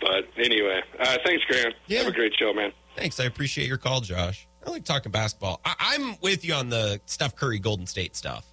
But 0.00 0.24
anyway, 0.38 0.80
uh, 0.98 1.16
thanks, 1.24 1.44
Grant. 1.46 1.74
Yeah. 1.86 1.98
Have 2.00 2.08
a 2.08 2.12
great 2.12 2.32
show, 2.38 2.52
man. 2.52 2.72
Thanks. 2.96 3.20
I 3.20 3.24
appreciate 3.24 3.68
your 3.68 3.76
call, 3.78 4.00
Josh. 4.00 4.46
I 4.66 4.70
like 4.70 4.84
talking 4.84 5.12
basketball. 5.12 5.60
I- 5.64 5.74
I'm 5.78 6.16
with 6.20 6.44
you 6.44 6.54
on 6.54 6.68
the 6.68 7.00
Steph 7.06 7.36
Curry 7.36 7.58
Golden 7.58 7.86
State 7.86 8.16
stuff. 8.16 8.44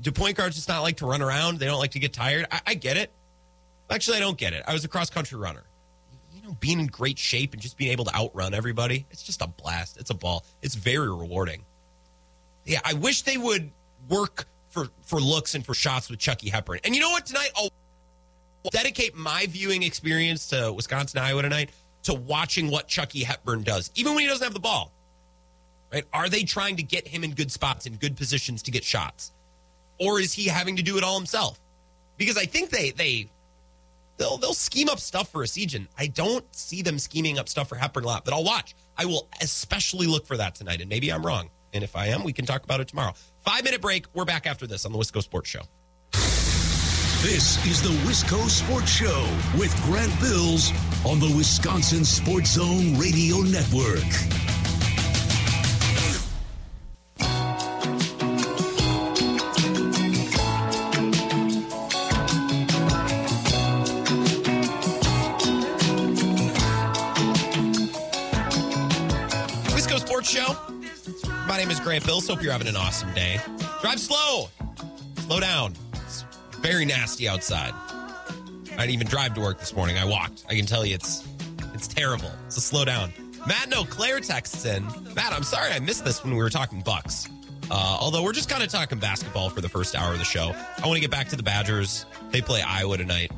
Do 0.00 0.10
point 0.10 0.36
guards 0.36 0.56
just 0.56 0.68
not 0.68 0.80
like 0.82 0.96
to 0.98 1.06
run 1.06 1.22
around? 1.22 1.58
They 1.58 1.66
don't 1.66 1.78
like 1.78 1.92
to 1.92 2.00
get 2.00 2.12
tired? 2.12 2.46
I, 2.50 2.60
I 2.68 2.74
get 2.74 2.96
it. 2.96 3.12
Actually, 3.90 4.16
I 4.16 4.20
don't 4.20 4.36
get 4.38 4.52
it. 4.52 4.64
I 4.66 4.72
was 4.72 4.84
a 4.84 4.88
cross 4.88 5.10
country 5.10 5.38
runner. 5.38 5.62
You 6.32 6.42
know, 6.42 6.56
being 6.58 6.80
in 6.80 6.86
great 6.86 7.18
shape 7.18 7.52
and 7.52 7.62
just 7.62 7.76
being 7.76 7.92
able 7.92 8.04
to 8.06 8.14
outrun 8.14 8.54
everybody, 8.54 9.06
it's 9.10 9.22
just 9.22 9.40
a 9.40 9.46
blast. 9.46 9.98
It's 9.98 10.10
a 10.10 10.14
ball. 10.14 10.44
It's 10.62 10.74
very 10.74 11.08
rewarding. 11.08 11.64
Yeah, 12.64 12.80
I 12.84 12.94
wish 12.94 13.22
they 13.22 13.36
would 13.36 13.70
work 14.08 14.46
for, 14.70 14.88
for 15.02 15.20
looks 15.20 15.54
and 15.54 15.64
for 15.64 15.74
shots 15.74 16.10
with 16.10 16.18
Chucky 16.18 16.48
Hepburn. 16.50 16.80
And 16.82 16.94
you 16.94 17.00
know 17.00 17.10
what? 17.10 17.26
Tonight, 17.26 17.50
I'll 17.56 17.70
dedicate 18.70 19.14
my 19.14 19.46
viewing 19.48 19.82
experience 19.82 20.48
to 20.48 20.72
Wisconsin 20.72 21.20
Iowa 21.20 21.42
tonight 21.42 21.70
to 22.04 22.14
watching 22.14 22.70
what 22.70 22.88
Chucky 22.88 23.24
Hepburn 23.24 23.62
does, 23.62 23.90
even 23.94 24.14
when 24.14 24.22
he 24.22 24.28
doesn't 24.28 24.44
have 24.44 24.54
the 24.54 24.60
ball. 24.60 24.92
Right? 25.92 26.04
Are 26.12 26.28
they 26.28 26.42
trying 26.42 26.76
to 26.76 26.82
get 26.82 27.06
him 27.06 27.24
in 27.24 27.32
good 27.32 27.52
spots, 27.52 27.86
in 27.86 27.96
good 27.96 28.16
positions 28.16 28.62
to 28.64 28.70
get 28.70 28.84
shots, 28.84 29.32
or 29.98 30.20
is 30.20 30.32
he 30.32 30.46
having 30.46 30.76
to 30.76 30.82
do 30.82 30.96
it 30.96 31.04
all 31.04 31.16
himself? 31.16 31.60
Because 32.16 32.36
I 32.36 32.46
think 32.46 32.70
they 32.70 32.90
they 32.90 33.30
they'll 34.16 34.36
they'll 34.36 34.54
scheme 34.54 34.88
up 34.88 34.98
stuff 34.98 35.30
for 35.30 35.44
Essegian. 35.44 35.86
I 35.96 36.08
don't 36.08 36.44
see 36.54 36.82
them 36.82 36.98
scheming 36.98 37.38
up 37.38 37.48
stuff 37.48 37.68
for 37.68 37.76
Hepburn 37.76 38.04
a 38.04 38.08
lot, 38.08 38.24
but 38.24 38.34
I'll 38.34 38.44
watch. 38.44 38.74
I 38.96 39.04
will 39.04 39.28
especially 39.40 40.06
look 40.06 40.26
for 40.26 40.36
that 40.36 40.54
tonight, 40.56 40.80
and 40.80 40.88
maybe 40.88 41.12
I'm 41.12 41.24
wrong. 41.24 41.50
And 41.72 41.82
if 41.82 41.96
I 41.96 42.06
am, 42.08 42.24
we 42.24 42.32
can 42.32 42.46
talk 42.46 42.64
about 42.64 42.80
it 42.80 42.88
tomorrow. 42.88 43.14
Five 43.44 43.64
minute 43.64 43.80
break. 43.80 44.06
We're 44.14 44.24
back 44.24 44.46
after 44.46 44.66
this 44.66 44.84
on 44.84 44.92
the 44.92 44.98
Wisco 44.98 45.22
Sports 45.22 45.48
Show. 45.50 45.62
This 47.24 47.56
is 47.64 47.80
the 47.80 47.88
Wisco 48.06 48.50
Sports 48.50 48.90
Show 48.90 49.26
with 49.58 49.74
Grant 49.86 50.12
Bills 50.20 50.70
on 51.06 51.18
the 51.18 51.34
Wisconsin 51.34 52.04
Sports 52.04 52.50
Zone 52.50 52.98
Radio 52.98 53.38
Network. 53.38 54.04
Wisco 69.72 69.98
Sports 69.98 70.28
Show. 70.28 70.54
My 71.48 71.56
name 71.56 71.70
is 71.70 71.80
Grant 71.80 72.04
Bills. 72.04 72.28
Hope 72.28 72.42
you're 72.42 72.52
having 72.52 72.68
an 72.68 72.76
awesome 72.76 73.14
day. 73.14 73.40
Drive 73.80 73.98
slow. 73.98 74.50
Slow 75.20 75.40
down. 75.40 75.74
Very 76.64 76.86
nasty 76.86 77.28
outside. 77.28 77.74
I 78.72 78.76
didn't 78.78 78.92
even 78.92 79.06
drive 79.06 79.34
to 79.34 79.40
work 79.42 79.58
this 79.58 79.76
morning. 79.76 79.98
I 79.98 80.06
walked. 80.06 80.46
I 80.48 80.54
can 80.54 80.64
tell 80.64 80.86
you 80.86 80.94
it's 80.94 81.28
it's 81.74 81.86
terrible. 81.86 82.30
So 82.48 82.62
slow 82.62 82.86
down. 82.86 83.12
Matt 83.46 83.76
and 83.76 83.90
Claire 83.90 84.18
texts 84.20 84.64
in. 84.64 84.82
Matt, 85.14 85.34
I'm 85.34 85.42
sorry 85.42 85.72
I 85.72 85.78
missed 85.80 86.06
this 86.06 86.24
when 86.24 86.32
we 86.32 86.42
were 86.42 86.48
talking 86.48 86.80
Bucks. 86.80 87.28
Uh, 87.70 87.98
although 88.00 88.22
we're 88.22 88.32
just 88.32 88.48
kind 88.48 88.62
of 88.62 88.70
talking 88.70 88.98
basketball 88.98 89.50
for 89.50 89.60
the 89.60 89.68
first 89.68 89.94
hour 89.94 90.14
of 90.14 90.18
the 90.18 90.24
show. 90.24 90.54
I 90.82 90.86
want 90.86 90.94
to 90.94 91.00
get 91.02 91.10
back 91.10 91.28
to 91.28 91.36
the 91.36 91.42
Badgers. 91.42 92.06
They 92.30 92.40
play 92.40 92.62
Iowa 92.62 92.96
tonight. 92.96 93.30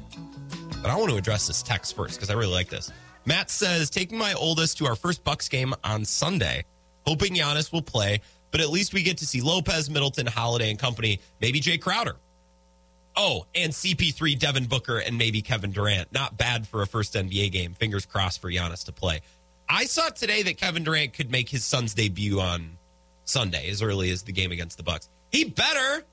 But 0.81 0.91
I 0.91 0.97
want 0.97 1.11
to 1.11 1.17
address 1.17 1.49
this 1.49 1.65
text 1.65 1.97
first 1.97 2.15
because 2.15 2.31
I 2.31 2.35
really 2.35 2.53
like 2.53 2.69
this. 2.69 2.93
Matt 3.25 3.51
says, 3.51 3.91
taking 3.91 4.19
my 4.19 4.35
oldest 4.35 4.79
to 4.79 4.87
our 4.87 4.95
first 4.95 5.25
Bucks 5.25 5.49
game 5.49 5.75
on 5.83 6.05
Sunday, 6.05 6.65
hoping 7.05 7.35
Giannis 7.35 7.73
will 7.73 7.83
play, 7.83 8.21
but 8.53 8.61
at 8.61 8.71
least 8.71 8.95
we 8.95 9.03
get 9.03 9.19
to 9.19 9.27
see 9.27 9.41
Lopez, 9.41 9.91
Middleton, 9.91 10.27
Holiday, 10.27 10.71
and 10.71 10.79
company, 10.79 11.19
maybe 11.41 11.61
Jae 11.61 11.81
Crowder. 11.81 12.15
Oh, 13.17 13.47
and 13.55 13.73
CP3, 13.73 14.39
Devin 14.39 14.67
Booker, 14.67 14.99
and 14.99 15.17
maybe 15.17 15.41
Kevin 15.41 15.73
Durant. 15.73 16.13
Not 16.13 16.37
bad 16.37 16.69
for 16.69 16.83
a 16.83 16.87
first 16.87 17.15
NBA 17.15 17.51
game. 17.51 17.73
Fingers 17.73 18.05
crossed 18.05 18.43
for 18.43 18.51
Giannis 18.51 18.85
to 18.85 18.93
play. 18.93 19.23
I 19.69 19.87
saw 19.87 20.11
today 20.11 20.43
that 20.43 20.59
Kevin 20.59 20.85
Durant 20.85 21.15
could 21.15 21.31
make 21.31 21.49
his 21.49 21.65
Suns 21.65 21.95
debut 21.95 22.41
on 22.41 22.77
Sunday, 23.25 23.69
as 23.71 23.83
early 23.83 24.11
as 24.11 24.23
the 24.23 24.33
game 24.33 24.53
against 24.53 24.77
the 24.77 24.83
Bucks. 24.83 25.09
He 25.33 25.45
better, 25.45 26.05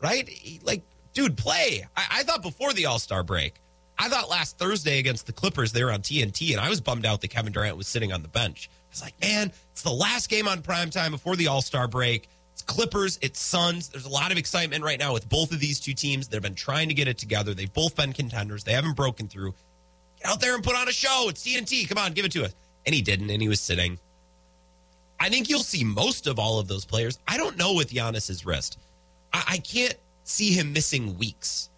right? 0.00 0.28
He, 0.28 0.60
like, 0.62 0.82
dude, 1.14 1.36
play. 1.36 1.86
I, 1.96 2.06
I 2.10 2.22
thought 2.24 2.42
before 2.42 2.72
the 2.72 2.86
All 2.86 2.98
Star 2.98 3.22
break, 3.22 3.54
I 3.98 4.08
thought 4.08 4.28
last 4.28 4.58
Thursday 4.58 4.98
against 4.98 5.26
the 5.26 5.32
Clippers, 5.32 5.72
they 5.72 5.84
were 5.84 5.92
on 5.92 6.00
TNT, 6.00 6.50
and 6.52 6.60
I 6.60 6.68
was 6.68 6.80
bummed 6.80 7.06
out 7.06 7.20
that 7.20 7.28
Kevin 7.28 7.52
Durant 7.52 7.76
was 7.76 7.86
sitting 7.86 8.12
on 8.12 8.22
the 8.22 8.28
bench. 8.28 8.68
I 8.72 8.90
was 8.90 9.02
like, 9.02 9.20
man, 9.20 9.52
it's 9.72 9.82
the 9.82 9.92
last 9.92 10.28
game 10.28 10.48
on 10.48 10.62
prime 10.62 10.90
time 10.90 11.12
before 11.12 11.36
the 11.36 11.46
All 11.46 11.62
Star 11.62 11.86
break. 11.86 12.28
Clippers, 12.62 13.18
it's 13.22 13.40
Suns. 13.40 13.88
There's 13.88 14.04
a 14.04 14.10
lot 14.10 14.32
of 14.32 14.38
excitement 14.38 14.84
right 14.84 14.98
now 14.98 15.12
with 15.12 15.28
both 15.28 15.52
of 15.52 15.60
these 15.60 15.80
two 15.80 15.92
teams. 15.92 16.28
They've 16.28 16.42
been 16.42 16.54
trying 16.54 16.88
to 16.88 16.94
get 16.94 17.08
it 17.08 17.18
together. 17.18 17.54
They've 17.54 17.72
both 17.72 17.96
been 17.96 18.12
contenders. 18.12 18.64
They 18.64 18.72
haven't 18.72 18.96
broken 18.96 19.28
through. 19.28 19.54
Get 20.20 20.30
out 20.30 20.40
there 20.40 20.54
and 20.54 20.62
put 20.62 20.76
on 20.76 20.88
a 20.88 20.92
show. 20.92 21.26
It's 21.28 21.44
TNT. 21.44 21.88
Come 21.88 21.98
on, 21.98 22.12
give 22.12 22.24
it 22.24 22.32
to 22.32 22.44
us. 22.44 22.54
And 22.86 22.94
he 22.94 23.02
didn't, 23.02 23.30
and 23.30 23.40
he 23.40 23.48
was 23.48 23.60
sitting. 23.60 23.98
I 25.18 25.28
think 25.28 25.50
you'll 25.50 25.60
see 25.60 25.84
most 25.84 26.26
of 26.26 26.38
all 26.38 26.58
of 26.58 26.68
those 26.68 26.84
players. 26.84 27.18
I 27.28 27.36
don't 27.36 27.58
know 27.58 27.74
with 27.74 27.90
Giannis's 27.90 28.46
wrist. 28.46 28.78
I, 29.32 29.44
I 29.48 29.58
can't 29.58 29.96
see 30.24 30.52
him 30.52 30.72
missing 30.72 31.18
weeks. 31.18 31.68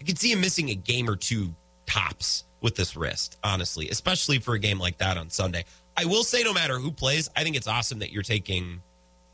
I 0.00 0.04
can 0.04 0.16
see 0.16 0.32
him 0.32 0.40
missing 0.40 0.70
a 0.70 0.74
game 0.74 1.08
or 1.08 1.16
two 1.16 1.54
tops 1.86 2.44
with 2.60 2.76
this 2.76 2.96
wrist, 2.96 3.38
honestly, 3.44 3.88
especially 3.90 4.38
for 4.38 4.54
a 4.54 4.58
game 4.58 4.78
like 4.78 4.98
that 4.98 5.16
on 5.16 5.30
Sunday. 5.30 5.64
I 5.96 6.04
will 6.04 6.24
say, 6.24 6.42
no 6.42 6.52
matter 6.52 6.78
who 6.78 6.90
plays, 6.90 7.28
I 7.36 7.42
think 7.42 7.56
it's 7.56 7.66
awesome 7.66 7.98
that 8.00 8.12
you're 8.12 8.22
taking 8.22 8.82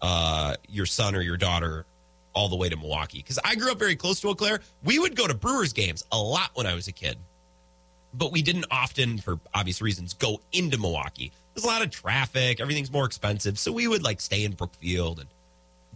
uh, 0.02 0.54
your 0.68 0.86
son 0.86 1.14
or 1.14 1.20
your 1.20 1.36
daughter 1.36 1.86
all 2.34 2.48
the 2.48 2.56
way 2.56 2.68
to 2.68 2.76
Milwaukee. 2.76 3.18
Because 3.18 3.38
I 3.44 3.54
grew 3.54 3.72
up 3.72 3.78
very 3.78 3.96
close 3.96 4.20
to 4.20 4.28
Eau 4.28 4.34
Claire. 4.34 4.60
We 4.84 4.98
would 4.98 5.16
go 5.16 5.26
to 5.26 5.34
Brewers 5.34 5.72
games 5.72 6.04
a 6.12 6.18
lot 6.18 6.50
when 6.54 6.66
I 6.66 6.74
was 6.74 6.86
a 6.86 6.92
kid, 6.92 7.16
but 8.12 8.30
we 8.30 8.42
didn't 8.42 8.66
often, 8.70 9.18
for 9.18 9.40
obvious 9.54 9.80
reasons, 9.80 10.14
go 10.14 10.40
into 10.52 10.78
Milwaukee. 10.78 11.32
There's 11.54 11.64
a 11.64 11.68
lot 11.68 11.82
of 11.82 11.90
traffic, 11.90 12.60
everything's 12.60 12.92
more 12.92 13.06
expensive. 13.06 13.58
So 13.58 13.72
we 13.72 13.88
would 13.88 14.02
like 14.02 14.20
stay 14.20 14.44
in 14.44 14.52
Brookfield 14.52 15.20
and 15.20 15.28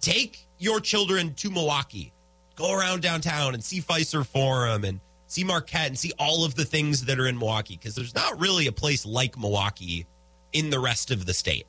take 0.01 0.46
your 0.59 0.80
children 0.80 1.34
to 1.34 1.51
Milwaukee. 1.51 2.12
Go 2.57 2.72
around 2.74 3.03
downtown 3.03 3.55
and 3.55 3.62
see 3.62 3.80
Fiserv 3.80 4.26
Forum 4.26 4.84
and 4.84 5.01
see 5.26 5.44
Marquette 5.44 5.88
and 5.88 5.98
see 5.98 6.12
all 6.18 6.44
of 6.44 6.55
the 6.55 6.64
things 6.64 7.05
that 7.05 7.20
are 7.20 7.26
in 7.26 7.38
Milwaukee 7.38 7.76
because 7.76 7.94
there's 7.94 8.14
not 8.14 8.40
really 8.40 8.66
a 8.66 8.72
place 8.72 9.07
like 9.07 9.38
Milwaukee 9.38 10.07
in 10.53 10.70
the 10.70 10.78
rest 10.78 11.11
of 11.11 11.26
the 11.26 11.34
state. 11.34 11.66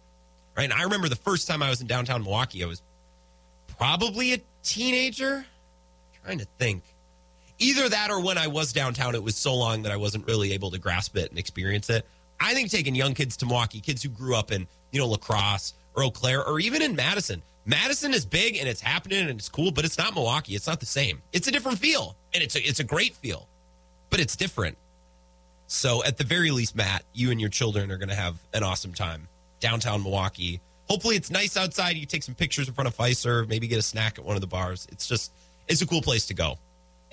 Right. 0.56 0.66
And 0.66 0.74
I 0.74 0.84
remember 0.84 1.08
the 1.08 1.16
first 1.16 1.48
time 1.48 1.64
I 1.64 1.70
was 1.70 1.82
in 1.82 1.88
downtown 1.88 2.24
Milwaukee, 2.24 2.64
I 2.64 2.68
was 2.68 2.82
probably 3.78 4.34
a 4.34 4.42
teenager. 4.64 5.46
trying 6.24 6.40
to 6.40 6.48
think. 6.60 6.84
Either 7.58 7.88
that 7.90 8.10
or 8.10 8.22
when 8.22 8.38
I 8.38 8.48
was 8.48 8.74
downtown, 8.74 9.16
it 9.16 9.24
was 9.24 9.36
so 9.36 9.56
long 9.56 9.84
that 9.84 9.92
I 9.92 9.98
wasn't 9.98 10.26
really 10.28 10.54
able 10.54 10.72
to 10.72 10.80
grasp 10.80 11.16
it 11.16 11.30
and 11.30 11.38
experience 11.38 11.90
it. 11.90 12.06
I 12.40 12.54
think 12.54 12.72
taking 12.72 12.96
young 12.96 13.14
kids 13.14 13.38
to 13.38 13.46
Milwaukee, 13.46 13.80
kids 13.80 14.02
who 14.02 14.10
grew 14.10 14.36
up 14.36 14.52
in, 14.52 14.68
you 14.92 15.00
know, 15.00 15.08
La 15.08 15.18
Crosse 15.18 15.74
or 15.96 16.04
Eau 16.04 16.12
Claire 16.12 16.44
or 16.44 16.60
even 16.60 16.82
in 16.82 16.96
Madison. 16.96 17.44
Madison 17.66 18.14
is 18.14 18.26
big 18.26 18.58
and 18.58 18.68
it's 18.68 18.82
happening 18.82 19.20
and 19.20 19.30
it's 19.30 19.48
cool, 19.48 19.72
but 19.72 19.86
it's 19.86 19.98
not 19.98 20.16
Milwaukee. 20.16 20.56
It's 20.56 20.66
not 20.66 20.80
the 20.80 20.88
same. 20.88 21.22
It's 21.32 21.48
a 21.48 21.52
different 21.52 21.78
feel. 21.78 22.16
And 22.34 22.42
it's 22.42 22.56
a, 22.56 22.68
it's 22.68 22.80
a 22.80 22.84
great 22.84 23.14
feel, 23.14 23.48
but 24.10 24.20
it's 24.20 24.36
different. 24.36 24.78
So 25.68 26.04
at 26.04 26.18
the 26.18 26.24
very 26.24 26.50
least, 26.50 26.76
Matt, 26.76 27.04
you 27.14 27.30
and 27.30 27.40
your 27.40 27.52
children 27.52 27.92
are 27.92 27.98
going 27.98 28.10
to 28.10 28.16
have 28.16 28.38
an 28.54 28.64
awesome 28.64 28.94
time 28.94 29.28
downtown 29.62 30.04
Milwaukee. 30.04 30.60
Hopefully 30.90 31.16
it's 31.16 31.32
nice 31.32 31.56
outside. 31.56 31.96
You 31.96 32.06
take 32.06 32.24
some 32.24 32.36
pictures 32.36 32.68
in 32.68 32.74
front 32.74 32.90
of 32.90 32.98
Fiserv, 32.98 33.48
maybe 33.48 33.68
get 33.68 33.80
a 33.80 33.82
snack 33.82 34.20
at 34.20 34.26
one 34.26 34.36
of 34.36 34.42
the 34.42 34.48
bars. 34.48 34.88
It's 34.92 35.08
just, 35.08 35.32
it's 35.70 35.82
a 35.82 35.88
cool 35.88 36.02
place 36.02 36.26
to 36.26 36.34
go. 36.34 36.58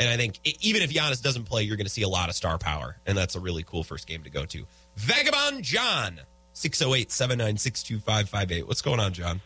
And 0.01 0.09
I 0.09 0.16
think 0.16 0.40
even 0.61 0.82
if 0.82 0.90
Giannis 0.90 1.22
doesn't 1.22 1.44
play, 1.44 1.62
you're 1.62 1.76
going 1.76 1.86
to 1.86 1.92
see 1.92 2.03
a 2.03 2.09
lot 2.09 2.28
of 2.28 2.34
star 2.34 2.59
power. 2.59 2.96
And 3.07 3.16
that's 3.16 3.34
a 3.34 3.40
really 3.40 3.62
cool 3.62 3.84
first 3.84 4.07
game 4.07 4.24
to 4.24 4.30
go 4.30 4.44
to. 4.46 4.64
Vagabond 4.96 5.62
John, 5.62 6.20
608 6.55 7.12
796 7.12 7.82
2558. 7.84 8.66
What's 8.66 8.82
going 8.82 9.01
on, 9.01 9.12
John? 9.12 9.40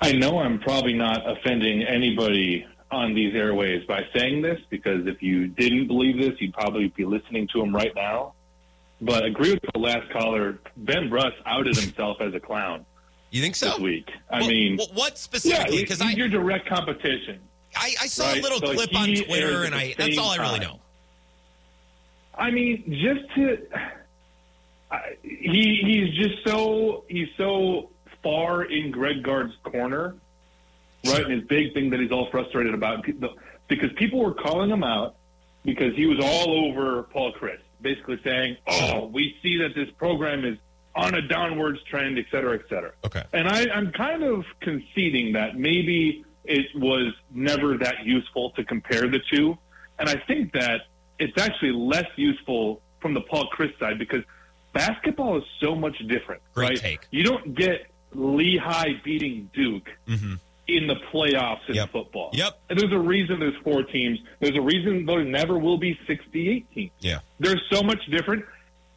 I 0.00 0.12
know 0.12 0.38
I'm 0.38 0.58
probably 0.58 0.92
not 0.92 1.28
offending 1.28 1.82
anybody 1.82 2.66
on 2.90 3.14
these 3.14 3.34
airways 3.34 3.84
by 3.86 4.02
saying 4.14 4.42
this 4.42 4.60
because 4.68 5.06
if 5.06 5.22
you 5.22 5.48
didn't 5.48 5.86
believe 5.86 6.18
this, 6.18 6.40
you'd 6.40 6.52
probably 6.52 6.88
be 6.88 7.04
listening 7.04 7.48
to 7.52 7.62
him 7.62 7.74
right 7.74 7.94
now. 7.94 8.34
But 9.00 9.24
agree 9.24 9.52
with 9.52 9.62
the 9.72 9.78
last 9.78 10.10
caller. 10.12 10.58
Ben 10.76 11.08
Brust 11.10 11.36
outed 11.46 11.76
himself 11.76 12.18
as 12.20 12.32
a 12.34 12.40
clown 12.40 12.86
You 13.30 13.42
think 13.42 13.56
so? 13.56 13.70
this 13.70 13.78
week. 13.80 14.08
I 14.30 14.40
Well, 14.40 14.48
mean, 14.48 14.78
what 14.94 15.18
specifically? 15.18 15.82
Because 15.82 16.00
I, 16.00 16.10
your 16.10 16.28
direct 16.28 16.68
competition. 16.68 17.40
I, 17.76 17.94
I 18.02 18.06
saw 18.06 18.26
right, 18.28 18.38
a 18.38 18.42
little 18.42 18.60
so 18.60 18.72
clip 18.72 18.94
on 18.96 19.12
Twitter, 19.14 19.64
and 19.64 19.74
I 19.74 19.94
that's 19.98 20.16
all 20.16 20.30
I 20.30 20.36
really 20.36 20.60
time. 20.60 20.68
know. 20.68 20.80
I 22.36 22.50
mean, 22.50 22.84
just 23.02 23.34
to 23.34 23.58
I, 24.92 25.16
he 25.22 25.80
he's 25.84 26.14
just 26.14 26.46
so 26.46 27.04
he's 27.08 27.28
so 27.36 27.90
far 28.22 28.62
in 28.64 28.92
Greg 28.92 29.22
Gard's 29.24 29.54
corner, 29.64 30.14
right? 31.04 31.24
And 31.24 31.32
his 31.32 31.42
big 31.48 31.74
thing 31.74 31.90
that 31.90 31.98
he's 32.00 32.12
all 32.12 32.30
frustrated 32.30 32.74
about 32.74 33.04
because 33.68 33.90
people 33.96 34.20
were 34.24 34.34
calling 34.34 34.70
him 34.70 34.84
out 34.84 35.16
because 35.64 35.94
he 35.96 36.06
was 36.06 36.18
all 36.22 36.68
over 36.68 37.02
Paul 37.04 37.32
Chryst, 37.32 37.58
basically 37.84 38.18
saying, 38.24 38.56
"Oh, 38.66 39.06
we 39.06 39.36
see 39.42 39.58
that 39.58 39.76
this 39.76 39.88
program 39.96 40.44
is 40.44 40.58
on 40.96 41.14
a 41.14 41.22
downwards 41.22 41.80
trend, 41.84 42.18
et 42.18 42.24
cetera, 42.32 42.54
et 42.58 42.64
cetera." 42.68 42.92
Okay. 43.04 43.22
And 43.32 43.46
I, 43.48 43.66
I'm 43.72 43.92
kind 43.92 44.24
of 44.24 44.44
conceding 44.60 45.34
that 45.34 45.56
maybe 45.56 46.24
it 46.44 46.66
was 46.74 47.14
never 47.30 47.78
that 47.78 48.04
useful 48.04 48.50
to 48.56 48.64
compare 48.64 49.08
the 49.08 49.20
two. 49.32 49.56
And 50.00 50.08
I 50.08 50.16
think 50.26 50.52
that 50.54 50.80
it's 51.20 51.40
actually 51.40 51.72
less 51.72 52.08
useful 52.16 52.80
from 53.00 53.14
the 53.14 53.20
Paul 53.20 53.48
Chryst 53.56 53.78
side 53.78 53.98
because 53.98 54.24
basketball 54.72 55.38
is 55.38 55.44
so 55.60 55.74
much 55.76 55.96
different. 56.08 56.42
Great 56.52 56.70
right? 56.70 56.76
take. 56.78 57.06
You 57.12 57.22
don't 57.22 57.54
get 57.54 57.86
Lehigh 58.12 58.94
beating 59.04 59.50
Duke 59.54 59.88
Mhm. 60.08 60.40
In 60.66 60.86
the 60.86 60.96
playoffs 61.12 61.68
in 61.68 61.74
Yep. 61.74 61.90
football. 61.92 62.30
Yep. 62.32 62.58
And 62.70 62.78
there's 62.78 62.92
a 62.92 62.98
reason 62.98 63.38
there's 63.38 63.56
four 63.62 63.82
teams. 63.82 64.18
There's 64.40 64.56
a 64.56 64.62
reason 64.62 65.04
there 65.04 65.22
never 65.24 65.58
will 65.58 65.76
be 65.78 65.98
68 66.06 66.66
teams. 66.72 66.90
Yeah. 67.00 67.18
There's 67.38 67.60
so 67.70 67.82
much 67.82 68.00
different. 68.10 68.44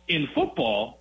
In 0.08 0.28
football, 0.34 1.00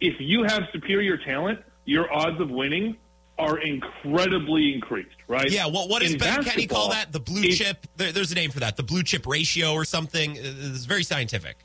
if 0.00 0.14
you 0.18 0.44
have 0.44 0.62
superior 0.72 1.18
talent, 1.18 1.60
your 1.84 2.10
odds 2.12 2.40
of 2.40 2.48
winning 2.50 2.96
are 3.38 3.58
incredibly 3.58 4.72
increased, 4.72 5.16
right? 5.28 5.50
Yeah, 5.50 5.66
what 5.66 5.90
what 5.90 6.00
does 6.00 6.12
In 6.14 6.18
Ben 6.18 6.42
Kenny 6.42 6.66
call 6.66 6.88
that? 6.88 7.12
The 7.12 7.20
blue 7.20 7.52
chip. 7.52 7.86
There, 7.96 8.10
there's 8.10 8.32
a 8.32 8.34
name 8.34 8.50
for 8.50 8.60
that. 8.60 8.76
The 8.78 8.82
blue 8.82 9.02
chip 9.02 9.26
ratio 9.26 9.74
or 9.74 9.84
something. 9.84 10.38
Uh, 10.38 10.40
it's 10.42 10.86
very 10.86 11.02
scientific. 11.04 11.58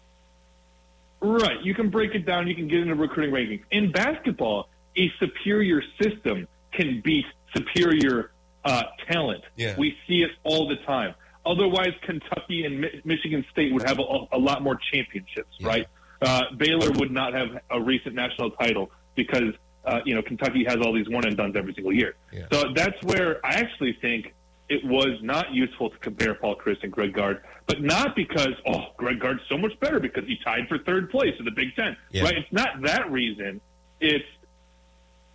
Right. 1.21 1.61
You 1.63 1.73
can 1.73 1.89
break 1.89 2.13
it 2.15 2.25
down. 2.25 2.47
You 2.47 2.55
can 2.55 2.67
get 2.67 2.79
into 2.81 2.95
recruiting 2.95 3.33
rankings. 3.33 3.61
In 3.71 3.91
basketball, 3.91 4.67
a 4.97 5.09
superior 5.19 5.81
system 6.01 6.47
can 6.73 6.99
beat 7.03 7.25
superior 7.55 8.30
uh, 8.65 8.83
talent. 9.09 9.43
Yeah. 9.55 9.75
We 9.77 9.95
see 10.07 10.21
it 10.23 10.31
all 10.43 10.67
the 10.67 10.75
time. 10.85 11.13
Otherwise, 11.45 11.93
Kentucky 12.03 12.65
and 12.65 12.81
Mi- 12.81 13.01
Michigan 13.03 13.43
State 13.51 13.73
would 13.73 13.83
have 13.87 13.97
a, 13.99 14.03
a 14.31 14.37
lot 14.37 14.61
more 14.61 14.77
championships, 14.93 15.55
Yeah. 15.59 15.67
right? 15.67 15.87
Uh, 16.21 16.43
Baylor 16.57 16.91
would 16.99 17.09
not 17.11 17.33
have 17.33 17.47
a 17.71 17.81
recent 17.81 18.13
national 18.13 18.51
title 18.51 18.91
because 19.15 19.53
uh, 19.85 19.99
you 20.05 20.13
know 20.13 20.21
Kentucky 20.21 20.63
has 20.67 20.77
all 20.77 20.93
these 20.93 21.09
one 21.09 21.25
and 21.25 21.35
duns 21.35 21.55
every 21.55 21.73
single 21.73 21.91
year. 21.91 22.13
Yeah. 22.31 22.45
So 22.51 22.65
that's 22.75 23.01
where 23.03 23.43
I 23.43 23.53
actually 23.55 23.97
think 24.01 24.33
it 24.69 24.85
was 24.85 25.17
not 25.23 25.51
useful 25.51 25.89
to 25.89 25.97
compare 25.97 26.35
Paul 26.35 26.55
Chryst 26.55 26.83
and 26.83 26.91
Greg 26.91 27.13
Gard, 27.13 27.41
but 27.65 27.81
not 27.81 28.15
because 28.15 28.53
oh 28.67 28.89
Greg 28.97 29.19
Gard's 29.19 29.41
so 29.49 29.57
much 29.57 29.77
better 29.79 29.99
because 29.99 30.25
he 30.27 30.37
tied 30.45 30.67
for 30.69 30.77
third 30.77 31.09
place 31.09 31.33
in 31.39 31.45
the 31.45 31.51
Big 31.51 31.75
Ten, 31.75 31.97
Yeah. 32.11 32.23
right? 32.25 32.37
It's 32.37 32.53
not 32.53 32.83
that 32.83 33.09
reason. 33.11 33.59
It's 33.99 34.23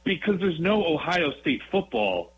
because 0.04 0.38
there's 0.38 0.60
no 0.60 0.84
Ohio 0.86 1.32
State 1.40 1.60
football 1.72 2.32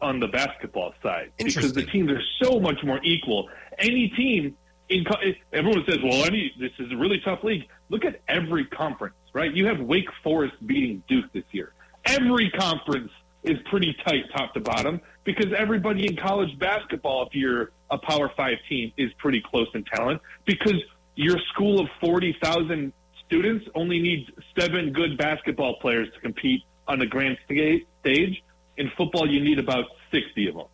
on 0.00 0.20
the 0.20 0.28
basketball 0.28 0.94
side 1.02 1.32
because 1.38 1.72
the 1.72 1.84
teams 1.84 2.10
are 2.10 2.22
so 2.42 2.60
much 2.60 2.82
more 2.84 3.00
equal. 3.02 3.48
Any 3.78 4.08
team 4.10 4.56
in 4.88 5.04
everyone 5.52 5.84
says, 5.86 5.98
"Well, 6.02 6.24
any 6.24 6.52
this 6.58 6.72
is 6.78 6.92
a 6.92 6.96
really 6.96 7.20
tough 7.24 7.42
league." 7.44 7.68
Look 7.88 8.04
at 8.04 8.20
every 8.28 8.64
conference, 8.66 9.16
right? 9.32 9.52
You 9.52 9.66
have 9.66 9.80
Wake 9.80 10.08
Forest 10.22 10.54
beating 10.66 11.02
Duke 11.08 11.32
this 11.32 11.44
year. 11.52 11.72
Every 12.04 12.50
conference 12.50 13.10
is 13.42 13.58
pretty 13.70 13.94
tight, 14.04 14.24
top 14.36 14.54
to 14.54 14.60
bottom, 14.60 15.00
because 15.24 15.52
everybody 15.56 16.06
in 16.06 16.16
college 16.16 16.58
basketball, 16.58 17.26
if 17.26 17.34
you're 17.34 17.72
a 17.90 17.98
Power 17.98 18.30
Five 18.36 18.58
team, 18.68 18.92
is 18.96 19.12
pretty 19.18 19.40
close 19.40 19.68
in 19.74 19.84
talent. 19.84 20.20
Because 20.44 20.80
your 21.16 21.38
school 21.52 21.80
of 21.80 21.88
forty 22.00 22.36
thousand 22.42 22.92
students 23.26 23.66
only 23.74 23.98
needs 23.98 24.30
seven 24.58 24.92
good 24.92 25.18
basketball 25.18 25.78
players 25.80 26.08
to 26.14 26.20
compete 26.20 26.62
on 26.86 26.98
the 26.98 27.06
grand 27.06 27.36
stage. 27.44 28.42
In 28.78 28.90
football, 28.96 29.28
you 29.28 29.40
need 29.40 29.58
about 29.58 29.84
sixty 30.10 30.48
of 30.48 30.54
them. 30.54 30.66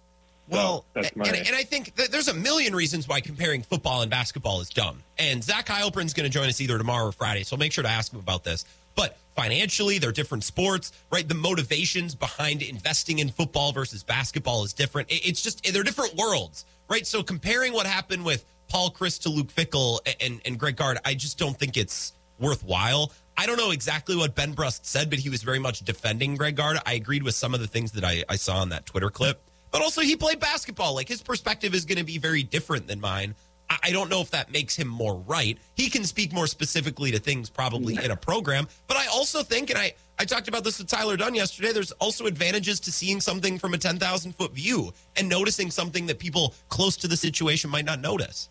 Well, 0.48 0.84
that's 0.92 1.16
my 1.16 1.24
and, 1.24 1.36
and 1.36 1.56
I 1.56 1.62
think 1.62 1.96
that 1.96 2.12
there's 2.12 2.28
a 2.28 2.34
million 2.34 2.74
reasons 2.74 3.08
why 3.08 3.20
comparing 3.20 3.62
football 3.62 4.02
and 4.02 4.10
basketball 4.10 4.60
is 4.60 4.68
dumb. 4.68 5.02
And 5.18 5.42
Zach 5.42 5.66
Heilprin's 5.66 6.12
going 6.12 6.30
to 6.30 6.32
join 6.32 6.48
us 6.48 6.60
either 6.60 6.76
tomorrow 6.76 7.08
or 7.08 7.12
Friday, 7.12 7.44
so 7.44 7.56
make 7.56 7.72
sure 7.72 7.82
to 7.82 7.88
ask 7.90 8.12
him 8.12 8.20
about 8.20 8.44
this. 8.44 8.66
But 8.94 9.16
financially, 9.34 9.98
they're 9.98 10.12
different 10.12 10.44
sports, 10.44 10.92
right? 11.10 11.26
The 11.26 11.34
motivations 11.34 12.14
behind 12.14 12.62
investing 12.62 13.20
in 13.20 13.30
football 13.30 13.72
versus 13.72 14.02
basketball 14.02 14.64
is 14.64 14.72
different. 14.74 15.08
It's 15.10 15.42
just 15.42 15.64
they're 15.72 15.82
different 15.82 16.14
worlds, 16.14 16.66
right? 16.90 17.06
So 17.06 17.22
comparing 17.22 17.72
what 17.72 17.86
happened 17.86 18.24
with 18.24 18.44
Paul 18.68 18.90
Chryst 18.90 19.22
to 19.22 19.30
Luke 19.30 19.48
Fickell 19.48 20.00
and, 20.20 20.40
and 20.44 20.58
Greg 20.58 20.76
Gard, 20.76 20.98
I 21.04 21.14
just 21.14 21.38
don't 21.38 21.58
think 21.58 21.76
it's 21.76 22.12
worthwhile. 22.38 23.12
I 23.36 23.46
don't 23.46 23.56
know 23.56 23.72
exactly 23.72 24.16
what 24.16 24.34
Ben 24.34 24.52
Brust 24.52 24.86
said, 24.86 25.10
but 25.10 25.18
he 25.18 25.28
was 25.28 25.42
very 25.42 25.58
much 25.58 25.80
defending 25.80 26.36
Greg 26.36 26.56
Gard. 26.56 26.78
I 26.86 26.94
agreed 26.94 27.22
with 27.22 27.34
some 27.34 27.52
of 27.52 27.60
the 27.60 27.66
things 27.66 27.92
that 27.92 28.04
I, 28.04 28.24
I 28.28 28.36
saw 28.36 28.58
on 28.58 28.68
that 28.68 28.86
Twitter 28.86 29.10
clip. 29.10 29.42
But 29.72 29.82
also, 29.82 30.02
he 30.02 30.14
played 30.14 30.38
basketball. 30.38 30.94
Like 30.94 31.08
his 31.08 31.20
perspective 31.20 31.74
is 31.74 31.84
going 31.84 31.98
to 31.98 32.04
be 32.04 32.18
very 32.18 32.44
different 32.44 32.86
than 32.86 33.00
mine. 33.00 33.34
I, 33.68 33.78
I 33.84 33.90
don't 33.90 34.08
know 34.08 34.20
if 34.20 34.30
that 34.30 34.52
makes 34.52 34.76
him 34.76 34.86
more 34.86 35.16
right. 35.16 35.58
He 35.74 35.90
can 35.90 36.04
speak 36.04 36.32
more 36.32 36.46
specifically 36.46 37.10
to 37.10 37.18
things 37.18 37.50
probably 37.50 37.96
in 38.02 38.12
a 38.12 38.16
program. 38.16 38.68
But 38.86 38.98
I 38.98 39.06
also 39.08 39.42
think, 39.42 39.70
and 39.70 39.78
I, 39.78 39.94
I 40.16 40.24
talked 40.24 40.46
about 40.46 40.62
this 40.62 40.78
with 40.78 40.86
Tyler 40.86 41.16
Dunn 41.16 41.34
yesterday, 41.34 41.72
there's 41.72 41.92
also 41.92 42.26
advantages 42.26 42.78
to 42.80 42.92
seeing 42.92 43.20
something 43.20 43.58
from 43.58 43.74
a 43.74 43.78
10,000 43.78 44.32
foot 44.36 44.52
view 44.52 44.92
and 45.16 45.28
noticing 45.28 45.72
something 45.72 46.06
that 46.06 46.20
people 46.20 46.54
close 46.68 46.96
to 46.98 47.08
the 47.08 47.16
situation 47.16 47.68
might 47.68 47.84
not 47.84 48.00
notice. 48.00 48.48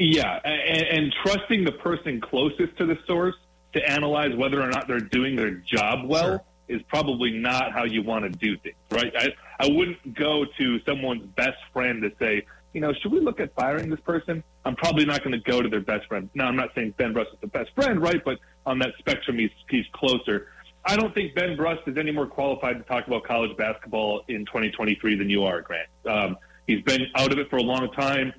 Yeah, 0.00 0.40
and, 0.44 0.82
and 0.82 1.14
trusting 1.22 1.64
the 1.64 1.72
person 1.72 2.22
closest 2.22 2.74
to 2.78 2.86
the 2.86 2.96
source 3.06 3.34
to 3.74 3.86
analyze 3.86 4.34
whether 4.34 4.58
or 4.60 4.68
not 4.68 4.88
they're 4.88 4.98
doing 4.98 5.36
their 5.36 5.50
job 5.50 6.08
well 6.08 6.24
Sure. 6.24 6.44
is 6.68 6.80
probably 6.88 7.32
not 7.32 7.72
how 7.72 7.84
you 7.84 8.02
want 8.02 8.24
to 8.24 8.30
do 8.30 8.56
things, 8.56 8.76
right? 8.90 9.12
I, 9.14 9.28
I 9.60 9.68
wouldn't 9.68 10.14
go 10.14 10.46
to 10.56 10.80
someone's 10.86 11.26
best 11.36 11.58
friend 11.74 12.00
to 12.00 12.10
say, 12.18 12.46
you 12.72 12.80
know, 12.80 12.94
should 12.94 13.12
we 13.12 13.20
look 13.20 13.40
at 13.40 13.54
firing 13.54 13.90
this 13.90 14.00
person? 14.00 14.42
I'm 14.64 14.74
probably 14.74 15.04
not 15.04 15.22
going 15.22 15.32
to 15.32 15.50
go 15.50 15.60
to 15.60 15.68
their 15.68 15.82
best 15.82 16.06
friend. 16.06 16.30
Now, 16.34 16.46
I'm 16.46 16.56
not 16.56 16.70
saying 16.74 16.94
Ben 16.96 17.12
Brust 17.12 17.32
is 17.34 17.40
the 17.42 17.48
best 17.48 17.68
friend, 17.74 18.00
right? 18.00 18.24
But 18.24 18.38
on 18.64 18.78
that 18.78 18.92
spectrum, 18.98 19.38
he's, 19.38 19.50
he's 19.68 19.84
closer. 19.92 20.48
I 20.86 20.96
don't 20.96 21.12
think 21.12 21.34
Ben 21.34 21.58
Brust 21.58 21.82
is 21.86 21.98
any 21.98 22.10
more 22.10 22.26
qualified 22.26 22.78
to 22.78 22.84
talk 22.84 23.06
about 23.06 23.24
college 23.24 23.54
basketball 23.58 24.22
in 24.28 24.46
2023 24.46 25.18
than 25.18 25.28
you 25.28 25.44
are, 25.44 25.60
Grant. 25.60 25.88
Um, 26.06 26.38
he's 26.66 26.82
been 26.84 27.02
out 27.16 27.32
of 27.32 27.38
it 27.38 27.50
for 27.50 27.58
a 27.58 27.62
long 27.62 27.92
time. 27.92 28.32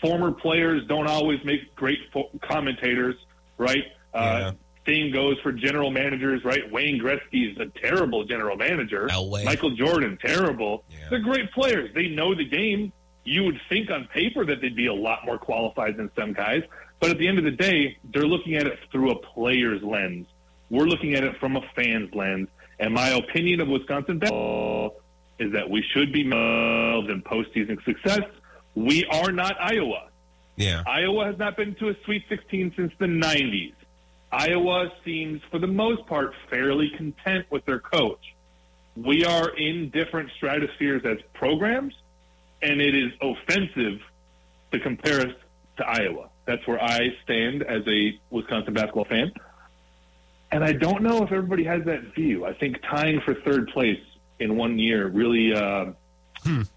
Former 0.00 0.32
players 0.32 0.82
don't 0.86 1.06
always 1.06 1.44
make 1.44 1.74
great 1.74 1.98
commentators, 2.42 3.14
right? 3.56 3.84
Yeah. 4.14 4.20
Uh, 4.20 4.52
same 4.86 5.12
goes 5.12 5.36
for 5.42 5.52
general 5.52 5.90
managers, 5.90 6.42
right? 6.44 6.70
Wayne 6.72 6.98
Gretzky 6.98 7.52
is 7.52 7.58
a 7.58 7.66
terrible 7.80 8.24
general 8.24 8.56
manager. 8.56 9.06
Elway. 9.08 9.44
Michael 9.44 9.70
Jordan, 9.72 10.18
terrible. 10.24 10.84
Yeah. 10.88 11.08
They're 11.10 11.20
great 11.20 11.52
players. 11.52 11.90
They 11.94 12.08
know 12.08 12.34
the 12.34 12.46
game. 12.46 12.92
You 13.24 13.44
would 13.44 13.60
think 13.68 13.90
on 13.90 14.08
paper 14.14 14.46
that 14.46 14.62
they'd 14.62 14.76
be 14.76 14.86
a 14.86 14.94
lot 14.94 15.26
more 15.26 15.36
qualified 15.36 15.98
than 15.98 16.10
some 16.16 16.32
guys. 16.32 16.62
But 17.00 17.10
at 17.10 17.18
the 17.18 17.28
end 17.28 17.38
of 17.38 17.44
the 17.44 17.50
day, 17.50 17.98
they're 18.12 18.26
looking 18.26 18.54
at 18.54 18.66
it 18.66 18.78
through 18.90 19.10
a 19.10 19.16
player's 19.16 19.82
lens. 19.82 20.26
We're 20.70 20.86
looking 20.86 21.14
at 21.14 21.24
it 21.24 21.36
from 21.38 21.56
a 21.56 21.62
fan's 21.76 22.14
lens. 22.14 22.48
And 22.78 22.94
my 22.94 23.10
opinion 23.10 23.60
of 23.60 23.68
Wisconsin 23.68 24.18
basketball 24.18 25.00
is 25.38 25.52
that 25.52 25.68
we 25.68 25.84
should 25.92 26.12
be 26.12 26.22
involved 26.22 27.10
in 27.10 27.22
postseason 27.22 27.82
success. 27.84 28.22
We 28.78 29.04
are 29.06 29.32
not 29.32 29.56
Iowa. 29.60 30.08
Yeah. 30.54 30.84
Iowa 30.86 31.26
has 31.26 31.36
not 31.36 31.56
been 31.56 31.74
to 31.76 31.88
a 31.88 31.94
Sweet 32.04 32.22
16 32.28 32.74
since 32.76 32.92
the 33.00 33.06
90s. 33.06 33.74
Iowa 34.30 34.92
seems, 35.04 35.40
for 35.50 35.58
the 35.58 35.66
most 35.66 36.06
part, 36.06 36.32
fairly 36.48 36.90
content 36.96 37.46
with 37.50 37.64
their 37.64 37.80
coach. 37.80 38.20
We 38.94 39.24
are 39.24 39.48
in 39.48 39.90
different 39.90 40.30
stratospheres 40.36 41.04
as 41.04 41.18
programs, 41.34 41.92
and 42.62 42.80
it 42.80 42.94
is 42.94 43.10
offensive 43.20 44.00
to 44.70 44.78
compare 44.78 45.22
us 45.22 45.34
to 45.78 45.84
Iowa. 45.84 46.28
That's 46.44 46.64
where 46.68 46.80
I 46.80 47.08
stand 47.24 47.64
as 47.64 47.82
a 47.88 48.20
Wisconsin 48.30 48.74
basketball 48.74 49.06
fan. 49.06 49.32
And 50.52 50.62
I 50.62 50.72
don't 50.72 51.02
know 51.02 51.24
if 51.24 51.32
everybody 51.32 51.64
has 51.64 51.84
that 51.86 52.14
view. 52.14 52.46
I 52.46 52.52
think 52.54 52.80
tying 52.82 53.20
for 53.22 53.34
third 53.34 53.68
place 53.68 54.00
in 54.38 54.56
one 54.56 54.78
year 54.78 55.08
really, 55.08 55.52
uh, 55.52 55.86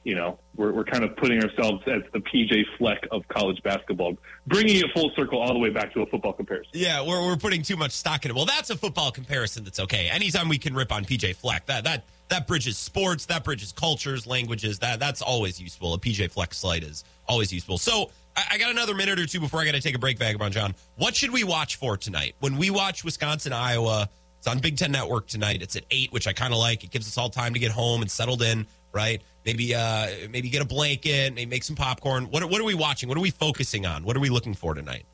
you 0.03 0.15
know, 0.15 0.39
we're, 0.55 0.71
we're 0.71 0.83
kind 0.83 1.03
of 1.03 1.15
putting 1.15 1.41
ourselves 1.43 1.81
as 1.87 2.01
the 2.13 2.19
PJ 2.19 2.63
Fleck 2.77 3.07
of 3.11 3.27
college 3.27 3.61
basketball, 3.63 4.17
bringing 4.47 4.77
it 4.77 4.85
full 4.93 5.11
circle 5.15 5.39
all 5.39 5.53
the 5.53 5.59
way 5.59 5.69
back 5.69 5.93
to 5.93 6.01
a 6.01 6.05
football 6.05 6.33
comparison. 6.33 6.71
Yeah, 6.73 7.05
we're, 7.05 7.25
we're 7.25 7.37
putting 7.37 7.61
too 7.61 7.77
much 7.77 7.91
stock 7.91 8.25
in 8.25 8.31
it. 8.31 8.35
Well, 8.35 8.45
that's 8.45 8.69
a 8.69 8.75
football 8.75 9.11
comparison 9.11 9.63
that's 9.63 9.79
okay. 9.79 10.09
Anytime 10.09 10.49
we 10.49 10.57
can 10.57 10.73
rip 10.73 10.91
on 10.91 11.05
PJ 11.05 11.35
Fleck, 11.35 11.65
that 11.67 11.83
that 11.85 12.05
that 12.29 12.47
bridges 12.47 12.77
sports, 12.77 13.25
that 13.27 13.43
bridges 13.43 13.71
cultures, 13.71 14.27
languages. 14.27 14.79
That 14.79 14.99
that's 14.99 15.21
always 15.21 15.59
useful. 15.59 15.93
A 15.93 15.99
PJ 15.99 16.31
Fleck 16.31 16.53
slide 16.53 16.83
is 16.83 17.03
always 17.27 17.53
useful. 17.53 17.77
So 17.77 18.11
I, 18.35 18.43
I 18.51 18.57
got 18.57 18.71
another 18.71 18.95
minute 18.95 19.19
or 19.19 19.25
two 19.25 19.39
before 19.39 19.61
I 19.61 19.65
got 19.65 19.73
to 19.73 19.81
take 19.81 19.95
a 19.95 19.99
break, 19.99 20.17
Vagabond 20.17 20.53
John. 20.53 20.75
What 20.97 21.15
should 21.15 21.31
we 21.31 21.43
watch 21.43 21.77
for 21.77 21.97
tonight? 21.97 22.35
When 22.39 22.57
we 22.57 22.69
watch 22.69 23.03
Wisconsin 23.03 23.53
Iowa, 23.53 24.09
it's 24.37 24.47
on 24.47 24.59
Big 24.59 24.77
Ten 24.77 24.91
Network 24.91 25.27
tonight. 25.27 25.61
It's 25.61 25.75
at 25.75 25.85
eight, 25.91 26.11
which 26.11 26.27
I 26.27 26.33
kind 26.33 26.51
of 26.51 26.59
like. 26.59 26.83
It 26.83 26.89
gives 26.89 27.07
us 27.07 27.17
all 27.17 27.29
time 27.29 27.53
to 27.53 27.59
get 27.59 27.71
home 27.71 28.01
and 28.01 28.09
settled 28.09 28.41
in. 28.41 28.65
Right? 28.93 29.21
Maybe 29.45 29.73
uh 29.73 30.07
maybe 30.29 30.49
get 30.49 30.61
a 30.61 30.65
blanket, 30.65 31.33
maybe 31.33 31.49
make 31.49 31.63
some 31.63 31.75
popcorn. 31.75 32.25
What 32.25 32.43
what 32.45 32.61
are 32.61 32.65
we 32.65 32.75
watching? 32.75 33.09
What 33.09 33.17
are 33.17 33.21
we 33.21 33.31
focusing 33.31 33.85
on? 33.85 34.03
What 34.03 34.15
are 34.17 34.19
we 34.19 34.29
looking 34.29 34.53
for 34.53 34.73
tonight? 34.73 35.05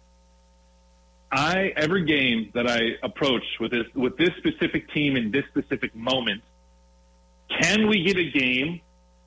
I 1.32 1.74
every 1.76 2.06
game 2.06 2.52
that 2.54 2.70
I 2.70 2.98
approach 3.04 3.44
with 3.60 3.72
this 3.72 3.86
with 3.94 4.18
this 4.18 4.32
specific 4.38 4.92
team 4.92 5.16
in 5.16 5.32
this 5.32 5.44
specific 5.50 5.96
moment, 5.96 6.42
can 7.62 7.88
we 7.88 8.04
get 8.04 8.18
a 8.18 8.32
game 8.32 8.82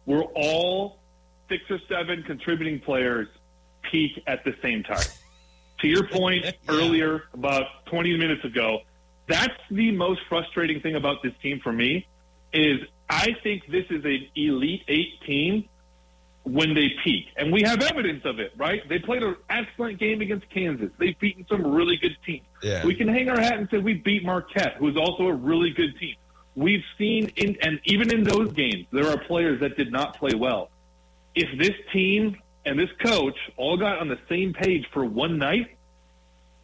where 0.05 0.23
all 0.35 0.99
six 1.49 1.63
or 1.71 1.79
seven 1.89 2.23
contributing 2.23 2.81
players 2.81 3.29
peak 3.91 4.23
at 4.27 4.45
the 4.45 4.55
same 4.63 4.83
time? 4.83 5.07
to 5.81 5.89
your 5.89 6.07
point 6.07 6.45
earlier, 6.69 7.25
about 7.35 7.87
20 7.87 8.17
minutes 8.17 8.45
ago, 8.45 8.81
that's 9.29 9.53
the 9.71 9.91
most 9.93 10.21
frustrating 10.29 10.81
thing 10.81 10.97
about 10.97 11.23
this 11.23 11.33
team 11.43 11.61
for 11.63 11.73
me. 11.73 12.07
Is 12.53 12.81
I 13.11 13.35
think 13.43 13.67
this 13.67 13.87
is 13.91 14.05
an 14.05 14.29
elite 14.37 14.85
eight 14.87 15.21
team 15.27 15.69
when 16.45 16.75
they 16.75 16.91
peak. 17.05 17.27
And 17.37 17.53
we 17.53 17.63
have 17.63 17.83
evidence 17.83 18.25
of 18.25 18.39
it, 18.39 18.53
right? 18.57 18.89
They 18.89 19.01
played 19.01 19.25
an 19.25 19.37
excellent 19.51 19.99
game 19.99 20.21
against 20.21 20.49
Kansas. 20.49 20.91
They've 20.97 21.19
beaten 21.19 21.45
some 21.49 21.67
really 21.67 21.97
good 21.97 22.17
teams. 22.25 22.47
Yeah. 22.63 22.87
We 22.87 22.95
can 22.95 23.09
hang 23.09 23.29
our 23.29 23.39
hat 23.39 23.59
and 23.59 23.69
say 23.69 23.79
we 23.79 23.95
beat 23.95 24.25
Marquette, 24.25 24.77
who 24.77 24.89
is 24.89 24.97
also 24.97 25.25
a 25.25 25.35
really 25.35 25.71
good 25.71 25.99
team. 25.99 26.15
We've 26.55 26.85
seen, 26.97 27.33
in, 27.37 27.57
and 27.63 27.81
even 27.85 28.13
in 28.13 28.23
those 28.23 28.53
games, 28.53 28.87
there 28.93 29.09
are 29.09 29.19
players 29.19 29.61
that 29.61 29.77
did 29.77 29.91
not 29.91 30.17
play 30.17 30.35
well. 30.35 30.71
If 31.35 31.59
this 31.59 31.77
team 31.93 32.37
and 32.65 32.79
this 32.79 32.91
coach 33.05 33.37
all 33.57 33.77
got 33.77 33.99
on 33.99 34.09
the 34.09 34.19
same 34.29 34.53
page 34.53 34.87
for 34.93 35.05
one 35.05 35.37
night, 35.37 35.77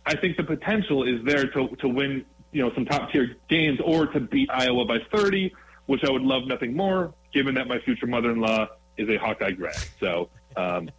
I 0.05 0.16
think 0.16 0.36
the 0.36 0.44
potential 0.44 1.03
is 1.03 1.24
there 1.24 1.49
to, 1.49 1.68
to 1.80 1.88
win, 1.88 2.24
you 2.53 2.62
know, 2.62 2.72
some 2.74 2.84
top 2.84 3.11
tier 3.11 3.36
games 3.49 3.80
or 3.84 4.07
to 4.07 4.20
beat 4.20 4.49
Iowa 4.51 4.84
by 4.84 4.99
30, 5.12 5.53
which 5.87 6.05
I 6.05 6.11
would 6.11 6.22
love 6.22 6.47
nothing 6.47 6.74
more, 6.74 7.14
given 7.32 7.55
that 7.55 7.68
my 7.68 7.78
future 7.80 8.07
mother 8.07 8.30
in 8.30 8.41
law 8.41 8.66
is 8.97 9.09
a 9.09 9.16
Hawkeye 9.16 9.53
grad. 9.53 9.76
So 10.01 10.28
um, 10.57 10.91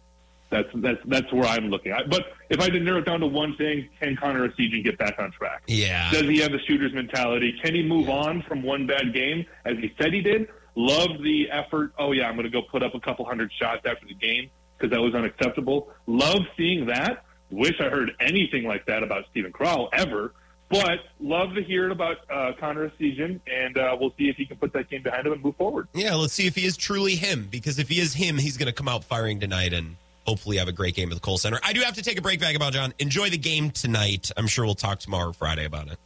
that's 0.50 0.68
that's 0.76 1.00
that's 1.06 1.32
where 1.32 1.44
I'm 1.44 1.68
looking. 1.68 1.92
I, 1.92 2.04
but 2.08 2.24
if 2.48 2.60
I 2.60 2.64
had 2.64 2.72
to 2.72 2.80
narrow 2.80 2.98
it 2.98 3.04
down 3.04 3.20
to 3.20 3.26
one 3.26 3.54
thing, 3.56 3.88
can 4.00 4.16
Connor 4.16 4.48
Essegian 4.48 4.82
get 4.82 4.98
back 4.98 5.18
on 5.18 5.30
track? 5.32 5.62
Yeah. 5.66 6.10
Does 6.10 6.22
he 6.22 6.38
have 6.38 6.52
the 6.52 6.60
shooter's 6.66 6.94
mentality? 6.94 7.54
Can 7.62 7.74
he 7.74 7.82
move 7.82 8.08
on 8.08 8.42
from 8.42 8.62
one 8.62 8.86
bad 8.86 9.12
game 9.12 9.44
as 9.64 9.76
he 9.78 9.92
said 10.00 10.12
he 10.12 10.22
did? 10.22 10.48
Love 10.74 11.22
the 11.22 11.50
effort. 11.50 11.92
Oh 11.98 12.12
yeah, 12.12 12.28
I'm 12.28 12.34
going 12.34 12.44
to 12.44 12.50
go 12.50 12.62
put 12.62 12.82
up 12.82 12.94
a 12.94 13.00
couple 13.00 13.24
hundred 13.24 13.52
shots 13.52 13.82
after 13.84 14.06
the 14.06 14.14
game 14.14 14.50
because 14.76 14.90
that 14.92 15.00
was 15.00 15.14
unacceptable. 15.14 15.90
Love 16.06 16.42
seeing 16.56 16.86
that. 16.86 17.24
Wish 17.50 17.80
I 17.80 17.88
heard 17.88 18.12
anything 18.20 18.64
like 18.64 18.86
that 18.86 19.02
about 19.02 19.24
Steven 19.30 19.52
Crowl 19.52 19.88
ever. 19.92 20.34
But 20.70 20.98
love 21.18 21.54
to 21.54 21.62
hear 21.62 21.86
it 21.86 21.92
about 21.92 22.18
uh, 22.30 22.52
Connor 22.60 22.90
Essegian, 22.90 23.40
and 23.50 23.78
uh, 23.78 23.96
we'll 23.98 24.12
see 24.18 24.28
if 24.28 24.36
he 24.36 24.44
can 24.44 24.58
put 24.58 24.72
that 24.74 24.90
game 24.90 25.02
behind 25.02 25.26
him 25.26 25.32
and 25.32 25.42
move 25.42 25.56
forward. 25.56 25.88
Yeah, 25.94 26.14
let's 26.14 26.34
see 26.34 26.46
if 26.46 26.54
he 26.54 26.66
is 26.66 26.76
truly 26.76 27.16
him. 27.16 27.48
Because 27.50 27.78
if 27.78 27.88
he 27.88 28.00
is 28.00 28.12
him, 28.14 28.36
he's 28.36 28.58
going 28.58 28.66
to 28.66 28.72
come 28.72 28.88
out 28.88 29.02
firing 29.04 29.40
tonight 29.40 29.72
and 29.72 29.96
hopefully 30.26 30.58
have 30.58 30.68
a 30.68 30.72
great 30.72 30.94
game 30.94 31.10
at 31.10 31.14
the 31.14 31.20
Kohl 31.20 31.38
Center. 31.38 31.58
I 31.64 31.72
do 31.72 31.80
have 31.80 31.94
to 31.94 32.02
take 32.02 32.18
a 32.18 32.22
break, 32.22 32.40
Vagabond 32.40 32.74
John. 32.74 32.92
Enjoy 32.98 33.30
the 33.30 33.38
game 33.38 33.70
tonight. 33.70 34.30
I'm 34.36 34.46
sure 34.46 34.66
we'll 34.66 34.74
talk 34.74 34.98
tomorrow 34.98 35.30
or 35.30 35.32
Friday 35.32 35.64
about 35.64 35.88
it. 35.88 35.98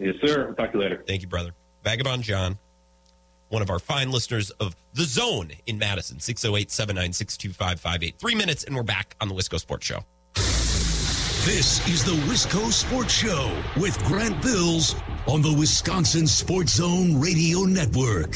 Yes, 0.00 0.16
sir. 0.24 0.48
I'll 0.48 0.54
talk 0.54 0.72
to 0.72 0.78
you 0.78 0.82
later. 0.82 1.04
Thank 1.06 1.22
you, 1.22 1.28
brother. 1.28 1.52
Vagabond 1.84 2.24
John, 2.24 2.58
one 3.48 3.62
of 3.62 3.70
our 3.70 3.78
fine 3.78 4.10
listeners 4.10 4.50
of 4.50 4.74
The 4.94 5.04
Zone 5.04 5.52
in 5.66 5.78
Madison, 5.78 6.18
608 6.18 6.70
796 6.70 7.36
2558. 7.36 8.18
Three 8.18 8.34
minutes, 8.34 8.64
and 8.64 8.74
we're 8.74 8.82
back 8.82 9.14
on 9.20 9.28
the 9.28 9.34
Wisco 9.34 9.60
Sports 9.60 9.86
Show. 9.86 10.04
This 11.46 11.88
is 11.88 12.04
the 12.04 12.12
Wisco 12.30 12.70
Sports 12.70 13.14
Show 13.14 13.50
with 13.78 13.98
Grant 14.04 14.42
Bills 14.42 14.94
on 15.26 15.40
the 15.40 15.50
Wisconsin 15.50 16.26
Sports 16.26 16.74
Zone 16.74 17.18
Radio 17.18 17.60
Network. 17.60 18.32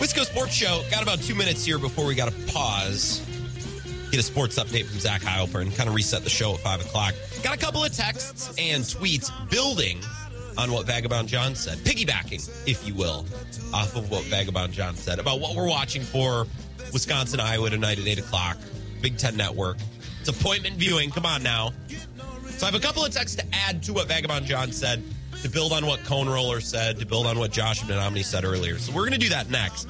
Wisco 0.00 0.24
Sports 0.24 0.54
Show. 0.54 0.82
Got 0.90 1.02
about 1.02 1.20
two 1.20 1.34
minutes 1.34 1.62
here 1.62 1.78
before 1.78 2.06
we 2.06 2.14
got 2.14 2.32
to 2.32 2.52
pause. 2.54 3.20
Get 4.12 4.20
a 4.20 4.22
sports 4.22 4.58
update 4.58 4.84
from 4.84 5.00
Zach 5.00 5.22
Heilprin 5.22 5.62
and 5.62 5.74
kind 5.74 5.88
of 5.88 5.94
reset 5.94 6.22
the 6.22 6.28
show 6.28 6.52
at 6.52 6.60
5 6.60 6.82
o'clock. 6.82 7.14
Got 7.42 7.56
a 7.56 7.58
couple 7.58 7.82
of 7.82 7.94
texts 7.94 8.54
and 8.58 8.84
tweets 8.84 9.30
building 9.48 10.00
on 10.58 10.70
what 10.70 10.86
Vagabond 10.86 11.28
John 11.28 11.54
said, 11.54 11.78
piggybacking, 11.78 12.46
if 12.68 12.86
you 12.86 12.94
will, 12.94 13.24
off 13.72 13.96
of 13.96 14.10
what 14.10 14.24
Vagabond 14.24 14.74
John 14.74 14.96
said 14.96 15.18
about 15.18 15.40
what 15.40 15.56
we're 15.56 15.66
watching 15.66 16.02
for 16.02 16.46
Wisconsin, 16.92 17.40
Iowa 17.40 17.70
tonight 17.70 17.98
at 17.98 18.06
8 18.06 18.18
o'clock, 18.18 18.58
Big 19.00 19.16
Ten 19.16 19.34
Network. 19.34 19.78
It's 20.20 20.28
appointment 20.28 20.76
viewing. 20.76 21.10
Come 21.10 21.24
on 21.24 21.42
now. 21.42 21.72
So 22.48 22.66
I 22.66 22.70
have 22.70 22.74
a 22.74 22.84
couple 22.84 23.02
of 23.02 23.12
texts 23.12 23.36
to 23.36 23.44
add 23.54 23.82
to 23.84 23.94
what 23.94 24.08
Vagabond 24.08 24.44
John 24.44 24.72
said. 24.72 25.02
to 25.40 25.48
build 25.48 25.72
on 25.72 25.86
what 25.86 26.04
Cone 26.04 26.28
Roller 26.28 26.60
said, 26.60 26.98
to 27.00 27.06
build 27.06 27.26
on 27.26 27.38
what 27.38 27.50
Josh 27.50 27.82
Menominee 27.88 28.22
said 28.22 28.44
earlier. 28.44 28.76
So 28.76 28.92
we're 28.92 29.08
going 29.08 29.12
to 29.12 29.18
do 29.18 29.30
that 29.30 29.48
next. 29.48 29.88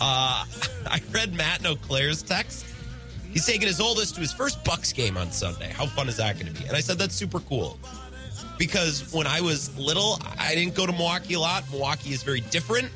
Uh, 0.00 0.46
I 0.86 1.02
read 1.12 1.34
Matt 1.34 1.64
and 1.66 1.80
Claire's 1.82 2.22
text. 2.22 2.64
He's 3.32 3.46
taking 3.46 3.66
his 3.68 3.80
oldest 3.80 4.14
to 4.14 4.20
his 4.20 4.32
first 4.32 4.64
Bucks 4.64 4.92
game 4.92 5.16
on 5.16 5.30
Sunday. 5.30 5.70
How 5.70 5.86
fun 5.86 6.08
is 6.08 6.16
that 6.16 6.38
going 6.38 6.52
to 6.52 6.60
be? 6.60 6.66
And 6.66 6.76
I 6.76 6.80
said 6.80 6.98
that's 6.98 7.14
super 7.14 7.40
cool 7.40 7.78
because 8.58 9.12
when 9.12 9.26
I 9.26 9.40
was 9.40 9.76
little, 9.78 10.18
I 10.38 10.54
didn't 10.54 10.74
go 10.74 10.86
to 10.86 10.92
Milwaukee 10.92 11.34
a 11.34 11.40
lot. 11.40 11.64
Milwaukee 11.70 12.10
is 12.12 12.22
very 12.22 12.40
different, 12.40 12.90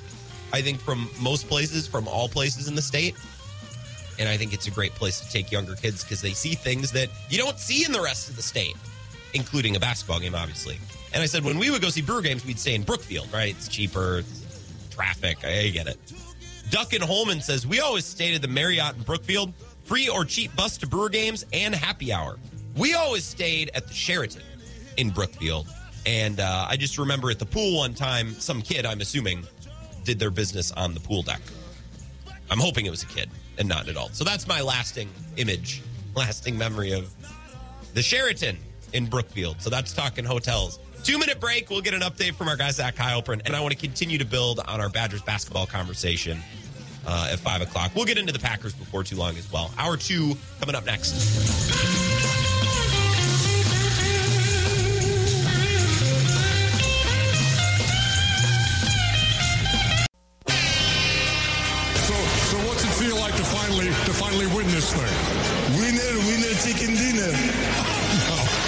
I 0.53 0.61
think, 0.61 0.81
from 0.81 1.09
most 1.21 1.49
places, 1.49 1.87
from 1.87 2.09
all 2.09 2.29
places 2.29 2.69
in 2.69 2.75
the 2.75 2.83
state. 2.83 3.15
And 4.19 4.29
I 4.29 4.37
think 4.37 4.53
it's 4.53 4.67
a 4.67 4.71
great 4.71 4.93
place 4.93 5.21
to 5.21 5.31
take 5.31 5.51
younger 5.51 5.75
kids 5.75 6.03
because 6.03 6.21
they 6.21 6.33
see 6.33 6.55
things 6.55 6.93
that 6.93 7.09
you 7.31 7.39
don't 7.39 7.59
see 7.59 7.85
in 7.85 7.93
the 7.93 8.01
rest 8.01 8.29
of 8.29 8.37
the 8.37 8.43
state, 8.43 8.77
including 9.35 9.77
a 9.77 9.81
basketball 9.81 10.21
game, 10.21 10.35
obviously. 10.35 10.79
And 11.15 11.23
I 11.23 11.27
said 11.27 11.45
when 11.45 11.59
we 11.59 11.71
would 11.71 11.83
go 11.83 11.89
see 11.89 12.03
Brewer 12.03 12.23
games, 12.23 12.45
we'd 12.45 12.59
stay 12.59 12.75
in 12.75 12.83
Brookfield, 12.83 13.33
right? 13.33 13.55
It's 13.57 13.69
cheaper, 13.69 14.19
it's 14.19 14.89
traffic. 14.91 15.45
I 15.45 15.69
get 15.69 15.87
it. 15.87 15.99
Duck 16.71 16.93
and 16.93 17.03
Holman 17.03 17.41
says 17.41 17.67
we 17.67 17.81
always 17.81 18.05
stayed 18.05 18.35
at 18.35 18.43
the 18.43 18.49
Marriott 18.49 18.97
in 18.97 19.03
Brookfield, 19.03 19.53
free 19.85 20.09
or 20.09 20.25
cheap 20.25 20.55
bus 20.57 20.79
to 20.79 20.87
Brewer 20.87 21.09
games 21.09 21.45
and 21.53 21.75
happy 21.75 22.13
hour. 22.13 22.39
We 22.77 22.95
always 22.95 23.25
stayed 23.25 23.71
at 23.75 23.87
the 23.87 23.95
Sheraton 23.95 24.43
in 24.97 25.11
Brookfield. 25.11 25.69
And 26.07 26.41
uh, 26.41 26.67
I 26.69 26.77
just 26.77 26.99
remember 26.99 27.31
at 27.31 27.39
the 27.39 27.47
pool 27.47 27.79
one 27.79 27.95
time, 27.95 28.33
some 28.33 28.63
kid, 28.63 28.87
I'm 28.87 29.01
assuming, 29.01 29.47
did 30.05 30.19
their 30.19 30.31
business 30.31 30.73
on 30.73 30.95
the 30.95 31.01
pool 31.01 31.23
deck. 31.23 31.41
I'm 32.51 32.59
hoping 32.59 32.87
it 32.87 32.91
was 32.91 33.03
a 33.03 33.07
kid 33.07 33.31
and 33.59 33.69
not 33.69 33.85
an 33.85 33.91
adult. 33.91 34.15
So 34.15 34.25
that's 34.25 34.49
my 34.49 34.61
lasting 34.61 35.09
image, 35.37 35.83
lasting 36.15 36.59
memory 36.59 36.93
of 36.93 37.15
the 37.95 38.03
Sheraton 38.03 38.59
in 38.93 39.07
Brookfield. 39.07 39.61
So 39.61 39.71
that's 39.71 39.93
talking 39.93 40.25
hotels. 40.25 40.79
Two 41.05 41.19
minute 41.19 41.41
break. 41.41 41.71
We'll 41.71 41.81
get 41.81 41.95
an 41.95 42.01
update 42.01 42.35
from 42.35 42.49
our 42.49 42.57
guy, 42.57 42.71
Zach 42.71 42.95
Heilprin. 42.95 43.43
And 43.45 43.57
I 43.57 43.61
want 43.61 43.73
to 43.73 43.79
continue 43.79 44.19
to 44.19 44.25
build 44.25 44.61
on 44.61 44.81
our 44.81 44.89
Badgers 44.89 45.23
basketball 45.23 45.67
conversation 45.67 46.39
uh, 47.07 47.31
at 47.33 47.39
5 47.39 47.63
o'clock. 47.63 47.93
We'll 47.95 48.05
get 48.05 48.19
into 48.19 48.33
the 48.33 48.39
Packers 48.39 48.75
before 48.75 49.05
too 49.05 49.17
long 49.17 49.37
as 49.37 49.51
well. 49.53 49.71
Hour 49.79 49.97
two 49.97 50.37
coming 50.61 50.75
up 50.75 50.87
next. 50.87 51.13
So, 62.09 62.15
so 62.51 62.57
what's 62.67 62.85
it 62.85 62.93
feel 62.99 63.17
like 63.17 63.35
to 63.37 63.45
finally 63.45 63.87
to 63.87 64.13
finally 64.13 64.47
win 64.49 64.67
this 64.69 64.93
thing? 64.93 65.15
Winner, 65.79 66.13
winner, 66.27 66.55
chicken 66.65 66.95
dinner. 66.95 67.33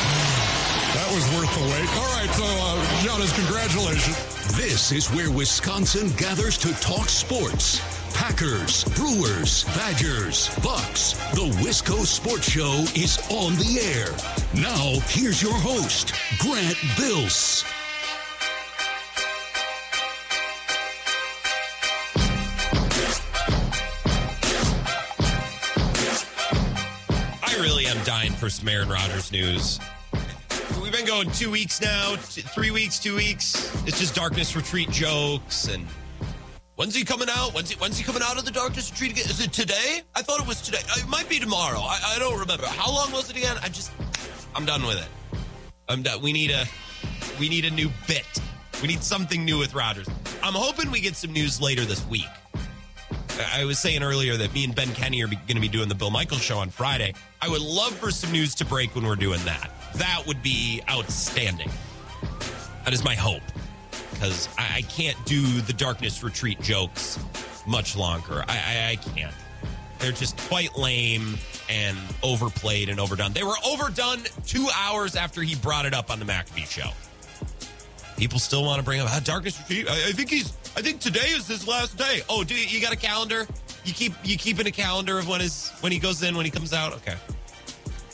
That 0.94 1.10
was 1.12 1.24
worth 1.34 1.52
the 1.58 1.64
wait. 1.74 1.88
All 1.98 2.10
right, 2.14 2.30
so 2.30 2.44
uh, 2.44 2.84
Giannis, 3.02 3.34
congratulations. 3.34 4.16
This 4.56 4.92
is 4.92 5.10
where 5.10 5.28
Wisconsin 5.28 6.08
gathers 6.16 6.56
to 6.58 6.72
talk 6.80 7.08
sports. 7.08 7.80
Packers, 8.14 8.84
Brewers, 8.94 9.64
Badgers, 9.64 10.48
Bucks. 10.62 11.12
The 11.34 11.50
Wisco 11.62 12.04
Sports 12.06 12.48
Show 12.50 12.84
is 12.94 13.18
on 13.28 13.54
the 13.56 13.80
air. 13.80 14.14
Now, 14.54 15.00
here's 15.08 15.42
your 15.42 15.52
host, 15.52 16.14
Grant 16.38 16.76
Bills. 16.96 17.64
I 27.42 27.56
really 27.60 27.86
am 27.86 28.02
dying 28.04 28.32
for 28.32 28.48
some 28.48 28.68
Aaron 28.68 28.88
Rodgers 28.88 29.32
news. 29.32 29.80
We've 30.80 30.92
been 30.92 31.06
going 31.06 31.30
two 31.32 31.50
weeks 31.50 31.80
now, 31.80 32.16
three 32.16 32.70
weeks, 32.70 32.98
two 32.98 33.16
weeks. 33.16 33.70
It's 33.86 33.98
just 33.98 34.14
darkness 34.14 34.54
retreat 34.54 34.90
jokes 34.90 35.68
and 35.68 35.86
when's 36.76 36.94
he 36.94 37.04
coming 37.04 37.28
out? 37.30 37.54
When's 37.54 37.70
he, 37.70 37.76
when's 37.76 37.98
he 37.98 38.04
coming 38.04 38.22
out 38.22 38.38
of 38.38 38.44
the 38.44 38.50
darkness 38.50 38.90
retreat 38.90 39.12
again? 39.12 39.26
Is 39.26 39.40
it 39.40 39.52
today? 39.52 40.02
I 40.14 40.22
thought 40.22 40.40
it 40.40 40.46
was 40.46 40.60
today. 40.60 40.80
Uh, 40.90 40.96
it 40.98 41.08
might 41.08 41.28
be 41.28 41.38
tomorrow. 41.38 41.80
I, 41.80 42.14
I 42.14 42.18
don't 42.18 42.38
remember. 42.38 42.66
How 42.66 42.92
long 42.92 43.12
was 43.12 43.30
it 43.30 43.36
again? 43.36 43.56
I 43.62 43.68
just, 43.68 43.90
I'm 44.54 44.64
done 44.64 44.86
with 44.86 44.98
it. 44.98 45.38
I'm 45.88 46.02
done. 46.02 46.22
We 46.22 46.32
need 46.32 46.50
a, 46.50 46.64
we 47.38 47.48
need 47.48 47.64
a 47.64 47.70
new 47.70 47.90
bit. 48.06 48.26
We 48.82 48.88
need 48.88 49.02
something 49.02 49.44
new 49.44 49.58
with 49.58 49.74
Rodgers. 49.74 50.08
I'm 50.42 50.54
hoping 50.54 50.90
we 50.90 51.00
get 51.00 51.16
some 51.16 51.32
news 51.32 51.60
later 51.60 51.84
this 51.84 52.06
week. 52.06 52.28
I 53.52 53.64
was 53.64 53.78
saying 53.78 54.02
earlier 54.02 54.36
that 54.36 54.54
me 54.54 54.64
and 54.64 54.74
Ben 54.74 54.92
Kenny 54.94 55.22
are 55.22 55.26
going 55.26 55.46
to 55.54 55.60
be 55.60 55.68
doing 55.68 55.88
the 55.88 55.94
Bill 55.94 56.10
Michaels 56.10 56.42
show 56.42 56.58
on 56.58 56.70
Friday. 56.70 57.14
I 57.40 57.48
would 57.48 57.62
love 57.62 57.92
for 57.94 58.10
some 58.10 58.30
news 58.30 58.54
to 58.56 58.64
break 58.64 58.94
when 58.94 59.04
we're 59.04 59.16
doing 59.16 59.40
that. 59.44 59.70
That 59.96 60.22
would 60.26 60.42
be 60.42 60.82
outstanding. 60.88 61.70
That 62.84 62.92
is 62.92 63.02
my 63.02 63.14
hope 63.14 63.42
because 64.14 64.48
I, 64.58 64.76
I 64.76 64.82
can't 64.82 65.16
do 65.26 65.42
the 65.42 65.72
darkness 65.72 66.22
retreat 66.22 66.60
jokes 66.60 67.18
much 67.66 67.96
longer. 67.96 68.44
I, 68.48 68.56
I, 68.56 68.90
I 68.92 68.96
can't. 68.96 69.34
They're 69.98 70.12
just 70.12 70.36
quite 70.48 70.76
lame 70.76 71.36
and 71.68 71.96
overplayed 72.22 72.88
and 72.88 73.00
overdone. 73.00 73.32
They 73.32 73.42
were 73.42 73.54
overdone 73.66 74.20
two 74.46 74.68
hours 74.76 75.16
after 75.16 75.42
he 75.42 75.54
brought 75.54 75.86
it 75.86 75.94
up 75.94 76.10
on 76.10 76.18
the 76.18 76.24
McAfee 76.24 76.68
show. 76.68 76.90
People 78.16 78.38
still 78.38 78.64
want 78.64 78.78
to 78.78 78.84
bring 78.84 79.00
up 79.00 79.08
ah, 79.10 79.20
darkness 79.24 79.58
retreat. 79.58 79.88
I, 79.88 80.08
I 80.08 80.12
think 80.12 80.30
he's. 80.30 80.52
I 80.76 80.82
think 80.82 81.00
today 81.00 81.28
is 81.28 81.46
his 81.46 81.66
last 81.66 81.96
day. 81.96 82.20
Oh, 82.28 82.44
do 82.44 82.54
you, 82.54 82.66
you 82.66 82.80
got 82.80 82.92
a 82.92 82.96
calendar? 82.96 83.46
You 83.84 83.92
keep 83.92 84.12
you 84.22 84.36
keeping 84.36 84.66
a 84.66 84.70
calendar 84.70 85.18
of 85.18 85.28
when 85.28 85.40
when 85.80 85.92
he 85.92 85.98
goes 85.98 86.22
in 86.22 86.36
when 86.36 86.44
he 86.44 86.50
comes 86.50 86.72
out. 86.72 86.92
Okay. 86.94 87.14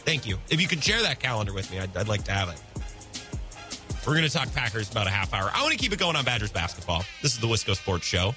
Thank 0.05 0.27
you. 0.27 0.39
If 0.49 0.61
you 0.61 0.69
could 0.69 0.83
share 0.83 1.03
that 1.03 1.21
calendar 1.21 1.53
with 1.53 1.71
me, 1.71 1.79
I'd, 1.79 1.95
I'd 1.97 2.09
like 2.09 2.25
to 2.25 2.33
have 2.33 2.49
it. 2.49 2.61
We're 4.07 4.15
going 4.15 4.27
to 4.27 4.33
talk 4.33 4.53
Packers 4.55 4.91
about 4.91 5.07
a 5.07 5.11
half 5.11 5.35
hour. 5.35 5.51
I 5.55 5.61
want 5.63 5.73
to 5.73 5.79
keep 5.79 5.93
it 5.93 5.99
going 5.99 6.17
on 6.17 6.25
Badgers 6.25 6.51
basketball. 6.51 7.05
This 7.21 7.35
is 7.35 7.39
the 7.39 7.47
Wisco 7.47 7.77
Sports 7.77 8.07
Show. 8.07 8.35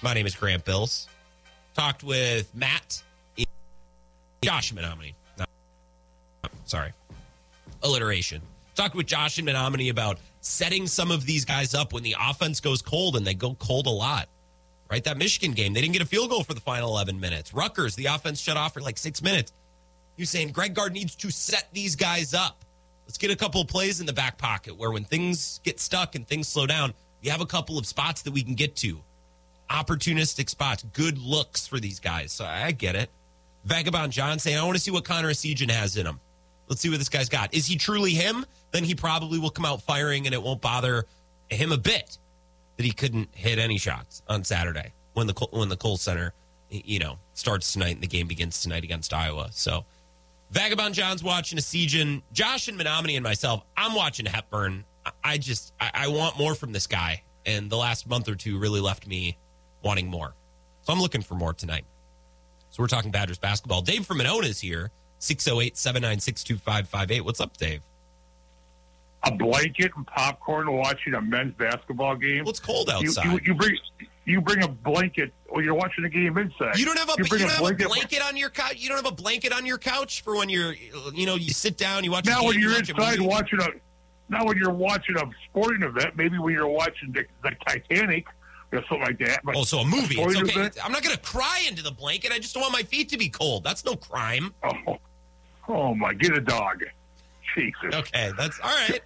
My 0.00 0.14
name 0.14 0.24
is 0.26 0.34
Grant 0.34 0.64
Bills. 0.64 1.08
Talked 1.74 2.02
with 2.02 2.54
Matt, 2.54 3.02
Josh 4.42 4.72
Menominee. 4.72 5.14
No, 5.38 5.44
sorry, 6.64 6.92
alliteration. 7.82 8.40
Talked 8.74 8.94
with 8.94 9.06
Josh 9.06 9.36
and 9.38 9.44
Menominee 9.44 9.90
about 9.90 10.18
setting 10.40 10.86
some 10.86 11.10
of 11.10 11.26
these 11.26 11.44
guys 11.44 11.74
up 11.74 11.92
when 11.92 12.02
the 12.02 12.16
offense 12.18 12.60
goes 12.60 12.80
cold, 12.80 13.16
and 13.16 13.26
they 13.26 13.34
go 13.34 13.54
cold 13.54 13.86
a 13.86 13.90
lot. 13.90 14.28
Right, 14.90 15.02
that 15.04 15.16
Michigan 15.16 15.52
game, 15.52 15.72
they 15.72 15.80
didn't 15.80 15.94
get 15.94 16.02
a 16.02 16.06
field 16.06 16.30
goal 16.30 16.44
for 16.44 16.54
the 16.54 16.60
final 16.60 16.90
11 16.90 17.18
minutes. 17.18 17.52
Rutgers, 17.52 17.96
the 17.96 18.06
offense 18.06 18.40
shut 18.40 18.56
off 18.56 18.74
for 18.74 18.80
like 18.80 18.96
six 18.98 19.22
minutes. 19.22 19.52
You're 20.16 20.26
saying 20.26 20.52
Greg 20.52 20.74
Gard 20.74 20.92
needs 20.92 21.14
to 21.16 21.30
set 21.30 21.68
these 21.72 21.96
guys 21.96 22.32
up. 22.34 22.63
Let's 23.06 23.18
get 23.18 23.30
a 23.30 23.36
couple 23.36 23.60
of 23.60 23.68
plays 23.68 24.00
in 24.00 24.06
the 24.06 24.12
back 24.12 24.38
pocket 24.38 24.76
where 24.76 24.90
when 24.90 25.04
things 25.04 25.60
get 25.62 25.78
stuck 25.80 26.14
and 26.14 26.26
things 26.26 26.48
slow 26.48 26.66
down, 26.66 26.94
we 27.22 27.28
have 27.28 27.40
a 27.40 27.46
couple 27.46 27.78
of 27.78 27.86
spots 27.86 28.22
that 28.22 28.32
we 28.32 28.42
can 28.42 28.54
get 28.54 28.76
to. 28.76 29.00
Opportunistic 29.70 30.48
spots, 30.50 30.84
good 30.92 31.18
looks 31.18 31.66
for 31.66 31.80
these 31.80 32.00
guys. 32.00 32.32
So 32.32 32.44
I 32.44 32.72
get 32.72 32.96
it. 32.96 33.10
Vagabond 33.64 34.12
John 34.12 34.38
saying, 34.38 34.58
I 34.58 34.64
want 34.64 34.76
to 34.76 34.82
see 34.82 34.90
what 34.90 35.04
Connor 35.04 35.30
Essegian 35.30 35.70
has 35.70 35.96
in 35.96 36.06
him. 36.06 36.20
Let's 36.68 36.80
see 36.80 36.90
what 36.90 36.98
this 36.98 37.08
guy's 37.08 37.28
got. 37.28 37.54
Is 37.54 37.66
he 37.66 37.76
truly 37.76 38.12
him? 38.12 38.44
Then 38.72 38.84
he 38.84 38.94
probably 38.94 39.38
will 39.38 39.50
come 39.50 39.64
out 39.64 39.82
firing 39.82 40.26
and 40.26 40.34
it 40.34 40.42
won't 40.42 40.60
bother 40.60 41.06
him 41.48 41.72
a 41.72 41.78
bit 41.78 42.18
that 42.76 42.84
he 42.84 42.92
couldn't 42.92 43.28
hit 43.34 43.58
any 43.58 43.78
shots 43.78 44.22
on 44.28 44.44
Saturday 44.44 44.92
when 45.12 45.26
the 45.26 45.48
when 45.52 45.68
the 45.68 45.76
Kohl 45.76 45.96
Center, 45.96 46.34
you 46.70 46.98
know, 46.98 47.18
starts 47.34 47.72
tonight 47.72 47.94
and 47.94 48.02
the 48.02 48.06
game 48.06 48.26
begins 48.26 48.60
tonight 48.60 48.84
against 48.84 49.12
Iowa. 49.12 49.48
So 49.52 49.84
Vagabond 50.54 50.94
John's 50.94 51.22
watching 51.24 51.58
Essegian. 51.58 52.22
Josh 52.32 52.68
and 52.68 52.78
Menominee 52.78 53.16
and 53.16 53.24
myself, 53.24 53.64
I'm 53.76 53.92
watching 53.94 54.24
Hepburn. 54.24 54.84
I- 55.22 55.36
just 55.36 55.74
I, 55.80 55.90
I 55.94 56.08
want 56.08 56.38
more 56.38 56.54
from 56.54 56.72
this 56.72 56.86
guy. 56.86 57.22
And 57.44 57.68
the 57.68 57.76
last 57.76 58.08
month 58.08 58.28
or 58.28 58.36
two 58.36 58.58
really 58.58 58.80
left 58.80 59.06
me 59.06 59.36
wanting 59.82 60.06
more. 60.06 60.34
So 60.82 60.92
I'm 60.92 61.00
looking 61.00 61.22
for 61.22 61.34
more 61.34 61.52
tonight. 61.52 61.84
So 62.70 62.82
we're 62.82 62.86
talking 62.86 63.10
Badgers 63.10 63.38
basketball. 63.38 63.82
Dave 63.82 64.06
from 64.06 64.18
Monona 64.18 64.46
is 64.46 64.60
here. 64.60 64.90
608 65.18 65.76
796 65.76 66.44
2558. 66.44 67.20
What's 67.24 67.40
up, 67.40 67.56
Dave? 67.56 67.82
a 69.26 69.30
blanket 69.32 69.90
and 69.96 70.06
popcorn 70.06 70.70
watching 70.70 71.14
a 71.14 71.20
men's 71.20 71.54
basketball 71.54 72.14
game. 72.14 72.44
Well, 72.44 72.50
it's 72.50 72.60
cold 72.60 72.88
You, 72.88 72.94
outside. 73.08 73.24
you, 73.24 73.40
you 73.42 73.54
bring 73.54 73.76
you 74.26 74.40
bring 74.42 74.62
a 74.62 74.68
blanket 74.68 75.32
when 75.54 75.64
you're 75.64 75.74
watching 75.74 76.02
the 76.04 76.10
game 76.10 76.36
inside. 76.36 76.76
You 76.76 76.84
don't 76.84 76.98
have 76.98 77.08
a 77.08 77.14
you, 77.18 77.24
bring 77.24 77.40
don't 77.42 77.50
have 77.50 77.60
a 77.70 77.74
blanket 77.88 78.22
on 78.22 78.36
your 78.36 78.50
couch. 78.50 78.74
You 78.76 78.88
don't 78.88 78.96
have 78.98 79.06
a 79.12 79.14
blanket 79.14 79.52
on 79.52 79.64
your 79.64 79.78
couch 79.78 80.22
for 80.22 80.36
when 80.36 80.48
you're, 80.48 80.72
you 81.12 81.26
know, 81.26 81.36
you 81.36 81.50
sit 81.50 81.76
down, 81.76 82.02
you 82.04 82.10
watch. 82.10 82.26
a 82.26 82.30
Now 82.30 82.40
game, 82.40 82.48
when 82.48 82.58
you 82.58 82.68
you're 82.68 82.76
watch 82.78 82.90
inside 82.90 83.18
movie. 83.18 83.28
watching 83.28 83.60
a 83.60 83.68
now 84.28 84.44
when 84.46 84.56
you're 84.56 84.72
watching 84.72 85.16
a 85.16 85.22
sporting 85.48 85.82
event, 85.82 86.16
maybe 86.16 86.38
when 86.38 86.52
you're 86.54 86.66
watching 86.66 87.12
the, 87.12 87.24
the 87.42 87.52
Titanic 87.66 88.26
or 88.72 88.78
something 88.88 89.00
like 89.02 89.18
that. 89.20 89.40
But 89.44 89.54
Oh, 89.56 89.62
so 89.64 89.78
a 89.80 89.84
movie. 89.86 90.20
It's 90.20 90.36
okay. 90.36 90.50
event- 90.50 90.78
I'm 90.82 90.90
not 90.92 91.02
going 91.02 91.14
to 91.14 91.22
cry 91.22 91.64
into 91.68 91.82
the 91.82 91.92
blanket. 91.92 92.32
I 92.32 92.38
just 92.38 92.54
don't 92.54 92.62
want 92.62 92.72
my 92.72 92.82
feet 92.82 93.08
to 93.10 93.18
be 93.18 93.28
cold. 93.28 93.62
That's 93.64 93.84
no 93.84 93.94
crime. 93.94 94.52
Oh, 94.64 94.98
oh 95.68 95.94
my! 95.94 96.14
Get 96.14 96.36
a 96.36 96.40
dog. 96.40 96.82
Jesus. 97.54 97.94
Okay, 97.94 98.32
that's 98.36 98.58
all 98.60 98.70
right. 98.88 99.00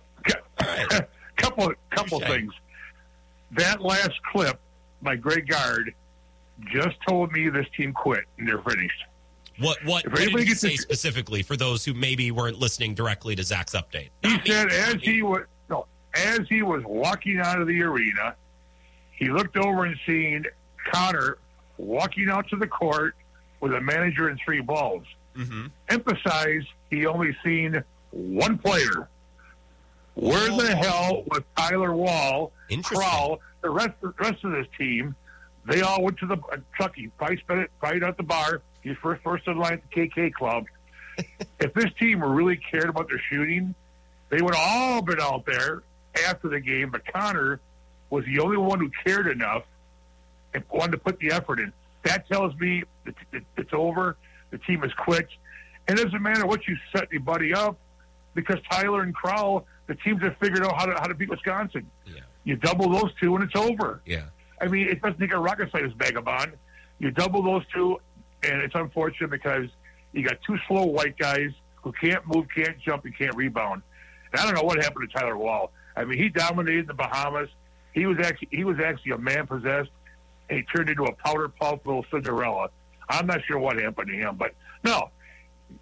couple 1.37 1.73
couple 1.91 2.21
Touche. 2.21 2.29
things. 2.31 2.53
That 3.53 3.81
last 3.83 4.13
clip 4.33 4.59
by 5.03 5.17
Greg 5.17 5.49
Gard 5.49 5.95
just 6.73 6.97
told 7.09 7.33
me 7.33 7.49
this 7.49 7.67
team 7.77 7.93
quit 7.93 8.25
and 8.39 8.49
they're 8.49 8.63
finished. 8.63 9.05
What 9.59 9.79
what, 9.85 10.05
If 10.05 10.13
what 10.13 10.19
did 10.19 10.23
anybody 10.29 10.45
he 10.47 10.55
say 10.55 10.69
this- 10.71 10.81
specifically 10.83 11.43
for 11.43 11.57
those 11.57 11.85
who 11.85 11.95
maybe 11.95 12.31
weren't 12.31 12.59
listening 12.59 12.95
directly 12.95 13.35
to 13.37 13.43
Zach's 13.43 13.75
update? 13.75 14.11
He 14.23 14.29
Not 14.29 14.47
said 14.47 14.65
not 14.69 14.73
as 14.73 14.95
me. 14.97 15.01
he 15.03 15.23
was 15.23 15.43
no, 15.69 15.87
as 16.15 16.41
he 16.49 16.63
was 16.63 16.83
walking 16.85 17.39
out 17.39 17.61
of 17.61 17.67
the 17.67 17.83
arena, 17.83 18.35
he 19.11 19.31
looked 19.31 19.57
over 19.57 19.85
and 19.85 19.97
seen 20.07 20.45
Connor 20.93 21.39
walking 21.77 22.29
out 22.31 22.49
to 22.51 22.57
the 22.57 22.67
court 22.69 23.15
with 23.61 23.73
a 23.75 23.81
manager 23.81 24.29
and 24.29 24.39
three 24.45 24.61
balls. 24.61 25.03
Mm-hmm. 25.37 25.67
Emphasize 25.89 26.63
he 26.91 27.07
only 27.07 27.37
seen 27.45 27.83
one 28.11 28.59
player. 28.59 29.09
Where 30.15 30.49
the 30.57 30.75
hell 30.75 31.23
was 31.27 31.43
Tyler 31.57 31.93
Wahl. 31.95 32.53
Crowl, 32.83 33.41
the 33.63 33.71
rest 33.71 33.93
the 34.01 34.13
rest 34.21 34.43
of 34.45 34.53
this 34.53 34.67
team? 34.77 35.15
They 35.69 35.83
all 35.83 36.03
went 36.03 36.19
to 36.19 36.27
the 36.27 36.37
uh, 36.37 36.57
Chucky. 36.77 37.09
Probably 37.19 37.37
spent 37.37 37.61
it 37.61 37.71
right 37.83 38.03
at 38.03 38.17
the 38.17 38.23
bar. 38.23 38.63
He's 38.83 38.97
first 39.03 39.23
first 39.23 39.47
in 39.47 39.59
line 39.59 39.75
at 39.75 39.83
the 39.83 40.09
KK 40.09 40.33
club. 40.33 40.65
if 41.61 41.75
this 41.75 41.93
team 41.99 42.25
really 42.25 42.57
cared 42.57 42.89
about 42.89 43.09
their 43.09 43.21
shooting, 43.31 43.75
they 44.31 44.41
would 44.41 44.55
all 44.57 45.03
been 45.03 45.21
out 45.21 45.45
there 45.47 45.83
after 46.27 46.49
the 46.49 46.61
game. 46.61 46.91
But 46.91 47.03
Connor 47.13 47.61
was 48.09 48.25
the 48.25 48.41
only 48.41 48.57
one 48.57 48.81
who 48.81 48.91
cared 49.05 49.27
enough 49.27 49.65
and 50.55 50.65
wanted 50.71 50.93
to 50.93 50.99
put 50.99 51.19
the 51.19 51.33
effort 51.33 51.61
in. 51.61 51.73
That 52.05 52.27
tells 52.29 52.55
me 52.57 52.85
it's 53.33 53.73
over. 53.73 54.17
The 54.51 54.59
team 54.59 54.81
has 54.81 54.93
quit. 54.95 55.29
And 55.87 55.99
it 55.99 56.05
doesn't 56.05 56.23
matter 56.23 56.47
what 56.47 56.67
you 56.67 56.77
set 56.95 57.09
anybody 57.13 57.53
up 57.53 57.79
because 58.35 58.59
Tyler 58.71 59.03
and 59.03 59.15
Crowl, 59.15 59.67
the 59.87 59.95
teams 59.97 60.23
have 60.23 60.37
figured 60.39 60.65
out 60.65 60.75
how 60.79 60.87
to 60.87 60.95
how 60.95 61.07
to 61.07 61.15
beat 61.15 61.29
Wisconsin. 61.29 61.91
Yeah. 62.07 62.21
You 62.45 62.57
double 62.57 62.91
those 62.91 63.13
two 63.21 63.35
and 63.35 63.45
it's 63.45 63.57
over. 63.57 64.01
Yeah. 64.07 64.27
I 64.61 64.67
mean, 64.69 64.89
it 64.89 65.01
doesn't 65.01 65.19
take 65.19 65.33
a 65.33 65.39
rocket 65.39 65.71
scientist 65.71 65.97
vagabond. 65.99 66.53
You 66.99 67.11
double 67.11 67.43
those 67.43 67.63
two, 67.75 67.99
and 68.43 68.61
it's 68.61 68.75
unfortunate 68.75 69.31
because 69.31 69.69
you 70.13 70.27
got 70.27 70.39
two 70.47 70.57
slow 70.67 70.85
white 70.85 71.17
guys 71.19 71.51
who 71.83 71.93
can't 71.93 72.27
move, 72.27 72.47
can't 72.55 72.79
jump, 72.81 73.05
and 73.05 73.17
can't 73.17 73.35
rebound. 73.37 73.83
And 74.33 74.41
I 74.41 74.45
don't 74.45 74.55
know 74.55 74.63
what 74.63 74.83
happened 74.83 75.09
to 75.11 75.19
Tyler 75.19 75.37
Wahl. 75.37 75.71
I 75.97 76.05
mean, 76.05 76.19
he 76.19 76.29
dominated 76.29 76.87
the 76.87 76.95
Bahamas. 76.95 77.49
He 77.93 78.07
was 78.07 78.19
actually 78.23 78.49
he 78.51 78.65
was 78.65 78.79
actually 78.79 79.13
a 79.13 79.19
man 79.19 79.47
possessed, 79.47 79.91
he 80.51 80.63
turned 80.63 80.89
into 80.89 81.05
a 81.05 81.13
powder 81.13 81.49
puff 81.49 81.81
little 81.85 82.05
Cinderella. 82.11 82.71
I'm 83.09 83.27
not 83.27 83.41
sure 83.47 83.59
what 83.59 83.81
happened 83.81 84.09
to 84.09 84.17
him, 84.17 84.37
but 84.37 84.55
no, 84.85 85.11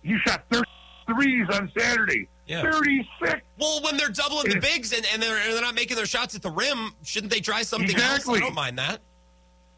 you 0.03 0.18
shot 0.27 0.45
33s 0.51 1.53
on 1.53 1.70
Saturday. 1.77 2.29
Yeah. 2.47 2.62
36. 2.62 3.40
Well, 3.59 3.82
when 3.82 3.97
they're 3.97 4.09
doubling 4.09 4.49
the 4.51 4.61
bigs 4.61 4.92
and, 4.92 5.05
and 5.12 5.20
they're 5.22 5.36
and 5.36 5.53
they're 5.53 5.61
not 5.62 5.74
making 5.74 5.97
their 5.97 6.07
shots 6.07 6.34
at 6.36 6.42
the 6.42 6.51
rim, 6.51 6.92
shouldn't 7.03 7.32
they 7.32 7.40
try 7.40 7.62
something 7.62 7.90
Exactly. 7.90 8.34
else? 8.34 8.42
I 8.42 8.47
don't 8.47 8.55
mind 8.55 8.78
that. 8.78 9.01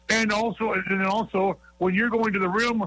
And 0.09 0.31
also, 0.31 0.73
and 0.73 1.05
also, 1.05 1.57
when 1.79 1.93
you're 1.95 2.09
going 2.09 2.31
to 2.33 2.39
the 2.39 2.47
rim, 2.49 2.83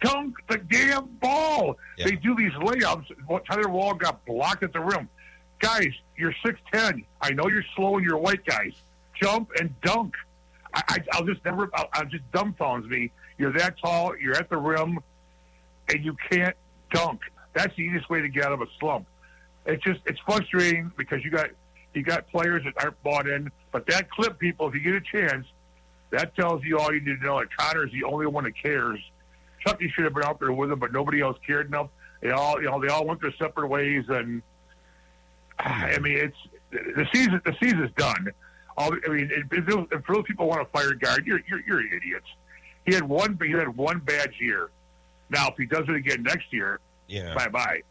dunk 0.00 0.34
the 0.48 0.58
damn 0.58 1.06
ball. 1.20 1.76
Yeah. 1.98 2.06
They 2.06 2.12
do 2.16 2.34
these 2.36 2.52
layups. 2.52 3.06
Tyler 3.48 3.68
Wahl 3.68 3.94
got 3.94 4.24
blocked 4.24 4.62
at 4.62 4.72
the 4.72 4.80
rim. 4.80 5.08
Guys, 5.60 5.92
you're 6.16 6.34
six 6.44 6.60
ten. 6.72 7.04
I 7.20 7.30
know 7.30 7.48
you're 7.48 7.64
slow 7.74 7.96
and 7.96 8.06
you're 8.06 8.18
white 8.18 8.44
guys. 8.44 8.72
Jump 9.20 9.50
and 9.58 9.74
dunk. 9.82 10.14
I, 10.74 10.82
I, 10.88 10.98
I'll 11.12 11.24
just 11.24 11.44
never. 11.44 11.70
I'll, 11.74 11.88
I'll 11.92 12.04
just 12.06 12.28
dumbfounds 12.32 12.88
me. 12.88 13.10
You're 13.38 13.52
that 13.52 13.76
tall. 13.78 14.16
You're 14.16 14.36
at 14.36 14.48
the 14.50 14.56
rim, 14.56 14.98
and 15.88 16.04
you 16.04 16.16
can't 16.30 16.56
dunk. 16.92 17.20
That's 17.52 17.74
the 17.76 17.82
easiest 17.82 18.10
way 18.10 18.20
to 18.20 18.28
get 18.28 18.44
out 18.44 18.52
of 18.52 18.60
a 18.60 18.66
slump. 18.80 19.06
It's 19.66 19.82
just 19.82 20.00
it's 20.06 20.20
frustrating 20.20 20.92
because 20.96 21.24
you 21.24 21.30
got 21.30 21.50
you 21.94 22.02
got 22.02 22.28
players 22.28 22.62
that 22.64 22.74
aren't 22.82 23.02
bought 23.02 23.28
in. 23.28 23.50
But 23.72 23.86
that 23.86 24.10
clip, 24.10 24.38
people, 24.38 24.68
if 24.68 24.74
you 24.74 24.80
get 24.80 24.94
a 24.94 25.00
chance, 25.00 25.46
that 26.10 26.34
tells 26.36 26.62
you 26.64 26.78
all 26.78 26.92
you 26.92 27.00
need 27.00 27.20
to 27.20 27.24
know. 27.26 27.38
That 27.40 27.48
Connor's 27.56 27.90
the 27.92 28.04
only 28.04 28.26
one 28.26 28.44
that 28.44 28.56
cares. 28.60 29.00
Chucky 29.66 29.88
should 29.90 30.04
have 30.04 30.12
been 30.14 30.24
out 30.24 30.38
there 30.40 30.52
with 30.52 30.70
him, 30.70 30.78
but 30.78 30.92
nobody 30.92 31.20
else 31.22 31.38
cared 31.46 31.66
enough. 31.68 31.88
They 32.20 32.30
all, 32.30 32.60
you 32.60 32.70
know, 32.70 32.80
they 32.80 32.88
all 32.88 33.06
went 33.06 33.20
their 33.22 33.32
separate 33.38 33.68
ways, 33.68 34.04
and 34.08 34.42
ah, 35.58 35.84
I 35.86 35.98
mean, 35.98 36.18
it's 36.18 36.36
the 36.70 37.06
season. 37.12 37.40
The 37.44 37.54
season's 37.62 37.90
done. 37.96 38.28
All, 38.76 38.92
I 38.92 39.08
mean, 39.08 39.30
if, 39.32 39.52
if 39.58 39.66
those- 39.66 39.86
if 39.92 40.04
those 40.06 40.24
people 40.26 40.48
want 40.48 40.60
to 40.62 40.78
fire 40.78 40.94
Gard, 40.94 41.26
you're, 41.26 41.40
you're 41.48 41.60
you're 41.66 41.80
idiots. 41.80 42.26
He 42.86 42.92
had 42.94 43.04
one. 43.04 43.38
He 43.42 43.52
had 43.52 43.74
one 43.76 44.00
bad 44.00 44.32
year. 44.38 44.70
Now, 45.30 45.48
if 45.48 45.54
he 45.56 45.64
does 45.64 45.88
it 45.88 45.94
again 45.94 46.22
next 46.22 46.52
year, 46.52 46.80
Yeah. 47.08 47.34
bye 47.34 47.48
bye. 47.48 47.82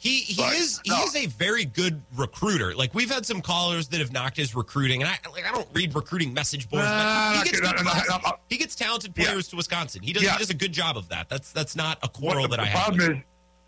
He 0.00 0.20
he 0.20 0.42
But, 0.42 0.54
is 0.54 0.80
he 0.82 0.90
no. 0.90 1.02
is 1.04 1.14
a 1.14 1.26
very 1.26 1.66
good 1.66 2.00
recruiter. 2.16 2.74
Like 2.74 2.94
we've 2.94 3.10
had 3.10 3.26
some 3.26 3.42
callers 3.42 3.88
that 3.88 4.00
have 4.00 4.12
knocked 4.12 4.38
his 4.38 4.54
recruiting, 4.54 5.02
and 5.02 5.10
I 5.10 5.18
like 5.30 5.46
I 5.46 5.52
don't 5.52 5.68
read 5.74 5.94
recruiting 5.94 6.32
message 6.32 6.70
boards, 6.70 6.86
but 6.88 7.36
he 7.44 7.50
gets 7.50 7.60
no, 7.60 7.68
good 7.68 7.76
no, 7.76 7.82
no, 7.82 7.90
classes. 7.90 8.08
no, 8.08 8.16
no. 8.30 8.36
he 8.48 8.56
gets 8.56 8.74
talented 8.74 9.12
Yeah. 9.14 9.24
players 9.26 9.48
to 9.48 9.56
Wisconsin. 9.56 10.02
He 10.02 10.14
does 10.14 10.22
Yeah. 10.22 10.32
he 10.32 10.38
does 10.38 10.48
a 10.48 10.54
good 10.54 10.72
job 10.72 10.96
of 10.96 11.10
that. 11.10 11.28
That's 11.28 11.52
that's 11.52 11.76
not 11.76 11.98
a 12.02 12.08
quarrel 12.08 12.44
the, 12.44 12.56
that 12.56 12.60
I 12.60 12.64
the 12.64 12.70
have. 12.70 12.84
problem 12.94 13.12
is, 13.18 13.22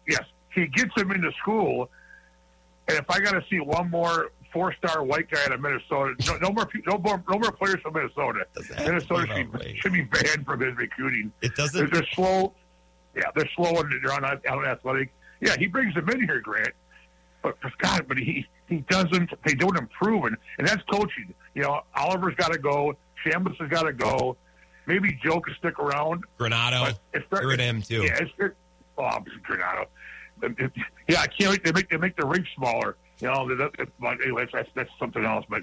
yes, 0.08 0.22
he 0.54 0.66
gets 0.68 0.96
him 0.96 1.10
into 1.10 1.30
school, 1.32 1.90
and 2.88 2.96
if 2.96 3.04
I 3.10 3.20
got 3.20 3.32
to 3.32 3.44
see 3.50 3.60
one 3.60 3.90
more 3.90 4.32
four-star 4.54 5.02
white 5.04 5.30
guy 5.30 5.44
out 5.44 5.52
of 5.52 5.60
Minnesota, 5.60 6.14
no, 6.26 6.36
no 6.38 6.50
more, 6.50 6.66
no 6.86 6.96
more, 6.98 7.22
no 7.28 7.38
more 7.38 7.52
players 7.52 7.80
from 7.82 7.92
Minnesota. 7.92 8.46
Minnesota 8.78 9.26
should, 9.34 9.52
be- 9.52 9.76
should 9.80 9.92
be 9.92 10.02
banned 10.02 10.44
from 10.46 10.60
his 10.60 10.74
recruiting. 10.76 11.30
It 11.42 11.52
They're, 11.56 11.66
doesn't. 11.66 11.92
they're 11.92 12.06
slow. 12.14 12.52
Yeah, 13.14 13.22
they're 13.34 13.48
slow 13.54 13.76
and 13.80 13.92
they're 14.02 14.12
un- 14.12 14.40
unathletic. 14.50 15.12
Yeah, 15.43 15.57
he 15.59 15.66
brings 15.66 15.93
them 15.95 16.09
in 16.09 16.22
here, 16.24 16.40
Grant. 16.40 16.70
But 17.43 17.57
God, 17.78 18.07
but 18.07 18.16
he 18.16 18.47
he 18.68 18.78
doesn't. 18.88 19.30
They 19.45 19.55
don't 19.55 19.76
improve, 19.76 20.24
and, 20.24 20.36
and 20.59 20.66
that's 20.66 20.82
coaching. 20.90 21.34
You 21.55 21.62
know, 21.62 21.80
Oliver's 21.97 22.36
got 22.36 22.53
to 22.53 22.59
go. 22.59 22.95
Chambers 23.26 23.57
has 23.59 23.68
got 23.68 23.82
to 23.82 23.93
go. 23.93 24.36
Maybe 24.86 25.18
Joe 25.22 25.40
can 25.40 25.55
stick 25.59 25.78
around. 25.80 26.24
Granato, 26.38 26.97
you're 27.32 27.53
at 27.53 27.61
him 27.61 27.82
too. 27.82 28.03
Yeah, 28.05 28.18
it's, 28.20 28.30
it, 28.38 28.55
oh, 28.97 29.18
Granato. 29.49 29.86
Yeah, 31.09 31.20
I 31.20 31.26
can't. 31.26 31.51
wait- 31.51 31.64
They 31.64 31.72
make 31.72 31.90
they 31.90 31.97
make 31.97 32.16
the 32.16 32.26
rink 32.26 32.47
smaller. 32.57 32.97
You 33.20 33.28
know, 33.28 33.55
that, 33.57 33.72
but 34.01 34.20
anyway, 34.22 34.47
that's 34.53 34.68
that's 34.74 34.90
something 34.99 35.24
else. 35.24 35.45
But 35.49 35.62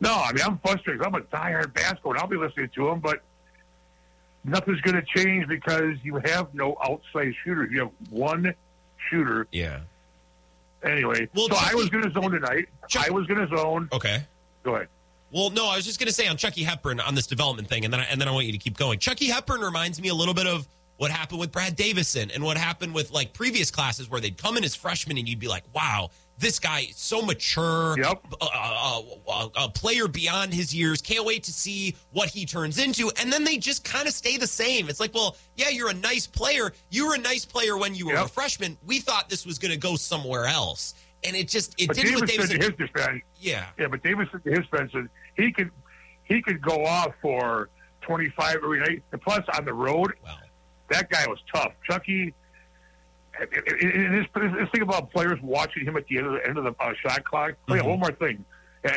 no, 0.00 0.12
I 0.14 0.32
mean, 0.32 0.42
I'm 0.44 0.58
frustrated. 0.58 1.02
I'm 1.02 1.14
a 1.14 1.20
diehard 1.20 1.74
basketball, 1.74 2.12
and 2.12 2.20
I'll 2.20 2.26
be 2.26 2.36
listening 2.36 2.70
to 2.74 2.88
him, 2.88 3.00
but 3.00 3.22
nothing's 4.44 4.80
going 4.80 4.96
to 4.96 5.02
change 5.02 5.46
because 5.48 5.94
you 6.02 6.20
have 6.24 6.52
no 6.54 6.76
outside 6.82 7.32
shooters. 7.44 7.68
You 7.70 7.80
have 7.80 7.90
one 8.10 8.54
shooter. 9.10 9.46
Yeah. 9.52 9.80
Anyway, 10.84 11.28
Well, 11.34 11.48
so 11.48 11.56
I 11.58 11.74
was 11.74 11.88
going 11.88 12.04
to 12.04 12.10
zone 12.12 12.30
tonight. 12.30 12.66
Chucky- 12.88 13.08
I 13.10 13.12
was 13.12 13.26
going 13.26 13.46
to 13.48 13.56
zone. 13.56 13.88
Okay. 13.92 14.22
Go 14.62 14.76
ahead. 14.76 14.88
Well, 15.32 15.50
no, 15.50 15.66
I 15.66 15.76
was 15.76 15.84
just 15.84 15.98
going 15.98 16.06
to 16.06 16.14
say 16.14 16.26
on 16.28 16.36
Chucky 16.36 16.62
Hepburn 16.62 17.00
on 17.00 17.14
this 17.14 17.26
development 17.26 17.68
thing, 17.68 17.84
and 17.84 17.92
then 17.92 18.00
I, 18.00 18.04
and 18.04 18.20
then 18.20 18.28
I 18.28 18.30
want 18.30 18.46
you 18.46 18.52
to 18.52 18.58
keep 18.58 18.76
going. 18.78 18.98
Chucky 18.98 19.26
Hepburn 19.26 19.60
reminds 19.60 20.00
me 20.00 20.08
a 20.08 20.14
little 20.14 20.34
bit 20.34 20.46
of 20.46 20.66
what 20.96 21.10
happened 21.10 21.40
with 21.40 21.52
Brad 21.52 21.76
Davison 21.76 22.30
and 22.30 22.42
what 22.42 22.56
happened 22.56 22.94
with 22.94 23.10
like 23.10 23.32
previous 23.32 23.70
classes 23.70 24.08
where 24.08 24.20
they'd 24.20 24.38
come 24.38 24.56
in 24.56 24.64
as 24.64 24.74
freshmen 24.74 25.18
and 25.18 25.28
you'd 25.28 25.38
be 25.38 25.48
like, 25.48 25.64
"Wow, 25.74 26.10
this 26.38 26.58
guy 26.58 26.80
is 26.90 26.96
so 26.96 27.20
mature, 27.22 27.96
Yep. 27.98 28.26
a, 28.40 28.44
a, 28.44 29.02
a, 29.28 29.50
a 29.64 29.68
player 29.70 30.06
beyond 30.08 30.54
his 30.54 30.74
years. 30.74 31.02
Can't 31.02 31.24
wait 31.24 31.42
to 31.44 31.52
see 31.52 31.96
what 32.12 32.28
he 32.28 32.46
turns 32.46 32.78
into." 32.78 33.10
And 33.20 33.32
then 33.32 33.44
they 33.44 33.56
just 33.58 33.84
kind 33.84 34.06
of 34.06 34.14
stay 34.14 34.36
the 34.36 34.46
same. 34.46 34.88
It's 34.88 35.00
like, 35.00 35.12
well, 35.14 35.36
yeah, 35.56 35.68
you're 35.70 35.90
a 35.90 35.94
nice 35.94 36.26
player. 36.26 36.72
You 36.90 37.08
were 37.08 37.14
a 37.14 37.18
nice 37.18 37.44
player 37.44 37.76
when 37.76 37.94
you 37.94 38.06
were 38.06 38.14
a 38.14 38.28
freshman. 38.28 38.76
We 38.86 39.00
thought 39.00 39.28
this 39.28 39.44
was 39.44 39.58
going 39.58 39.72
to 39.72 39.78
go 39.78 39.96
somewhere 39.96 40.44
else, 40.46 40.94
and 41.24 41.34
it 41.34 41.48
just 41.48 41.74
it 41.80 41.88
But 41.88 41.96
didn't 41.96 42.14
with 42.20 42.28
Davidson, 42.30 42.60
Davison. 42.60 42.76
to 42.76 42.82
his 42.84 42.90
defense, 42.92 43.22
Yeah. 43.40 43.66
Yeah, 43.78 43.88
but 43.88 44.02
Davidson, 44.02 44.40
to 44.42 44.50
his 44.50 44.60
defense, 44.70 44.92
he 45.36 45.52
could 45.52 45.70
he 46.24 46.40
could 46.42 46.60
go 46.62 46.84
off 46.84 47.14
for 47.22 47.68
25 48.02 48.56
every 48.62 48.80
night. 48.80 49.02
And 49.12 49.20
plus, 49.20 49.44
on 49.56 49.64
the 49.64 49.72
road, 49.74 50.12
Wow. 50.24 50.36
that 50.90 51.10
guy 51.10 51.26
was 51.26 51.38
tough. 51.54 51.72
Chucky, 51.84 52.32
this, 53.38 54.26
this 54.34 54.68
thing 54.70 54.82
about 54.82 55.10
players 55.12 55.38
watching 55.42 55.84
him 55.84 55.96
at 55.96 56.06
the 56.08 56.18
end 56.18 56.26
of 56.26 56.32
the 56.34 56.46
end 56.48 56.58
of 56.58 56.64
the 56.64 56.74
uh, 56.82 56.92
shot 57.02 57.24
clock. 57.24 57.54
Oh, 57.68 57.74
yeah, 57.74 57.82
Mhm. 57.82 57.88
one 57.88 58.00
more 58.00 58.12
thing. 58.12 58.44
Uh, 58.84 58.90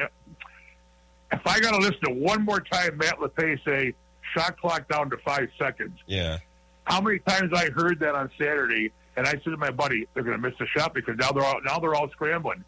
if 1.32 1.42
I 1.46 1.60
got 1.60 1.72
to 1.72 1.78
listen 1.78 2.00
to 2.06 2.12
one 2.12 2.44
more 2.44 2.60
time 2.60 2.98
Matt 2.98 3.18
LePay 3.20 3.64
say 3.66 3.94
shot 4.36 4.60
clock 4.60 4.88
down 4.89 5.10
to 5.12 5.18
five 5.18 5.50
seconds, 5.58 5.98
Yeah. 6.06 6.38
how 6.86 7.02
many 7.02 7.20
times 7.20 7.52
I 7.54 7.70
heard 7.70 8.00
that 8.00 8.16
on 8.16 8.30
Saturday, 8.38 8.92
and 9.16 9.28
I 9.28 9.32
said 9.32 9.44
to 9.46 9.58
my 9.58 9.72
buddy, 9.72 10.08
"They're 10.14 10.24
going 10.24 10.42
to 10.42 10.50
miss 10.50 10.58
the 10.60 10.68
shot 10.68 10.94
because 10.94 11.18
now 11.18 11.32
they're 11.32 11.44
all 11.44 11.62
now 11.64 11.80
they're 11.80 11.96
all 11.96 12.10
scrambling. 12.10 12.64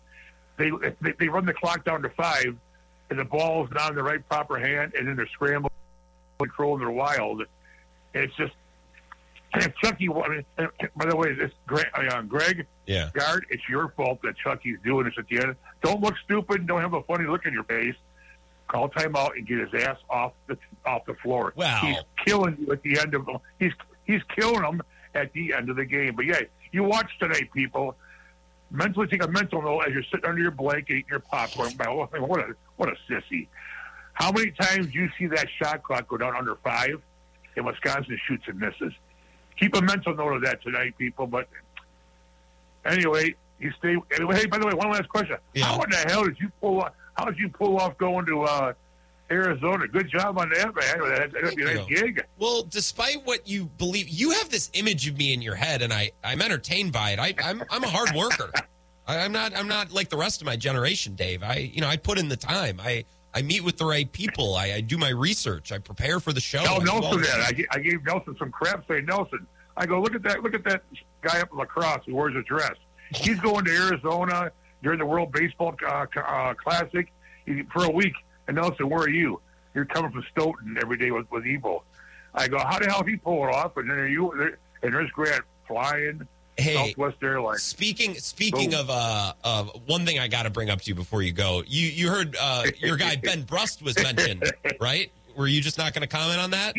They 0.57 0.71
they, 1.01 1.11
they 1.19 1.28
run 1.30 1.45
the 1.45 1.53
clock 1.53 1.84
down 1.84 2.01
to 2.03 2.09
five, 2.09 2.55
and 3.09 3.19
the 3.19 3.26
ball's 3.26 3.69
not 3.71 3.89
in 3.89 3.95
the 3.95 4.03
right 4.03 4.28
proper 4.30 4.57
hand, 4.59 4.93
and 4.97 5.07
then 5.07 5.15
they're 5.15 5.28
scrambling, 5.28 5.71
controlling 6.39 6.80
their 6.82 6.91
wild. 6.91 7.41
And 8.13 8.24
it's 8.24 8.36
just 8.36 8.53
and 9.53 9.63
if 9.63 9.75
Chucky. 9.83 10.09
I 10.09 10.27
mean, 10.29 10.45
by 10.95 11.05
the 11.05 11.15
way, 11.15 11.33
this 11.33 11.51
Greg, 11.67 11.87
uh, 11.93 12.21
Greg 12.23 12.65
Yeah. 12.87 13.09
Gard, 13.13 13.45
it's 13.49 13.63
your 13.69 13.89
fault 13.95 14.19
that 14.23 14.35
Chucky's 14.37 14.77
doing 14.83 15.05
this 15.05 15.13
at 15.17 15.27
the 15.27 15.39
end. 15.39 15.55
Don't 15.83 16.01
look 16.01 16.15
stupid. 16.25 16.65
Don't 16.67 16.81
have 16.81 16.93
a 16.93 17.03
funny 17.03 17.25
look 17.25 17.45
in 17.45 17.53
your 17.53 17.63
face. 17.63 17.95
Call 18.67 18.89
timeout 18.89 19.31
and 19.35 19.45
get 19.47 19.59
his 19.59 19.83
ass 19.85 19.97
off 20.09 20.33
the 20.47 20.57
off 20.85 21.05
the 21.05 21.13
floor. 21.15 21.53
Wow. 21.55 21.79
he's 21.81 21.97
killing 22.25 22.57
you 22.59 22.71
at 22.71 22.81
the 22.81 22.99
end 22.99 23.13
of 23.13 23.27
he's 23.59 23.73
he's 24.05 24.21
killing 24.35 24.61
them 24.61 24.81
at 25.13 25.31
the 25.33 25.53
end 25.53 25.69
of 25.69 25.75
the 25.75 25.85
game. 25.85 26.15
But 26.15 26.25
yeah, 26.25 26.39
you 26.71 26.83
watch 26.83 27.09
tonight, 27.19 27.49
people. 27.53 27.95
Mentally 28.71 29.05
take 29.05 29.23
a 29.23 29.27
mental 29.27 29.61
note 29.61 29.81
as 29.81 29.93
you're 29.93 30.03
sitting 30.03 30.25
under 30.25 30.41
your 30.41 30.49
blanket 30.49 30.93
eating 30.93 31.05
your 31.11 31.19
popcorn. 31.19 31.71
What 31.77 32.09
a 32.39 32.55
what 32.77 32.89
a 32.89 32.95
sissy! 33.07 33.47
How 34.13 34.31
many 34.31 34.49
times 34.51 34.87
do 34.87 34.93
you 34.93 35.09
see 35.19 35.27
that 35.27 35.47
shot 35.61 35.83
clock 35.83 36.07
go 36.07 36.17
down 36.17 36.35
under 36.35 36.55
five, 36.63 36.99
and 37.55 37.65
Wisconsin 37.65 38.17
shoots 38.27 38.45
and 38.47 38.59
misses? 38.59 38.93
Keep 39.59 39.75
a 39.75 39.81
mental 39.81 40.15
note 40.15 40.33
of 40.33 40.41
that 40.43 40.61
tonight, 40.63 40.97
people. 40.97 41.27
But 41.27 41.47
anyway, 42.85 43.35
you 43.59 43.71
stay. 43.77 43.95
Anyway, 44.15 44.35
hey, 44.35 44.45
by 44.45 44.57
the 44.57 44.67
way, 44.67 44.73
one 44.73 44.89
last 44.91 45.09
question: 45.09 45.37
Yeah. 45.53 45.65
How 45.65 45.81
in 45.81 45.89
the 45.89 45.97
hell 45.97 46.23
did 46.25 46.39
you 46.39 46.51
pull? 46.61 46.85
how'd 47.17 47.37
you 47.37 47.47
pull 47.47 47.77
off 47.77 47.95
going 47.99 48.25
to 48.25 48.41
uh, 48.41 48.73
Arizona? 49.29 49.87
Good 49.87 50.09
job 50.09 50.37
on 50.39 50.49
that, 50.49 50.73
man. 50.75 50.99
That- 51.09 51.31
That'd 51.31 51.55
be 51.55 51.61
a 51.61 51.75
nice 51.75 51.85
gig. 51.85 52.23
Well, 52.39 52.63
despite 52.63 53.25
what 53.25 53.47
you 53.47 53.65
believe, 53.77 54.09
you 54.09 54.31
have 54.31 54.49
this 54.49 54.69
image 54.73 55.07
of 55.07 55.17
me 55.17 55.31
in 55.33 55.41
your 55.41 55.55
head, 55.55 55.81
and 55.83 55.93
I, 55.93 56.11
I'm 56.23 56.41
entertained 56.41 56.91
by 56.91 57.11
it. 57.11 57.19
I, 57.19 57.35
I'm, 57.43 57.63
I'm 57.69 57.83
a 57.83 57.87
hard 57.87 58.15
worker. 58.15 58.51
I, 59.07 59.19
I'm 59.19 59.31
not, 59.31 59.55
I'm 59.55 59.67
not 59.67 59.91
like 59.91 60.09
the 60.09 60.17
rest 60.17 60.41
of 60.41 60.47
my 60.47 60.55
generation, 60.55 61.13
Dave. 61.13 61.43
I, 61.43 61.57
you 61.57 61.81
know, 61.81 61.87
I 61.87 61.97
put 61.97 62.17
in 62.17 62.29
the 62.29 62.37
time. 62.37 62.79
I, 62.83 63.05
I 63.34 63.41
meet 63.41 63.63
with 63.63 63.77
the 63.77 63.86
right 63.86 64.11
people. 64.11 64.55
I, 64.55 64.73
I 64.73 64.81
do 64.81 64.97
my 64.97 65.09
research. 65.09 65.71
I 65.71 65.79
prepare 65.79 66.19
for 66.19 66.34
the 66.34 66.41
show. 66.41 66.63
Tell 66.63 66.81
I 66.81 66.84
Nelson 66.84 67.21
that. 67.21 67.39
I, 67.39 67.77
I 67.77 67.79
gave 67.79 68.05
Nelson 68.05 68.36
some 68.38 68.51
crap 68.51 68.88
saying, 68.88 69.05
Nelson, 69.05 69.47
I 69.75 69.86
go, 69.86 70.01
look 70.01 70.13
at 70.13 70.23
that, 70.23 70.43
look 70.43 70.53
at 70.53 70.63
that 70.65 70.84
guy 71.21 71.41
up 71.41 71.51
in 71.51 71.57
La 71.57 71.65
Crosse 71.65 72.01
who 72.05 72.15
wears 72.15 72.36
a 72.36 72.43
dress. 72.43 72.75
He's 73.15 73.39
going 73.39 73.65
to 73.65 73.71
Arizona 73.71 74.51
during 74.84 74.99
the 74.99 75.05
World 75.05 75.31
Baseball 75.31 75.75
uh, 75.88 76.05
uh, 76.15 76.53
Classic 76.53 77.11
for 77.71 77.86
a 77.86 77.91
week. 77.91 78.13
And 78.47 78.57
Nelson, 78.57 78.89
where 78.89 79.01
are 79.01 79.09
you? 79.09 79.41
You're 79.73 79.86
coming 79.86 80.11
from 80.11 80.23
Stoughton 80.31 80.77
every 80.79 80.97
day 80.97 81.09
with, 81.11 81.29
with 81.31 81.43
Evo. 81.45 81.81
I 82.36 82.47
go, 82.47 82.59
how 82.59 82.79
the 82.79 82.88
hell 82.88 83.01
did 83.01 83.11
he 83.11 83.17
pull 83.17 83.47
it 83.47 83.53
off? 83.53 83.77
And 83.77 83.89
then 83.89 83.97
are 83.97 84.07
you, 84.07 84.31
and 84.84 84.93
there's 84.93 85.09
Grant 85.11 85.43
flying 85.67 86.27
Hey, 86.57 86.75
Southwest 86.75 87.17
Airlines. 87.23 87.63
Speaking 87.63 88.13
speaking 88.15 88.71
Boom. 88.71 88.81
of 88.81 88.89
uh 88.89 89.33
of 89.43 89.71
one 89.87 90.05
thing 90.05 90.19
I 90.19 90.27
got 90.27 90.43
to 90.43 90.49
bring 90.49 90.69
up 90.69 90.81
to 90.81 90.87
you 90.87 90.95
before 90.95 91.21
you 91.21 91.31
go. 91.31 91.63
You 91.65 91.87
you 91.87 92.09
heard 92.09 92.35
uh 92.39 92.65
your 92.79 92.97
guy 92.97 93.15
Ben 93.15 93.41
Brust 93.47 93.81
was 93.81 93.95
mentioned, 94.01 94.51
right? 94.79 95.11
Were 95.35 95.47
you 95.47 95.61
just 95.61 95.77
not 95.77 95.93
going 95.93 96.01
to 96.01 96.07
comment 96.07 96.39
on 96.39 96.51
that? 96.51 96.75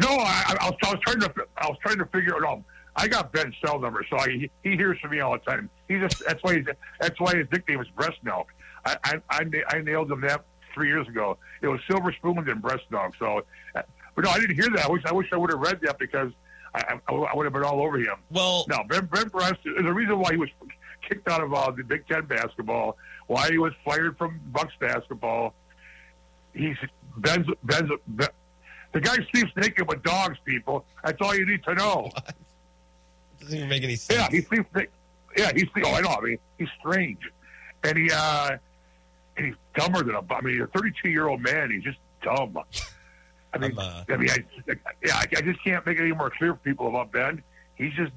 No, 0.00 0.08
I, 0.08 0.56
I, 0.60 0.70
was, 0.70 0.76
I 0.84 0.92
was 0.92 1.00
trying 1.04 1.20
to 1.20 1.34
I 1.56 1.66
was 1.66 1.76
trying 1.82 1.98
to 1.98 2.06
figure 2.06 2.36
it 2.36 2.44
out. 2.44 2.62
I 2.94 3.08
got 3.08 3.32
Ben's 3.32 3.54
cell 3.64 3.78
number, 3.78 4.04
so 4.08 4.16
I, 4.16 4.28
he, 4.28 4.50
he 4.62 4.76
hears 4.76 4.98
from 5.00 5.12
me 5.12 5.20
all 5.20 5.32
the 5.32 5.38
time. 5.38 5.70
He 5.88 5.98
just 5.98 6.22
that's 6.24 6.42
why 6.42 6.56
he's, 6.56 6.66
that's 7.00 7.20
why 7.20 7.34
his 7.34 7.46
nickname 7.50 7.80
is 7.80 7.88
Breast 7.88 8.18
Milk. 8.22 8.48
I, 8.84 8.96
I 9.04 9.20
I 9.30 9.44
I 9.68 9.80
nailed 9.80 10.10
him 10.10 10.20
that 10.22 10.44
three 10.74 10.88
years 10.88 11.08
ago. 11.08 11.38
It 11.60 11.66
was 11.66 11.80
Silver 11.90 12.12
Spoon 12.12 12.38
and 12.48 12.62
Breast 12.62 12.84
Milk. 12.90 13.14
So, 13.18 13.42
uh, 13.74 13.82
but 14.14 14.24
no, 14.24 14.30
I 14.30 14.38
didn't 14.38 14.54
hear 14.54 14.70
that. 14.70 14.86
I 14.86 14.90
wish 14.90 15.02
I 15.04 15.12
wish 15.12 15.28
I 15.32 15.36
would 15.36 15.50
have 15.50 15.60
read 15.60 15.80
that 15.82 15.98
because 15.98 16.30
I, 16.78 17.00
I, 17.08 17.14
I 17.14 17.36
would 17.36 17.44
have 17.44 17.52
been 17.52 17.64
all 17.64 17.80
over 17.82 17.98
him. 17.98 18.16
Well, 18.30 18.64
no, 18.68 18.82
Ben 18.88 19.06
Ben 19.06 19.28
Breast 19.28 19.60
is 19.64 19.84
the 19.84 19.92
reason 19.92 20.18
why 20.18 20.32
he 20.32 20.36
was 20.36 20.48
kicked 21.08 21.28
out 21.28 21.42
of 21.42 21.52
uh, 21.52 21.70
the 21.70 21.84
Big 21.84 22.06
Ten 22.06 22.24
basketball. 22.26 22.96
Why 23.26 23.50
he 23.50 23.58
was 23.58 23.72
fired 23.84 24.16
from 24.16 24.40
Bucks 24.52 24.74
basketball. 24.80 25.54
He's 26.54 26.76
Ben's 27.16 27.46
Ben's. 27.64 27.90
Ben, 28.06 28.28
the 28.92 29.00
guy 29.00 29.16
sleeps 29.32 29.52
naked 29.56 29.86
with 29.88 30.02
dogs, 30.02 30.38
people. 30.44 30.84
That's 31.04 31.20
all 31.20 31.34
you 31.34 31.46
need 31.46 31.62
to 31.64 31.74
know. 31.74 32.10
Doesn't 33.40 33.56
even 33.56 33.68
make 33.68 33.84
any 33.84 33.96
sense. 33.96 34.18
Yeah, 34.18 34.28
he 34.30 34.40
sleeps 34.42 34.68
naked. 34.74 34.90
Yeah, 35.36 35.52
he's. 35.54 35.66
Oh, 35.84 35.94
I 35.94 36.00
know. 36.00 36.08
I 36.08 36.20
mean, 36.20 36.38
he's 36.58 36.68
strange, 36.78 37.20
and 37.84 37.98
he 37.98 38.10
uh, 38.12 38.56
and 39.36 39.46
he's 39.46 39.54
dumber 39.74 40.02
than 40.02 40.14
a. 40.14 40.22
I 40.32 40.40
mean, 40.40 40.60
a 40.60 40.66
32 40.68 41.10
year 41.10 41.28
old 41.28 41.40
man. 41.40 41.70
He's 41.70 41.82
just 41.82 41.98
dumb. 42.22 42.58
I 43.52 43.58
mean, 43.58 43.78
uh, 43.78 44.04
I 44.08 44.16
mean, 44.16 44.30
I, 44.30 44.44
yeah, 45.04 45.16
I, 45.16 45.26
I 45.36 45.40
just 45.40 45.62
can't 45.64 45.84
make 45.86 45.98
it 45.98 46.02
any 46.02 46.12
more 46.12 46.30
clear 46.30 46.52
for 46.54 46.60
people 46.60 46.88
about 46.88 47.12
Ben. 47.12 47.42
He's 47.76 47.92
just. 47.94 48.12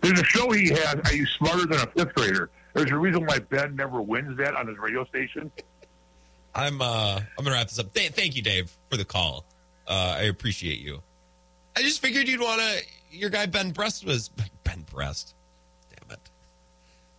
There's 0.00 0.20
a 0.20 0.24
show 0.24 0.50
he 0.52 0.68
has. 0.68 0.96
Are 1.04 1.12
you 1.14 1.26
smarter 1.26 1.66
than 1.66 1.80
a 1.80 1.86
fifth 1.86 2.14
grader? 2.14 2.50
There's 2.74 2.90
a 2.92 2.96
reason 2.96 3.26
why 3.26 3.40
Ben 3.40 3.74
never 3.74 4.00
wins 4.00 4.36
that 4.38 4.54
on 4.54 4.68
his 4.68 4.78
radio 4.78 5.04
station. 5.06 5.50
I'm 6.54 6.80
uh 6.80 7.20
I'm 7.38 7.44
gonna 7.44 7.56
wrap 7.56 7.68
this 7.68 7.78
up. 7.78 7.92
Th- 7.92 8.12
thank 8.12 8.36
you, 8.36 8.42
Dave, 8.42 8.70
for 8.90 8.96
the 8.96 9.04
call. 9.04 9.44
Uh, 9.86 10.16
I 10.18 10.22
appreciate 10.22 10.78
you. 10.80 11.02
I 11.76 11.82
just 11.82 12.00
figured 12.00 12.28
you'd 12.28 12.40
want 12.40 12.60
to. 12.60 12.82
Your 13.10 13.30
guy 13.30 13.46
Ben 13.46 13.70
Brust 13.70 14.04
was 14.04 14.28
Ben 14.64 14.84
Brust. 14.90 15.34
Damn 15.90 16.10
it, 16.12 16.30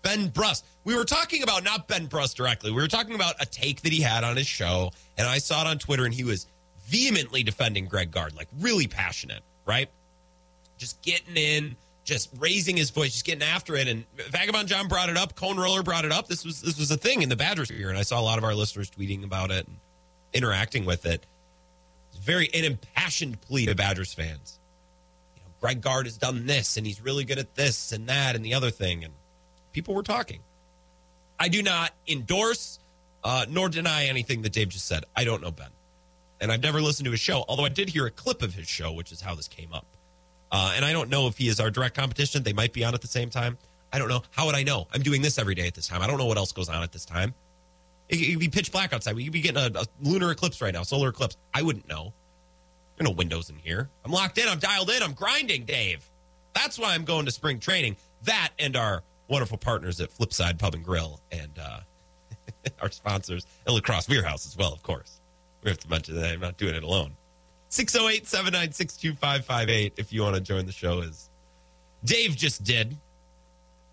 Ben 0.02 0.28
Brust. 0.30 0.66
We 0.90 0.96
were 0.96 1.06
talking 1.06 1.44
about 1.44 1.64
not 1.64 1.88
Ben 1.88 2.08
Brust 2.08 2.36
directly. 2.36 2.72
We 2.72 2.82
were 2.82 2.88
talking 2.88 3.14
about 3.14 3.36
a 3.40 3.46
take 3.46 3.82
that 3.84 3.94
he 3.94 4.02
had 4.02 4.24
on 4.24 4.36
his 4.36 4.48
show, 4.48 4.90
and 5.20 5.28
I 5.28 5.38
saw 5.38 5.62
it 5.62 5.68
on 5.68 5.78
Twitter, 5.78 6.04
and 6.04 6.12
he 6.12 6.24
was 6.24 6.48
vehemently 6.88 7.44
defending 7.44 7.86
Greg 7.86 8.10
Gard, 8.10 8.36
like 8.36 8.48
really 8.60 8.88
passionate, 8.88 9.44
right? 9.68 9.88
Just 10.80 11.00
getting 11.04 11.38
in, 11.38 11.76
just 12.06 12.32
raising 12.40 12.76
his 12.76 12.90
voice, 12.90 13.12
just 13.12 13.26
getting 13.26 13.44
after 13.44 13.76
it. 13.76 13.88
And 13.88 14.04
Vagabond 14.32 14.68
John 14.68 14.88
brought 14.88 15.10
it 15.10 15.16
up. 15.16 15.36
Cone 15.36 15.58
Roller 15.58 15.84
brought 15.84 16.06
it 16.06 16.12
up. 16.12 16.28
This 16.28 16.44
was 16.44 16.60
this 16.60 16.80
was 16.80 16.90
a 16.90 16.98
thing 16.98 17.22
in 17.22 17.30
the 17.30 17.36
Badgers 17.36 17.70
here, 17.70 17.90
and 17.90 17.98
I 17.98 18.02
saw 18.02 18.20
a 18.20 18.24
lot 18.24 18.40
of 18.40 18.44
our 18.44 18.56
listeners 18.56 18.90
tweeting 18.90 19.24
about 19.24 19.52
it 19.52 19.68
and 19.68 19.78
interacting 20.34 20.86
with 20.86 21.06
it. 21.06 21.24
It's 22.10 22.18
very 22.18 22.50
an 22.52 22.64
impassioned 22.64 23.42
plea 23.42 23.68
to 23.68 23.76
Badgers 23.76 24.12
fans. 24.12 24.58
You 25.36 25.44
know, 25.44 25.50
Greg 25.62 25.82
Gard 25.82 26.08
has 26.08 26.18
done 26.18 26.48
this, 26.48 26.78
and 26.78 26.88
he's 26.88 27.00
really 27.00 27.26
good 27.26 27.38
at 27.38 27.54
this 27.54 27.92
and 27.92 28.10
that 28.10 28.36
and 28.36 28.44
the 28.44 28.56
other 28.56 28.72
thing, 28.72 29.04
and 29.04 29.14
people 29.72 29.94
were 29.94 30.02
talking. 30.02 30.40
I 31.40 31.48
do 31.48 31.64
not 31.64 31.94
endorse 32.08 32.80
uh, 33.24 33.46
nor 33.50 33.70
deny 33.70 34.06
anything 34.06 34.42
that 34.44 34.54
Dave 34.54 34.70
just 34.70 34.88
said. 34.88 35.06
I 35.16 35.24
don't 35.24 35.42
know 35.42 35.52
Ben, 35.52 35.70
and 36.42 36.52
I've 36.52 36.62
never 36.62 36.82
listened 36.82 37.06
to 37.06 37.12
his 37.12 37.20
show. 37.20 37.46
Although 37.48 37.66
I 37.66 37.70
did 37.70 37.90
hear 37.90 38.06
a 38.06 38.12
clip 38.12 38.42
of 38.42 38.54
his 38.54 38.68
show, 38.68 38.92
which 38.92 39.12
is 39.12 39.22
how 39.22 39.36
this 39.36 39.48
came 39.48 39.74
up. 39.74 39.86
Uh, 40.52 40.74
and 40.76 40.84
I 40.84 40.92
don't 40.92 41.10
know 41.10 41.28
if 41.28 41.38
he 41.38 41.48
is 41.48 41.60
our 41.60 41.70
direct 41.70 41.96
competition. 41.96 42.44
They 42.44 42.54
might 42.54 42.74
be 42.74 42.84
on 42.84 42.94
at 42.94 43.02
the 43.02 43.08
same 43.08 43.30
time. 43.30 43.58
I 43.94 44.00
don't 44.00 44.10
know. 44.10 44.24
How 44.32 44.46
would 44.46 44.56
I 44.56 44.64
know? 44.64 44.88
I'm 44.94 45.02
doing 45.02 45.22
this 45.22 45.38
every 45.38 45.56
day 45.56 45.68
at 45.68 45.74
this 45.74 45.88
time. 45.88 46.02
I 46.02 46.08
don't 46.08 46.18
know 46.18 46.26
what 46.26 46.38
else 46.38 46.52
goes 46.52 46.70
on 46.70 46.84
at 46.84 46.92
this 46.92 47.06
time. 47.06 47.34
It, 48.08 48.32
could 48.32 48.40
be 48.40 48.50
pitch 48.50 48.72
black 48.72 48.94
outside. 48.94 49.16
We 49.16 49.24
could 49.24 49.34
be 49.34 49.42
getting 49.42 49.76
a, 49.76 49.80
a 49.80 49.86
lunar 50.02 50.32
eclipse 50.32 50.62
right 50.62 50.74
now, 50.74 50.84
solar 50.84 51.10
eclipse. 51.10 51.38
I 51.54 51.62
wouldn't 51.62 51.88
know. 51.88 52.14
There 52.98 53.06
are 53.06 53.10
no 53.10 53.16
windows 53.16 53.50
in 53.50 53.58
here. 53.58 53.90
I'm 54.04 54.12
locked 54.12 54.38
in. 54.40 54.48
I'm 54.48 54.60
dialed 54.60 54.90
in. 54.90 55.04
I'm 55.04 55.14
grinding, 55.14 55.66
Dave. 55.66 56.10
That's 56.54 56.80
why 56.80 56.96
I'm 56.96 57.06
going 57.06 57.26
to 57.26 57.32
spring 57.32 57.60
training. 57.60 57.98
That 58.24 58.50
and 58.58 58.76
our 58.76 59.04
wonderful 59.30 59.58
partners 59.58 60.02
at 60.02 60.12
Flipside 60.12 60.58
Pub 60.58 60.74
and 60.74 60.84
Grill 60.84 61.22
and 61.32 61.58
uh, 61.60 61.80
our 62.82 62.92
sponsors 62.92 63.46
at 63.66 63.72
La 63.72 63.80
Crosse 63.80 64.08
Beer 64.08 64.24
House 64.24 64.46
as 64.46 64.58
well, 64.58 64.74
of 64.74 64.84
course. 64.84 65.22
We 65.64 65.70
have 65.70 65.80
to 65.80 65.90
mention 65.90 66.16
that 66.16 66.32
I'm 66.32 66.40
not 66.40 66.58
doing 66.58 66.76
it 66.76 66.84
alone. 66.84 67.16
608 67.70 68.28
796 68.28 68.98
2558 68.98 69.94
if 69.98 70.12
you 70.12 70.24
want 70.24 70.36
to 70.36 70.42
join 70.42 70.66
the 70.66 70.72
show, 70.72 71.02
as 71.02 71.30
Dave 72.04 72.36
just 72.36 72.64
did. 72.64 72.98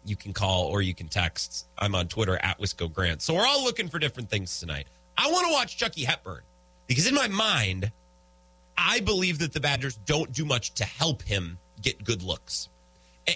You 0.04 0.16
can 0.16 0.32
call 0.32 0.66
or 0.66 0.82
you 0.82 0.94
can 0.94 1.08
text. 1.08 1.66
I'm 1.76 1.94
on 1.96 2.06
Twitter 2.06 2.38
at 2.40 2.60
Wisco 2.60 2.92
Grant. 2.92 3.22
So 3.22 3.34
we're 3.34 3.46
all 3.46 3.64
looking 3.64 3.88
for 3.88 3.98
different 3.98 4.30
things 4.30 4.60
tonight. 4.60 4.86
I 5.18 5.30
want 5.30 5.48
to 5.48 5.52
watch 5.52 5.76
Chucky 5.76 6.04
Hepburn 6.04 6.42
because 6.86 7.08
in 7.08 7.14
my 7.14 7.26
mind, 7.26 7.90
I 8.78 9.00
believe 9.00 9.40
that 9.40 9.52
the 9.52 9.60
Badgers 9.60 9.96
don't 9.96 10.32
do 10.32 10.44
much 10.44 10.74
to 10.74 10.84
help 10.84 11.22
him 11.22 11.58
get 11.82 12.04
good 12.04 12.22
looks. 12.22 12.68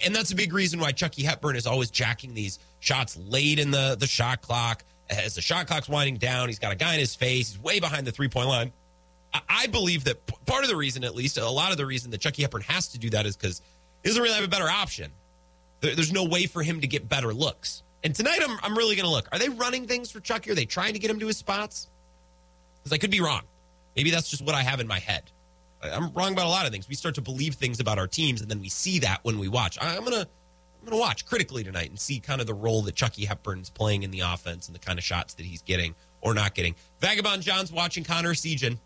And 0.05 0.15
that's 0.15 0.31
a 0.31 0.37
big 0.37 0.53
reason 0.53 0.79
why 0.81 0.93
Chucky 0.93 1.23
Hepburn 1.23 1.57
is 1.57 1.67
always 1.67 1.91
jacking 1.91 2.35
these 2.35 2.59
shots 2.79 3.17
late 3.17 3.59
in 3.59 3.71
the, 3.71 3.97
the 3.99 4.07
shot 4.07 4.41
clock. 4.43 4.85
As 5.09 5.35
the 5.35 5.41
shot 5.43 5.67
clock's 5.67 5.89
winding 5.89 6.19
down, 6.19 6.49
he's 6.49 6.61
got 6.61 6.73
a 6.73 6.77
guy 6.77 6.95
in 6.95 7.01
his 7.01 7.15
face. 7.17 7.51
He's 7.51 7.59
way 7.59 7.81
behind 7.81 8.07
the 8.07 8.13
three 8.13 8.29
point 8.29 8.47
line. 8.49 8.73
I- 9.35 9.41
I 9.49 9.67
believe 9.67 10.05
that 10.05 10.25
p- 10.27 10.37
part 10.47 10.63
of 10.63 10.71
the 10.71 10.77
reason, 10.77 11.03
at 11.03 11.15
least 11.17 11.37
a 11.39 11.49
lot 11.51 11.73
of 11.73 11.77
the 11.77 11.87
reason 11.87 12.11
that 12.13 12.21
Chucky 12.21 12.43
Hepburn 12.43 12.63
has 12.63 12.89
to 12.89 12.99
do 12.99 13.11
that 13.11 13.27
is 13.27 13.37
because 13.37 13.61
he 14.05 14.09
doesn't 14.09 14.23
really 14.23 14.35
have 14.37 14.45
a 14.45 14.49
better 14.49 14.69
option. 14.71 15.11
There- 15.81 15.95
There's 15.97 16.13
no 16.13 16.25
way 16.25 16.47
for 16.47 16.63
him 16.63 16.81
to 16.83 16.87
get 16.87 17.09
better 17.09 17.35
looks. 17.35 17.83
And 18.05 18.15
tonight, 18.15 18.39
I'm, 18.43 18.59
I'm 18.63 18.79
really 18.79 18.95
going 18.97 19.05
to 19.07 19.11
look. 19.11 19.29
Are 19.33 19.39
they 19.39 19.49
running 19.49 19.87
things 19.87 20.11
for 20.11 20.21
Chucky? 20.21 20.51
Are 20.51 20.55
they 20.55 20.65
trying 20.65 20.93
to 20.95 20.99
get 21.01 21.11
him 21.11 21.19
to 21.21 21.27
his 21.27 21.37
spots? 21.37 21.89
Because 22.79 22.93
I 22.93 22.99
could 22.99 23.11
be 23.11 23.21
wrong. 23.21 23.43
Maybe 23.97 24.11
that's 24.11 24.31
just 24.31 24.43
what 24.43 24.55
I 24.55 24.63
have 24.63 24.81
in 24.81 24.87
my 24.87 25.01
head. 25.01 25.25
I'm 25.83 26.13
wrong 26.13 26.33
about 26.33 26.47
a 26.47 26.51
lot 26.51 26.67
of 26.67 26.73
things. 26.73 26.89
We 26.89 26.95
start 26.95 27.15
to 27.17 27.21
believe 27.21 27.55
things 27.55 27.81
about 27.81 27.99
our 27.99 28.07
teams, 28.07 28.41
and 28.41 28.51
then 28.51 28.61
we 28.61 28.69
see 28.69 28.99
that 29.01 29.21
when 29.23 29.39
we 29.39 29.49
watch. 29.49 29.79
I'm 29.81 30.05
gonna 30.05 30.27
I'm 30.81 30.85
gonna 30.85 31.01
watch 31.01 31.27
critically 31.27 31.65
tonight 31.65 31.91
and 31.91 31.99
see 31.99 32.21
kind 32.21 32.41
of 32.41 32.47
the 32.47 32.55
role 32.55 32.83
that 32.83 32.95
Chucky 32.95 33.25
Hepburn's 33.25 33.71
playing 33.71 34.03
in 34.03 34.11
the 34.11 34.21
offense 34.21 34.67
and 34.67 34.75
the 34.75 34.81
kind 34.81 34.99
of 34.99 35.05
shots 35.05 35.35
that 35.35 35.47
he's 35.47 35.63
getting 35.63 35.95
or 36.21 36.35
not 36.35 36.55
getting. 36.55 36.75
Vagabond 37.01 37.43
John's 37.43 37.73
watching 37.73 38.05
Connor 38.05 38.33
Essegian. 38.33 38.79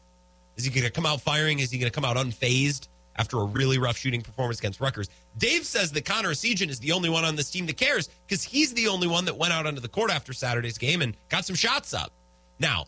Is 0.57 0.65
he 0.65 0.81
to 0.81 0.91
come 0.91 1.07
out 1.07 1.21
firing? 1.21 1.59
Is 1.59 1.71
he 1.71 1.79
to 1.81 1.91
come 1.91 2.05
out 2.05 2.17
unfazed 2.17 2.89
after 3.17 3.39
a 3.39 3.45
really 3.45 3.79
rough 3.79 3.97
shooting 3.97 4.23
performance 4.23 4.59
against 4.61 4.81
Rutgers? 4.81 5.09
Dave 5.37 5.65
says 5.65 5.91
that 5.93 6.05
Connor 6.05 6.31
Essegian 6.31 6.69
is 6.69 6.79
the 6.79 6.93
only 6.93 7.09
one 7.09 7.25
on 7.25 7.35
this 7.35 7.51
team 7.51 7.67
that 7.67 7.77
cares 7.77 8.09
because 8.27 8.45
he's 8.45 8.73
the 8.75 8.87
only 8.87 9.09
one 9.09 9.25
that 9.25 9.37
went 9.37 9.53
out 9.53 9.67
onto 9.67 9.81
the 9.81 9.89
court 9.89 10.13
after 10.13 10.33
Saturday's 10.33 10.79
game 10.79 11.03
and 11.03 11.17
got 11.29 11.45
some 11.45 11.57
shots 11.57 11.93
up. 11.93 12.13
Now, 12.61 12.87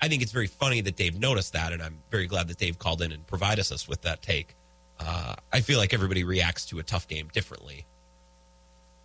I 0.00 0.08
think 0.08 0.22
it's 0.22 0.32
very 0.32 0.46
funny 0.46 0.80
that 0.82 0.96
Dave 0.96 1.18
noticed 1.18 1.52
that, 1.54 1.72
and 1.72 1.82
I'm 1.82 1.98
very 2.10 2.26
glad 2.26 2.48
that 2.48 2.58
Dave 2.58 2.78
called 2.78 3.02
in 3.02 3.12
and 3.12 3.26
provided 3.26 3.60
us 3.72 3.88
with 3.88 4.02
that 4.02 4.22
take. 4.22 4.54
Uh, 5.00 5.34
I 5.52 5.60
feel 5.60 5.78
like 5.78 5.94
everybody 5.94 6.24
reacts 6.24 6.66
to 6.66 6.78
a 6.78 6.82
tough 6.82 7.08
game 7.08 7.28
differently. 7.32 7.86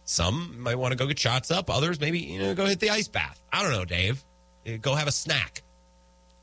Some 0.04 0.60
might 0.60 0.76
want 0.76 0.92
to 0.92 0.98
go 0.98 1.08
get 1.08 1.20
shots 1.20 1.52
up. 1.52 1.70
Others 1.70 2.00
maybe 2.00 2.20
you 2.20 2.40
know 2.40 2.54
go 2.56 2.66
hit 2.66 2.80
the 2.80 2.90
ice 2.90 3.08
bath. 3.08 3.42
I 3.52 3.62
don't 3.62 3.72
know, 3.72 3.86
Dave. 3.86 4.24
Uh, 4.68 4.78
Go 4.78 4.96
have 4.96 5.08
a 5.08 5.12
snack. 5.12 5.64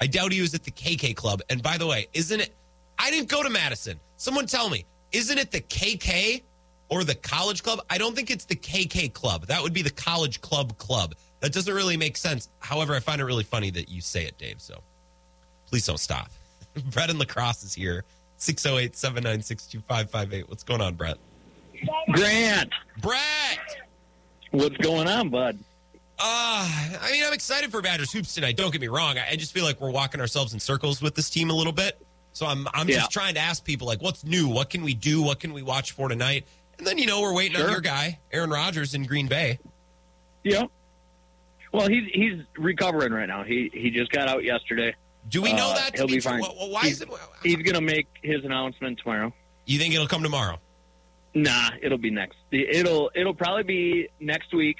I 0.01 0.07
doubt 0.07 0.33
he 0.33 0.41
was 0.41 0.55
at 0.55 0.65
the 0.65 0.71
KK 0.71 1.15
Club. 1.17 1.41
And 1.51 1.63
by 1.63 1.77
the 1.77 1.87
way, 1.87 2.09
isn't 2.13 2.41
it? 2.41 2.55
I 2.99 3.11
didn't 3.11 3.29
go 3.29 3.43
to 3.43 3.51
Madison. 3.51 4.01
Someone 4.17 4.47
tell 4.47 4.71
me, 4.71 4.85
isn't 5.13 5.39
it 5.39 5.51
the 5.51 5.61
KK 5.61 6.43
or 6.89 7.05
the 7.05 7.15
College 7.15 7.63
Club? 7.63 7.81
I 7.91 7.99
don't 7.99 8.15
think 8.15 8.31
it's 8.31 8.45
the 8.45 8.57
KK 8.57 9.13
Club. 9.13 9.47
That 9.47 9.63
would 9.63 9.73
be 9.73 9.83
the 9.83 9.91
College 9.91 10.41
Club 10.41 10.79
Club. 10.79 11.15
That 11.41 11.53
doesn't 11.53 11.73
really 11.73 11.97
make 11.97 12.17
sense. 12.17 12.49
However, 12.59 12.95
I 12.95 13.01
find 13.01 13.21
it 13.21 13.25
really 13.25 13.45
funny 13.45 13.71
that 13.71 13.89
you 13.89 14.01
say 14.01 14.25
it, 14.25 14.37
Dave. 14.39 14.61
So 14.61 14.81
please 15.67 15.87
don't 15.87 15.99
stop. 16.01 16.31
Brett 16.93 17.11
and 17.11 17.19
La 17.19 17.25
Crosse 17.25 17.63
is 17.65 17.75
here. 17.75 18.05
608 18.39 18.97
796 18.97 19.67
2558. 19.67 20.49
What's 20.49 20.63
going 20.63 20.81
on, 20.81 20.95
Brett? 20.95 21.17
Grant, 22.13 22.71
Brett! 23.01 23.59
what's 24.51 24.77
going 24.79 25.07
on, 25.07 25.29
bud? 25.29 25.59
Uh, 26.21 26.67
I 27.01 27.09
mean, 27.13 27.23
I'm 27.25 27.33
excited 27.33 27.71
for 27.71 27.81
Badgers 27.81 28.11
hoops 28.13 28.35
tonight. 28.35 28.57
Don't 28.57 28.73
get 28.73 28.81
me 28.81 28.89
wrong. 28.89 29.19
I, 29.19 29.31
I 29.31 29.37
just 29.37 29.53
feel 29.53 29.65
like 29.65 29.81
we're 29.81 29.91
walking 29.91 30.21
ourselves 30.21 30.53
in 30.55 30.59
circles 30.59 31.01
with 31.01 31.15
this 31.15 31.31
team 31.31 31.51
a 31.51 31.53
little 31.53 31.73
bit. 31.73 32.05
So 32.33 32.47
I'm 32.47 32.67
I'm 32.75 32.89
Yeah. 32.89 32.97
just 32.97 33.11
trying 33.13 33.35
to 33.35 33.41
ask 33.41 33.65
people 33.65 33.87
like, 33.87 34.03
what's 34.03 34.25
new? 34.25 34.49
What 34.49 34.71
can 34.71 34.83
we 34.83 34.95
do? 34.95 35.23
What 35.23 35.39
can 35.39 35.53
we 35.53 35.63
watch 35.63 35.93
for 35.93 36.09
tonight? 36.09 36.47
And 36.79 36.87
then 36.87 36.99
you 36.99 37.07
know 37.07 37.21
we're 37.21 37.35
waiting 37.35 37.61
on 37.61 37.71
your 37.71 37.81
guy, 37.81 38.19
Aaron 38.33 38.51
Rodgers 38.51 38.95
in 38.95 39.05
Green 39.05 39.27
Bay. 39.29 39.59
Yeah. 40.45 40.67
Well, 41.79 41.89
he's 41.89 42.05
he's 42.13 42.43
recovering 42.57 43.13
right 43.13 43.29
now. 43.29 43.45
He 43.45 43.71
he 43.73 43.91
just 43.91 44.11
got 44.11 44.29
out 44.29 44.45
yesterday. 44.45 44.95
Do 45.29 45.43
we 45.43 45.53
know 45.53 45.71
Uh, 45.71 45.75
that 45.77 45.93
to 45.95 45.99
he'll 45.99 46.07
be 46.07 46.15
be 46.15 46.21
fine. 46.21 46.43
Wh- 46.43 46.71
why 46.71 46.83
he's, 46.83 46.95
is 46.97 47.03
it? 47.03 47.09
He's 47.43 47.57
going 47.57 47.75
to 47.75 47.81
make 47.81 48.07
his 48.23 48.45
announcement 48.45 48.99
tomorrow. 49.03 49.33
You 49.67 49.79
think 49.79 49.93
it'll 49.95 50.07
come 50.09 50.23
tomorrow? 50.23 50.59
Nah, 51.35 51.71
it'll 51.83 51.99
be 51.99 52.11
next. 52.11 52.37
It'll 52.51 53.11
it'll 53.15 53.35
probably 53.35 53.63
be 53.65 54.09
next 54.21 54.53
week, 54.55 54.79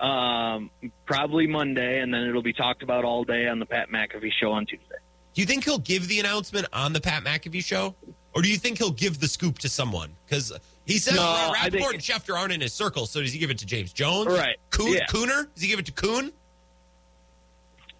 um, 0.00 0.70
probably 1.06 1.46
Monday, 1.46 2.00
and 2.00 2.12
then 2.12 2.24
it'll 2.24 2.42
be 2.42 2.52
talked 2.52 2.82
about 2.82 3.04
all 3.04 3.24
day 3.24 3.46
on 3.48 3.58
the 3.60 3.66
Pat 3.66 3.88
McAfee 3.90 4.32
show 4.32 4.52
on 4.52 4.66
Tuesday. 4.66 4.96
Do 5.34 5.40
you 5.42 5.46
think 5.46 5.64
he'll 5.64 5.78
give 5.78 6.08
the 6.08 6.18
announcement 6.20 6.66
on 6.72 6.92
the 6.92 7.00
Pat 7.00 7.24
McAfee 7.24 7.64
show, 7.64 7.94
or 8.34 8.42
do 8.42 8.48
you 8.50 8.56
think 8.56 8.78
he'll 8.78 8.90
give 8.90 9.20
the 9.20 9.28
scoop 9.28 9.58
to 9.60 9.68
someone? 9.68 10.10
Because 10.26 10.52
he 10.86 10.98
says 10.98 11.14
No, 11.16 11.22
Ra- 11.22 11.50
Rapoport 11.52 11.72
think- 11.72 11.94
and 11.94 12.02
Schefter 12.02 12.36
aren't 12.38 12.52
in 12.52 12.60
his 12.60 12.72
circle, 12.72 13.06
so 13.06 13.20
does 13.20 13.32
he 13.32 13.38
give 13.38 13.50
it 13.50 13.58
to 13.58 13.66
James 13.66 13.92
Jones? 13.92 14.28
Right. 14.28 14.56
Coon, 14.70 14.92
Yeah. 14.94 15.06
Cooner? 15.06 15.46
Does 15.54 15.62
he 15.62 15.68
give 15.68 15.78
it 15.78 15.86
to 15.86 15.92
Coon? 15.92 16.32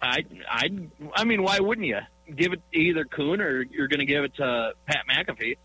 I 0.01 0.23
I 0.49 0.69
I 1.15 1.23
mean, 1.23 1.41
why 1.43 1.59
wouldn't 1.59 1.87
you 1.87 1.99
give 2.35 2.53
it 2.53 2.61
to 2.71 2.77
either 2.79 3.05
Coon 3.05 3.41
or 3.41 3.61
you're 3.63 3.87
going 3.87 3.99
to 3.99 4.05
give 4.05 4.23
it 4.23 4.35
to 4.35 4.73
Pat 4.85 5.05
McAfee? 5.09 5.57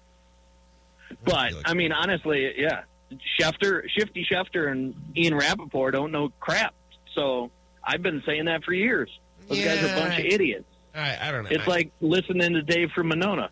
But 1.25 1.53
I 1.65 1.75
mean, 1.75 1.93
honestly, 1.93 2.55
yeah, 2.57 2.83
Schefter, 3.39 3.83
Shifty 3.91 4.27
Schefter, 4.31 4.71
and 4.73 4.95
Ian 5.17 5.35
Rapoport 5.35 5.93
don't 5.95 6.13
know 6.13 6.33
crap. 6.41 6.75
So 7.15 7.51
I've 7.85 8.03
been 8.03 8.23
saying 8.25 8.47
that 8.47 8.65
for 8.65 8.73
years. 8.73 9.11
Those 9.49 9.63
guys 9.63 9.83
are 9.85 9.95
a 9.95 10.01
bunch 10.01 10.19
of 10.19 10.25
idiots. 10.25 10.65
I, 10.95 11.19
I 11.29 11.31
don't 11.31 11.45
know. 11.45 11.51
It's 11.51 11.67
I- 11.69 11.71
like 11.71 11.93
listening 12.01 12.55
to 12.55 12.63
Dave 12.63 12.91
from 12.93 13.09
Monona. 13.09 13.51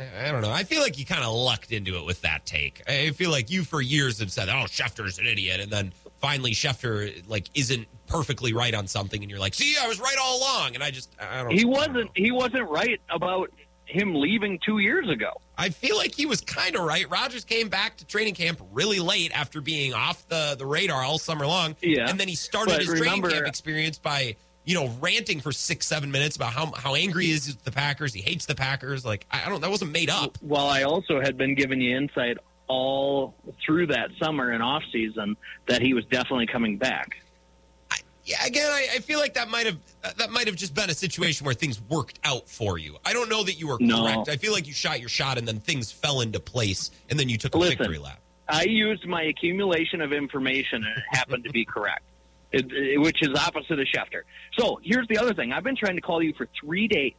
I 0.00 0.32
don't 0.32 0.42
know. 0.42 0.50
I 0.50 0.64
feel 0.64 0.80
like 0.80 0.98
you 0.98 1.04
kind 1.04 1.22
of 1.22 1.32
lucked 1.32 1.72
into 1.72 1.96
it 1.98 2.06
with 2.06 2.22
that 2.22 2.46
take. 2.46 2.82
I 2.88 3.10
feel 3.10 3.30
like 3.30 3.50
you 3.50 3.64
for 3.64 3.80
years 3.80 4.18
have 4.20 4.32
said, 4.32 4.48
"Oh, 4.48 4.64
Schefter's 4.66 5.18
an 5.18 5.26
idiot," 5.26 5.60
and 5.60 5.70
then 5.70 5.92
finally 6.20 6.52
Schefter 6.52 7.22
like 7.28 7.48
isn't 7.54 7.86
perfectly 8.06 8.52
right 8.52 8.74
on 8.74 8.86
something, 8.86 9.22
and 9.22 9.30
you're 9.30 9.40
like, 9.40 9.54
"See, 9.54 9.76
I 9.80 9.86
was 9.86 10.00
right 10.00 10.16
all 10.20 10.38
along." 10.38 10.74
And 10.74 10.82
I 10.82 10.90
just, 10.90 11.14
I 11.20 11.42
don't. 11.42 11.52
He 11.52 11.64
wasn't. 11.64 12.10
He 12.14 12.30
wasn't 12.30 12.68
right 12.68 13.00
about 13.10 13.50
him 13.90 14.14
leaving 14.14 14.58
two 14.64 14.78
years 14.78 15.08
ago. 15.08 15.40
I 15.58 15.68
feel 15.68 15.96
like 15.96 16.14
he 16.14 16.24
was 16.24 16.40
kind 16.40 16.76
of 16.76 16.84
right. 16.84 17.08
Rodgers 17.10 17.44
came 17.44 17.68
back 17.68 17.96
to 17.98 18.06
training 18.06 18.34
camp 18.34 18.60
really 18.72 19.00
late 19.00 19.32
after 19.34 19.60
being 19.60 19.92
off 19.92 20.26
the, 20.28 20.54
the 20.58 20.64
radar 20.64 21.02
all 21.02 21.18
summer 21.18 21.46
long. 21.46 21.76
Yeah. 21.82 22.08
And 22.08 22.18
then 22.18 22.28
he 22.28 22.34
started 22.34 22.72
But 22.72 22.80
his 22.80 22.88
training 22.88 23.22
camp 23.22 23.46
experience 23.46 23.98
by, 23.98 24.36
you 24.64 24.74
know, 24.74 24.88
ranting 25.00 25.40
for 25.40 25.52
six, 25.52 25.86
seven 25.86 26.10
minutes 26.10 26.36
about 26.36 26.52
how, 26.52 26.72
how 26.72 26.94
angry 26.94 27.26
he 27.26 27.32
is 27.32 27.46
with 27.48 27.64
the 27.64 27.72
Packers. 27.72 28.12
He 28.12 28.20
hates 28.20 28.46
the 28.46 28.54
Packers. 28.54 29.04
Like, 29.04 29.26
I 29.30 29.44
I 29.46 29.48
don't, 29.48 29.60
that 29.62 29.70
wasn't 29.70 29.92
made 29.92 30.10
up. 30.10 30.38
Well, 30.42 30.66
I 30.66 30.82
also 30.82 31.20
had 31.20 31.36
been 31.36 31.54
giving 31.54 31.80
you 31.80 31.96
insight 31.96 32.36
all 32.68 33.34
through 33.64 33.88
that 33.88 34.10
summer 34.22 34.50
and 34.50 34.62
off 34.62 34.82
season 34.92 35.36
that 35.66 35.82
he 35.82 35.92
was 35.94 36.04
definitely 36.06 36.46
coming 36.46 36.76
back. 36.76 37.16
Yeah, 38.24 38.44
again, 38.46 38.66
I, 38.70 38.86
I 38.94 38.98
feel 38.98 39.18
like 39.18 39.34
that 39.34 39.48
might 39.48 39.66
have 39.66 39.78
that 40.18 40.30
might 40.30 40.46
have 40.46 40.54
just 40.54 40.72
been 40.74 40.88
a 40.90 40.94
situation 40.94 41.46
where 41.46 41.54
things 41.54 41.80
worked 41.88 42.20
out 42.22 42.48
for 42.48 42.78
you. 42.78 42.96
I 43.04 43.12
don't 43.12 43.28
know 43.28 43.42
that 43.42 43.54
you 43.58 43.66
were 43.66 43.78
No. 43.80 44.04
correct. 44.04 44.28
I 44.28 44.36
feel 44.36 44.52
like 44.52 44.68
you 44.68 44.72
shot 44.74 45.00
your 45.00 45.08
shot 45.08 45.36
and 45.38 45.48
then 45.48 45.58
things 45.58 45.90
fell 45.90 46.20
into 46.20 46.38
place, 46.38 46.90
and 47.08 47.18
then 47.18 47.28
you 47.28 47.38
took 47.38 47.54
a 47.54 47.58
Listen. 47.58 47.78
victory 47.78 47.98
lap. 47.98 48.20
I 48.48 48.64
used 48.64 49.06
my 49.06 49.22
accumulation 49.22 50.00
of 50.00 50.12
information 50.12 50.84
and 50.84 50.96
it 50.98 51.04
happened 51.10 51.44
to 51.44 51.50
be 51.50 51.64
correct, 51.64 52.02
which 52.52 53.22
is 53.22 53.28
opposite 53.38 53.78
of 53.78 53.86
Schefter. 53.86 54.22
So 54.58 54.80
here's 54.82 55.06
the 55.08 55.18
other 55.18 55.34
thing: 55.34 55.52
I've 55.52 55.64
been 55.64 55.76
trying 55.76 55.96
to 55.96 56.02
call 56.02 56.22
you 56.22 56.32
for 56.34 56.48
three 56.60 56.88
days. 56.88 57.14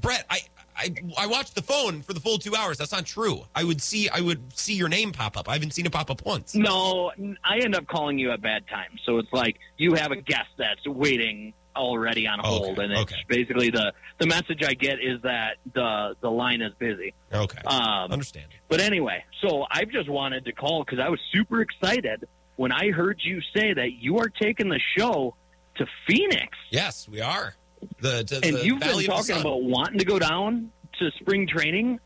Brett, 0.00 0.24
I, 0.28 0.40
I 0.76 0.94
I 1.18 1.26
watched 1.26 1.54
the 1.54 1.62
phone 1.62 2.02
for 2.02 2.12
the 2.12 2.20
full 2.20 2.38
two 2.38 2.54
hours. 2.54 2.76
That's 2.78 2.92
not 2.92 3.06
true. 3.06 3.44
I 3.54 3.64
would 3.64 3.80
see 3.80 4.08
I 4.08 4.20
would 4.20 4.56
see 4.56 4.74
your 4.74 4.88
name 4.88 5.12
pop 5.12 5.36
up. 5.36 5.48
I 5.48 5.54
haven't 5.54 5.72
seen 5.72 5.86
it 5.86 5.92
pop 5.92 6.10
up 6.10 6.24
once. 6.24 6.54
No, 6.54 7.12
I 7.44 7.58
end 7.58 7.74
up 7.74 7.86
calling 7.86 8.18
you 8.18 8.30
at 8.32 8.42
bad 8.42 8.66
times. 8.68 9.00
So 9.04 9.18
it's 9.18 9.32
like 9.32 9.58
you 9.78 9.94
have 9.94 10.10
a 10.12 10.16
guest 10.16 10.48
that's 10.58 10.86
waiting 10.86 11.54
already 11.74 12.26
on 12.26 12.38
hold, 12.38 12.78
and 12.78 12.90
it's 12.90 13.02
okay. 13.02 13.16
basically 13.28 13.70
the 13.70 13.92
the 14.18 14.26
message 14.26 14.62
I 14.62 14.74
get 14.74 14.98
is 15.02 15.20
that 15.22 15.56
the 15.74 16.14
the 16.20 16.30
line 16.30 16.60
is 16.60 16.72
busy. 16.78 17.14
Okay, 17.32 17.58
Um, 17.66 18.12
understand. 18.12 18.46
But 18.68 18.80
anyway, 18.80 19.24
so 19.42 19.66
I 19.70 19.84
just 19.84 20.08
wanted 20.08 20.44
to 20.46 20.52
call 20.52 20.84
because 20.84 20.98
I 20.98 21.08
was 21.08 21.20
super 21.32 21.60
excited 21.62 22.26
when 22.56 22.72
I 22.72 22.90
heard 22.90 23.20
you 23.22 23.40
say 23.54 23.72
that 23.74 23.92
you 23.92 24.18
are 24.18 24.28
taking 24.28 24.68
the 24.68 24.80
show 24.96 25.34
to 25.76 25.86
Phoenix, 26.06 26.56
Yes, 26.70 27.08
we 27.08 27.20
are. 27.20 27.54
The, 28.00 28.24
to 28.24 28.36
and 28.42 28.56
the 28.56 28.64
you've 28.64 28.80
been 28.80 29.04
talking 29.04 29.38
about 29.38 29.62
wanting 29.62 29.98
to 29.98 30.04
go 30.04 30.18
down 30.18 30.72
to 30.98 31.10
spring 31.20 31.46
training 31.46 32.00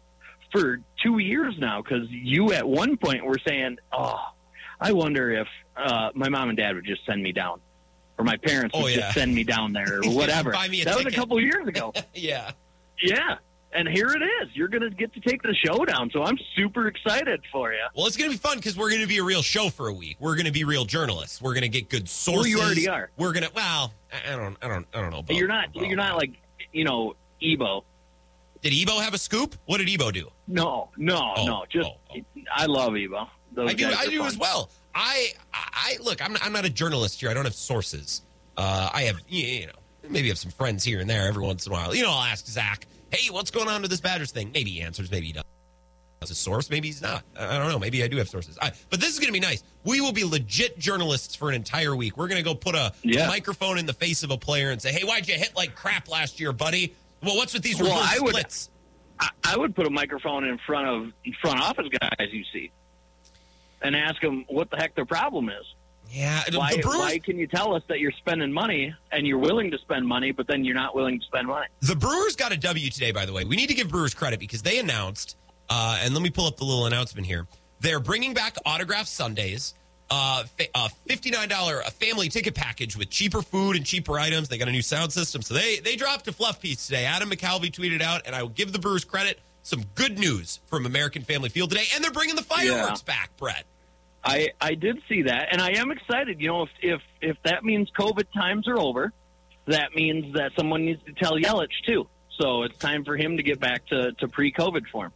for 0.53 0.80
two 1.03 1.18
years 1.18 1.55
now. 1.59 1.80
Because 1.80 2.09
you 2.11 2.53
at 2.53 2.68
one 2.68 2.96
point 2.96 3.24
were 3.24 3.38
saying, 3.46 3.78
"Oh, 3.92 4.18
I 4.80 4.92
wonder 4.92 5.30
if 5.32 5.46
uh, 5.76 6.11
my 6.14 6.28
mom 6.28 6.48
and 6.48 6.59
dad 6.59 6.74
would 6.74 6.84
just 6.84 7.07
send 7.07 7.22
me 7.22 7.32
down." 7.32 7.61
Or 8.18 8.24
my 8.24 8.36
parents 8.36 8.74
Oh, 8.76 8.82
would 8.82 8.90
yeah. 8.92 8.98
just 9.01 9.14
send 9.14 9.34
me 9.34 9.44
down 9.44 9.72
there, 9.72 10.01
or 10.03 10.11
whatever. 10.14 10.51
Buy 10.53 10.68
me 10.68 10.82
a 10.82 10.84
that 10.84 10.96
was 10.96 11.07
a 11.07 11.11
couple 11.12 11.38
of 11.38 11.42
years 11.42 11.66
ago. 11.66 11.92
yeah. 12.14 12.51
Yeah. 13.01 13.36
And 13.72 13.88
here 13.88 14.08
it 14.08 14.22
is. 14.22 14.48
You're 14.54 14.68
going 14.68 14.82
to 14.82 14.90
get 14.90 15.12
to 15.14 15.20
take 15.20 15.42
the 15.42 15.54
show 15.54 15.84
down. 15.84 16.10
So 16.10 16.24
I'm 16.24 16.36
super 16.56 16.88
excited 16.88 17.40
for 17.52 17.72
you. 17.72 17.78
Well, 17.94 18.06
it's 18.06 18.16
going 18.16 18.28
to 18.30 18.34
be 18.36 18.40
fun 18.40 18.56
because 18.56 18.76
we're 18.76 18.88
going 18.90 19.02
to 19.02 19.06
be 19.06 19.18
a 19.18 19.22
real 19.22 19.42
show 19.42 19.68
for 19.68 19.86
a 19.86 19.92
week. 19.92 20.16
We're 20.18 20.34
going 20.34 20.46
to 20.46 20.52
be 20.52 20.64
real 20.64 20.84
journalists. 20.84 21.40
We're 21.40 21.54
going 21.54 21.62
to 21.62 21.68
get 21.68 21.88
good 21.88 22.08
sources. 22.08 22.52
Well, 22.54 22.62
you 22.62 22.66
already 22.66 22.88
are. 22.88 23.10
We're 23.16 23.32
going 23.32 23.44
to. 23.44 23.52
Well, 23.54 23.92
I 24.26 24.34
don't. 24.34 24.56
I 24.60 24.66
don't. 24.68 24.86
I 24.92 25.00
don't 25.00 25.10
know. 25.12 25.18
About, 25.20 25.36
you're 25.36 25.46
not. 25.46 25.74
You're 25.74 25.96
not 25.96 26.16
like 26.16 26.32
you 26.72 26.84
know 26.84 27.14
Ebo. 27.40 27.84
Did 28.62 28.72
Ebo 28.74 28.98
have 28.98 29.14
a 29.14 29.18
scoop? 29.18 29.54
What 29.66 29.78
did 29.78 29.88
Ebo 29.88 30.10
do? 30.10 30.28
No, 30.48 30.90
no, 30.96 31.32
Oh, 31.36 31.46
no. 31.46 31.64
Just 31.70 31.90
I 32.54 32.66
love 32.66 32.96
Ebo. 32.96 33.28
Those 33.52 33.70
I 33.70 33.74
do. 33.74 33.86
I 33.86 34.06
do 34.06 34.18
fun. 34.18 34.26
as 34.26 34.36
well. 34.38 34.70
I. 34.96 35.28
I 35.54 35.96
look. 36.02 36.20
I'm. 36.24 36.32
Not, 36.32 36.44
I'm 36.44 36.52
not 36.52 36.64
a 36.64 36.70
journalist 36.70 37.20
here. 37.20 37.30
I 37.30 37.34
don't 37.34 37.44
have 37.44 37.54
sources. 37.54 38.22
Uh, 38.56 38.90
I 38.92 39.02
have. 39.02 39.20
You 39.28 39.66
know. 39.68 39.72
Maybe 40.08 40.28
have 40.28 40.38
some 40.38 40.50
friends 40.50 40.82
here 40.82 40.98
and 40.98 41.08
there 41.08 41.28
every 41.28 41.44
once 41.44 41.66
in 41.66 41.72
a 41.72 41.74
while. 41.76 41.94
You 41.94 42.02
know, 42.02 42.10
I'll 42.10 42.24
ask 42.24 42.44
Zach. 42.46 42.86
Hey, 43.12 43.30
what's 43.30 43.50
going 43.50 43.68
on 43.68 43.82
with 43.82 43.90
this 43.90 44.00
Badgers 44.00 44.30
thing? 44.32 44.50
Maybe 44.52 44.70
he 44.70 44.82
answers. 44.82 45.11
Maybe 45.11 45.26
he 45.28 45.32
doesn't. 45.32 45.46
Has 46.20 46.30
a 46.30 46.34
source? 46.34 46.68
Maybe 46.68 46.88
he's 46.88 47.00
not. 47.00 47.24
I 47.38 47.56
don't 47.58 47.68
know. 47.68 47.78
Maybe 47.78 48.04
I 48.04 48.08
do 48.08 48.18
have 48.18 48.28
sources. 48.28 48.58
But 48.61 49.00
this 49.00 49.08
is 49.08 49.18
going 49.18 49.28
to 49.28 49.32
be 49.32 49.40
nice. 49.40 49.62
We 49.84 50.00
will 50.02 50.12
be 50.12 50.24
legit 50.24 50.78
journalists 50.78 51.34
for 51.34 51.48
an 51.48 51.54
entire 51.54 51.96
week. 51.96 52.18
We're 52.18 52.28
going 52.28 52.36
to 52.42 52.44
go 52.44 52.54
put 52.54 52.74
a 52.74 52.92
Yeah. 53.02 53.26
microphone 53.26 53.78
in 53.78 53.86
the 53.86 53.94
face 53.94 54.22
of 54.22 54.30
a 54.30 54.36
player 54.36 54.70
and 54.70 54.82
say, 54.82 54.92
"Hey, 54.92 55.02
why'd 55.04 55.26
you 55.26 55.34
hit 55.34 55.56
like 55.56 55.74
crap 55.74 56.08
last 56.11 56.38
year, 56.38 56.52
buddy? 56.52 56.94
Well, 57.22 57.36
what's 57.36 57.54
with 57.54 57.62
these 57.62 57.80
Well, 57.80 57.92
I 57.92 58.18
would- 58.20 58.30
splits?" 58.30 58.68
I, 59.18 59.30
I 59.44 59.56
would 59.56 59.74
put 59.74 59.86
a 59.86 59.90
microphone 59.90 60.44
in 60.44 60.58
front 60.58 60.86
of 60.88 61.12
front 61.40 61.61
office 61.61 61.86
guys 62.00 62.28
you 62.32 62.44
see, 62.52 62.70
and 63.82 63.96
ask 63.96 64.20
them 64.20 64.44
what 64.48 64.70
the 64.70 64.76
heck 64.76 64.94
their 64.94 65.06
problem 65.06 65.48
is. 65.48 65.64
Yeah, 66.11 66.42
Why, 66.52 66.74
the 66.74 66.82
Brewers- 66.82 66.98
why 66.98 67.18
can 67.18 67.38
you 67.38 67.46
tell 67.46 67.74
us 67.74 67.82
that 67.88 68.00
you're 68.00 68.12
spending 68.12 68.52
money 68.52 68.94
and 69.12 69.26
you're 69.26 69.38
willing 69.38 69.70
to 69.70 69.78
spend 69.78 70.06
money, 70.06 70.32
but 70.32 70.46
then 70.48 70.64
you're 70.64 70.74
not 70.74 70.94
willing 70.94 71.20
to 71.20 71.24
spend 71.26 71.46
money? 71.46 71.66
The 71.80 71.94
Brewers 71.94 72.34
got 72.36 72.52
a 72.52 72.56
W 72.56 72.90
today, 72.90 73.12
by 73.12 73.26
the 73.26 73.32
way. 73.32 73.44
We 73.44 73.56
need 73.56 73.68
to 73.68 73.74
give 73.74 73.88
Brewers 73.88 74.14
credit 74.14 74.40
because 74.40 74.62
they 74.62 74.78
announced, 74.78 75.36
uh, 75.68 76.00
and 76.02 76.12
let 76.12 76.22
me 76.22 76.30
pull 76.30 76.46
up 76.46 76.56
the 76.56 76.64
little 76.64 76.86
announcement 76.86 77.26
here. 77.26 77.46
They're 77.80 78.00
bringing 78.00 78.34
back 78.34 78.56
autograph 78.66 79.06
Sundays, 79.06 79.74
uh, 80.11 80.42
a 80.74 80.90
$59 81.08 81.90
family 81.92 82.28
ticket 82.28 82.54
package 82.54 82.96
with 82.96 83.11
cheaper 83.11 83.42
food 83.42 83.76
and 83.76 83.86
cheaper 83.86 84.18
items. 84.18 84.48
They 84.48 84.58
got 84.58 84.68
a 84.68 84.72
new 84.72 84.82
sound 84.82 85.12
system. 85.12 85.42
So 85.42 85.54
they, 85.54 85.78
they 85.78 85.94
dropped 85.94 86.26
a 86.26 86.32
fluff 86.32 86.61
piece 86.61 86.86
today. 86.86 87.04
Adam 87.04 87.30
McCalvy 87.30 87.70
tweeted 87.70 88.02
out, 88.02 88.22
and 88.26 88.34
I 88.34 88.42
will 88.42 88.50
give 88.50 88.72
the 88.72 88.80
Brewers 88.80 89.04
credit. 89.04 89.38
Some 89.62 89.84
good 89.94 90.18
news 90.18 90.58
from 90.66 90.86
American 90.86 91.22
Family 91.22 91.50
Field 91.50 91.70
today, 91.70 91.84
and 91.94 92.02
they're 92.02 92.11
bringing 92.11 92.34
the 92.34 92.42
fireworks 92.42 93.02
back, 93.02 93.30
Brett. 93.36 93.64
I 94.22 94.48
I 94.60 94.74
did 94.74 95.00
see 95.08 95.22
that, 95.22 95.48
and 95.52 95.62
I 95.62 95.70
am 95.78 95.90
excited. 95.90 96.40
You 96.40 96.48
know, 96.48 96.62
if 96.62 96.70
if 96.82 97.00
if 97.20 97.36
that 97.44 97.64
means 97.64 97.90
COVID 97.98 98.26
times 98.34 98.68
are 98.68 98.78
over, 98.78 99.12
that 99.66 99.94
means 99.94 100.34
that 100.34 100.52
someone 100.56 100.84
needs 100.84 101.02
to 101.04 101.12
tell 101.12 101.36
Yelich 101.36 101.68
too. 101.86 102.06
So 102.40 102.62
it's 102.62 102.78
time 102.78 103.04
for 103.04 103.16
him 103.16 103.36
to 103.36 103.42
get 103.42 103.60
back 103.60 103.86
to, 103.88 104.12
to 104.12 104.28
pre-COVID 104.28 104.86
form. 104.88 105.12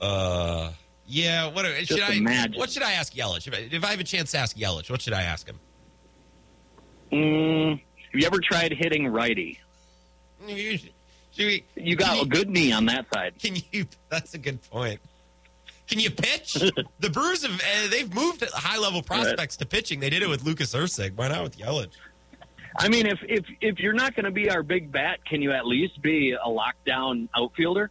Uh, 0.00 0.72
yeah. 1.06 1.50
What 1.52 1.66
should 1.84 2.00
I? 2.00 2.14
imagine. 2.14 2.58
What 2.58 2.70
should 2.70 2.82
I 2.82 2.92
ask 2.92 3.12
Yelich? 3.14 3.46
If 3.46 3.54
I, 3.54 3.68
if 3.70 3.84
I 3.84 3.88
have 3.88 4.00
a 4.00 4.04
chance 4.04 4.32
to 4.32 4.38
ask 4.38 4.56
Yelich, 4.56 4.90
what 4.90 5.00
should 5.00 5.12
I 5.12 5.22
ask 5.22 5.46
him? 5.46 5.60
Mm, 7.12 7.70
have 7.70 8.20
you 8.20 8.26
ever 8.26 8.40
tried 8.40 8.72
hitting 8.72 9.06
righty? 9.06 9.60
Should 10.48 10.90
we, 11.38 11.64
You 11.76 11.96
got 11.96 12.22
a 12.22 12.26
good 12.26 12.48
knee 12.48 12.72
on 12.72 12.86
that 12.86 13.06
side. 13.12 13.34
Can 13.40 13.56
you? 13.70 13.86
That's 14.08 14.34
a 14.34 14.38
good 14.38 14.62
point. 14.68 15.00
Can 15.86 16.00
you 16.00 16.10
pitch? 16.10 16.54
the 17.00 17.10
Brewers 17.10 17.42
have 17.42 17.60
uh, 17.60 17.90
they've 17.90 18.12
moved 18.12 18.42
high 18.52 18.78
level 18.78 19.02
prospects 19.02 19.56
to 19.58 19.66
pitching. 19.66 20.00
They 20.00 20.10
did 20.10 20.22
it 20.22 20.28
with 20.28 20.44
Lucas 20.44 20.74
Erceg. 20.74 21.14
Why 21.14 21.28
not 21.28 21.42
with 21.42 21.58
Yelich? 21.58 21.92
I 22.78 22.88
mean, 22.88 23.06
if 23.06 23.18
if 23.28 23.44
if 23.60 23.78
you're 23.78 23.92
not 23.92 24.16
going 24.16 24.24
to 24.24 24.30
be 24.30 24.50
our 24.50 24.62
big 24.62 24.90
bat, 24.90 25.24
can 25.24 25.42
you 25.42 25.52
at 25.52 25.66
least 25.66 26.00
be 26.02 26.32
a 26.32 26.48
lockdown 26.48 27.28
outfielder 27.36 27.90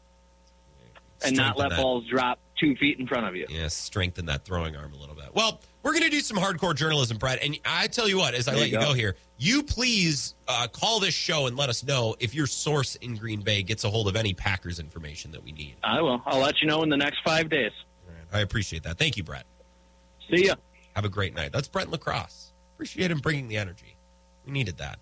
and 1.23 1.37
not 1.37 1.57
let 1.57 1.69
that. 1.69 1.77
balls 1.77 2.05
drop 2.07 2.39
two 2.59 2.75
feet 2.75 2.99
in 2.99 3.07
front 3.07 3.27
of 3.27 3.35
you. 3.35 3.45
Yeah, 3.49 3.67
strengthen 3.67 4.25
that 4.27 4.45
throwing 4.45 4.75
arm 4.75 4.93
a 4.93 4.97
little 4.97 5.15
bit. 5.15 5.33
Well, 5.33 5.61
we're 5.83 5.91
going 5.91 6.03
to 6.03 6.09
do 6.09 6.21
some 6.21 6.37
hardcore 6.37 6.73
journalism, 6.75 7.17
Brett. 7.17 7.39
And 7.43 7.59
I 7.65 7.87
tell 7.87 8.07
you 8.09 8.17
what, 8.17 8.33
as 8.33 8.47
I 8.47 8.51
There 8.51 8.61
let 8.61 8.69
you 8.69 8.75
you 8.77 8.79
go. 8.81 8.87
go. 8.89 8.93
here, 8.93 9.15
you 9.37 9.63
please 9.63 10.33
uh, 10.47 10.67
call 10.67 10.99
this 10.99 11.13
show 11.13 11.45
and 11.47 11.55
let 11.57 11.69
us 11.69 11.83
know 11.83 12.15
if 12.19 12.33
your 12.33 12.47
source 12.47 12.95
in 12.95 13.15
Green 13.17 13.41
Bay 13.41 13.61
gets 13.63 13.83
a 13.83 13.89
hold 13.89 14.07
of 14.07 14.15
any 14.15 14.33
Packers 14.33 14.79
information 14.79 15.31
that 15.31 15.43
we 15.43 15.51
need. 15.51 15.75
I 15.83 16.01
will. 16.01 16.21
I'll 16.25 16.39
let 16.39 16.61
you 16.61 16.67
know 16.67 16.81
in 16.83 16.89
the 16.89 16.97
next 16.97 17.19
five 17.23 17.49
days. 17.49 17.71
I 18.31 18.39
appreciate 18.39 18.83
that. 18.83 18.97
Thank 18.97 19.17
you, 19.17 19.23
Brett. 19.23 19.45
See 20.33 20.47
ya. 20.47 20.55
Have 20.95 21.05
a 21.05 21.09
great 21.09 21.35
night. 21.35 21.51
That's 21.51 21.67
Brent 21.67 21.91
La 21.91 21.97
Crosse. 21.97 22.51
Appreciate 22.75 23.11
him 23.11 23.19
bringing 23.19 23.47
the 23.47 23.57
energy. 23.57 23.95
We 24.45 24.51
needed 24.53 24.77
that. 24.77 24.99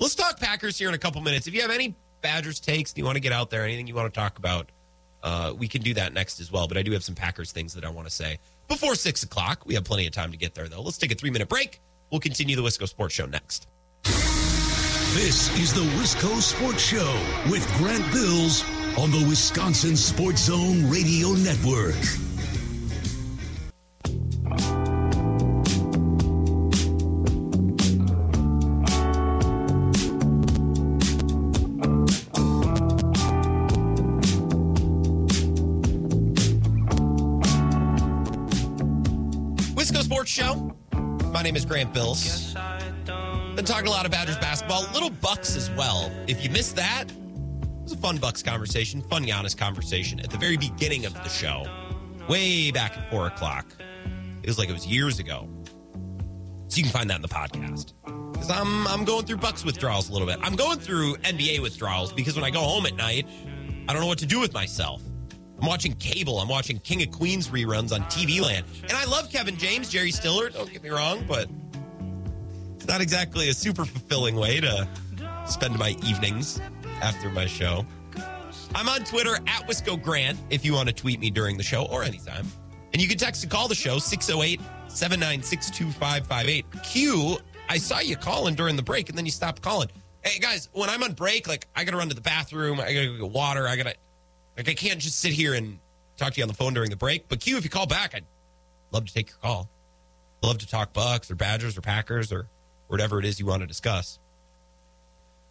Let's 0.00 0.14
talk 0.14 0.40
Packers 0.40 0.78
here 0.78 0.88
in 0.88 0.94
a 0.94 0.98
couple 0.98 1.20
minutes. 1.20 1.46
If 1.46 1.54
you 1.54 1.60
have 1.62 1.70
any 1.70 1.94
Badgers 2.22 2.58
takes 2.58 2.90
and 2.92 2.98
you 2.98 3.04
want 3.04 3.16
to 3.16 3.20
get 3.20 3.32
out 3.32 3.50
there, 3.50 3.62
anything 3.64 3.86
you 3.86 3.94
want 3.94 4.12
to 4.12 4.18
talk 4.18 4.38
about, 4.38 4.70
uh, 5.22 5.54
we 5.56 5.68
can 5.68 5.82
do 5.82 5.94
that 5.94 6.12
next 6.12 6.40
as 6.40 6.50
well. 6.50 6.68
But 6.68 6.76
I 6.76 6.82
do 6.82 6.92
have 6.92 7.04
some 7.04 7.14
Packers 7.14 7.52
things 7.52 7.74
that 7.74 7.84
I 7.84 7.90
want 7.90 8.08
to 8.08 8.14
say 8.14 8.38
before 8.68 8.94
six 8.94 9.22
o'clock. 9.22 9.64
We 9.66 9.74
have 9.74 9.84
plenty 9.84 10.06
of 10.06 10.12
time 10.12 10.30
to 10.32 10.36
get 10.36 10.54
there, 10.54 10.68
though. 10.68 10.82
Let's 10.82 10.98
take 10.98 11.12
a 11.12 11.14
three 11.14 11.30
minute 11.30 11.48
break. 11.48 11.80
We'll 12.10 12.20
continue 12.20 12.56
the 12.56 12.62
Wisco 12.62 12.88
Sports 12.88 13.14
Show 13.14 13.26
next. 13.26 13.68
This 15.14 15.54
is 15.58 15.74
the 15.74 15.82
Wisco 15.98 16.40
Sports 16.40 16.82
Show 16.82 17.20
with 17.50 17.66
Grant 17.76 18.10
Bills 18.12 18.64
on 18.98 19.10
the 19.10 19.24
Wisconsin 19.28 19.96
Sports 19.96 20.44
Zone 20.44 20.88
Radio 20.90 21.32
Network. 21.32 21.96
Sports 40.22 40.30
Show. 40.30 40.76
My 41.32 41.42
name 41.42 41.56
is 41.56 41.64
Grant 41.64 41.92
Bills. 41.92 42.54
Been 42.54 43.64
talking 43.64 43.88
a 43.88 43.90
lot 43.90 44.04
of 44.04 44.12
Badgers 44.12 44.38
basketball, 44.38 44.82
little 44.94 45.10
Bucks 45.10 45.56
as 45.56 45.68
well. 45.72 46.12
If 46.28 46.44
you 46.44 46.50
missed 46.50 46.76
that, 46.76 47.06
it 47.10 47.82
was 47.82 47.90
a 47.90 47.96
fun 47.96 48.18
Bucks 48.18 48.40
conversation, 48.40 49.02
fun 49.02 49.24
Giannis 49.24 49.56
conversation 49.56 50.20
at 50.20 50.30
the 50.30 50.38
very 50.38 50.56
beginning 50.56 51.06
of 51.06 51.14
the 51.14 51.28
show, 51.28 51.64
way 52.28 52.70
back 52.70 52.96
at 52.96 53.10
four 53.10 53.26
o'clock. 53.26 53.66
It 54.44 54.46
was 54.46 54.60
like 54.60 54.68
it 54.68 54.72
was 54.72 54.86
years 54.86 55.18
ago. 55.18 55.48
So 56.68 56.76
you 56.76 56.84
can 56.84 56.92
find 56.92 57.10
that 57.10 57.16
in 57.16 57.22
the 57.22 57.28
podcast. 57.28 57.94
Because 58.32 58.48
I'm 58.48 58.86
I'm 58.86 59.04
going 59.04 59.26
through 59.26 59.38
Bucks 59.38 59.64
withdrawals 59.64 60.08
a 60.08 60.12
little 60.12 60.28
bit. 60.28 60.38
I'm 60.40 60.54
going 60.54 60.78
through 60.78 61.16
NBA 61.16 61.58
withdrawals 61.62 62.12
because 62.12 62.36
when 62.36 62.44
I 62.44 62.50
go 62.50 62.60
home 62.60 62.86
at 62.86 62.94
night, 62.94 63.26
I 63.88 63.92
don't 63.92 64.00
know 64.00 64.06
what 64.06 64.18
to 64.18 64.26
do 64.26 64.38
with 64.38 64.54
myself. 64.54 65.02
I'm 65.62 65.68
watching 65.68 65.92
cable. 65.94 66.40
I'm 66.40 66.48
watching 66.48 66.80
King 66.80 67.04
of 67.04 67.12
Queens 67.12 67.46
reruns 67.46 67.92
on 67.92 68.00
TV 68.06 68.40
Land. 68.40 68.66
And 68.82 68.92
I 68.94 69.04
love 69.04 69.30
Kevin 69.30 69.56
James, 69.56 69.88
Jerry 69.88 70.10
Stiller, 70.10 70.50
don't 70.50 70.70
get 70.72 70.82
me 70.82 70.90
wrong, 70.90 71.24
but 71.28 71.48
it's 72.74 72.88
not 72.88 73.00
exactly 73.00 73.48
a 73.48 73.54
super 73.54 73.84
fulfilling 73.84 74.34
way 74.34 74.58
to 74.60 74.88
spend 75.46 75.78
my 75.78 75.90
evenings 76.04 76.60
after 77.00 77.30
my 77.30 77.46
show. 77.46 77.86
I'm 78.74 78.88
on 78.88 79.04
Twitter 79.04 79.36
at 79.36 79.68
Wisco 79.68 80.02
Grant 80.02 80.36
if 80.50 80.64
you 80.64 80.72
want 80.72 80.88
to 80.88 80.94
tweet 80.94 81.20
me 81.20 81.30
during 81.30 81.56
the 81.56 81.62
show 81.62 81.84
or 81.84 82.02
anytime. 82.02 82.44
And 82.92 83.00
you 83.00 83.06
can 83.06 83.16
text 83.16 83.44
and 83.44 83.52
call 83.52 83.68
the 83.68 83.74
show 83.76 83.98
608 83.98 84.60
796 84.88 85.70
2558. 85.70 86.66
Q, 86.82 87.38
I 87.68 87.78
saw 87.78 88.00
you 88.00 88.16
calling 88.16 88.56
during 88.56 88.74
the 88.74 88.82
break 88.82 89.10
and 89.10 89.16
then 89.16 89.26
you 89.26 89.30
stopped 89.30 89.62
calling. 89.62 89.88
Hey 90.24 90.40
guys, 90.40 90.70
when 90.72 90.90
I'm 90.90 91.04
on 91.04 91.12
break, 91.12 91.46
like 91.46 91.68
I 91.76 91.84
gotta 91.84 91.98
run 91.98 92.08
to 92.08 92.16
the 92.16 92.20
bathroom, 92.20 92.80
I 92.80 92.92
gotta 92.92 93.06
go 93.06 93.26
get 93.26 93.30
water, 93.30 93.68
I 93.68 93.76
gotta 93.76 93.94
like 94.56 94.68
I 94.68 94.74
can't 94.74 95.00
just 95.00 95.18
sit 95.18 95.32
here 95.32 95.54
and 95.54 95.78
talk 96.16 96.34
to 96.34 96.38
you 96.38 96.44
on 96.44 96.48
the 96.48 96.54
phone 96.54 96.74
during 96.74 96.90
the 96.90 96.96
break. 96.96 97.28
But 97.28 97.40
Q, 97.40 97.56
if 97.56 97.64
you 97.64 97.70
call 97.70 97.86
back, 97.86 98.14
I'd 98.14 98.24
love 98.90 99.06
to 99.06 99.14
take 99.14 99.28
your 99.30 99.38
call. 99.38 99.68
Love 100.42 100.58
to 100.58 100.66
talk 100.66 100.92
Bucks 100.92 101.30
or 101.30 101.36
Badgers 101.36 101.78
or 101.78 101.80
Packers 101.80 102.32
or 102.32 102.48
whatever 102.88 103.18
it 103.18 103.24
is 103.24 103.38
you 103.38 103.46
want 103.46 103.62
to 103.62 103.66
discuss. 103.66 104.18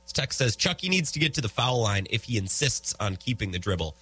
This 0.03 0.13
text 0.13 0.37
says 0.37 0.55
Chucky 0.55 0.89
needs 0.89 1.11
to 1.13 1.19
get 1.19 1.33
to 1.35 1.41
the 1.41 1.49
foul 1.49 1.81
line 1.81 2.07
if 2.09 2.25
he 2.25 2.37
insists 2.37 2.93
on 2.99 3.15
keeping 3.15 3.51
the 3.51 3.59
dribble. 3.59 3.95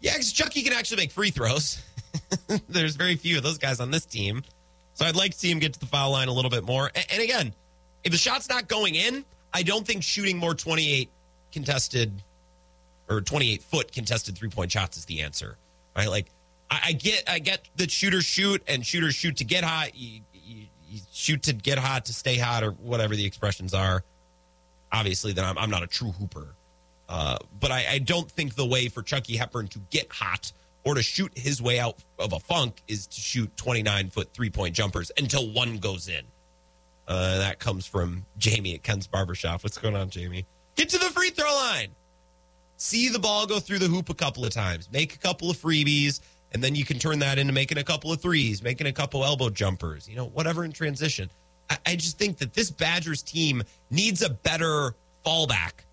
Yeah, 0.00 0.12
because 0.12 0.32
Chucky 0.32 0.62
can 0.62 0.72
actually 0.72 0.96
make 0.96 1.12
free 1.12 1.30
throws. 1.30 1.82
There's 2.68 2.96
very 2.96 3.14
few 3.14 3.36
of 3.36 3.44
those 3.44 3.58
guys 3.58 3.78
on 3.78 3.90
this 3.90 4.04
team. 4.04 4.42
So 4.94 5.06
I'd 5.06 5.16
like 5.16 5.32
to 5.32 5.38
see 5.38 5.50
him 5.50 5.58
get 5.58 5.72
to 5.74 5.80
the 5.80 5.86
foul 5.86 6.10
line 6.10 6.28
a 6.28 6.32
little 6.32 6.50
bit 6.50 6.64
more. 6.64 6.90
And 7.10 7.22
again, 7.22 7.54
if 8.04 8.10
the 8.10 8.18
shot's 8.18 8.48
not 8.48 8.68
going 8.68 8.94
in, 8.96 9.24
I 9.54 9.62
don't 9.62 9.86
think 9.86 10.02
shooting 10.02 10.38
more 10.38 10.54
28 10.54 11.08
contested 11.52 12.22
or 13.08 13.20
28 13.20 13.62
foot 13.62 13.92
contested 13.92 14.36
three 14.36 14.48
point 14.48 14.72
shots 14.72 14.96
is 14.96 15.04
the 15.04 15.20
answer. 15.22 15.56
Right? 15.96 16.08
Like 16.08 16.26
I, 16.70 16.80
I 16.86 16.92
get 16.92 17.24
I 17.28 17.38
get 17.38 17.68
that 17.76 17.90
shooters 17.90 18.24
shoot 18.24 18.62
and 18.66 18.84
shooters 18.84 19.14
shoot 19.14 19.36
to 19.38 19.44
get 19.44 19.64
hot. 19.64 19.94
You, 19.94 20.20
you, 20.32 20.66
you 20.88 21.00
shoot 21.12 21.42
to 21.44 21.52
get 21.52 21.78
hot 21.78 22.06
to 22.06 22.14
stay 22.14 22.36
hot 22.36 22.62
or 22.62 22.70
whatever 22.72 23.14
the 23.14 23.24
expressions 23.24 23.74
are. 23.74 24.04
Obviously, 24.90 25.32
then 25.32 25.44
I'm, 25.44 25.56
I'm 25.58 25.70
not 25.70 25.82
a 25.82 25.86
true 25.86 26.12
hooper. 26.12 26.54
Uh, 27.08 27.36
but 27.60 27.70
I, 27.70 27.86
I 27.90 27.98
don't 27.98 28.30
think 28.30 28.54
the 28.54 28.64
way 28.64 28.88
for 28.88 29.02
Chucky 29.02 29.36
Hepburn 29.36 29.68
to 29.68 29.78
get 29.90 30.10
hot 30.10 30.52
or 30.84 30.94
to 30.94 31.02
shoot 31.02 31.36
his 31.36 31.60
way 31.60 31.78
out 31.78 31.96
of 32.18 32.32
a 32.32 32.40
funk 32.40 32.82
is 32.88 33.06
to 33.06 33.20
shoot 33.20 33.54
29 33.56 34.10
foot 34.10 34.30
three 34.32 34.50
point 34.50 34.74
jumpers 34.74 35.10
until 35.18 35.50
one 35.52 35.78
goes 35.78 36.08
in. 36.08 36.24
Uh, 37.06 37.38
that 37.38 37.58
comes 37.58 37.84
from 37.86 38.24
Jamie 38.38 38.74
at 38.74 38.82
Ken's 38.82 39.06
Barbershop. 39.06 39.62
What's 39.62 39.76
going 39.76 39.96
on, 39.96 40.08
Jamie? 40.08 40.46
Get 40.76 40.88
to 40.90 40.98
the 40.98 41.10
free 41.10 41.30
throw 41.30 41.52
line. 41.52 41.88
See 42.82 43.08
the 43.08 43.20
ball 43.20 43.46
go 43.46 43.60
through 43.60 43.78
the 43.78 43.86
hoop 43.86 44.08
a 44.08 44.14
couple 44.14 44.44
of 44.44 44.50
times, 44.50 44.90
make 44.90 45.14
a 45.14 45.18
couple 45.18 45.48
of 45.48 45.56
freebies, 45.56 46.20
and 46.50 46.60
then 46.64 46.74
you 46.74 46.84
can 46.84 46.98
turn 46.98 47.20
that 47.20 47.38
into 47.38 47.52
making 47.52 47.78
a 47.78 47.84
couple 47.84 48.10
of 48.10 48.20
threes, 48.20 48.60
making 48.60 48.88
a 48.88 48.92
couple 48.92 49.24
elbow 49.24 49.50
jumpers, 49.50 50.08
you 50.08 50.16
know, 50.16 50.26
whatever 50.26 50.64
in 50.64 50.72
transition. 50.72 51.30
I, 51.70 51.78
I 51.86 51.94
just 51.94 52.18
think 52.18 52.38
that 52.38 52.54
this 52.54 52.72
Badgers 52.72 53.22
team 53.22 53.62
needs 53.92 54.20
a 54.20 54.30
better 54.30 54.96
fallback 55.24 55.84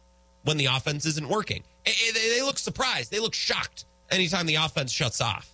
when 0.45 0.57
the 0.57 0.65
offense 0.65 1.05
isn't 1.05 1.29
working. 1.29 1.61
They 1.85 2.41
look 2.41 2.57
surprised. 2.57 3.11
They 3.11 3.19
look 3.19 3.35
shocked 3.35 3.85
anytime 4.09 4.47
the 4.47 4.55
offense 4.55 4.91
shuts 4.91 5.21
off. 5.21 5.47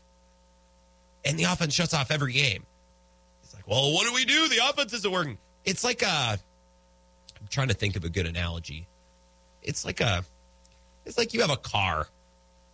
And 1.26 1.38
the 1.38 1.44
offense 1.44 1.74
shuts 1.74 1.94
off 1.94 2.12
every 2.12 2.32
game. 2.32 2.64
It's 3.44 3.54
like, 3.54 3.68
well, 3.68 3.94
what 3.94 4.08
do 4.08 4.14
we 4.14 4.24
do? 4.24 4.48
The 4.48 4.62
offense 4.70 4.94
isn't 4.94 5.12
working. 5.12 5.38
It's 5.66 5.84
like 5.84 6.02
a, 6.02 6.40
I'm 7.42 7.48
trying 7.50 7.68
to 7.68 7.74
think 7.74 7.98
of 7.98 8.06
a 8.06 8.10
good 8.10 8.26
analogy. 8.26 8.88
It's 9.62 9.84
like 9.84 10.00
a, 10.00 10.24
it's 11.06 11.18
like 11.18 11.34
you 11.34 11.42
have 11.42 11.52
a 11.52 11.58
car 11.58 12.08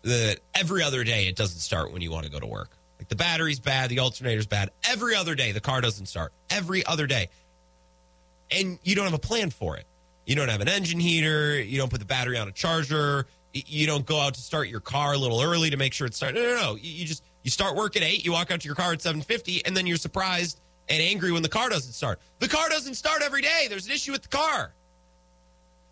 that 0.03 0.39
every 0.55 0.83
other 0.83 1.03
day 1.03 1.27
it 1.27 1.35
doesn't 1.35 1.59
start 1.59 1.91
when 1.91 2.01
you 2.01 2.11
want 2.11 2.25
to 2.25 2.31
go 2.31 2.39
to 2.39 2.47
work. 2.47 2.69
Like 2.97 3.09
the 3.09 3.15
battery's 3.15 3.59
bad, 3.59 3.89
the 3.89 3.99
alternator's 3.99 4.47
bad. 4.47 4.71
Every 4.83 5.15
other 5.15 5.35
day 5.35 5.51
the 5.51 5.59
car 5.59 5.81
doesn't 5.81 6.05
start. 6.05 6.33
Every 6.49 6.85
other 6.85 7.07
day. 7.07 7.29
And 8.49 8.79
you 8.83 8.95
don't 8.95 9.05
have 9.05 9.13
a 9.13 9.19
plan 9.19 9.49
for 9.49 9.77
it. 9.77 9.85
You 10.25 10.35
don't 10.35 10.49
have 10.49 10.61
an 10.61 10.67
engine 10.67 10.99
heater. 10.99 11.59
You 11.61 11.77
don't 11.77 11.89
put 11.89 11.99
the 11.99 12.05
battery 12.05 12.37
on 12.37 12.47
a 12.47 12.51
charger. 12.51 13.25
You 13.53 13.87
don't 13.87 14.05
go 14.05 14.19
out 14.19 14.35
to 14.35 14.41
start 14.41 14.69
your 14.69 14.79
car 14.79 15.13
a 15.13 15.17
little 15.17 15.41
early 15.41 15.71
to 15.71 15.77
make 15.77 15.93
sure 15.93 16.07
it 16.07 16.13
starts. 16.13 16.35
No, 16.35 16.41
no, 16.41 16.55
no. 16.55 16.75
You 16.75 17.05
just 17.05 17.23
you 17.43 17.51
start 17.51 17.75
work 17.75 17.95
at 17.97 18.03
eight. 18.03 18.23
You 18.23 18.31
walk 18.31 18.51
out 18.51 18.61
to 18.61 18.65
your 18.65 18.75
car 18.75 18.93
at 18.93 19.01
seven 19.01 19.21
fifty, 19.21 19.65
and 19.65 19.75
then 19.75 19.87
you're 19.87 19.97
surprised 19.97 20.59
and 20.87 21.01
angry 21.01 21.31
when 21.31 21.41
the 21.41 21.49
car 21.49 21.69
doesn't 21.69 21.93
start. 21.93 22.19
The 22.39 22.47
car 22.47 22.69
doesn't 22.69 22.95
start 22.95 23.21
every 23.23 23.41
day. 23.41 23.67
There's 23.67 23.87
an 23.87 23.91
issue 23.93 24.11
with 24.11 24.21
the 24.21 24.29
car, 24.29 24.73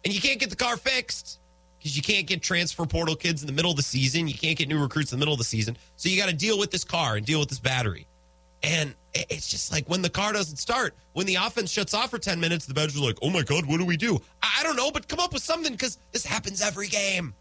and 0.05 0.14
you 0.14 0.22
can't 0.22 0.39
get 0.39 0.51
the 0.51 0.55
car 0.55 0.77
fixed 0.77 1.39
because 1.80 1.95
you 1.95 2.03
can't 2.03 2.27
get 2.27 2.43
transfer 2.43 2.85
portal 2.85 3.15
kids 3.15 3.41
in 3.41 3.47
the 3.47 3.53
middle 3.53 3.72
of 3.72 3.77
the 3.77 3.84
season. 3.84 4.27
You 4.27 4.34
can't 4.34 4.57
get 4.57 4.68
new 4.68 4.80
recruits 4.80 5.11
in 5.11 5.18
the 5.18 5.22
middle 5.22 5.34
of 5.34 5.38
the 5.38 5.45
season. 5.45 5.77
So 5.95 6.10
you 6.10 6.18
got 6.18 6.30
to 6.30 6.35
deal 6.35 6.60
with 6.60 6.72
this 6.72 6.84
car 6.84 7.15
and 7.15 7.26
deal 7.26 7.39
with 7.39 7.49
this 7.49 7.60
battery. 7.60 8.06
And 8.61 8.93
it's 9.14 9.49
just 9.49 9.72
like 9.72 9.88
when 9.89 10.01
the 10.01 10.10
car 10.10 10.34
doesn't 10.34 10.57
start, 10.57 10.93
when 11.14 11.26
the 11.26 11.35
offense 11.35 11.72
shuts 11.72 11.93
off 11.93 12.10
for 12.10 12.19
10 12.19 12.39
minutes, 12.39 12.65
the 12.65 12.73
Badgers 12.73 12.97
are 12.97 13.06
like, 13.06 13.18
oh 13.22 13.30
my 13.30 13.43
God, 13.43 13.65
what 13.65 13.77
do 13.77 13.85
we 13.85 13.95
do? 13.95 14.19
I 14.43 14.61
don't 14.64 14.76
know, 14.76 14.91
but 14.91 15.07
come 15.07 15.19
up 15.19 15.31
with 15.31 15.41
something 15.41 15.72
because 15.72 15.97
this 16.11 16.26
happens 16.26 16.61
every 16.61 16.89
game. 16.89 17.34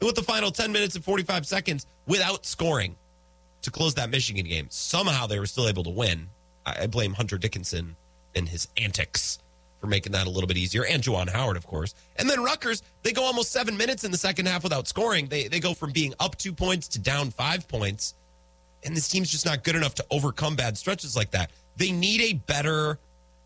And 0.00 0.06
with 0.06 0.16
the 0.16 0.22
final 0.22 0.50
10 0.50 0.72
minutes 0.72 0.96
and 0.96 1.04
45 1.04 1.46
seconds 1.46 1.86
without 2.06 2.44
scoring 2.44 2.96
to 3.62 3.70
close 3.70 3.94
that 3.94 4.10
Michigan 4.10 4.44
game, 4.44 4.66
somehow 4.70 5.28
they 5.28 5.38
were 5.38 5.46
still 5.46 5.68
able 5.68 5.84
to 5.84 5.90
win. 5.90 6.28
I 6.66 6.88
blame 6.88 7.14
Hunter 7.14 7.38
Dickinson 7.38 7.94
and 8.34 8.48
his 8.48 8.66
antics 8.76 9.38
for 9.82 9.88
making 9.88 10.12
that 10.12 10.28
a 10.28 10.30
little 10.30 10.46
bit 10.46 10.56
easier, 10.56 10.86
and 10.86 11.02
Juwan 11.02 11.28
Howard, 11.28 11.56
of 11.56 11.66
course. 11.66 11.92
And 12.14 12.30
then 12.30 12.40
Rutgers, 12.40 12.84
they 13.02 13.10
go 13.10 13.24
almost 13.24 13.50
seven 13.50 13.76
minutes 13.76 14.04
in 14.04 14.12
the 14.12 14.16
second 14.16 14.46
half 14.46 14.62
without 14.62 14.86
scoring. 14.86 15.26
They, 15.26 15.48
they 15.48 15.58
go 15.58 15.74
from 15.74 15.90
being 15.90 16.14
up 16.20 16.38
two 16.38 16.52
points 16.52 16.86
to 16.88 17.00
down 17.00 17.32
five 17.32 17.66
points. 17.66 18.14
And 18.84 18.96
this 18.96 19.08
team's 19.08 19.28
just 19.28 19.44
not 19.44 19.64
good 19.64 19.74
enough 19.74 19.96
to 19.96 20.06
overcome 20.08 20.54
bad 20.54 20.78
stretches 20.78 21.16
like 21.16 21.32
that. 21.32 21.50
They 21.76 21.90
need 21.90 22.20
a 22.20 22.34
better 22.34 23.00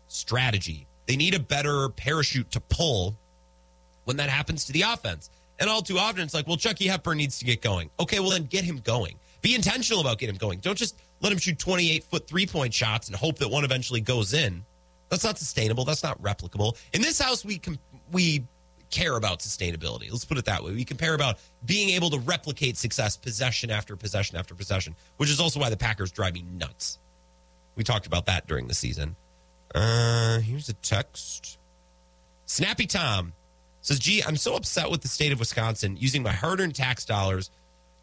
strategy. 0.09 0.85
They 1.07 1.15
need 1.15 1.33
a 1.33 1.39
better 1.39 1.89
parachute 1.89 2.51
to 2.51 2.59
pull 2.59 3.17
when 4.03 4.17
that 4.17 4.29
happens 4.29 4.65
to 4.65 4.73
the 4.73 4.83
offense. 4.83 5.31
And 5.59 5.71
all 5.71 5.81
too 5.81 5.97
often, 5.97 6.21
it's 6.21 6.35
like, 6.35 6.45
well, 6.45 6.57
Chucky 6.57 6.85
Hepburn 6.85 7.17
needs 7.17 7.39
to 7.39 7.45
get 7.45 7.63
going. 7.63 7.89
Okay, 7.99 8.19
well, 8.19 8.29
then 8.29 8.43
get 8.43 8.63
him 8.63 8.77
going. 8.77 9.15
Be 9.41 9.55
intentional 9.55 10.01
about 10.01 10.19
getting 10.19 10.35
him 10.35 10.39
going. 10.39 10.59
Don't 10.59 10.77
just 10.77 10.99
let 11.19 11.31
him 11.31 11.39
shoot 11.39 11.57
28 11.57 12.03
foot 12.03 12.27
three 12.27 12.45
point 12.45 12.75
shots 12.75 13.07
and 13.07 13.15
hope 13.15 13.39
that 13.39 13.49
one 13.49 13.63
eventually 13.63 14.01
goes 14.01 14.35
in. 14.35 14.63
That's 15.09 15.23
not 15.23 15.37
sustainable. 15.37 15.85
That's 15.85 16.03
not 16.03 16.21
replicable. 16.21 16.77
In 16.93 17.01
this 17.01 17.19
house, 17.19 17.45
we 17.45 17.59
com- 17.59 17.79
we 18.11 18.45
care 18.89 19.15
about 19.17 19.39
sustainability. 19.39 20.11
Let's 20.11 20.25
put 20.25 20.37
it 20.37 20.45
that 20.45 20.63
way. 20.63 20.71
We 20.71 20.85
care 20.85 21.13
about 21.13 21.37
being 21.65 21.89
able 21.89 22.09
to 22.11 22.19
replicate 22.19 22.77
success 22.77 23.17
possession 23.17 23.69
after 23.69 23.95
possession 23.95 24.37
after 24.37 24.55
possession, 24.55 24.95
which 25.17 25.29
is 25.29 25.39
also 25.39 25.59
why 25.59 25.69
the 25.69 25.77
Packers 25.77 26.11
drive 26.11 26.33
me 26.33 26.43
nuts. 26.53 26.99
We 27.75 27.83
talked 27.83 28.07
about 28.07 28.25
that 28.25 28.47
during 28.47 28.67
the 28.67 28.73
season. 28.73 29.15
Uh, 29.75 30.39
here's 30.39 30.69
a 30.69 30.73
text. 30.73 31.57
Snappy 32.45 32.87
Tom 32.87 33.33
says, 33.81 33.99
Gee, 33.99 34.23
I'm 34.25 34.37
so 34.37 34.55
upset 34.55 34.89
with 34.89 35.01
the 35.01 35.07
state 35.07 35.31
of 35.31 35.39
Wisconsin 35.39 35.97
using 35.97 36.23
my 36.23 36.31
hard 36.31 36.59
earned 36.59 36.75
tax 36.75 37.05
dollars 37.05 37.51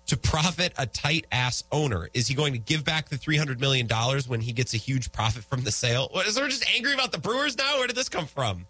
to 0.06 0.16
profit 0.16 0.72
a 0.76 0.86
tight 0.86 1.26
ass 1.32 1.64
owner. 1.72 2.09
Is 2.12 2.26
he 2.26 2.35
going 2.35 2.52
to 2.52 2.59
give 2.59 2.85
back 2.85 3.09
the 3.09 3.16
$300 3.16 3.60
million 3.60 3.89
when 4.26 4.40
he 4.40 4.52
gets 4.52 4.74
a 4.74 4.76
huge 4.76 5.12
profit 5.12 5.44
from 5.44 5.62
the 5.62 5.72
sale? 5.72 6.09
What, 6.12 6.26
is 6.26 6.35
there 6.35 6.47
just 6.48 6.68
angry 6.74 6.93
about 6.93 7.12
the 7.12 7.18
Brewers 7.18 7.56
now? 7.56 7.78
Where 7.78 7.86
did 7.86 7.97
this 7.97 8.09
come 8.09 8.26
from? 8.26 8.66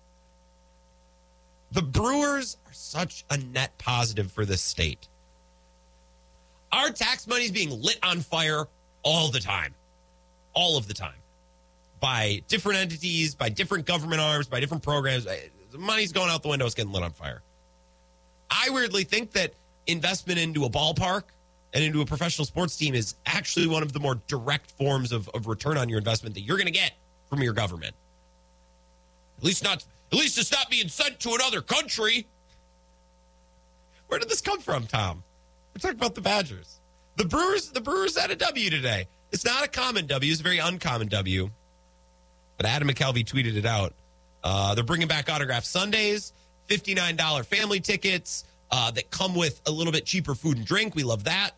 The 1.72 1.82
Brewers 1.82 2.56
are 2.66 2.72
such 2.72 3.24
a 3.30 3.36
net 3.36 3.76
positive 3.78 4.30
for 4.30 4.44
this 4.44 4.62
state. 4.62 5.08
Our 6.70 6.90
tax 6.90 7.26
money 7.26 7.44
is 7.44 7.50
being 7.50 7.70
lit 7.82 7.98
on 8.02 8.20
fire 8.20 8.66
all 9.02 9.30
the 9.30 9.40
time, 9.40 9.74
all 10.54 10.76
of 10.76 10.86
the 10.86 10.94
time 10.94 11.14
by 12.04 12.42
different 12.48 12.78
entities, 12.78 13.34
by 13.34 13.48
different 13.48 13.86
government 13.86 14.20
arms, 14.20 14.46
by 14.46 14.60
different 14.60 14.82
programs. 14.82 15.24
The 15.24 15.78
money's 15.78 16.12
going 16.12 16.28
out 16.28 16.42
the 16.42 16.48
window, 16.48 16.66
it's 16.66 16.74
getting 16.74 16.92
lit 16.92 17.02
on 17.02 17.12
fire. 17.12 17.42
I 18.50 18.68
weirdly 18.70 19.04
think 19.04 19.32
that 19.32 19.54
investment 19.86 20.38
into 20.38 20.64
a 20.64 20.70
ballpark 20.70 21.22
and 21.72 21.82
into 21.82 22.00
a 22.00 22.06
professional 22.06 22.44
sports 22.44 22.76
team 22.76 22.94
is 22.94 23.14
actually 23.26 23.66
one 23.66 23.82
of 23.82 23.92
the 23.92 24.00
more 24.00 24.20
direct 24.28 24.70
forms 24.72 25.12
of, 25.12 25.28
of 25.30 25.46
return 25.46 25.76
on 25.76 25.88
your 25.88 25.98
investment 25.98 26.34
that 26.34 26.42
you're 26.42 26.56
going 26.56 26.66
to 26.66 26.72
get 26.72 26.92
from 27.28 27.42
your 27.42 27.52
government. 27.52 27.94
At 29.38 29.44
least 29.44 29.64
not. 29.64 29.84
At 30.12 30.18
least 30.18 30.38
it's 30.38 30.52
not 30.52 30.70
being 30.70 30.88
sent 30.88 31.18
to 31.20 31.34
another 31.34 31.60
country. 31.60 32.26
Where 34.06 34.20
did 34.20 34.28
this 34.28 34.40
come 34.40 34.60
from, 34.60 34.86
Tom? 34.86 35.24
We're 35.74 35.80
talking 35.80 35.98
about 35.98 36.14
the 36.14 36.20
Badgers. 36.20 36.78
The 37.16 37.24
Brewers. 37.24 37.70
The 37.70 37.80
Brewers 37.80 38.16
had 38.16 38.30
a 38.30 38.36
W 38.36 38.70
today. 38.70 39.08
It's 39.32 39.44
not 39.44 39.64
a 39.64 39.68
common 39.68 40.06
W. 40.06 40.30
It's 40.30 40.40
a 40.40 40.44
very 40.44 40.58
uncommon 40.58 41.08
W. 41.08 41.50
But 42.56 42.66
Adam 42.66 42.88
McCalvy 42.88 43.24
tweeted 43.24 43.56
it 43.56 43.66
out. 43.66 43.92
Uh, 44.44 44.74
they're 44.76 44.84
bringing 44.84 45.08
back 45.08 45.28
autograph 45.28 45.64
Sundays, 45.64 46.32
$59 46.68 47.46
family 47.46 47.80
tickets 47.80 48.44
uh, 48.70 48.90
that 48.92 49.10
come 49.10 49.34
with 49.34 49.60
a 49.66 49.70
little 49.70 49.92
bit 49.92 50.04
cheaper 50.06 50.34
food 50.34 50.56
and 50.56 50.66
drink. 50.66 50.94
We 50.94 51.04
love 51.04 51.24
that. 51.24 51.52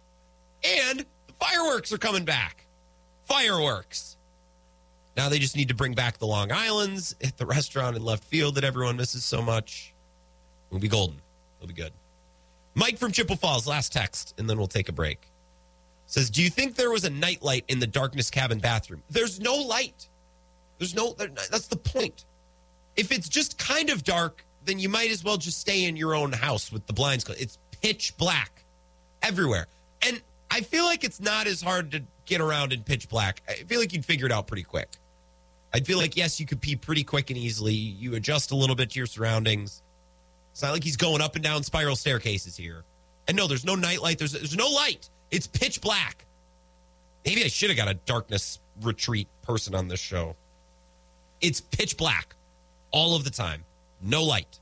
And 0.65 1.01
the 1.01 1.33
fireworks 1.39 1.93
are 1.93 1.99
coming 1.99 2.25
back. 2.25 2.67
Fireworks. 3.25 4.17
Now 5.17 5.29
they 5.29 5.39
just 5.39 5.57
need 5.57 5.69
to 5.69 5.75
bring 5.75 5.95
back 5.95 6.19
the 6.19 6.27
Long 6.27 6.53
Islands 6.53 7.17
at 7.23 7.37
the 7.37 7.47
restaurant 7.47 7.97
in 7.97 8.05
left 8.05 8.25
field 8.25 8.57
that 8.57 8.65
everyone 8.65 8.97
misses 8.97 9.25
so 9.25 9.41
much. 9.41 9.95
We'll 10.71 10.81
be 10.81 10.89
golden. 10.89 11.21
It'll 11.59 11.69
be 11.69 11.75
good. 11.75 11.93
Mike 12.75 12.99
from 12.99 13.13
Chippewa 13.13 13.37
Falls, 13.37 13.67
last 13.67 13.93
text, 13.93 14.35
and 14.37 14.49
then 14.49 14.59
we'll 14.59 14.67
take 14.67 14.91
a 14.91 14.93
break. 14.93 15.31
Says, 16.07 16.29
Do 16.29 16.43
you 16.43 16.51
think 16.51 16.77
there 16.77 16.91
was 16.91 17.05
a 17.05 17.11
nightlight 17.11 17.65
in 17.69 17.81
the 17.81 17.87
darkness 17.87 18.31
cabin 18.31 18.59
bathroom? 18.59 19.03
There's 19.09 19.41
no 19.41 19.55
light. 19.55 20.09
There's 20.79 20.95
no, 20.95 21.15
that's 21.15 21.69
the 21.69 21.77
point. 21.77 22.27
If 22.97 23.11
it's 23.11 23.29
just 23.29 23.59
kind 23.59 23.89
of 23.89 24.05
dark, 24.05 24.45
then 24.67 24.79
you 24.79 24.89
might 24.89 25.11
as 25.11 25.25
well 25.25 25.37
just 25.37 25.61
stay 25.61 25.85
in 25.85 25.97
your 25.97 26.15
own 26.15 26.33
house 26.33 26.73
with 26.73 26.87
the 26.87 26.93
blinds 26.93 27.25
closed. 27.25 27.41
It's 27.41 27.59
pitch 27.81 28.17
black 28.17 28.65
everywhere. 29.23 29.67
And 30.07 30.21
I 30.51 30.61
feel 30.61 30.85
like 30.85 31.05
it's 31.05 31.21
not 31.21 31.47
as 31.47 31.63
hard 31.63 31.93
to 31.93 32.03
get 32.25 32.41
around 32.41 32.73
in 32.73 32.83
pitch 32.83 33.09
black. 33.09 33.43
I 33.49 33.55
feel 33.65 33.81
like 33.81 33.93
you'd 33.93 34.05
figure 34.05 34.27
it 34.27 34.33
out 34.33 34.47
pretty 34.47 34.65
quick. 34.65 34.89
I 35.73 35.81
feel 35.81 35.99
like, 35.99 36.17
yes, 36.17 36.41
you 36.41 36.47
could 36.47 36.61
pee 36.61 36.77
pretty 36.77 37.05
quick 37.05 37.31
and 37.31 37.39
easily. 37.39 37.75
You 37.75 38.15
adjust 38.15 38.51
a 38.51 38.57
little 38.57 38.77
bit 38.77 38.91
to 38.91 38.99
your 38.99 39.07
surroundings. 39.07 39.83
It's 40.53 40.63
not 40.63 40.73
like 40.73 40.85
he's 40.85 40.97
going 40.97 41.21
up 41.21 41.35
and 41.35 41.45
down 41.45 41.63
spiral 41.63 41.97
staircases 41.97 42.57
here. 42.57 42.85
And 43.29 43.37
no, 43.37 43.47
there's 43.47 43.65
no 43.65 43.75
nightlight. 43.75 44.19
There's, 44.19 44.33
there's 44.33 44.57
no 44.57 44.69
light. 44.69 45.11
It's 45.31 45.47
pitch 45.47 45.81
black. 45.81 46.25
Maybe 47.25 47.45
I 47.45 47.49
should 47.49 47.69
have 47.71 47.77
got 47.77 47.89
a 47.89 47.95
darkness 47.95 48.61
retreat 48.81 49.29
person 49.43 49.75
on 49.75 49.89
this 49.89 50.01
show. 50.01 50.37
It's 51.41 51.61
pitch 51.61 51.97
black 51.97 52.37
all 52.93 53.15
of 53.15 53.25
the 53.25 53.31
time, 53.31 53.65
no 54.01 54.23
light. 54.25 54.61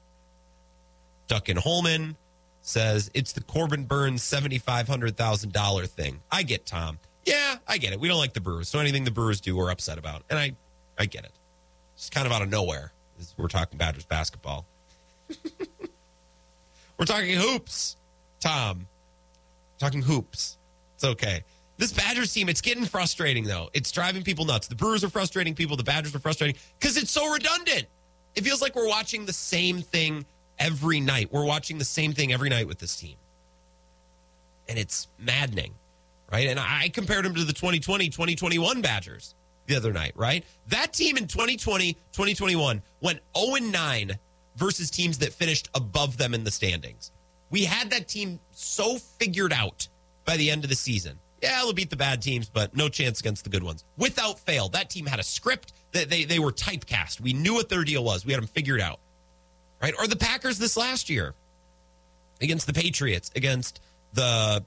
Duncan 1.26 1.56
Holman 1.56 2.16
says 2.60 3.10
it's 3.14 3.32
the 3.32 3.42
Corbin 3.42 3.84
Burnes 3.84 4.22
$7,500,000 4.22 5.86
thing. 5.88 6.20
I 6.30 6.42
get 6.42 6.66
Tom. 6.66 6.98
Yeah, 7.24 7.56
I 7.66 7.78
get 7.78 7.92
it. 7.92 8.00
We 8.00 8.08
don't 8.08 8.18
like 8.18 8.34
the 8.34 8.40
Brewers. 8.40 8.68
So 8.68 8.78
anything 8.78 9.04
the 9.04 9.10
Brewers 9.10 9.40
do, 9.40 9.56
we're 9.56 9.70
upset 9.70 9.98
about. 9.98 10.22
And 10.30 10.38
I, 10.38 10.56
I 10.98 11.06
get 11.06 11.24
it. 11.24 11.32
It's 11.94 12.10
kind 12.10 12.26
of 12.26 12.32
out 12.32 12.42
of 12.42 12.50
nowhere. 12.50 12.92
We're 13.36 13.48
talking 13.48 13.78
Badgers 13.78 14.04
basketball. 14.04 14.66
we're 16.98 17.06
talking 17.06 17.36
hoops, 17.36 17.96
Tom. 18.40 18.86
talking 19.78 20.02
hoops. 20.02 20.58
It's 20.96 21.04
okay. 21.04 21.44
This 21.76 21.92
Badgers 21.92 22.32
team, 22.32 22.48
it's 22.48 22.60
getting 22.60 22.84
frustrating 22.84 23.44
though. 23.44 23.70
It's 23.72 23.90
driving 23.90 24.22
people 24.22 24.44
nuts. 24.44 24.68
The 24.68 24.74
Brewers 24.74 25.02
are 25.02 25.08
frustrating 25.08 25.54
people. 25.54 25.76
The 25.76 25.84
Badgers 25.84 26.14
are 26.14 26.20
frustrating 26.20 26.56
because 26.78 26.96
it's 26.96 27.10
so 27.10 27.32
redundant. 27.32 27.86
It 28.34 28.44
feels 28.44 28.60
like 28.60 28.74
we're 28.74 28.88
watching 28.88 29.26
the 29.26 29.32
same 29.32 29.82
thing 29.82 30.26
every 30.58 31.00
night. 31.00 31.32
We're 31.32 31.44
watching 31.44 31.78
the 31.78 31.84
same 31.84 32.12
thing 32.12 32.32
every 32.32 32.48
night 32.48 32.66
with 32.66 32.78
this 32.78 32.96
team. 32.96 33.16
And 34.68 34.78
it's 34.78 35.08
maddening, 35.18 35.74
right? 36.32 36.48
And 36.48 36.58
I 36.58 36.88
compared 36.88 37.24
them 37.24 37.34
to 37.34 37.44
the 37.44 37.52
2020 37.52 38.08
2021 38.08 38.80
Badgers 38.80 39.34
the 39.66 39.76
other 39.76 39.92
night, 39.92 40.12
right? 40.16 40.44
That 40.68 40.92
team 40.92 41.16
in 41.16 41.26
2020 41.26 41.92
2021 41.94 42.82
went 43.00 43.20
0 43.36 43.56
9 43.70 44.18
versus 44.56 44.90
teams 44.90 45.18
that 45.18 45.32
finished 45.32 45.68
above 45.74 46.16
them 46.16 46.34
in 46.34 46.44
the 46.44 46.50
standings. 46.50 47.12
We 47.50 47.64
had 47.64 47.90
that 47.90 48.08
team 48.08 48.40
so 48.50 48.96
figured 48.96 49.52
out 49.52 49.88
by 50.24 50.36
the 50.36 50.50
end 50.50 50.64
of 50.64 50.70
the 50.70 50.76
season 50.76 51.18
yeah, 51.44 51.60
they'll 51.60 51.74
beat 51.74 51.90
the 51.90 51.96
bad 51.96 52.22
teams, 52.22 52.48
but 52.48 52.74
no 52.74 52.88
chance 52.88 53.20
against 53.20 53.44
the 53.44 53.50
good 53.50 53.62
ones. 53.62 53.84
Without 53.98 54.38
fail, 54.38 54.70
that 54.70 54.88
team 54.88 55.04
had 55.04 55.20
a 55.20 55.22
script. 55.22 55.74
That 55.94 56.10
they, 56.10 56.24
they 56.24 56.38
were 56.38 56.52
typecast. 56.52 57.20
We 57.20 57.32
knew 57.32 57.54
what 57.54 57.68
their 57.68 57.84
deal 57.84 58.04
was. 58.04 58.26
We 58.26 58.32
had 58.32 58.42
them 58.42 58.48
figured 58.48 58.80
out. 58.80 59.00
Right? 59.80 59.94
Or 59.98 60.06
the 60.06 60.16
Packers 60.16 60.58
this 60.58 60.76
last 60.76 61.10
year 61.10 61.34
against 62.40 62.66
the 62.66 62.72
Patriots, 62.72 63.30
against 63.34 63.80
the 64.12 64.64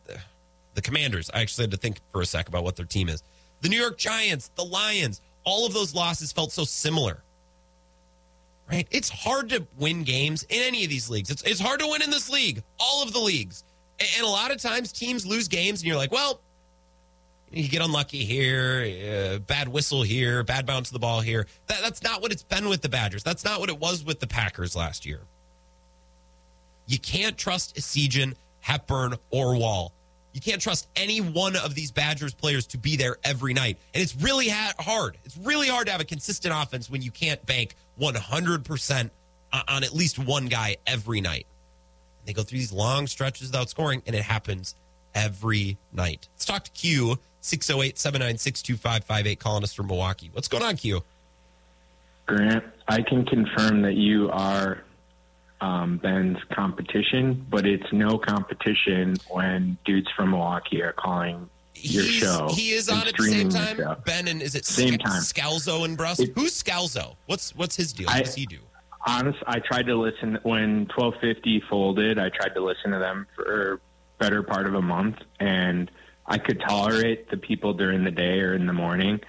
the 0.74 0.82
Commanders. 0.82 1.30
I 1.34 1.42
actually 1.42 1.64
had 1.64 1.72
to 1.72 1.78
think 1.78 2.02
for 2.12 2.22
a 2.22 2.26
sec 2.26 2.48
about 2.48 2.64
what 2.64 2.76
their 2.76 2.86
team 2.86 3.10
is. 3.10 3.24
The 3.62 3.70
New 3.70 3.80
York 3.80 3.98
Giants, 3.98 4.52
the 4.56 4.64
Lions, 4.64 5.22
all 5.44 5.66
of 5.66 5.74
those 5.74 5.96
losses 5.96 6.32
felt 6.32 6.52
so 6.52 6.64
similar. 6.64 7.24
Right? 8.70 8.88
It's 8.92 9.10
hard 9.10 9.50
to 9.50 9.66
win 9.78 10.04
games 10.04 10.44
in 10.44 10.62
any 10.62 10.84
of 10.84 10.90
these 10.90 11.10
leagues. 11.10 11.30
It's, 11.30 11.42
it's 11.44 11.60
hard 11.60 11.80
to 11.80 11.88
win 11.88 12.02
in 12.02 12.10
this 12.10 12.30
league, 12.30 12.64
all 12.80 13.02
of 13.02 13.14
the 13.14 13.20
leagues. 13.20 13.64
And, 14.00 14.08
and 14.18 14.26
a 14.26 14.30
lot 14.30 14.52
of 14.52 14.62
times 14.62 14.92
teams 14.92 15.26
lose 15.26 15.48
games 15.48 15.80
and 15.80 15.88
you're 15.88 15.98
like, 15.98 16.12
well, 16.12 16.42
you 17.52 17.70
get 17.70 17.82
unlucky 17.82 18.26
here, 18.26 19.36
uh, 19.36 19.40
bad 19.40 19.68
whistle 19.70 20.04
here, 20.04 20.44
bad 20.44 20.66
bounce 20.66 20.90
of 20.90 20.94
the 20.94 21.00
ball 21.00 21.22
here. 21.22 21.48
That, 21.68 21.82
that's 21.82 22.04
not 22.04 22.22
what 22.22 22.32
it's 22.32 22.44
been 22.44 22.68
with 22.68 22.82
the 22.82 22.90
Badgers. 22.90 23.24
That's 23.24 23.44
not 23.44 23.60
what 23.60 23.70
it 23.70 23.80
was 23.80 24.04
with 24.04 24.20
the 24.20 24.28
Packers 24.28 24.76
last 24.76 25.06
year. 25.06 25.22
You 26.86 27.00
can't 27.00 27.38
trust 27.38 27.76
Essegian, 27.76 28.36
Hepburn, 28.60 29.16
or 29.30 29.58
Wahl. 29.58 29.94
You 30.34 30.42
can't 30.42 30.62
trust 30.62 30.88
any 30.96 31.20
one 31.20 31.56
of 31.56 31.74
these 31.74 31.92
Badgers 31.92 32.34
players 32.34 32.68
to 32.68 32.78
be 32.78 32.96
there 32.96 33.18
every 33.24 33.54
night. 33.54 33.78
And 33.94 34.04
it's 34.04 34.16
really 34.16 34.50
ha- 34.50 34.74
hard. 34.80 35.18
It's 35.26 35.38
really 35.38 35.68
hard 35.68 35.88
to 35.88 35.92
have 35.92 36.02
a 36.02 36.06
consistent 36.06 36.54
offense 36.56 36.90
when 36.90 37.02
you 37.02 37.12
can't 37.12 37.44
bank 37.46 37.76
100% 38.00 39.10
on 39.68 39.84
at 39.84 39.94
least 39.94 40.20
one 40.20 40.46
guy 40.46 40.78
every 40.86 41.22
night. 41.22 41.48
They 42.26 42.34
go 42.34 42.44
through 42.44 42.60
these 42.60 42.74
long 42.74 43.08
stretches 43.08 43.48
without 43.48 43.70
scoring, 43.70 44.04
and 44.06 44.16
it 44.16 44.22
happens 44.22 44.76
every 45.16 45.78
night. 45.92 46.28
Let's 46.34 46.46
talk 46.46 46.66
to 46.66 46.72
Q 46.72 47.18
608 47.42 47.98
796 47.98 48.62
2558, 48.62 49.40
calling 49.40 49.64
us 49.64 49.74
from 49.74 49.88
Milwaukee. 49.88 50.30
What's 50.34 50.48
going 50.48 50.64
on, 50.64 50.78
Q? 50.78 51.04
Grant, 52.26 52.64
I 52.88 53.02
can 53.02 53.26
confirm 53.26 53.82
that 53.84 53.96
you 53.96 54.30
are 54.32 54.84
um, 55.62 55.98
Ben's 55.98 56.38
competition, 56.54 57.46
but 57.50 57.66
it's 57.66 57.92
no 57.92 58.18
competition 58.18 59.16
when 59.30 59.78
dudes 59.86 60.08
from 60.16 60.32
Milwaukee 60.32 60.82
are 60.82 60.94
calling 60.94 61.50
your 61.76 62.04
He's, 62.04 62.14
show. 62.14 62.50
He 62.52 62.72
is 62.72 62.90
on 62.90 63.08
at 63.08 63.16
the 63.16 63.24
same 63.24 63.50
time. 63.50 63.78
Ben 64.06 64.28
and 64.28 64.42
is 64.42 64.56
it 64.56 64.66
Same 64.66 64.94
Sc- 64.94 65.00
time. 65.00 65.22
Scalzo 65.22 65.86
and 65.86 65.96
Brust? 65.96 66.24
Who's 66.36 66.62
Scalzo? 66.62 67.16
What's 67.28 67.56
what's 67.56 67.76
his 67.76 67.94
deal? 67.94 68.08
What 68.08 68.26
does 68.26 68.36
he 68.36 68.46
do? 68.46 68.60
Honest, 69.06 69.40
I 69.48 69.60
tried 69.60 69.86
to 69.86 69.96
listen 69.96 70.38
when 70.44 70.88
1250 70.96 71.64
folded. 71.70 72.20
I 72.20 72.30
tried 72.30 72.54
to 72.56 72.62
listen 72.62 72.92
to 72.92 73.00
them 73.00 73.26
for 73.36 73.80
better 74.20 74.44
part 74.44 74.68
of 74.68 74.74
a 74.74 74.82
month, 74.82 75.18
and 75.40 75.90
I 76.28 76.38
could 76.38 76.60
tolerate 76.60 77.30
the 77.30 77.38
people 77.38 77.74
during 77.74 78.04
the 78.04 78.12
day 78.12 78.40
or 78.42 78.54
in 78.54 78.66
the 78.66 78.74
morning, 78.74 79.22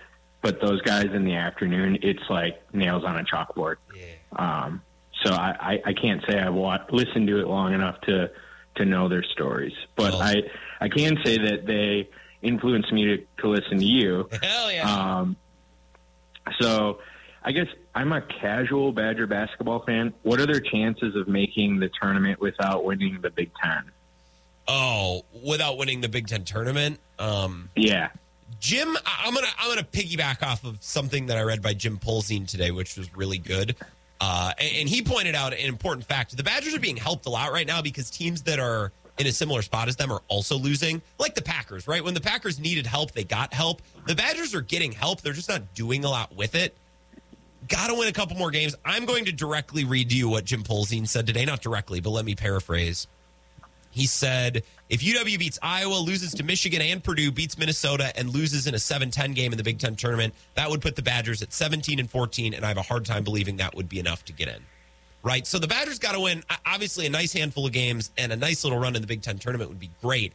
but 0.42 0.60
those 0.60 0.82
guys 0.82 1.06
in 1.14 1.24
the 1.24 1.34
afternoon, 1.36 1.98
it's 2.02 2.22
like 2.28 2.60
nails 2.74 3.04
on 3.04 3.16
a 3.18 3.24
chalkboard. 3.24 3.76
Um, 4.36 4.82
so 5.24 5.32
I, 5.32 5.56
I, 5.60 5.82
I 5.86 5.92
can't 5.92 6.22
say 6.28 6.38
I've 6.38 6.54
wa- 6.54 6.84
listened 6.90 7.28
to 7.28 7.40
it 7.40 7.46
long 7.46 7.72
enough 7.74 8.00
to 8.02 8.30
to 8.76 8.84
know 8.84 9.08
their 9.08 9.24
stories, 9.24 9.72
but 9.96 10.14
I 10.14 10.42
I 10.80 10.88
can 10.88 11.18
say 11.24 11.36
that 11.38 11.66
they 11.66 12.08
influenced 12.42 12.92
me 12.92 13.04
to, 13.06 13.16
to 13.38 13.48
listen 13.48 13.78
to 13.78 13.84
you. 13.84 14.28
Hell 14.42 14.70
yeah! 14.70 14.88
Um, 15.18 15.36
so 16.60 17.00
I 17.42 17.50
guess 17.52 17.66
I'm 17.94 18.12
a 18.12 18.20
casual 18.22 18.92
Badger 18.92 19.26
basketball 19.26 19.84
fan. 19.84 20.14
What 20.22 20.40
are 20.40 20.46
their 20.46 20.60
chances 20.60 21.16
of 21.16 21.26
making 21.26 21.80
the 21.80 21.90
tournament 22.00 22.40
without 22.40 22.84
winning 22.84 23.20
the 23.20 23.30
Big 23.30 23.50
Ten? 23.62 23.90
Oh, 24.68 25.24
without 25.42 25.78
winning 25.78 26.02
the 26.02 26.08
Big 26.08 26.28
Ten 26.28 26.44
tournament. 26.44 27.00
Um, 27.18 27.70
Yeah. 27.74 28.10
Jim, 28.60 28.96
I'm 29.06 29.34
gonna 29.34 29.46
I'm 29.58 29.68
gonna 29.68 29.84
piggyback 29.86 30.42
off 30.42 30.64
of 30.64 30.78
something 30.82 31.26
that 31.26 31.38
I 31.38 31.42
read 31.42 31.62
by 31.62 31.74
Jim 31.74 31.96
Polzin 31.96 32.46
today, 32.46 32.70
which 32.72 32.96
was 32.96 33.14
really 33.16 33.38
good. 33.38 33.76
Uh, 34.20 34.52
and, 34.58 34.70
and 34.78 34.88
he 34.88 35.00
pointed 35.00 35.36
out 35.36 35.52
an 35.52 35.60
important 35.60 36.04
fact: 36.04 36.36
the 36.36 36.42
Badgers 36.42 36.74
are 36.74 36.80
being 36.80 36.96
helped 36.96 37.26
a 37.26 37.30
lot 37.30 37.52
right 37.52 37.66
now 37.66 37.80
because 37.80 38.10
teams 38.10 38.42
that 38.42 38.58
are 38.58 38.90
in 39.16 39.28
a 39.28 39.32
similar 39.32 39.62
spot 39.62 39.86
as 39.86 39.94
them 39.96 40.10
are 40.10 40.22
also 40.26 40.56
losing, 40.58 41.00
like 41.20 41.36
the 41.36 41.42
Packers. 41.42 41.86
Right 41.86 42.02
when 42.02 42.14
the 42.14 42.20
Packers 42.20 42.58
needed 42.58 42.84
help, 42.86 43.12
they 43.12 43.22
got 43.22 43.54
help. 43.54 43.80
The 44.06 44.16
Badgers 44.16 44.54
are 44.56 44.60
getting 44.62 44.90
help; 44.90 45.20
they're 45.20 45.32
just 45.32 45.48
not 45.48 45.74
doing 45.74 46.04
a 46.04 46.08
lot 46.08 46.34
with 46.34 46.56
it. 46.56 46.74
Got 47.68 47.88
to 47.88 47.94
win 47.94 48.08
a 48.08 48.12
couple 48.12 48.36
more 48.36 48.50
games. 48.50 48.74
I'm 48.84 49.04
going 49.04 49.26
to 49.26 49.32
directly 49.32 49.84
read 49.84 50.10
to 50.10 50.16
you 50.16 50.28
what 50.28 50.44
Jim 50.44 50.64
Polzin 50.64 51.06
said 51.06 51.28
today. 51.28 51.44
Not 51.44 51.60
directly, 51.60 52.00
but 52.00 52.10
let 52.10 52.24
me 52.24 52.34
paraphrase. 52.34 53.06
He 53.90 54.06
said, 54.06 54.62
if 54.88 55.00
UW 55.00 55.38
beats 55.38 55.58
Iowa, 55.62 55.94
loses 55.94 56.32
to 56.34 56.42
Michigan 56.42 56.80
and 56.80 57.02
Purdue, 57.02 57.30
beats 57.30 57.58
Minnesota, 57.58 58.12
and 58.16 58.30
loses 58.30 58.66
in 58.66 58.74
a 58.74 58.78
7 58.78 59.10
10 59.10 59.32
game 59.32 59.52
in 59.52 59.58
the 59.58 59.64
Big 59.64 59.78
Ten 59.78 59.96
tournament, 59.96 60.34
that 60.54 60.70
would 60.70 60.80
put 60.80 60.96
the 60.96 61.02
Badgers 61.02 61.42
at 61.42 61.52
17 61.52 61.98
and 61.98 62.10
14. 62.10 62.54
And 62.54 62.64
I 62.64 62.68
have 62.68 62.78
a 62.78 62.82
hard 62.82 63.04
time 63.04 63.24
believing 63.24 63.56
that 63.58 63.74
would 63.74 63.88
be 63.88 63.98
enough 63.98 64.24
to 64.26 64.32
get 64.32 64.48
in. 64.48 64.62
Right? 65.22 65.46
So 65.46 65.58
the 65.58 65.66
Badgers 65.66 65.98
got 65.98 66.12
to 66.12 66.20
win, 66.20 66.42
obviously, 66.64 67.06
a 67.06 67.10
nice 67.10 67.32
handful 67.32 67.66
of 67.66 67.72
games 67.72 68.10
and 68.16 68.32
a 68.32 68.36
nice 68.36 68.64
little 68.64 68.78
run 68.78 68.94
in 68.94 69.02
the 69.02 69.08
Big 69.08 69.22
Ten 69.22 69.38
tournament 69.38 69.68
would 69.68 69.80
be 69.80 69.90
great. 70.00 70.32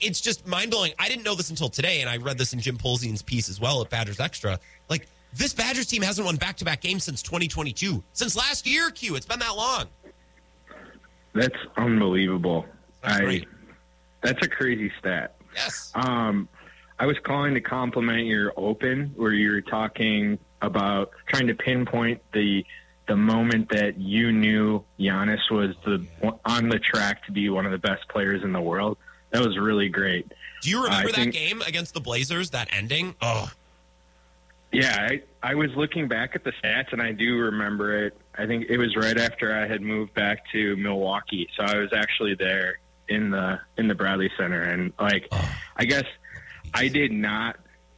It's 0.00 0.20
just 0.20 0.46
mind 0.46 0.72
blowing. 0.72 0.92
I 0.98 1.08
didn't 1.08 1.24
know 1.24 1.34
this 1.34 1.50
until 1.50 1.68
today, 1.68 2.00
and 2.00 2.10
I 2.10 2.16
read 2.16 2.38
this 2.38 2.52
in 2.52 2.60
Jim 2.60 2.76
Polzin's 2.76 3.22
piece 3.22 3.48
as 3.48 3.60
well 3.60 3.80
at 3.82 3.88
Badgers 3.88 4.20
Extra. 4.20 4.58
Like, 4.88 5.08
this 5.32 5.52
Badgers 5.52 5.86
team 5.86 6.02
hasn't 6.02 6.24
won 6.24 6.36
back 6.36 6.56
to 6.58 6.64
back 6.64 6.80
games 6.80 7.04
since 7.04 7.22
2022. 7.22 8.02
Since 8.12 8.36
last 8.36 8.66
year, 8.66 8.90
Q. 8.90 9.16
It's 9.16 9.26
been 9.26 9.38
that 9.38 9.56
long. 9.56 9.86
That's 11.34 11.56
unbelievable. 11.76 12.66
That's 13.06 13.18
I 13.20 13.24
great. 13.24 13.48
that's 14.22 14.44
a 14.44 14.48
crazy 14.48 14.92
stat. 14.98 15.36
Yes. 15.54 15.90
Um, 15.94 16.48
I 16.98 17.06
was 17.06 17.16
calling 17.22 17.54
to 17.54 17.60
compliment 17.60 18.26
your 18.26 18.52
open, 18.56 19.12
where 19.16 19.32
you 19.32 19.50
were 19.52 19.60
talking 19.62 20.38
about 20.62 21.10
trying 21.28 21.46
to 21.46 21.54
pinpoint 21.54 22.20
the 22.32 22.64
the 23.06 23.16
moment 23.16 23.68
that 23.70 23.98
you 24.00 24.32
knew 24.32 24.82
Giannis 24.98 25.50
was 25.50 25.74
the 25.84 26.04
on 26.44 26.68
the 26.68 26.78
track 26.78 27.24
to 27.26 27.32
be 27.32 27.48
one 27.48 27.64
of 27.64 27.72
the 27.72 27.78
best 27.78 28.08
players 28.08 28.42
in 28.42 28.52
the 28.52 28.60
world. 28.60 28.98
That 29.30 29.44
was 29.44 29.56
really 29.58 29.88
great. 29.88 30.30
Do 30.62 30.70
you 30.70 30.82
remember 30.84 31.08
I 31.08 31.12
that 31.12 31.14
think- 31.14 31.34
game 31.34 31.62
against 31.62 31.94
the 31.94 32.00
Blazers, 32.00 32.50
that 32.50 32.68
ending? 32.72 33.14
Oh, 33.20 33.50
Yeah, 34.72 34.96
I, 35.10 35.22
I 35.42 35.54
was 35.54 35.70
looking 35.76 36.08
back 36.08 36.34
at 36.34 36.44
the 36.44 36.52
stats, 36.52 36.92
and 36.92 37.00
I 37.00 37.12
do 37.12 37.38
remember 37.38 38.04
it. 38.06 38.16
I 38.36 38.46
think 38.46 38.66
it 38.68 38.78
was 38.78 38.96
right 38.96 39.16
after 39.16 39.54
I 39.54 39.66
had 39.66 39.80
moved 39.82 40.14
back 40.14 40.50
to 40.52 40.76
Milwaukee, 40.76 41.48
so 41.56 41.62
I 41.64 41.76
was 41.76 41.92
actually 41.92 42.34
there 42.34 42.78
in 43.08 43.30
the 43.30 43.60
in 43.76 43.88
the 43.88 43.94
Bradley 43.94 44.30
Center, 44.38 44.62
and 44.62 44.92
like, 44.98 45.28
I 45.76 45.84
guess 45.84 46.04
I 46.74 46.88
did 46.88 47.12
not 47.12 47.56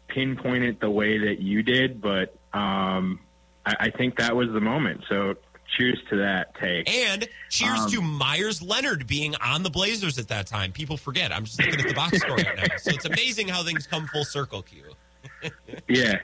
pinpoint 0.09 0.65
it 0.65 0.81
the 0.81 0.91
way 0.91 1.19
that 1.19 1.41
you 1.41 1.63
did, 1.63 2.01
but 2.01 2.35
um, 2.53 3.21
I, 3.67 3.75
I 3.81 3.91
think 3.91 4.19
that 4.19 4.35
was 4.37 4.49
the 4.51 4.61
moment. 4.61 5.03
So, 5.09 5.35
cheers 5.77 5.99
to 6.11 6.17
that 6.17 6.55
take. 6.59 6.89
and 6.91 7.29
cheers 7.51 7.79
Um, 7.81 7.91
to 7.91 8.01
Meyers 8.03 8.63
Leonard 8.63 9.07
being 9.07 9.35
on 9.37 9.63
the 9.63 9.71
Blazers 9.71 10.19
at 10.19 10.29
that 10.29 10.47
time. 10.47 10.73
People 10.73 10.97
forget. 10.97 11.31
I'm 11.31 11.45
just 11.45 11.61
looking 11.61 11.81
at 11.81 11.89
the 11.89 11.95
box 11.95 12.19
score 12.23 12.37
right 12.37 12.57
now. 12.57 12.77
So 12.79 12.91
it's 12.93 13.05
amazing 13.05 13.49
how 13.49 13.63
things 13.65 13.87
come 13.87 14.07
full 14.07 14.25
circle, 14.25 14.63
Q. 14.63 14.85
Yeah. 15.89 16.21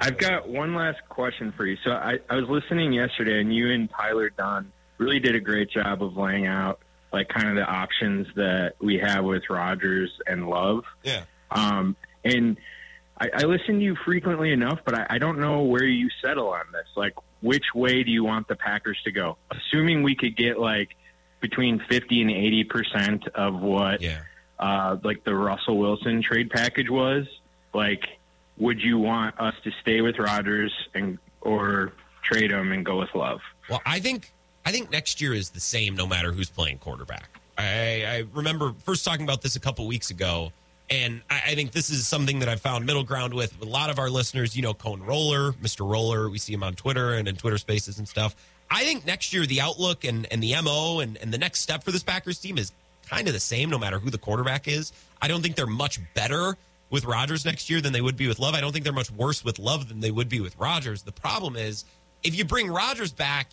I've 0.00 0.16
got 0.18 0.48
one 0.48 0.74
last 0.74 0.98
question 1.08 1.52
for 1.56 1.66
you. 1.66 1.76
So 1.84 1.90
I, 1.90 2.18
I 2.30 2.36
was 2.36 2.48
listening 2.48 2.92
yesterday, 2.92 3.40
and 3.40 3.54
you 3.54 3.70
and 3.70 3.90
Tyler 3.90 4.30
Dunne 4.30 4.72
really 4.98 5.18
did 5.20 5.34
a 5.34 5.40
great 5.40 5.70
job 5.70 6.02
of 6.02 6.16
laying 6.16 6.46
out 6.46 6.80
like 7.12 7.28
kind 7.28 7.48
of 7.48 7.56
the 7.56 7.64
options 7.64 8.26
that 8.36 8.74
we 8.80 8.98
have 8.98 9.24
with 9.24 9.42
Rodgers 9.50 10.10
and 10.26 10.48
Love. 10.48 10.84
Yeah. 11.02 11.24
Um, 11.50 11.96
and 12.24 12.56
I, 13.20 13.28
I 13.34 13.42
listen 13.42 13.78
to 13.78 13.84
you 13.84 13.96
frequently 14.04 14.52
enough, 14.52 14.80
but 14.84 14.94
I, 14.94 15.06
I 15.10 15.18
don't 15.18 15.38
know 15.38 15.62
where 15.62 15.84
you 15.84 16.08
settle 16.24 16.48
on 16.48 16.64
this. 16.72 16.86
Like, 16.96 17.14
which 17.40 17.64
way 17.74 18.02
do 18.02 18.10
you 18.10 18.24
want 18.24 18.48
the 18.48 18.56
Packers 18.56 18.98
to 19.04 19.12
go? 19.12 19.36
Assuming 19.50 20.02
we 20.02 20.14
could 20.14 20.36
get 20.36 20.58
like 20.58 20.90
between 21.40 21.82
fifty 21.90 22.22
and 22.22 22.30
eighty 22.30 22.64
percent 22.64 23.26
of 23.34 23.60
what 23.60 24.00
Yeah. 24.00 24.20
uh, 24.58 24.96
like 25.02 25.24
the 25.24 25.34
Russell 25.34 25.76
Wilson 25.78 26.22
trade 26.22 26.50
package 26.50 26.88
was, 26.88 27.26
like, 27.74 28.04
would 28.58 28.80
you 28.80 28.96
want 28.98 29.38
us 29.40 29.54
to 29.64 29.70
stay 29.82 30.00
with 30.00 30.18
Rodgers 30.18 30.72
and 30.94 31.18
or 31.40 31.92
trade 32.22 32.52
him 32.52 32.70
and 32.72 32.86
go 32.86 33.00
with 33.00 33.08
Love? 33.14 33.40
Well, 33.68 33.82
I 33.84 33.98
think 33.98 34.32
I 34.64 34.72
think 34.72 34.90
next 34.90 35.20
year 35.20 35.34
is 35.34 35.50
the 35.50 35.60
same 35.60 35.96
no 35.96 36.06
matter 36.06 36.32
who's 36.32 36.50
playing 36.50 36.78
quarterback. 36.78 37.28
I, 37.58 38.04
I 38.06 38.24
remember 38.32 38.74
first 38.84 39.04
talking 39.04 39.24
about 39.24 39.42
this 39.42 39.56
a 39.56 39.60
couple 39.60 39.86
weeks 39.86 40.10
ago, 40.10 40.52
and 40.88 41.22
I, 41.30 41.42
I 41.48 41.54
think 41.54 41.72
this 41.72 41.90
is 41.90 42.06
something 42.06 42.38
that 42.40 42.48
I've 42.48 42.60
found 42.60 42.86
middle 42.86 43.04
ground 43.04 43.34
with 43.34 43.60
a 43.60 43.64
lot 43.64 43.90
of 43.90 43.98
our 43.98 44.10
listeners. 44.10 44.56
You 44.56 44.62
know, 44.62 44.74
Cone 44.74 45.02
Roller, 45.02 45.52
Mr. 45.54 45.88
Roller, 45.88 46.28
we 46.28 46.38
see 46.38 46.52
him 46.52 46.62
on 46.62 46.74
Twitter 46.74 47.14
and 47.14 47.28
in 47.28 47.36
Twitter 47.36 47.58
Spaces 47.58 47.98
and 47.98 48.08
stuff. 48.08 48.34
I 48.70 48.84
think 48.84 49.04
next 49.04 49.32
year 49.34 49.44
the 49.44 49.60
outlook 49.60 50.04
and, 50.04 50.26
and 50.32 50.42
the 50.42 50.54
mo 50.62 51.00
and, 51.00 51.18
and 51.18 51.32
the 51.32 51.38
next 51.38 51.60
step 51.60 51.84
for 51.84 51.90
this 51.90 52.02
Packers 52.02 52.38
team 52.38 52.56
is 52.56 52.72
kind 53.06 53.28
of 53.28 53.34
the 53.34 53.40
same 53.40 53.68
no 53.68 53.78
matter 53.78 53.98
who 53.98 54.08
the 54.08 54.18
quarterback 54.18 54.66
is. 54.66 54.92
I 55.20 55.28
don't 55.28 55.42
think 55.42 55.56
they're 55.56 55.66
much 55.66 56.00
better 56.14 56.56
with 56.88 57.04
Rodgers 57.04 57.44
next 57.44 57.68
year 57.68 57.80
than 57.80 57.92
they 57.92 58.00
would 58.00 58.16
be 58.16 58.28
with 58.28 58.38
Love. 58.38 58.54
I 58.54 58.60
don't 58.60 58.72
think 58.72 58.84
they're 58.84 58.92
much 58.92 59.10
worse 59.10 59.44
with 59.44 59.58
Love 59.58 59.88
than 59.88 60.00
they 60.00 60.10
would 60.10 60.28
be 60.28 60.40
with 60.40 60.56
Rodgers. 60.58 61.02
The 61.02 61.12
problem 61.12 61.56
is 61.56 61.84
if 62.22 62.34
you 62.34 62.44
bring 62.44 62.70
Rodgers 62.70 63.12
back, 63.12 63.48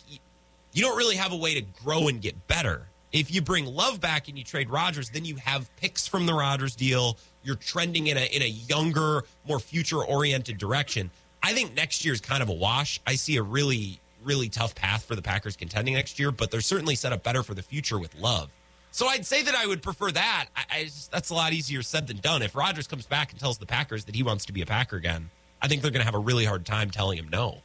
you 0.72 0.82
don't 0.82 0.96
really 0.96 1.16
have 1.16 1.32
a 1.32 1.36
way 1.36 1.54
to 1.54 1.62
grow 1.84 2.08
and 2.08 2.20
get 2.20 2.46
better. 2.46 2.86
If 3.12 3.32
you 3.34 3.42
bring 3.42 3.66
Love 3.66 4.00
back 4.00 4.28
and 4.28 4.38
you 4.38 4.44
trade 4.44 4.70
Rodgers, 4.70 5.10
then 5.10 5.24
you 5.24 5.36
have 5.36 5.74
picks 5.76 6.06
from 6.06 6.26
the 6.26 6.34
Rodgers 6.34 6.76
deal. 6.76 7.18
You're 7.42 7.56
trending 7.56 8.06
in 8.06 8.16
a 8.16 8.24
in 8.24 8.42
a 8.42 8.48
younger, 8.48 9.24
more 9.48 9.58
future 9.58 10.04
oriented 10.04 10.58
direction. 10.58 11.10
I 11.42 11.52
think 11.52 11.74
next 11.74 12.04
year 12.04 12.14
is 12.14 12.20
kind 12.20 12.42
of 12.42 12.48
a 12.48 12.52
wash. 12.52 13.00
I 13.06 13.16
see 13.16 13.36
a 13.36 13.42
really 13.42 14.00
really 14.22 14.48
tough 14.48 14.74
path 14.74 15.04
for 15.04 15.16
the 15.16 15.22
Packers 15.22 15.56
contending 15.56 15.94
next 15.94 16.18
year, 16.18 16.30
but 16.30 16.50
they're 16.50 16.60
certainly 16.60 16.94
set 16.94 17.12
up 17.12 17.22
better 17.22 17.42
for 17.42 17.54
the 17.54 17.62
future 17.62 17.98
with 17.98 18.14
Love. 18.16 18.50
So 18.92 19.06
I'd 19.06 19.24
say 19.24 19.42
that 19.42 19.54
I 19.54 19.66
would 19.66 19.82
prefer 19.82 20.10
that. 20.10 20.48
I, 20.56 20.78
I 20.78 20.84
just, 20.84 21.10
that's 21.12 21.30
a 21.30 21.34
lot 21.34 21.52
easier 21.52 21.82
said 21.82 22.06
than 22.06 22.18
done. 22.18 22.42
If 22.42 22.54
Rodgers 22.54 22.86
comes 22.86 23.06
back 23.06 23.30
and 23.30 23.40
tells 23.40 23.58
the 23.58 23.66
Packers 23.66 24.04
that 24.06 24.14
he 24.14 24.22
wants 24.22 24.44
to 24.46 24.52
be 24.52 24.62
a 24.62 24.66
Packer 24.66 24.96
again, 24.96 25.30
I 25.62 25.68
think 25.68 25.82
they're 25.82 25.90
going 25.90 26.00
to 26.00 26.06
have 26.06 26.14
a 26.14 26.18
really 26.18 26.44
hard 26.44 26.66
time 26.66 26.90
telling 26.90 27.16
him 27.16 27.28
no. 27.30 27.58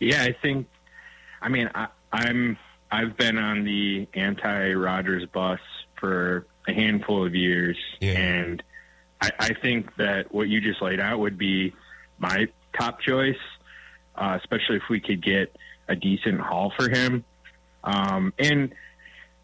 Yeah, 0.00 0.22
I 0.22 0.34
think. 0.42 0.66
I 1.42 1.48
mean, 1.48 1.70
I, 1.74 1.88
I'm 2.12 2.58
I've 2.90 3.16
been 3.16 3.38
on 3.38 3.64
the 3.64 4.08
anti 4.14 4.72
Rodgers 4.72 5.26
bus 5.26 5.60
for 5.98 6.46
a 6.66 6.72
handful 6.72 7.24
of 7.24 7.34
years, 7.34 7.76
and 8.00 8.62
I, 9.20 9.30
I 9.38 9.54
think 9.54 9.94
that 9.96 10.32
what 10.34 10.48
you 10.48 10.60
just 10.60 10.82
laid 10.82 11.00
out 11.00 11.18
would 11.20 11.38
be 11.38 11.74
my 12.18 12.48
top 12.78 13.00
choice, 13.00 13.36
uh, 14.16 14.38
especially 14.40 14.76
if 14.76 14.82
we 14.90 15.00
could 15.00 15.22
get 15.22 15.54
a 15.88 15.94
decent 15.94 16.40
haul 16.40 16.72
for 16.76 16.88
him. 16.88 17.24
Um, 17.84 18.32
and 18.38 18.72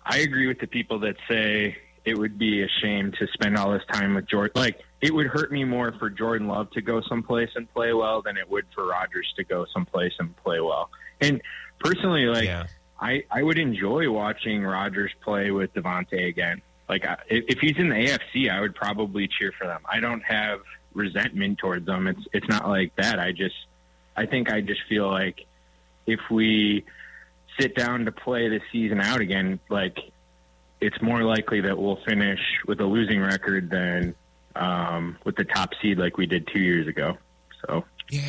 I 0.05 0.19
agree 0.19 0.47
with 0.47 0.61
the 0.61 0.67
people 0.67 1.01
that 1.01 1.17
say 1.29 1.77
it 2.05 2.17
would 2.17 2.39
be 2.39 2.63
a 2.63 2.69
shame 2.81 3.13
to 3.19 3.27
spend 3.33 3.57
all 3.57 3.73
this 3.73 3.83
time 3.93 4.15
with 4.15 4.29
Jordan. 4.29 4.53
Like, 4.55 4.81
it 5.01 5.15
would 5.15 5.27
hurt 5.27 5.53
me 5.53 5.65
more 5.65 5.93
for 5.99 6.09
Jordan 6.09 6.49
Love 6.49 6.71
to 6.73 6.81
go 6.81 7.03
someplace 7.03 7.51
and 7.55 7.73
play 7.75 7.93
well 7.93 8.23
than 8.23 8.37
it 8.37 8.49
would 8.51 8.65
for 8.75 8.87
Rodgers 8.87 9.33
to 9.37 9.45
go 9.45 9.67
someplace 9.73 10.13
and 10.19 10.35
play 10.37 10.61
well. 10.61 10.91
And 11.21 11.43
personally, 11.81 12.27
like, 12.27 12.49
I, 12.99 13.25
I 13.31 13.43
would 13.43 13.59
enjoy 13.59 14.11
watching 14.11 14.63
Rodgers 14.63 15.13
play 15.23 15.51
with 15.51 15.75
Davante 15.75 16.29
again. 16.29 16.63
Like, 16.89 17.05
I, 17.05 17.17
if 17.29 17.45
if 17.49 17.59
he's 17.59 17.77
in 17.77 17.89
the 17.89 17.95
AFC, 17.95 18.51
I 18.51 18.61
would 18.61 18.75
probably 18.75 19.29
cheer 19.29 19.53
for 19.59 19.67
them. 19.67 19.81
I 19.91 20.01
don't 20.01 20.23
have 20.23 20.61
resentment 20.95 21.59
towards 21.59 21.85
them. 21.87 22.07
It's 22.07 22.23
it's 22.33 22.49
not 22.49 22.69
like 22.69 22.95
that. 22.97 23.19
I 23.19 23.33
just 23.33 23.57
I 24.17 24.27
think 24.27 24.51
I 24.51 24.61
just 24.61 24.81
feel 24.89 25.09
like 25.09 25.45
if 26.07 26.21
we 26.31 26.85
sit 27.59 27.75
down 27.75 28.05
to 28.05 28.13
play 28.13 28.49
the 28.49 28.61
season 28.73 29.01
out 29.01 29.21
again, 29.21 29.61
like 29.69 29.99
it's 30.81 31.01
more 31.03 31.23
likely 31.23 31.61
that 31.63 31.77
we'll 31.79 31.99
finish 32.07 32.41
with 32.67 32.81
a 32.81 32.85
losing 32.85 33.21
record 33.21 33.71
than 33.71 34.15
um, 34.57 35.17
with 35.25 35.37
the 35.37 35.45
top 35.45 35.73
seed 35.81 35.99
like 35.99 36.17
we 36.17 36.27
did 36.27 36.49
two 36.53 36.61
years 36.61 36.87
ago. 36.87 37.17
So 37.67 37.85
Yeah. 38.11 38.23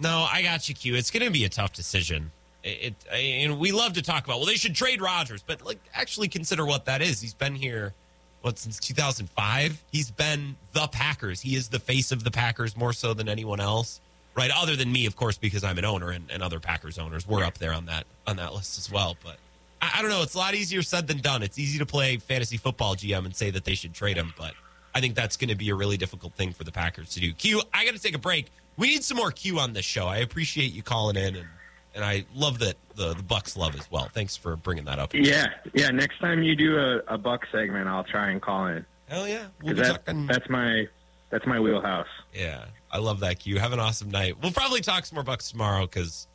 No, 0.00 0.26
I 0.30 0.42
got 0.42 0.68
you, 0.68 0.74
Q. 0.74 0.94
It's 0.94 1.10
going 1.10 1.24
to 1.24 1.30
be 1.30 1.44
a 1.44 1.48
tough 1.48 1.72
decision. 1.72 2.30
It, 2.62 2.94
it 3.12 3.44
and 3.44 3.58
we 3.58 3.72
love 3.72 3.94
to 3.94 4.02
talk 4.02 4.24
about. 4.24 4.38
Well, 4.38 4.46
they 4.46 4.54
should 4.54 4.74
trade 4.74 5.00
Rodgers, 5.00 5.42
but 5.42 5.64
like 5.64 5.78
actually 5.92 6.28
consider 6.28 6.64
what 6.64 6.84
that 6.84 7.02
is. 7.02 7.20
He's 7.20 7.34
been 7.34 7.54
here 7.54 7.94
what 8.42 8.58
since 8.58 8.78
2005. 8.78 9.84
He's 9.90 10.10
been 10.10 10.56
the 10.72 10.86
Packers. 10.88 11.40
He 11.40 11.56
is 11.56 11.68
the 11.68 11.80
face 11.80 12.12
of 12.12 12.24
the 12.24 12.30
Packers 12.30 12.76
more 12.76 12.92
so 12.92 13.14
than 13.14 13.28
anyone 13.28 13.60
else, 13.60 14.00
right? 14.36 14.50
Other 14.54 14.76
than 14.76 14.92
me, 14.92 15.06
of 15.06 15.16
course, 15.16 15.38
because 15.38 15.64
I'm 15.64 15.78
an 15.78 15.84
owner 15.84 16.10
and, 16.10 16.30
and 16.30 16.42
other 16.42 16.60
Packers 16.60 16.98
owners. 16.98 17.26
We're 17.26 17.44
up 17.44 17.58
there 17.58 17.72
on 17.72 17.86
that 17.86 18.06
on 18.26 18.36
that 18.36 18.54
list 18.54 18.78
as 18.78 18.90
well. 18.90 19.16
But 19.24 19.36
I, 19.82 19.94
I 19.96 20.02
don't 20.02 20.10
know. 20.10 20.22
It's 20.22 20.34
a 20.34 20.38
lot 20.38 20.54
easier 20.54 20.82
said 20.82 21.08
than 21.08 21.18
done. 21.18 21.42
It's 21.42 21.58
easy 21.58 21.78
to 21.78 21.86
play 21.86 22.18
fantasy 22.18 22.56
football 22.56 22.94
GM 22.94 23.24
and 23.24 23.34
say 23.34 23.50
that 23.50 23.64
they 23.64 23.74
should 23.74 23.94
trade 23.94 24.16
him, 24.16 24.32
but 24.38 24.54
I 24.98 25.00
think 25.00 25.14
that's 25.14 25.36
going 25.36 25.48
to 25.50 25.54
be 25.54 25.70
a 25.70 25.76
really 25.76 25.96
difficult 25.96 26.32
thing 26.34 26.52
for 26.52 26.64
the 26.64 26.72
Packers 26.72 27.10
to 27.10 27.20
do. 27.20 27.32
Q, 27.32 27.62
I 27.72 27.84
got 27.84 27.94
to 27.94 28.00
take 28.00 28.16
a 28.16 28.18
break. 28.18 28.50
We 28.76 28.88
need 28.88 29.04
some 29.04 29.16
more 29.16 29.30
Q 29.30 29.60
on 29.60 29.72
this 29.74 29.84
show. 29.84 30.08
I 30.08 30.16
appreciate 30.16 30.72
you 30.72 30.82
calling 30.82 31.14
in, 31.14 31.36
and, 31.36 31.46
and 31.94 32.04
I 32.04 32.24
love 32.34 32.58
that 32.58 32.74
the, 32.96 33.14
the 33.14 33.22
Bucks 33.22 33.56
love 33.56 33.76
as 33.76 33.88
well. 33.92 34.08
Thanks 34.12 34.36
for 34.36 34.56
bringing 34.56 34.86
that 34.86 34.98
up. 34.98 35.14
Yeah, 35.14 35.46
yeah. 35.72 35.90
Next 35.90 36.18
time 36.18 36.42
you 36.42 36.56
do 36.56 36.76
a, 36.76 37.14
a 37.14 37.16
buck 37.16 37.46
segment, 37.52 37.86
I'll 37.86 38.02
try 38.02 38.30
and 38.30 38.42
call 38.42 38.66
in. 38.66 38.84
Hell 39.06 39.28
yeah. 39.28 39.46
We'll 39.62 39.76
that, 39.76 40.04
talking- 40.04 40.26
that's 40.26 40.50
my 40.50 40.88
that's 41.30 41.46
my 41.46 41.60
wheelhouse. 41.60 42.08
Yeah, 42.34 42.64
I 42.90 42.98
love 42.98 43.20
that, 43.20 43.38
Q. 43.38 43.60
Have 43.60 43.72
an 43.72 43.78
awesome 43.78 44.10
night. 44.10 44.34
We'll 44.42 44.50
probably 44.50 44.80
talk 44.80 45.06
some 45.06 45.14
more 45.14 45.22
Bucks 45.22 45.48
tomorrow 45.52 45.82
because 45.82 46.26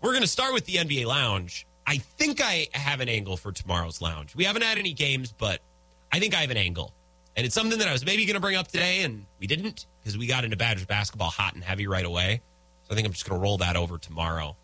we're 0.00 0.12
going 0.12 0.22
to 0.22 0.28
start 0.28 0.54
with 0.54 0.64
the 0.66 0.74
NBA 0.74 1.06
Lounge. 1.06 1.66
I 1.88 1.98
think 1.98 2.40
I 2.40 2.68
have 2.70 3.00
an 3.00 3.08
angle 3.08 3.36
for 3.36 3.50
tomorrow's 3.50 4.00
Lounge. 4.00 4.36
We 4.36 4.44
haven't 4.44 4.62
had 4.62 4.78
any 4.78 4.92
games, 4.92 5.32
but 5.36 5.60
I 6.12 6.20
think 6.20 6.36
I 6.36 6.42
have 6.42 6.50
an 6.50 6.56
angle. 6.56 6.92
And 7.36 7.44
it's 7.44 7.54
something 7.54 7.78
that 7.78 7.88
I 7.88 7.92
was 7.92 8.04
maybe 8.04 8.24
going 8.24 8.34
to 8.34 8.40
bring 8.40 8.56
up 8.56 8.68
today, 8.68 9.02
and 9.02 9.26
we 9.38 9.46
didn't 9.46 9.86
because 10.00 10.16
we 10.16 10.26
got 10.26 10.44
into 10.44 10.56
Badgers 10.56 10.86
basketball 10.86 11.28
hot 11.28 11.54
and 11.54 11.62
heavy 11.62 11.86
right 11.86 12.04
away. 12.04 12.40
So 12.84 12.92
I 12.92 12.94
think 12.94 13.06
I'm 13.06 13.12
just 13.12 13.28
going 13.28 13.38
to 13.38 13.42
roll 13.42 13.58
that 13.58 13.76
over 13.76 13.98
tomorrow 13.98 14.56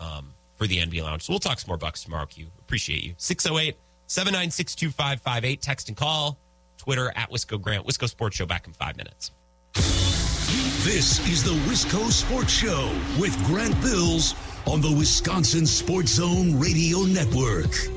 um, 0.00 0.34
for 0.56 0.66
the 0.66 0.78
NBA 0.78 1.02
Lounge. 1.02 1.22
So 1.22 1.32
we'll 1.32 1.40
talk 1.40 1.60
some 1.60 1.68
more 1.68 1.76
Bucks 1.76 2.02
tomorrow, 2.02 2.26
Q. 2.26 2.46
Appreciate 2.58 3.04
you. 3.04 3.14
608 3.16 3.76
796 4.08 4.74
2558. 4.74 5.62
Text 5.62 5.88
and 5.88 5.96
call. 5.96 6.38
Twitter 6.78 7.12
at 7.14 7.30
Wisco 7.30 7.60
Grant. 7.60 7.86
Wisco 7.86 8.08
Sports 8.08 8.36
Show 8.36 8.46
back 8.46 8.66
in 8.66 8.72
five 8.72 8.96
minutes. 8.96 9.30
This 9.74 11.18
is 11.28 11.42
the 11.42 11.54
Wisco 11.68 12.10
Sports 12.10 12.52
Show 12.52 12.92
with 13.20 13.36
Grant 13.46 13.80
Bills 13.82 14.34
on 14.66 14.80
the 14.80 14.92
Wisconsin 14.96 15.66
Sports 15.66 16.12
Zone 16.12 16.58
Radio 16.58 17.00
Network. 17.02 17.95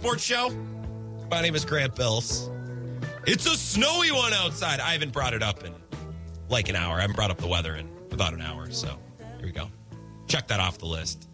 Sports 0.00 0.24
Show. 0.24 0.48
My 1.30 1.42
name 1.42 1.54
is 1.54 1.66
Grant 1.66 1.94
Bills. 1.94 2.50
It's 3.26 3.44
a 3.44 3.54
snowy 3.54 4.10
one 4.10 4.32
outside. 4.32 4.80
I 4.80 4.92
haven't 4.92 5.12
brought 5.12 5.34
it 5.34 5.42
up 5.42 5.62
in 5.62 5.74
like 6.48 6.70
an 6.70 6.74
hour. 6.74 6.96
I 6.96 7.02
haven't 7.02 7.16
brought 7.16 7.30
up 7.30 7.36
the 7.36 7.46
weather 7.46 7.74
in 7.74 7.86
about 8.10 8.32
an 8.32 8.40
hour. 8.40 8.70
So 8.70 8.98
here 9.36 9.44
we 9.44 9.52
go. 9.52 9.70
Check 10.26 10.48
that 10.48 10.58
off 10.58 10.78
the 10.78 10.86
list. 10.86 11.28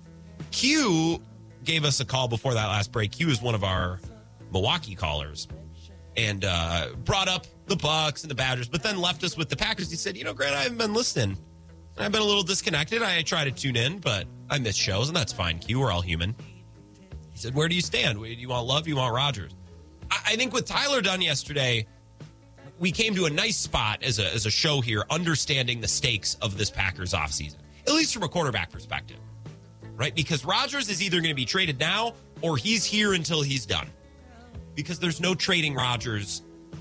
Q 0.51 1.23
gave 1.63 1.85
us 1.85 2.01
a 2.01 2.05
call 2.05 2.27
before 2.27 2.55
that 2.55 2.67
last 2.67 2.91
break. 2.91 3.13
Q 3.13 3.29
is 3.29 3.41
one 3.41 3.55
of 3.55 3.63
our 3.63 4.01
Milwaukee 4.53 4.97
callers 4.97 5.47
and 6.17 6.45
uh, 6.45 6.89
brought 7.05 7.29
up 7.29 7.47
the 7.67 7.77
Bucks 7.77 8.23
and 8.23 8.31
the 8.33 8.35
Badgers, 8.35 8.69
but 8.69 8.83
then 8.83 8.99
left 9.01 9.23
us 9.23 9.37
with 9.37 9.49
the 9.49 9.57
Packers. 9.57 9.93
He 9.93 9.97
said, 9.97 10.17
"You 10.17 10.25
know, 10.25 10.35
Grant, 10.35 10.57
I 10.57 10.63
haven't 10.63 10.79
been 10.79 10.93
listening. 10.93 11.39
I've 11.99 12.11
been 12.11 12.21
a 12.21 12.25
little 12.25 12.43
disconnected. 12.43 13.01
I 13.01 13.23
try 13.23 13.45
to 13.45 13.53
tune 13.53 13.77
in, 13.77 14.01
but 14.01 14.27
I 14.51 14.59
miss 14.59 14.75
shows, 14.75 15.07
and 15.07 15.17
that's 15.17 15.33
fine. 15.33 15.61
Q, 15.61 15.79
we're 15.79 15.93
all 15.93 16.03
human." 16.03 16.35
He 17.37 17.43
said, 17.43 17.55
"Where 17.55 17.69
do 17.69 17.75
you 17.75 17.83
stand? 17.83 18.19
Do 18.19 18.25
you 18.25 18.49
want 18.49 18.67
love? 18.67 18.89
You 18.89 18.97
want 18.97 19.15
Rodgers?" 19.15 19.53
I, 20.11 20.37
think 20.37 20.55
with 20.55 20.65
Tyler 20.65 21.03
Dunne 21.03 21.21
yesterday, 21.21 21.87
we 22.79 22.91
came 22.91 23.15
to 23.15 23.27
a 23.27 23.31
nice 23.31 23.59
spot 23.59 24.03
as 24.03 24.19
a 24.19 24.33
as 24.33 24.47
a 24.47 24.51
show 24.51 24.81
here, 24.81 25.05
understanding 25.11 25.83
the 25.83 25.89
stakes 25.89 26.37
of 26.41 26.57
this 26.57 26.71
Packers 26.71 27.13
offseason, 27.13 27.57
at 27.87 27.93
least 27.93 28.15
from 28.15 28.23
a 28.23 28.29
quarterback 28.29 28.71
perspective, 28.71 29.19
right? 29.97 30.15
Because 30.15 30.47
Rodgers 30.47 30.89
is 30.89 31.03
either 31.03 31.19
going 31.19 31.29
to 31.29 31.35
be 31.35 31.45
traded 31.45 31.79
now 31.79 32.15
or 32.41 32.57
he's 32.57 32.87
here 32.87 33.13
until 33.13 33.43
he's 33.43 33.67
done, 33.67 33.91
because 34.75 34.99
there's 34.99 35.21
no 35.21 35.35
trading 35.35 35.75
Rodgers 35.75 36.41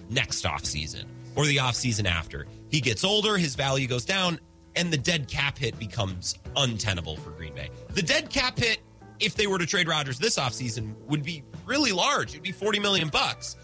next 0.10 0.46
offseason 0.46 1.04
or 1.36 1.46
the 1.48 1.58
offseason 1.58 2.06
after. 2.06 2.48
He 2.70 2.80
gets 2.80 3.04
older, 3.04 3.36
his 3.36 3.56
value 3.56 3.88
goes 3.88 4.06
down, 4.06 4.40
and 4.78 4.90
the 4.90 4.98
dead 4.98 5.28
cap 5.28 5.58
hit 5.58 5.78
becomes 5.78 6.40
untenable 6.56 7.18
for 7.18 7.32
Green 7.32 7.54
Bay. 7.54 7.72
The 7.90 8.02
dead 8.02 8.30
cap 8.30 8.58
hit, 8.58 8.80
if 9.20 9.36
they 9.36 9.48
were 9.48 9.58
to 9.58 9.66
trade 9.66 9.88
Rodgers 9.88 10.20
this 10.20 10.38
offseason, 10.38 10.96
would 11.08 11.24
be 11.24 11.44
really 11.66 11.92
large. 11.92 12.32
It'd 12.32 12.44
be 12.44 12.52
40 12.52 12.80
million 12.80 13.10
bucks. 13.10 13.56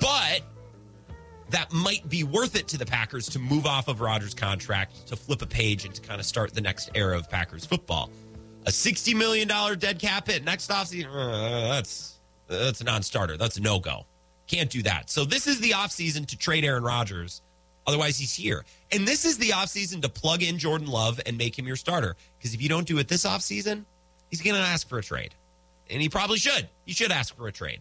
But 0.00 0.42
that 1.50 1.72
might 1.72 2.08
be 2.08 2.24
worth 2.24 2.56
it 2.56 2.68
to 2.68 2.78
the 2.78 2.86
Packers 2.86 3.28
to 3.30 3.38
move 3.38 3.66
off 3.66 3.88
of 3.88 4.00
Rodgers' 4.00 4.34
contract, 4.34 5.06
to 5.08 5.16
flip 5.16 5.42
a 5.42 5.46
page 5.46 5.84
and 5.84 5.94
to 5.94 6.00
kind 6.00 6.20
of 6.20 6.26
start 6.26 6.54
the 6.54 6.60
next 6.60 6.90
era 6.94 7.16
of 7.16 7.28
Packers 7.30 7.64
football. 7.64 8.10
A 8.66 8.70
$60 8.70 9.16
million 9.16 9.48
dead 9.78 9.98
cap 9.98 10.26
hit 10.26 10.44
next 10.44 10.70
offseason, 10.70 11.06
uh, 11.06 11.68
that's 11.74 12.18
that's 12.48 12.80
a 12.80 12.84
non-starter. 12.84 13.36
That's 13.36 13.56
a 13.56 13.60
no-go. 13.60 14.06
Can't 14.46 14.70
do 14.70 14.82
that. 14.82 15.10
So 15.10 15.24
this 15.24 15.46
is 15.46 15.60
the 15.60 15.70
offseason 15.70 16.26
to 16.26 16.36
trade 16.36 16.64
Aaron 16.64 16.82
Rodgers. 16.82 17.42
Otherwise, 17.86 18.18
he's 18.18 18.34
here. 18.34 18.64
And 18.92 19.06
this 19.06 19.24
is 19.24 19.38
the 19.38 19.50
offseason 19.50 20.02
to 20.02 20.08
plug 20.08 20.42
in 20.42 20.58
Jordan 20.58 20.88
Love 20.88 21.20
and 21.24 21.38
make 21.38 21.58
him 21.58 21.66
your 21.66 21.76
starter. 21.76 22.16
Because 22.38 22.54
if 22.54 22.60
you 22.60 22.68
don't 22.68 22.86
do 22.86 22.98
it 22.98 23.08
this 23.08 23.24
offseason, 23.24 23.84
he's 24.30 24.42
going 24.42 24.56
to 24.56 24.62
ask 24.62 24.88
for 24.88 24.98
a 24.98 25.02
trade. 25.02 25.34
And 25.90 26.02
he 26.02 26.08
probably 26.08 26.38
should. 26.38 26.68
He 26.84 26.92
should 26.92 27.12
ask 27.12 27.34
for 27.34 27.48
a 27.48 27.52
trade. 27.52 27.80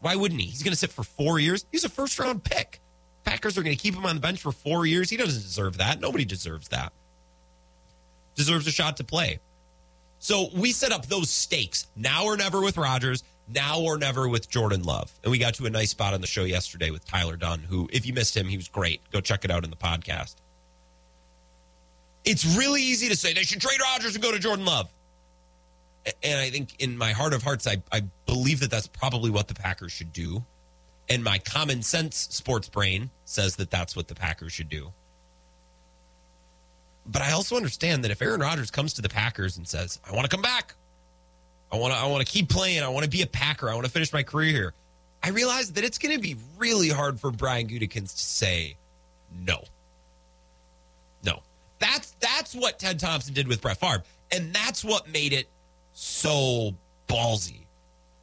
Why 0.00 0.16
wouldn't 0.16 0.40
he? 0.40 0.48
He's 0.48 0.62
going 0.62 0.72
to 0.72 0.78
sit 0.78 0.90
for 0.90 1.04
four 1.04 1.38
years. 1.38 1.64
He's 1.70 1.84
a 1.84 1.88
first 1.88 2.18
round 2.18 2.42
pick. 2.42 2.80
Packers 3.24 3.56
are 3.56 3.62
going 3.62 3.76
to 3.76 3.80
keep 3.80 3.94
him 3.94 4.04
on 4.04 4.16
the 4.16 4.20
bench 4.20 4.40
for 4.40 4.50
four 4.50 4.84
years. 4.84 5.08
He 5.08 5.16
doesn't 5.16 5.42
deserve 5.42 5.78
that. 5.78 6.00
Nobody 6.00 6.24
deserves 6.24 6.68
that. 6.68 6.92
Deserves 8.34 8.66
a 8.66 8.72
shot 8.72 8.96
to 8.96 9.04
play. 9.04 9.38
So 10.18 10.48
we 10.54 10.72
set 10.72 10.92
up 10.92 11.06
those 11.06 11.30
stakes 11.30 11.86
now 11.94 12.24
or 12.24 12.36
never 12.36 12.60
with 12.60 12.76
Rodgers, 12.76 13.22
now 13.48 13.80
or 13.80 13.98
never 13.98 14.28
with 14.28 14.48
Jordan 14.48 14.82
Love. 14.82 15.12
And 15.22 15.30
we 15.30 15.38
got 15.38 15.54
to 15.54 15.66
a 15.66 15.70
nice 15.70 15.90
spot 15.90 16.14
on 16.14 16.20
the 16.20 16.26
show 16.26 16.44
yesterday 16.44 16.90
with 16.90 17.04
Tyler 17.04 17.36
Dunne, 17.36 17.60
who, 17.60 17.88
if 17.92 18.06
you 18.06 18.12
missed 18.12 18.36
him, 18.36 18.46
he 18.46 18.56
was 18.56 18.68
great. 18.68 19.00
Go 19.10 19.20
check 19.20 19.44
it 19.44 19.50
out 19.50 19.64
in 19.64 19.70
the 19.70 19.76
podcast. 19.76 20.36
It's 22.24 22.56
really 22.56 22.82
easy 22.82 23.08
to 23.08 23.16
say 23.16 23.32
they 23.32 23.42
should 23.42 23.60
trade 23.60 23.80
Rodgers 23.80 24.14
and 24.14 24.22
go 24.22 24.32
to 24.32 24.38
Jordan 24.38 24.64
Love. 24.64 24.88
And 26.22 26.40
I 26.40 26.50
think 26.50 26.80
in 26.80 26.98
my 26.98 27.12
heart 27.12 27.32
of 27.32 27.42
hearts, 27.42 27.66
I, 27.66 27.82
I 27.92 28.02
believe 28.26 28.60
that 28.60 28.70
that's 28.70 28.88
probably 28.88 29.30
what 29.30 29.48
the 29.48 29.54
Packers 29.54 29.92
should 29.92 30.12
do. 30.12 30.44
And 31.08 31.22
my 31.22 31.38
common 31.38 31.82
sense 31.82 32.16
sports 32.30 32.68
brain 32.68 33.10
says 33.24 33.56
that 33.56 33.70
that's 33.70 33.94
what 33.94 34.08
the 34.08 34.14
Packers 34.14 34.52
should 34.52 34.68
do. 34.68 34.92
But 37.06 37.22
I 37.22 37.32
also 37.32 37.56
understand 37.56 38.04
that 38.04 38.10
if 38.10 38.22
Aaron 38.22 38.40
Rodgers 38.40 38.70
comes 38.70 38.94
to 38.94 39.02
the 39.02 39.08
Packers 39.08 39.56
and 39.56 39.66
says, 39.66 40.00
I 40.08 40.14
want 40.14 40.28
to 40.28 40.34
come 40.34 40.42
back, 40.42 40.74
I 41.72 41.76
want 41.76 41.92
to 41.92 41.98
I 41.98 42.06
want 42.06 42.24
to 42.24 42.30
keep 42.30 42.48
playing, 42.48 42.82
I 42.82 42.88
want 42.88 43.04
to 43.04 43.10
be 43.10 43.22
a 43.22 43.26
Packer, 43.26 43.68
I 43.68 43.74
want 43.74 43.86
to 43.86 43.90
finish 43.90 44.12
my 44.12 44.22
career 44.22 44.50
here, 44.50 44.74
I 45.22 45.30
realize 45.30 45.72
that 45.72 45.84
it's 45.84 45.98
going 45.98 46.14
to 46.14 46.20
be 46.20 46.36
really 46.58 46.88
hard 46.88 47.18
for 47.18 47.30
Brian 47.30 47.66
Gutekunst 47.68 48.12
to 48.12 48.24
say 48.24 48.76
no. 49.32 49.64
No. 51.24 51.42
That's 51.78 52.12
that's 52.20 52.54
what 52.54 52.78
Ted 52.78 53.00
Thompson 53.00 53.34
did 53.34 53.48
with 53.48 53.60
Brett 53.60 53.78
Favre. 53.78 54.04
And 54.30 54.52
that's 54.54 54.84
what 54.84 55.08
made 55.08 55.32
it 55.32 55.48
so 55.92 56.74
ballsy. 57.08 57.66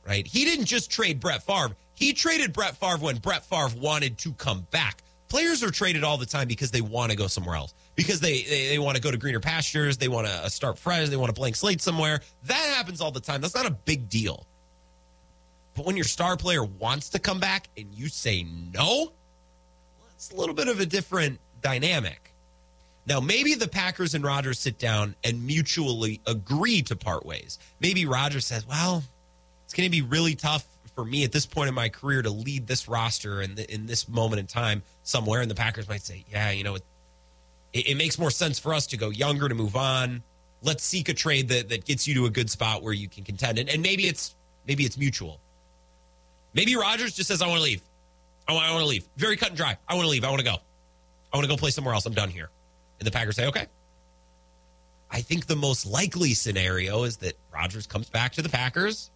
Right? 0.05 0.25
He 0.25 0.45
didn't 0.45 0.65
just 0.65 0.89
trade 0.89 1.19
Brett 1.19 1.43
Favre. 1.43 1.75
He 1.93 2.13
traded 2.13 2.53
Brett 2.53 2.77
Favre 2.77 2.97
when 2.97 3.17
Brett 3.17 3.45
Favre 3.45 3.69
wanted 3.79 4.17
to 4.19 4.33
come 4.33 4.65
back. 4.71 5.03
Players 5.27 5.61
are 5.61 5.69
traded 5.69 6.03
all 6.03 6.17
the 6.17 6.25
time 6.25 6.47
because 6.47 6.71
they 6.71 6.81
want 6.81 7.11
to 7.11 7.17
go 7.17 7.27
somewhere 7.27 7.55
else. 7.55 7.75
Because 7.95 8.19
they, 8.19 8.41
they, 8.41 8.69
they 8.69 8.79
want 8.79 8.95
to 8.95 9.01
go 9.01 9.11
to 9.11 9.17
greener 9.17 9.39
pastures, 9.39 9.97
they 9.97 10.07
want 10.07 10.25
to 10.25 10.33
uh, 10.33 10.49
start 10.49 10.79
fresh, 10.79 11.09
they 11.09 11.17
want 11.17 11.29
to 11.29 11.39
blank 11.39 11.55
slate 11.55 11.81
somewhere. 11.81 12.21
That 12.45 12.73
happens 12.75 13.01
all 13.01 13.11
the 13.11 13.19
time. 13.19 13.41
That's 13.41 13.53
not 13.53 13.67
a 13.67 13.71
big 13.71 14.09
deal. 14.09 14.47
But 15.75 15.85
when 15.85 15.95
your 15.95 16.05
star 16.05 16.35
player 16.35 16.63
wants 16.63 17.09
to 17.09 17.19
come 17.19 17.39
back 17.39 17.69
and 17.77 17.93
you 17.93 18.07
say 18.07 18.43
no, 18.73 19.11
it's 20.15 20.31
a 20.31 20.35
little 20.35 20.55
bit 20.55 20.67
of 20.67 20.79
a 20.79 20.85
different 20.85 21.39
dynamic. 21.61 22.28
Now, 23.09 23.19
maybe 23.19 23.55
the 23.55 23.67
Packers 23.67 24.13
and 24.13 24.23
Rodgers 24.23 24.59
sit 24.59 24.77
down 24.77 25.15
and 25.23 25.47
mutually 25.47 26.21
agree 26.27 26.83
to 26.83 26.95
part 26.95 27.25
ways. 27.25 27.57
Maybe 27.79 28.05
Rodgers 28.05 28.45
says, 28.45 28.67
well, 28.67 29.03
it's 29.65 29.73
going 29.73 29.87
to 29.87 29.91
be 29.91 30.03
really 30.03 30.35
tough 30.35 30.63
for 30.93 31.03
me 31.03 31.23
at 31.23 31.31
this 31.31 31.47
point 31.47 31.69
in 31.69 31.73
my 31.73 31.89
career 31.89 32.21
to 32.21 32.29
lead 32.29 32.67
this 32.67 32.87
roster 32.87 33.41
in, 33.41 33.55
the, 33.55 33.73
in 33.73 33.87
this 33.87 34.07
moment 34.07 34.41
in 34.41 34.45
time 34.45 34.83
somewhere. 35.01 35.41
And 35.41 35.49
the 35.49 35.55
Packers 35.55 35.89
might 35.89 36.03
say, 36.03 36.23
yeah, 36.29 36.51
you 36.51 36.63
know, 36.63 36.75
it, 36.75 36.83
it, 37.73 37.97
makes 37.97 38.19
more 38.19 38.29
sense 38.29 38.59
for 38.59 38.75
us 38.75 38.85
to 38.87 38.97
go 38.97 39.09
younger, 39.09 39.49
to 39.49 39.55
move 39.55 39.75
on. 39.75 40.21
Let's 40.61 40.83
seek 40.83 41.09
a 41.09 41.15
trade 41.15 41.47
that, 41.49 41.69
that 41.69 41.85
gets 41.85 42.07
you 42.07 42.13
to 42.13 42.25
a 42.27 42.29
good 42.29 42.51
spot 42.51 42.83
where 42.83 42.93
you 42.93 43.09
can 43.09 43.23
contend. 43.23 43.57
And, 43.57 43.69
and 43.69 43.81
maybe 43.81 44.03
it's 44.03 44.35
maybe 44.67 44.83
it's 44.83 44.99
mutual. 44.99 45.39
Maybe 46.53 46.75
Rodgers 46.75 47.15
just 47.15 47.29
says, 47.29 47.41
I 47.41 47.47
want 47.47 47.57
to 47.57 47.63
leave. 47.63 47.81
I 48.47 48.53
want 48.53 48.81
to 48.81 48.85
leave. 48.85 49.07
Very 49.17 49.35
cut 49.35 49.49
and 49.49 49.57
dry. 49.57 49.77
I 49.87 49.95
want 49.95 50.05
to 50.05 50.09
leave. 50.09 50.23
I 50.23 50.29
want 50.29 50.41
to 50.41 50.45
go. 50.45 50.57
I 51.33 51.37
want 51.37 51.45
to 51.45 51.49
go 51.49 51.57
play 51.57 51.71
somewhere 51.71 51.95
else. 51.95 52.05
I'm 52.05 52.13
done 52.13 52.29
here. 52.29 52.49
And 52.99 53.07
the 53.07 53.11
Packers 53.11 53.35
say, 53.35 53.47
okay. 53.47 53.67
I 55.11 55.21
think 55.21 55.47
the 55.47 55.55
most 55.55 55.85
likely 55.85 56.33
scenario 56.33 57.03
is 57.03 57.17
that 57.17 57.33
Rodgers 57.51 57.87
comes 57.87 58.09
back 58.09 58.33
to 58.33 58.41
the 58.41 58.49
Packers 58.49 59.09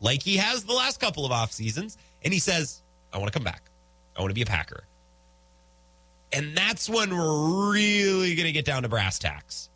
like 0.00 0.22
he 0.22 0.38
has 0.38 0.64
the 0.64 0.72
last 0.72 0.98
couple 0.98 1.24
of 1.24 1.30
off 1.30 1.52
seasons, 1.52 1.98
and 2.24 2.32
he 2.32 2.40
says, 2.40 2.82
I 3.12 3.18
want 3.18 3.32
to 3.32 3.38
come 3.38 3.44
back. 3.44 3.70
I 4.16 4.20
want 4.20 4.30
to 4.30 4.34
be 4.34 4.42
a 4.42 4.46
Packer. 4.46 4.84
And 6.32 6.56
that's 6.56 6.88
when 6.88 7.16
we're 7.16 7.70
really 7.70 8.34
going 8.34 8.46
to 8.46 8.52
get 8.52 8.64
down 8.64 8.82
to 8.82 8.88
brass 8.88 9.18
tacks. 9.18 9.68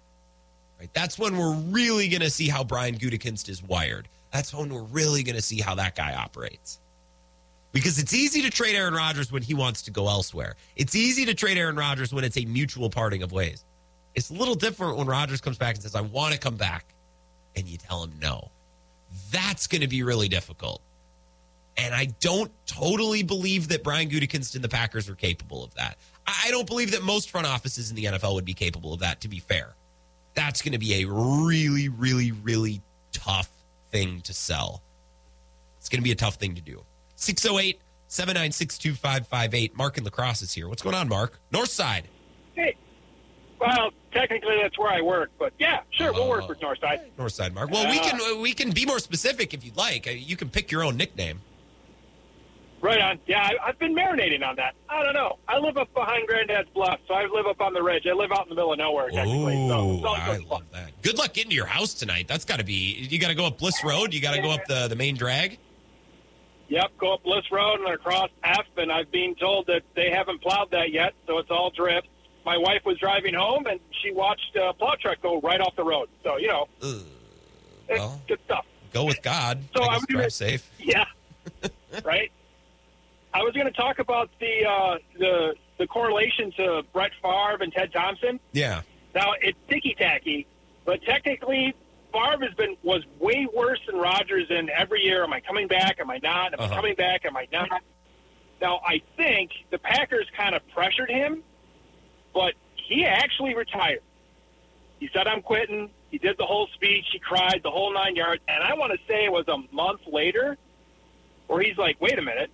Right? 0.79 0.91
That's 0.93 1.19
when 1.19 1.37
we're 1.37 1.55
really 1.55 2.09
going 2.09 2.23
to 2.23 2.31
see 2.31 2.49
how 2.49 2.65
Brian 2.65 2.97
Gutekunst 2.97 3.49
is 3.49 3.63
wired. 3.63 4.09
That's 4.33 4.53
when 4.55 4.73
we're 4.73 4.83
really 4.83 5.23
going 5.23 5.37
to 5.37 5.43
see 5.43 5.61
how 5.61 5.75
that 5.77 5.95
guy 5.95 6.15
operates. 6.15 6.81
Because 7.75 7.99
it's 7.99 8.15
easy 8.15 8.41
to 8.43 8.51
trade 8.51 8.77
Aaron 8.77 8.95
Rodgers 8.95 9.33
when 9.33 9.43
he 9.43 9.53
wants 9.53 9.83
to 9.83 9.91
go 9.91 10.09
elsewhere. 10.09 10.55
It's 10.77 10.95
easy 10.95 11.25
to 11.27 11.35
trade 11.35 11.59
Aaron 11.59 11.75
Rodgers 11.75 12.15
when 12.15 12.23
it's 12.23 12.39
a 12.39 12.45
mutual 12.45 12.89
parting 12.89 13.25
of 13.25 13.33
ways. 13.33 13.65
It's 14.15 14.31
a 14.31 14.33
little 14.33 14.55
different 14.55 14.97
when 14.97 15.09
Rodgers 15.09 15.41
comes 15.41 15.59
back 15.59 15.75
and 15.75 15.83
says, 15.83 15.97
I 15.97 16.01
want 16.01 16.33
to 16.35 16.39
come 16.39 16.55
back, 16.55 16.95
and 17.57 17.67
you 17.67 17.77
tell 17.77 18.05
him 18.05 18.13
no. 18.23 18.53
That's 19.33 19.67
going 19.67 19.81
to 19.81 19.89
be 19.89 20.05
really 20.05 20.29
difficult. 20.29 20.83
And 21.77 21.93
I 21.93 22.15
don't 22.21 22.53
totally 22.65 23.25
believe 23.25 23.67
that 23.69 23.83
Brian 23.83 24.09
Gutekunst 24.09 24.55
and 24.55 24.63
the 24.63 24.69
Packers 24.69 25.09
are 25.09 25.17
capable 25.17 25.65
of 25.65 25.75
that. 25.75 25.99
I 26.29 26.53
don't 26.53 26.69
believe 26.69 26.93
that 26.93 27.03
most 27.03 27.29
front 27.29 27.49
offices 27.49 27.91
in 27.91 27.97
the 27.97 28.05
NFL 28.05 28.35
would 28.35 28.45
be 28.45 28.55
capable 28.55 28.93
of 28.93 29.01
that, 29.01 29.21
to 29.23 29.29
be 29.29 29.41
fair. 29.41 29.75
That's 30.35 30.63
going 30.63 30.75
to 30.75 30.79
be 30.79 31.03
a 31.03 31.07
really, 31.07 31.89
really, 31.89 32.31
really 32.31 32.83
tough 33.11 33.51
thing 33.91 34.21
to 34.21 34.33
sell. 34.33 34.81
It's 35.79 35.89
going 35.89 36.01
to 36.01 36.05
be 36.05 36.13
a 36.13 36.17
tough 36.17 36.37
thing 36.37 36.55
to 36.55 36.61
do. 36.61 36.85
608 37.17 37.81
796 38.09 38.79
2558. 38.79 39.77
Mark 39.77 39.99
in 39.99 40.05
La 40.05 40.11
Crosse 40.11 40.43
is 40.43 40.53
here. 40.53 40.69
What's 40.69 40.83
going 40.83 40.95
on, 40.95 41.09
Mark? 41.09 41.41
North 41.53 41.71
side. 41.71 42.09
Hey, 42.55 42.77
well, 43.61 43.91
technically 44.13 44.57
that's 44.63 44.79
where 44.79 44.91
I 44.93 45.01
work, 45.01 45.31
but 45.39 45.53
yeah, 45.59 45.81
sure, 45.91 46.13
we'll 46.13 46.29
work 46.29 46.49
with 46.49 46.61
Northside. 46.61 47.01
North 47.19 47.33
side, 47.33 47.55
Mark. 47.55 47.71
Well, 47.71 47.89
we 47.91 47.99
can 47.99 48.41
we 48.41 48.53
can 48.53 48.71
be 48.71 48.85
more 48.87 48.99
specific 48.99 49.55
if 49.55 49.65
you'd 49.65 49.77
like. 49.77 50.07
Uh, 50.07 50.11
You 50.11 50.37
can 50.37 50.51
pick 50.51 50.71
your 50.71 50.85
own 50.85 50.97
nickname. 50.97 51.41
Right 52.81 53.01
on. 53.01 53.19
Yeah, 53.27 53.41
I, 53.43 53.69
I've 53.69 53.79
been 53.79 53.95
marinating 53.95 54.47
on 54.47 54.57
that. 54.57 54.75
I 54.91 55.03
don't 55.03 55.15
know. 55.15 55.39
I 55.49 55.59
live 55.59 55.79
up 55.79 55.93
behind 55.95 56.27
Granddad's 56.29 56.69
Bluff, 56.75 57.01
so 57.09 57.15
I 57.15 57.25
live 57.25 57.47
up 57.47 57.63
on 57.63 57.73
the 57.73 57.83
ridge. 57.83 58.07
I 58.07 58.13
live 58.13 58.31
out 58.31 58.43
in 58.43 58.51
the 58.51 58.55
middle 58.57 58.73
of 58.73 58.79
nowhere, 58.79 59.09
technically. 59.09 59.55
so 59.69 59.91
Ooh, 59.91 60.07
all 60.07 60.15
I 60.15 60.37
good 60.37 60.45
love 60.51 60.63
that. 60.73 61.01
Good 61.01 61.17
luck 61.17 61.33
getting 61.33 61.49
to 61.49 61.57
your 61.57 61.65
house 61.65 61.95
tonight. 61.95 62.29
That's 62.29 62.45
got 62.45 62.59
to 62.59 62.65
be. 62.65 63.07
You 63.09 63.19
got 63.19 63.29
to 63.29 63.35
go 63.35 63.47
up 63.47 63.57
Bliss 63.59 63.83
Road. 63.83 64.13
You 64.13 64.21
got 64.21 64.35
to 64.35 64.43
go 64.43 64.51
up 64.51 64.67
the 64.69 64.87
the 64.89 64.97
main 64.97 65.17
drag. 65.17 65.59
Yep, 66.69 66.93
go 66.99 67.15
up 67.15 67.23
Bliss 67.23 67.45
Road 67.53 67.81
and 67.81 67.89
across 67.95 68.31
F, 68.43 68.65
and 68.79 68.91
I've 68.91 69.11
been 69.13 69.35
told 69.35 69.67
that 69.67 69.83
they 69.95 70.11
haven't 70.11 70.41
plowed 70.43 70.71
that 70.71 70.91
yet, 70.93 71.13
so 71.27 71.39
it's 71.39 71.51
all 71.51 71.71
drip. 71.71 72.05
My 72.47 72.57
wife 72.57 72.83
was 72.85 72.99
driving 72.99 73.35
home, 73.35 73.67
and 73.67 73.81
she 74.03 74.13
watched 74.13 74.57
a 74.57 74.73
plow 74.75 74.95
truck 75.01 75.21
go 75.23 75.41
right 75.41 75.61
off 75.61 75.77
the 75.77 75.85
road. 75.85 76.09
So, 76.23 76.37
you 76.39 76.49
know, 76.49 76.69
it's 76.83 77.05
Well, 77.89 78.21
good 78.27 78.39
stuff. 78.47 78.67
go 78.93 79.05
with 79.05 79.21
God. 79.23 79.63
So 79.77 79.83
I 79.83 79.87
I 79.87 79.97
was 79.97 80.05
gonna- 80.07 80.31
safe. 80.31 80.71
Yeah. 80.79 81.05
right? 82.05 82.31
I 83.33 83.43
was 83.43 83.53
going 83.53 83.67
to 83.67 83.73
talk 83.73 83.99
about 83.99 84.31
the, 84.41 84.65
uh, 84.65 84.99
the, 85.19 85.55
the 85.79 85.87
correlation 85.87 86.53
to 86.53 86.83
Brett 86.93 87.11
Favre 87.21 87.59
and 87.63 87.73
Ted 87.73 87.93
Thompson. 87.93 88.41
Yeah. 88.53 88.83
Now 89.15 89.33
it's 89.41 89.59
ticky 89.69 89.95
tacky, 89.99 90.47
but 90.85 91.03
technically, 91.03 91.75
Favre 92.15 92.47
has 92.47 92.55
been 92.55 92.77
was 92.83 93.03
way 93.19 93.47
worse 93.53 93.81
than 93.87 93.97
Rodgers 93.97 94.47
in 94.51 94.71
every 94.71 95.03
year. 95.03 95.25
Am 95.25 95.33
I 95.33 95.41
coming 95.41 95.67
back? 95.69 95.99
Am 96.01 96.11
I 96.11 96.19
not? 96.23 96.55
Am 96.55 96.61
I 96.61 96.65
Uh-huh. 96.65 96.75
coming 96.77 96.95
back? 96.95 97.25
Am 97.27 97.37
I 97.37 97.47
not? 97.53 97.83
Now 98.63 98.81
I 98.87 99.03
think 99.17 99.51
the 99.71 99.79
Packers 99.79 100.27
kind 100.37 100.55
of 100.55 100.63
pressured 100.69 101.11
him, 101.11 101.43
but 102.33 102.55
he 102.77 103.05
actually 103.05 103.55
retired. 103.55 104.03
He 105.01 105.09
said, 105.13 105.27
"I'm 105.27 105.43
quitting." 105.43 105.91
He 106.11 106.19
did 106.19 106.39
the 106.39 106.47
whole 106.47 106.69
speech. 106.75 107.05
He 107.13 107.19
cried 107.19 107.61
the 107.65 107.71
whole 107.71 107.93
nine 107.93 108.15
yards. 108.15 108.41
And 108.47 108.63
I 108.63 108.75
want 108.75 108.93
to 108.93 108.99
say 109.09 109.25
it 109.25 109.33
was 109.33 109.47
a 109.49 109.59
month 109.75 110.01
later, 110.07 110.57
where 111.49 111.61
he's 111.61 111.77
like, 111.77 112.01
"Wait 112.01 112.17
a 112.19 112.23
minute, 112.23 112.51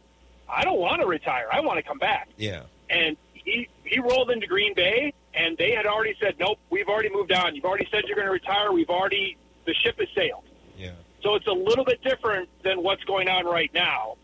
I 0.48 0.64
don't 0.64 0.80
want 0.80 1.02
to 1.02 1.06
retire. 1.06 1.46
I 1.52 1.60
want 1.60 1.76
to 1.76 1.82
come 1.82 1.98
back." 1.98 2.28
Yeah. 2.38 2.62
and 2.88 3.16
he 3.34 3.68
he 3.84 4.00
rolled 4.00 4.30
into 4.32 4.46
Green 4.48 4.74
Bay, 4.74 5.12
and 5.34 5.56
they 5.58 5.70
had 5.72 5.86
already 5.86 6.14
said, 6.20 6.34
"Nope, 6.40 6.58
we've 6.70 6.88
already 6.88 7.10
moved 7.10 7.30
on. 7.32 7.54
You've 7.54 7.64
already 7.66 7.86
said 7.90 8.02
you're 8.06 8.16
going 8.16 8.26
to 8.26 8.32
retire. 8.32 8.72
We've 8.72 8.90
already 8.90 9.36
the 9.66 9.74
ship 9.74 9.98
has 9.98 10.08
sailed." 10.14 10.44
Yeah. 10.76 10.92
So 11.22 11.34
it's 11.34 11.46
a 11.46 11.52
little 11.52 11.84
bit 11.84 12.02
different 12.02 12.48
than 12.64 12.82
what's 12.82 13.04
going 13.04 13.28
on 13.28 13.44
right 13.44 13.70
now. 13.74 14.16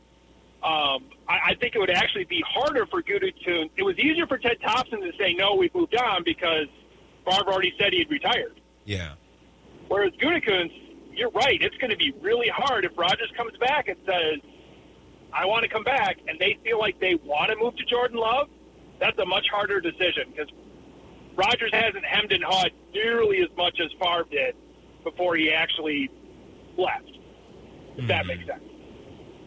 Um, 0.63 1.05
I, 1.29 1.51
I 1.51 1.55
think 1.61 1.75
it 1.75 1.79
would 1.79 1.91
actually 1.91 2.25
be 2.25 2.43
harder 2.47 2.87
for 2.87 3.03
Gutekunst. 3.03 3.71
It 3.77 3.83
was 3.83 3.99
easier 3.99 4.27
for 4.27 4.39
Ted 4.39 4.57
Thompson 4.63 5.01
to 5.01 5.13
say, 5.19 5.35
"No, 5.35 5.55
we've 5.55 5.75
moved 5.75 5.95
on," 5.97 6.25
because 6.25 6.67
Favre 7.25 7.53
already 7.53 7.75
said 7.79 7.93
he 7.93 8.01
had 8.01 8.11
retired. 8.11 8.61
Yeah. 8.85 9.13
Whereas 9.89 10.13
Gutekunst, 10.15 10.73
you're 11.13 11.31
right. 11.31 11.61
It's 11.61 11.77
going 11.77 11.91
to 11.91 11.97
be 11.97 12.13
really 12.21 12.49
hard 12.49 12.85
if 12.85 12.97
Rodgers 12.97 13.31
comes 13.37 13.57
back 13.59 13.89
and 13.89 13.99
says, 14.07 14.41
"I 15.33 15.45
want 15.45 15.65
to 15.65 15.69
come 15.69 15.85
back," 15.85 16.19
and 16.27 16.39
they 16.39 16.59
feel 16.65 16.79
like 16.79 16.99
they 17.01 17.17
want 17.17 17.51
to 17.51 17.57
move 17.57 17.77
to 17.77 17.85
Jordan 17.85 18.19
Love. 18.19 18.49
That's 18.99 19.19
a 19.19 19.27
much 19.27 19.47
harder 19.51 19.81
decision 19.81 20.31
because 20.31 20.49
Rodgers 21.37 21.71
hasn't 21.73 22.05
hemmed 22.05 22.33
and 22.33 22.43
hawed 22.43 22.73
nearly 22.95 23.43
as 23.43 23.55
much 23.59 23.79
as 23.79 23.93
Favre 24.01 24.27
did 24.31 24.57
before 25.07 25.37
he 25.37 25.53
actually 25.53 26.11
left. 26.77 27.19
If 27.97 28.09
that 28.09 28.27
makes 28.27 28.45
sense. 28.45 28.63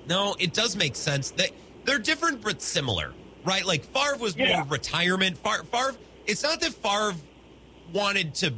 No, 0.08 0.36
it 0.40 0.54
does 0.54 0.76
make 0.76 0.96
sense. 0.96 1.32
They 1.32 1.50
they're 1.86 2.00
different 2.00 2.42
but 2.42 2.62
similar, 2.62 3.14
right? 3.46 3.66
Like 3.66 3.84
Favre 3.84 4.18
was 4.18 4.36
Yeah. 4.36 4.58
more 4.58 4.66
retirement. 4.70 5.38
Favre, 5.38 5.64
Favre, 5.66 5.96
it's 6.26 6.42
not 6.44 6.60
that 6.62 6.72
Favre 6.74 7.14
wanted 7.94 8.34
to 8.36 8.54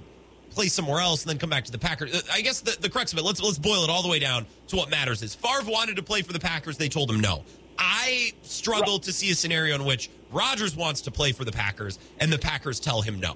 play 0.51 0.67
somewhere 0.67 0.99
else 1.01 1.23
and 1.23 1.29
then 1.31 1.37
come 1.39 1.49
back 1.49 1.65
to 1.65 1.71
the 1.71 1.77
Packers. 1.79 2.13
Uh, 2.13 2.21
I 2.31 2.41
guess 2.41 2.61
the, 2.61 2.77
the 2.79 2.89
crux 2.89 3.11
of 3.13 3.19
it. 3.19 3.23
Let's 3.23 3.41
let's 3.41 3.57
boil 3.57 3.83
it 3.83 3.89
all 3.89 4.03
the 4.03 4.09
way 4.09 4.19
down 4.19 4.45
to 4.67 4.75
what 4.75 4.89
matters 4.89 5.21
is 5.23 5.33
Favre 5.35 5.69
wanted 5.69 5.95
to 5.97 6.03
play 6.03 6.21
for 6.21 6.33
the 6.33 6.39
Packers. 6.39 6.77
They 6.77 6.89
told 6.89 7.09
him 7.09 7.19
no. 7.19 7.43
I 7.79 8.33
struggle 8.43 8.99
to 8.99 9.11
see 9.11 9.31
a 9.31 9.35
scenario 9.35 9.73
in 9.75 9.85
which 9.85 10.09
Rodgers 10.31 10.75
wants 10.75 11.01
to 11.01 11.11
play 11.11 11.31
for 11.31 11.45
the 11.45 11.51
Packers 11.51 11.97
and 12.19 12.31
the 12.31 12.37
Packers 12.37 12.79
tell 12.79 13.01
him 13.01 13.19
no. 13.19 13.35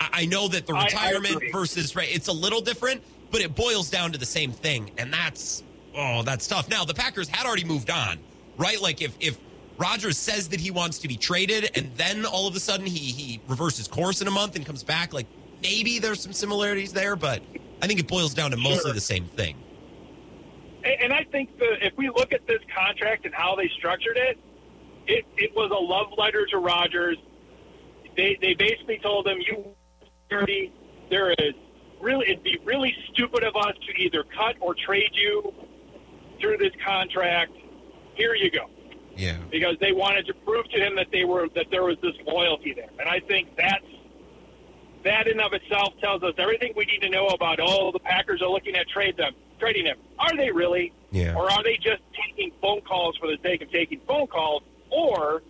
I, 0.00 0.26
know 0.26 0.48
that 0.48 0.66
the 0.66 0.74
retirement 0.74 1.42
versus 1.52 1.94
right, 1.96 2.08
it's 2.10 2.28
a 2.28 2.32
little 2.32 2.60
different, 2.60 3.02
but 3.30 3.40
it 3.40 3.54
boils 3.54 3.90
down 3.90 4.12
to 4.12 4.18
the 4.18 4.26
same 4.26 4.52
thing, 4.52 4.90
and 4.98 5.12
that's 5.12 5.62
oh, 5.96 6.22
that's 6.22 6.46
tough. 6.46 6.68
Now 6.68 6.84
the 6.84 6.94
Packers 6.94 7.28
had 7.28 7.46
already 7.46 7.64
moved 7.64 7.90
on, 7.90 8.18
right? 8.56 8.80
Like 8.80 9.02
if 9.02 9.16
if 9.20 9.38
Rodgers 9.78 10.16
says 10.18 10.48
that 10.50 10.60
he 10.60 10.70
wants 10.70 10.98
to 10.98 11.08
be 11.08 11.16
traded, 11.16 11.70
and 11.76 11.90
then 11.96 12.24
all 12.24 12.46
of 12.46 12.54
a 12.54 12.60
sudden 12.60 12.86
he 12.86 12.98
he 12.98 13.40
reverses 13.48 13.88
course 13.88 14.20
in 14.20 14.28
a 14.28 14.30
month 14.30 14.56
and 14.56 14.64
comes 14.64 14.82
back, 14.82 15.12
like 15.12 15.26
maybe 15.62 15.98
there's 15.98 16.20
some 16.20 16.32
similarities 16.32 16.92
there, 16.92 17.16
but 17.16 17.42
I 17.82 17.86
think 17.86 18.00
it 18.00 18.08
boils 18.08 18.34
down 18.34 18.50
to 18.52 18.56
mostly 18.56 18.90
Sure. 18.90 18.92
the 18.92 19.00
same 19.00 19.26
thing. 19.26 19.56
And, 20.84 20.94
and 21.02 21.12
I 21.12 21.24
think 21.24 21.58
that 21.58 21.84
if 21.84 21.96
we 21.96 22.08
look 22.08 22.32
at 22.32 22.46
this 22.46 22.60
contract 22.74 23.24
and 23.24 23.34
how 23.34 23.56
they 23.56 23.68
structured 23.76 24.16
it, 24.16 24.38
it, 25.06 25.24
it 25.36 25.54
was 25.54 25.70
a 25.70 25.74
love 25.74 26.16
letter 26.16 26.46
to 26.46 26.58
Rodgers. 26.58 27.18
They 28.16 28.38
they 28.40 28.54
basically 28.54 28.98
told 29.02 29.26
him 29.26 29.38
you 29.40 29.74
dirty. 30.34 30.72
There 31.10 31.32
is 31.32 31.54
really 32.00 32.26
it'd 32.30 32.42
be 32.42 32.58
really 32.64 32.94
stupid 33.12 33.44
of 33.44 33.56
us 33.56 33.74
to 33.86 34.02
either 34.02 34.24
cut 34.24 34.56
or 34.60 34.74
trade 34.74 35.12
you 35.12 35.52
through 36.40 36.58
this 36.58 36.72
contract. 36.84 37.52
Here 38.14 38.34
you 38.34 38.50
go. 38.50 38.68
Yeah. 39.16 39.38
Because 39.50 39.76
they 39.80 39.92
wanted 39.92 40.26
to 40.26 40.34
prove 40.34 40.68
to 40.70 40.78
him 40.78 40.96
that 40.96 41.08
they 41.12 41.24
were 41.24 41.48
that 41.54 41.66
there 41.70 41.84
was 41.84 41.96
this 42.02 42.14
loyalty 42.26 42.72
there. 42.74 42.90
And 42.98 43.08
I 43.08 43.20
think 43.20 43.56
that's 43.56 43.84
that 45.04 45.26
in 45.28 45.38
of 45.38 45.52
itself 45.52 45.92
tells 46.00 46.22
us 46.22 46.34
everything 46.38 46.72
we 46.76 46.86
need 46.86 47.02
to 47.02 47.10
know 47.10 47.26
about 47.28 47.58
oh 47.60 47.92
the 47.92 48.00
Packers 48.00 48.42
are 48.42 48.48
looking 48.48 48.74
at 48.74 48.88
trade 48.88 49.16
them 49.16 49.32
trading 49.58 49.86
him. 49.86 49.96
Are 50.18 50.36
they 50.36 50.50
really? 50.50 50.92
Yeah. 51.10 51.34
Or 51.34 51.50
are 51.50 51.62
they 51.62 51.76
just 51.76 52.02
taking 52.28 52.50
phone 52.60 52.80
calls 52.80 53.16
for 53.18 53.28
the 53.28 53.38
sake 53.42 53.62
of 53.62 53.70
taking 53.70 54.00
phone 54.06 54.26
calls? 54.26 54.62
Or 54.90 55.42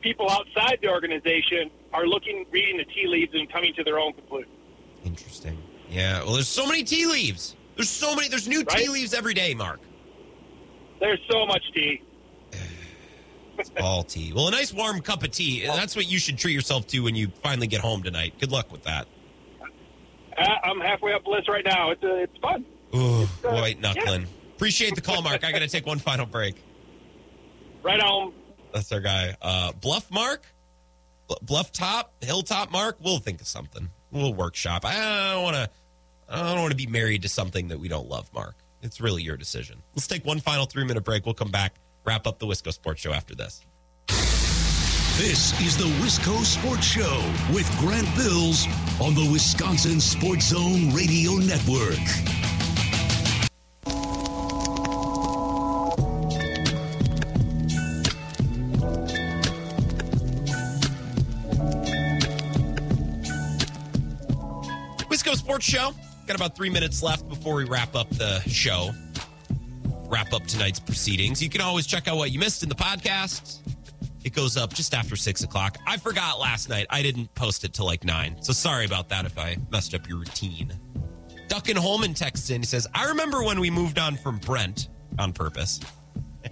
people 0.00 0.30
outside 0.30 0.78
the 0.82 0.88
organization 0.88 1.70
are 1.92 2.06
looking, 2.06 2.46
reading 2.50 2.76
the 2.76 2.84
tea 2.84 3.06
leaves 3.06 3.32
and 3.34 3.50
coming 3.50 3.72
to 3.74 3.84
their 3.84 3.98
own 3.98 4.12
conclusion. 4.12 4.50
Interesting. 5.04 5.58
Yeah. 5.88 6.22
Well, 6.24 6.34
there's 6.34 6.48
so 6.48 6.66
many 6.66 6.84
tea 6.84 7.06
leaves. 7.06 7.56
There's 7.76 7.90
so 7.90 8.14
many. 8.14 8.28
There's 8.28 8.48
new 8.48 8.64
tea 8.64 8.88
leaves 8.88 9.14
every 9.14 9.34
day, 9.34 9.54
Mark. 9.54 9.80
There's 11.00 11.20
so 11.30 11.46
much 11.46 11.62
tea. 11.74 12.02
It's 13.58 13.70
all 13.80 14.02
tea. 14.02 14.34
Well, 14.34 14.48
a 14.48 14.50
nice 14.50 14.70
warm 14.70 15.00
cup 15.00 15.22
of 15.22 15.30
tea. 15.30 15.64
That's 15.64 15.96
what 15.96 16.06
you 16.06 16.18
should 16.18 16.36
treat 16.36 16.52
yourself 16.52 16.86
to 16.88 17.00
when 17.00 17.14
you 17.14 17.28
finally 17.42 17.66
get 17.66 17.80
home 17.80 18.02
tonight. 18.02 18.34
Good 18.38 18.52
luck 18.52 18.70
with 18.70 18.82
that. 18.82 19.06
Uh, 20.36 20.44
I'm 20.62 20.78
halfway 20.78 21.14
up 21.14 21.24
the 21.24 21.30
list 21.30 21.48
right 21.48 21.64
now. 21.64 21.90
It's 21.90 22.04
uh, 22.04 22.16
it's 22.16 22.36
fun. 22.36 22.66
Ooh, 22.94 23.24
white 23.42 23.80
knuckling. 23.80 24.26
Appreciate 24.54 24.94
the 24.94 25.00
call, 25.00 25.22
Mark. 25.22 25.42
I 25.42 25.52
got 25.52 25.60
to 25.60 25.68
take 25.68 25.86
one 25.86 25.98
final 25.98 26.26
break. 26.26 26.56
Right 27.82 28.00
on. 28.00 28.34
That's 28.76 28.92
our 28.92 29.00
guy. 29.00 29.34
Uh, 29.40 29.72
Bluff 29.72 30.10
Mark, 30.10 30.44
Bluff 31.40 31.72
Top, 31.72 32.12
Hilltop 32.20 32.70
Mark. 32.70 32.98
We'll 33.02 33.18
think 33.18 33.40
of 33.40 33.46
something. 33.46 33.88
We'll 34.10 34.34
workshop. 34.34 34.84
I 34.84 35.32
don't 35.32 35.42
want 35.42 35.56
to. 35.56 35.70
I 36.28 36.52
don't 36.52 36.60
want 36.60 36.72
to 36.72 36.76
be 36.76 36.86
married 36.86 37.22
to 37.22 37.28
something 37.30 37.68
that 37.68 37.80
we 37.80 37.88
don't 37.88 38.06
love, 38.06 38.30
Mark. 38.34 38.54
It's 38.82 39.00
really 39.00 39.22
your 39.22 39.38
decision. 39.38 39.82
Let's 39.94 40.06
take 40.06 40.26
one 40.26 40.40
final 40.40 40.66
three 40.66 40.84
minute 40.84 41.04
break. 41.04 41.24
We'll 41.24 41.34
come 41.34 41.50
back, 41.50 41.76
wrap 42.04 42.26
up 42.26 42.38
the 42.38 42.46
Wisco 42.46 42.70
Sports 42.70 43.00
Show 43.00 43.12
after 43.12 43.34
this. 43.34 43.64
This 45.16 45.58
is 45.62 45.78
the 45.78 45.88
Wisco 46.04 46.44
Sports 46.44 46.84
Show 46.84 47.24
with 47.54 47.66
Grant 47.78 48.14
Bills 48.14 48.66
on 49.00 49.14
the 49.14 49.26
Wisconsin 49.32 50.00
Sports 50.02 50.48
Zone 50.48 50.92
Radio 50.92 51.36
Network. 51.36 52.65
Sports 65.56 65.70
Show. 65.70 65.94
Got 66.26 66.36
about 66.36 66.54
three 66.54 66.68
minutes 66.68 67.02
left 67.02 67.26
before 67.30 67.54
we 67.54 67.64
wrap 67.64 67.94
up 67.94 68.10
the 68.10 68.40
show. 68.40 68.90
wrap 70.06 70.34
up 70.34 70.44
tonight's 70.46 70.78
proceedings. 70.78 71.42
You 71.42 71.48
can 71.48 71.62
always 71.62 71.86
check 71.86 72.08
out 72.08 72.18
what 72.18 72.30
you 72.30 72.38
missed 72.38 72.62
in 72.62 72.68
the 72.68 72.74
podcast. 72.74 73.60
It 74.22 74.34
goes 74.34 74.58
up 74.58 74.74
just 74.74 74.92
after 74.92 75.16
six 75.16 75.44
o'clock. 75.44 75.78
I 75.86 75.96
forgot 75.96 76.38
last 76.38 76.68
night. 76.68 76.88
I 76.90 77.00
didn't 77.00 77.34
post 77.34 77.64
it 77.64 77.72
till 77.72 77.86
like 77.86 78.04
nine. 78.04 78.36
So 78.42 78.52
sorry 78.52 78.84
about 78.84 79.08
that 79.08 79.24
if 79.24 79.38
I 79.38 79.56
messed 79.70 79.94
up 79.94 80.06
your 80.06 80.18
routine. 80.18 80.74
Duncan 81.48 81.78
Holman 81.78 82.12
texts 82.12 82.50
in. 82.50 82.60
He 82.60 82.66
says, 82.66 82.86
I 82.94 83.06
remember 83.06 83.42
when 83.42 83.58
we 83.58 83.70
moved 83.70 83.98
on 83.98 84.16
from 84.16 84.36
Brent 84.36 84.88
on 85.18 85.32
purpose. 85.32 85.80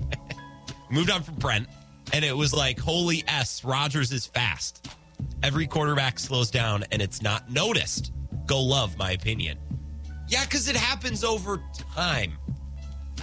moved 0.91 1.11
on 1.11 1.23
from 1.23 1.35
Brent, 1.35 1.69
and 2.15 2.25
it 2.25 2.35
was 2.35 2.55
like, 2.55 2.79
holy 2.79 3.23
S, 3.29 3.65
Rodgers 3.65 4.13
is 4.13 4.25
fast. 4.25 4.89
Every 5.43 5.67
quarterback 5.67 6.19
slows 6.19 6.51
down, 6.51 6.87
and 6.91 7.03
it's 7.03 7.21
not 7.21 7.51
noticed. 7.51 8.11
Go 8.47 8.61
love, 8.61 8.97
my 8.99 9.13
opinion. 9.13 9.59
Yeah, 10.29 10.45
because 10.45 10.69
it 10.69 10.77
happens 10.77 11.23
over 11.25 11.61
time, 11.95 12.33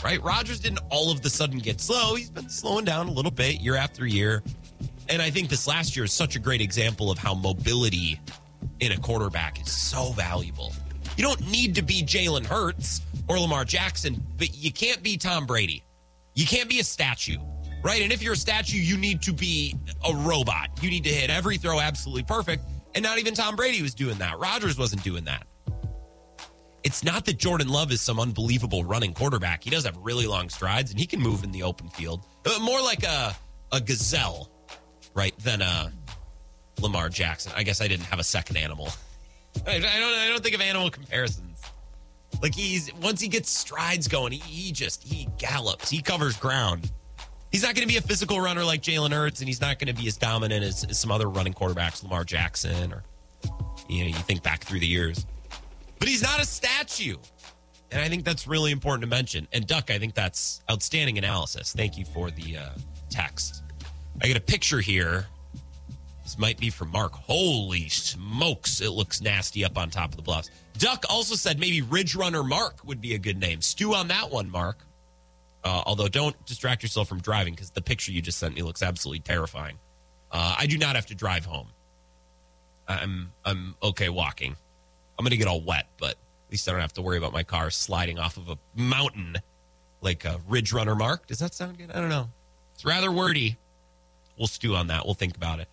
right? 0.04 0.22
Rodgers 0.22 0.60
didn't 0.60 0.82
all 0.90 1.12
of 1.12 1.22
the 1.22 1.30
sudden 1.30 1.60
get 1.60 1.82
slow. 1.82 2.16
He's 2.16 2.30
been 2.30 2.50
slowing 2.50 2.86
down 2.86 3.08
a 3.08 3.12
little 3.12 3.32
bit 3.32 3.60
year 3.62 3.76
after 3.76 4.06
year. 4.06 4.44
And 5.10 5.22
I 5.22 5.30
think 5.30 5.50
this 5.50 5.68
last 5.68 5.96
year 5.96 6.06
is 6.06 6.14
such 6.14 6.36
a 6.36 6.40
great 6.40 6.62
example 6.62 7.12
of 7.12 7.18
how 7.18 7.34
mobility 7.34 8.20
in 8.80 8.92
a 8.92 8.98
quarterback 8.98 9.60
is 9.62 9.72
so 9.72 10.12
valuable. 10.12 10.74
You 11.18 11.24
don't 11.24 11.52
need 11.52 11.76
to 11.76 11.82
be 11.82 12.04
Jalen 12.04 12.46
Hurts 12.46 13.02
or 13.28 13.38
Lamar 13.40 13.66
Jackson, 13.66 14.24
but 14.38 14.56
you 14.56 14.72
can't 14.72 15.04
be 15.04 15.18
Tom 15.18 15.46
Brady. 15.46 15.84
You 16.34 16.46
can't 16.46 16.70
be 16.70 16.80
a 16.80 16.84
statue, 16.84 17.38
right? 17.84 18.02
And 18.02 18.12
if 18.12 18.22
you're 18.22 18.34
a 18.34 18.38
statue, 18.38 18.78
you 18.78 18.98
need 18.98 19.22
to 19.24 19.34
be 19.34 19.76
a 20.08 20.14
robot. 20.16 20.70
You 20.82 20.90
need 20.90 21.04
to 21.04 21.10
hit 21.10 21.30
every 21.30 21.58
throw 21.58 21.80
absolutely 21.80 22.24
perfect. 22.24 22.64
And 22.94 23.04
not 23.04 23.20
even 23.20 23.34
Tom 23.34 23.56
Brady 23.56 23.82
was 23.82 23.94
doing 23.94 24.18
that. 24.18 24.40
Rodgers 24.40 24.78
wasn't 24.78 25.04
doing 25.04 25.26
that. 25.26 25.48
It's 26.84 27.04
not 27.04 27.26
that 27.26 27.38
Jordan 27.38 27.70
Love 27.70 27.92
is 27.92 28.02
some 28.02 28.20
unbelievable 28.20 28.84
running 28.84 29.14
quarterback. 29.14 29.64
He 29.64 29.70
does 29.70 29.86
have 29.86 29.96
really 29.98 30.26
long 30.26 30.50
strides 30.50 30.92
and 30.92 31.00
he 31.00 31.06
can 31.06 31.20
move 31.20 31.44
in 31.44 31.52
the 31.52 31.64
open 31.64 31.90
field. 31.90 32.26
Uh, 32.46 32.58
More 32.60 32.82
like 32.82 33.04
a, 33.04 33.36
a 33.72 33.80
gazelle, 33.80 34.50
right, 35.14 35.38
than 35.40 35.62
a 35.62 35.92
Lamar 36.82 37.10
Jackson. 37.10 37.54
I 37.56 37.64
guess 37.64 37.82
I 37.82 37.88
didn't 37.88 38.06
have 38.06 38.20
a 38.20 38.24
second 38.24 38.58
animal. 38.58 38.90
I, 39.68 39.76
I 39.76 39.80
don't. 39.80 40.20
I 40.20 40.30
don't 40.30 40.42
think 40.42 40.56
of 40.56 40.62
animal 40.62 40.90
comparisons. 40.90 41.62
Like 42.42 42.56
he's 42.56 42.92
once 42.96 43.22
he 43.22 43.28
gets 43.28 43.52
strides 43.52 44.08
going, 44.08 44.32
he, 44.32 44.40
he 44.40 44.72
just 44.72 45.04
he 45.04 45.28
gallops. 45.38 45.90
He 45.90 46.02
covers 46.02 46.36
ground. 46.38 46.92
He's 47.52 47.64
not 47.64 47.76
going 47.76 47.86
to 47.86 47.94
be 47.94 47.98
a 47.98 48.02
physical 48.02 48.40
runner 48.40 48.64
like 48.64 48.82
Jalen 48.82 49.12
Hurts, 49.12 49.42
and 49.42 49.48
he's 49.48 49.60
not 49.60 49.78
going 49.78 49.94
to 49.94 50.00
be 50.00 50.08
as 50.08 50.18
dominant 50.18 50.64
as, 50.64 50.86
as 50.86 50.98
some 51.00 51.12
other 51.12 51.30
running 51.30 51.54
quarterbacks, 51.54 52.02
Lamar 52.02 52.24
Jackson, 52.24 52.94
or 52.94 53.04
you 53.90 54.04
know, 54.04 54.08
you 54.08 54.14
think 54.14 54.42
back 54.42 54.64
through 54.64 54.80
the 54.80 54.88
years. 54.88 55.26
But 56.00 56.08
he's 56.08 56.24
not 56.24 56.42
a 56.42 56.46
statue, 56.46 57.18
and 57.92 58.02
I 58.02 58.08
think 58.08 58.24
that's 58.24 58.48
really 58.48 58.72
important 58.72 59.02
to 59.02 59.08
mention. 59.08 59.48
And 59.52 59.68
Duck, 59.68 59.92
I 59.92 60.00
think 60.00 60.14
that's 60.14 60.62
outstanding 60.72 61.18
analysis. 61.18 61.74
Thank 61.74 61.98
you 61.98 62.06
for 62.06 62.32
the 62.32 62.58
uh, 62.58 62.70
text. 63.10 63.64
I 64.22 64.28
get 64.28 64.38
a 64.38 64.42
picture 64.42 64.80
here. 64.80 65.28
This 66.24 66.40
might 66.40 66.58
be 66.58 66.70
from 66.70 66.92
Mark. 66.92 67.14
Holy 67.14 67.90
smokes, 67.90 68.80
it 68.80 68.92
looks 68.92 69.20
nasty 69.20 69.66
up 69.66 69.78
on 69.78 69.90
top 69.90 70.12
of 70.12 70.16
the 70.16 70.22
bluffs. 70.22 70.50
Duck 70.78 71.04
also 71.10 71.36
said 71.36 71.60
maybe 71.60 71.82
Ridge 71.82 72.16
Runner 72.16 72.44
Mark 72.44 72.86
would 72.86 73.02
be 73.02 73.14
a 73.14 73.18
good 73.18 73.38
name. 73.38 73.62
Stew 73.62 73.94
on 73.94 74.08
that 74.08 74.32
one, 74.32 74.50
Mark. 74.50 74.78
Uh, 75.64 75.84
although 75.86 76.08
don't 76.08 76.44
distract 76.46 76.82
yourself 76.82 77.08
from 77.08 77.20
driving 77.20 77.54
because 77.54 77.70
the 77.72 77.82
picture 77.82 78.12
you 78.12 78.22
just 78.22 78.40
sent 78.40 78.56
me 78.56 78.64
looks 78.64 78.82
absolutely 78.82 79.20
terrifying. 79.20 79.78
Uh, 80.32 80.56
I 80.58 80.66
do 80.66 80.78
not 80.78 80.96
have 80.96 81.06
to 81.08 81.16
drive 81.16 81.46
home. 81.46 81.68
I'm 82.88 83.32
I'm 83.46 83.76
okay 83.84 84.10
walking. 84.10 84.56
I'm 85.18 85.24
gonna 85.24 85.36
get 85.36 85.48
all 85.48 85.62
wet, 85.62 85.88
but 85.98 86.12
at 86.12 86.52
least 86.52 86.68
I 86.68 86.72
don't 86.72 86.82
have 86.82 86.94
to 86.94 87.02
worry 87.02 87.18
about 87.18 87.32
my 87.34 87.44
car 87.44 87.70
sliding 87.70 88.20
off 88.20 88.38
of 88.38 88.50
a 88.50 88.58
mountain 88.76 89.38
like 90.02 90.26
a 90.26 90.42
Ridge 90.48 90.74
Runner 90.74 90.96
Mark. 90.96 91.28
Does 91.28 91.40
that 91.40 91.54
sound 91.54 91.78
good? 91.78 91.92
I 91.92 92.00
don't 92.00 92.10
know. 92.10 92.30
It's 92.74 92.84
rather 92.84 93.12
wordy. 93.12 93.58
We'll 94.38 94.48
stew 94.48 94.76
on 94.76 94.88
that. 94.88 95.06
We'll 95.06 95.14
think 95.14 95.36
about 95.36 95.60
it. 95.60 95.68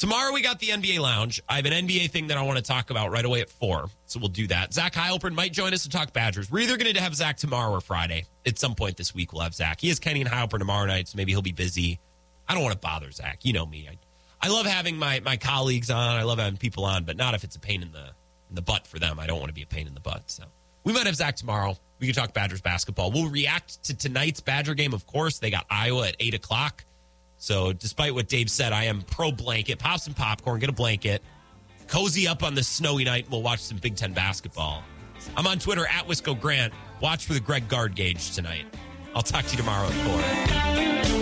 Tomorrow 0.00 0.32
we 0.32 0.40
got 0.40 0.58
the 0.60 0.68
NBA 0.68 0.98
Lounge. 0.98 1.42
I 1.46 1.56
have 1.56 1.66
an 1.66 1.74
NBA 1.74 2.10
thing 2.10 2.28
that 2.28 2.38
I 2.38 2.42
want 2.42 2.56
to 2.56 2.64
talk 2.64 2.88
about 2.88 3.10
right 3.10 3.22
away 3.22 3.42
at 3.42 3.50
four, 3.50 3.90
so 4.06 4.18
we'll 4.18 4.30
do 4.30 4.46
that. 4.46 4.72
Zach 4.72 4.94
Heilprin 4.94 5.34
might 5.34 5.52
join 5.52 5.74
us 5.74 5.82
to 5.82 5.90
talk 5.90 6.14
Badgers. 6.14 6.50
We're 6.50 6.60
either 6.60 6.78
going 6.78 6.94
to 6.94 7.02
have 7.02 7.14
Zach 7.14 7.36
tomorrow 7.36 7.70
or 7.70 7.82
Friday. 7.82 8.24
At 8.46 8.58
some 8.58 8.74
point 8.74 8.96
this 8.96 9.14
week, 9.14 9.34
we'll 9.34 9.42
have 9.42 9.54
Zach. 9.54 9.78
He 9.78 9.88
has 9.88 9.98
Kenny 9.98 10.22
and 10.22 10.30
Heilprin 10.30 10.60
tomorrow 10.60 10.86
night, 10.86 11.08
so 11.08 11.18
maybe 11.18 11.32
he'll 11.32 11.42
be 11.42 11.52
busy. 11.52 12.00
I 12.48 12.54
don't 12.54 12.62
want 12.62 12.72
to 12.72 12.78
bother 12.78 13.10
Zach. 13.10 13.40
You 13.42 13.52
know 13.52 13.66
me. 13.66 13.90
I, 13.90 13.98
I 14.40 14.48
love 14.48 14.64
having 14.64 14.96
my 14.96 15.20
my 15.20 15.36
colleagues 15.36 15.90
on. 15.90 16.16
I 16.16 16.22
love 16.22 16.38
having 16.38 16.56
people 16.56 16.86
on, 16.86 17.04
but 17.04 17.18
not 17.18 17.34
if 17.34 17.44
it's 17.44 17.56
a 17.56 17.60
pain 17.60 17.82
in 17.82 17.92
the 17.92 18.06
in 18.48 18.54
the 18.54 18.62
butt 18.62 18.86
for 18.86 18.98
them. 18.98 19.20
I 19.20 19.26
don't 19.26 19.38
want 19.38 19.50
to 19.50 19.54
be 19.54 19.62
a 19.62 19.66
pain 19.66 19.86
in 19.86 19.92
the 19.92 20.00
butt. 20.00 20.30
So 20.30 20.44
we 20.82 20.94
might 20.94 21.04
have 21.04 21.16
Zach 21.16 21.36
tomorrow. 21.36 21.76
We 21.98 22.06
can 22.06 22.16
talk 22.16 22.32
Badgers 22.32 22.62
basketball. 22.62 23.12
We'll 23.12 23.28
react 23.28 23.82
to 23.84 23.94
tonight's 23.94 24.40
Badger 24.40 24.72
game. 24.72 24.94
Of 24.94 25.06
course, 25.06 25.40
they 25.40 25.50
got 25.50 25.66
Iowa 25.68 26.08
at 26.08 26.16
eight 26.20 26.32
o'clock. 26.32 26.86
So, 27.40 27.72
despite 27.72 28.14
what 28.14 28.28
Dave 28.28 28.50
said, 28.50 28.74
I 28.74 28.84
am 28.84 29.00
pro 29.00 29.32
blanket. 29.32 29.78
Pop 29.78 29.98
some 29.98 30.12
popcorn, 30.12 30.60
get 30.60 30.68
a 30.68 30.72
blanket, 30.72 31.22
cozy 31.88 32.28
up 32.28 32.42
on 32.42 32.54
this 32.54 32.68
snowy 32.68 33.02
night. 33.02 33.24
And 33.24 33.32
we'll 33.32 33.42
watch 33.42 33.60
some 33.60 33.78
Big 33.78 33.96
Ten 33.96 34.12
basketball. 34.12 34.84
I'm 35.38 35.46
on 35.46 35.58
Twitter 35.58 35.86
at 35.86 36.06
Wisco 36.06 36.38
Grant. 36.38 36.74
Watch 37.00 37.24
for 37.24 37.32
the 37.32 37.40
Greg 37.40 37.66
Gard 37.66 37.94
gauge 37.94 38.34
tonight. 38.34 38.66
I'll 39.14 39.22
talk 39.22 39.46
to 39.46 39.52
you 39.52 39.56
tomorrow 39.56 39.88
at 39.90 41.06
4. 41.08 41.19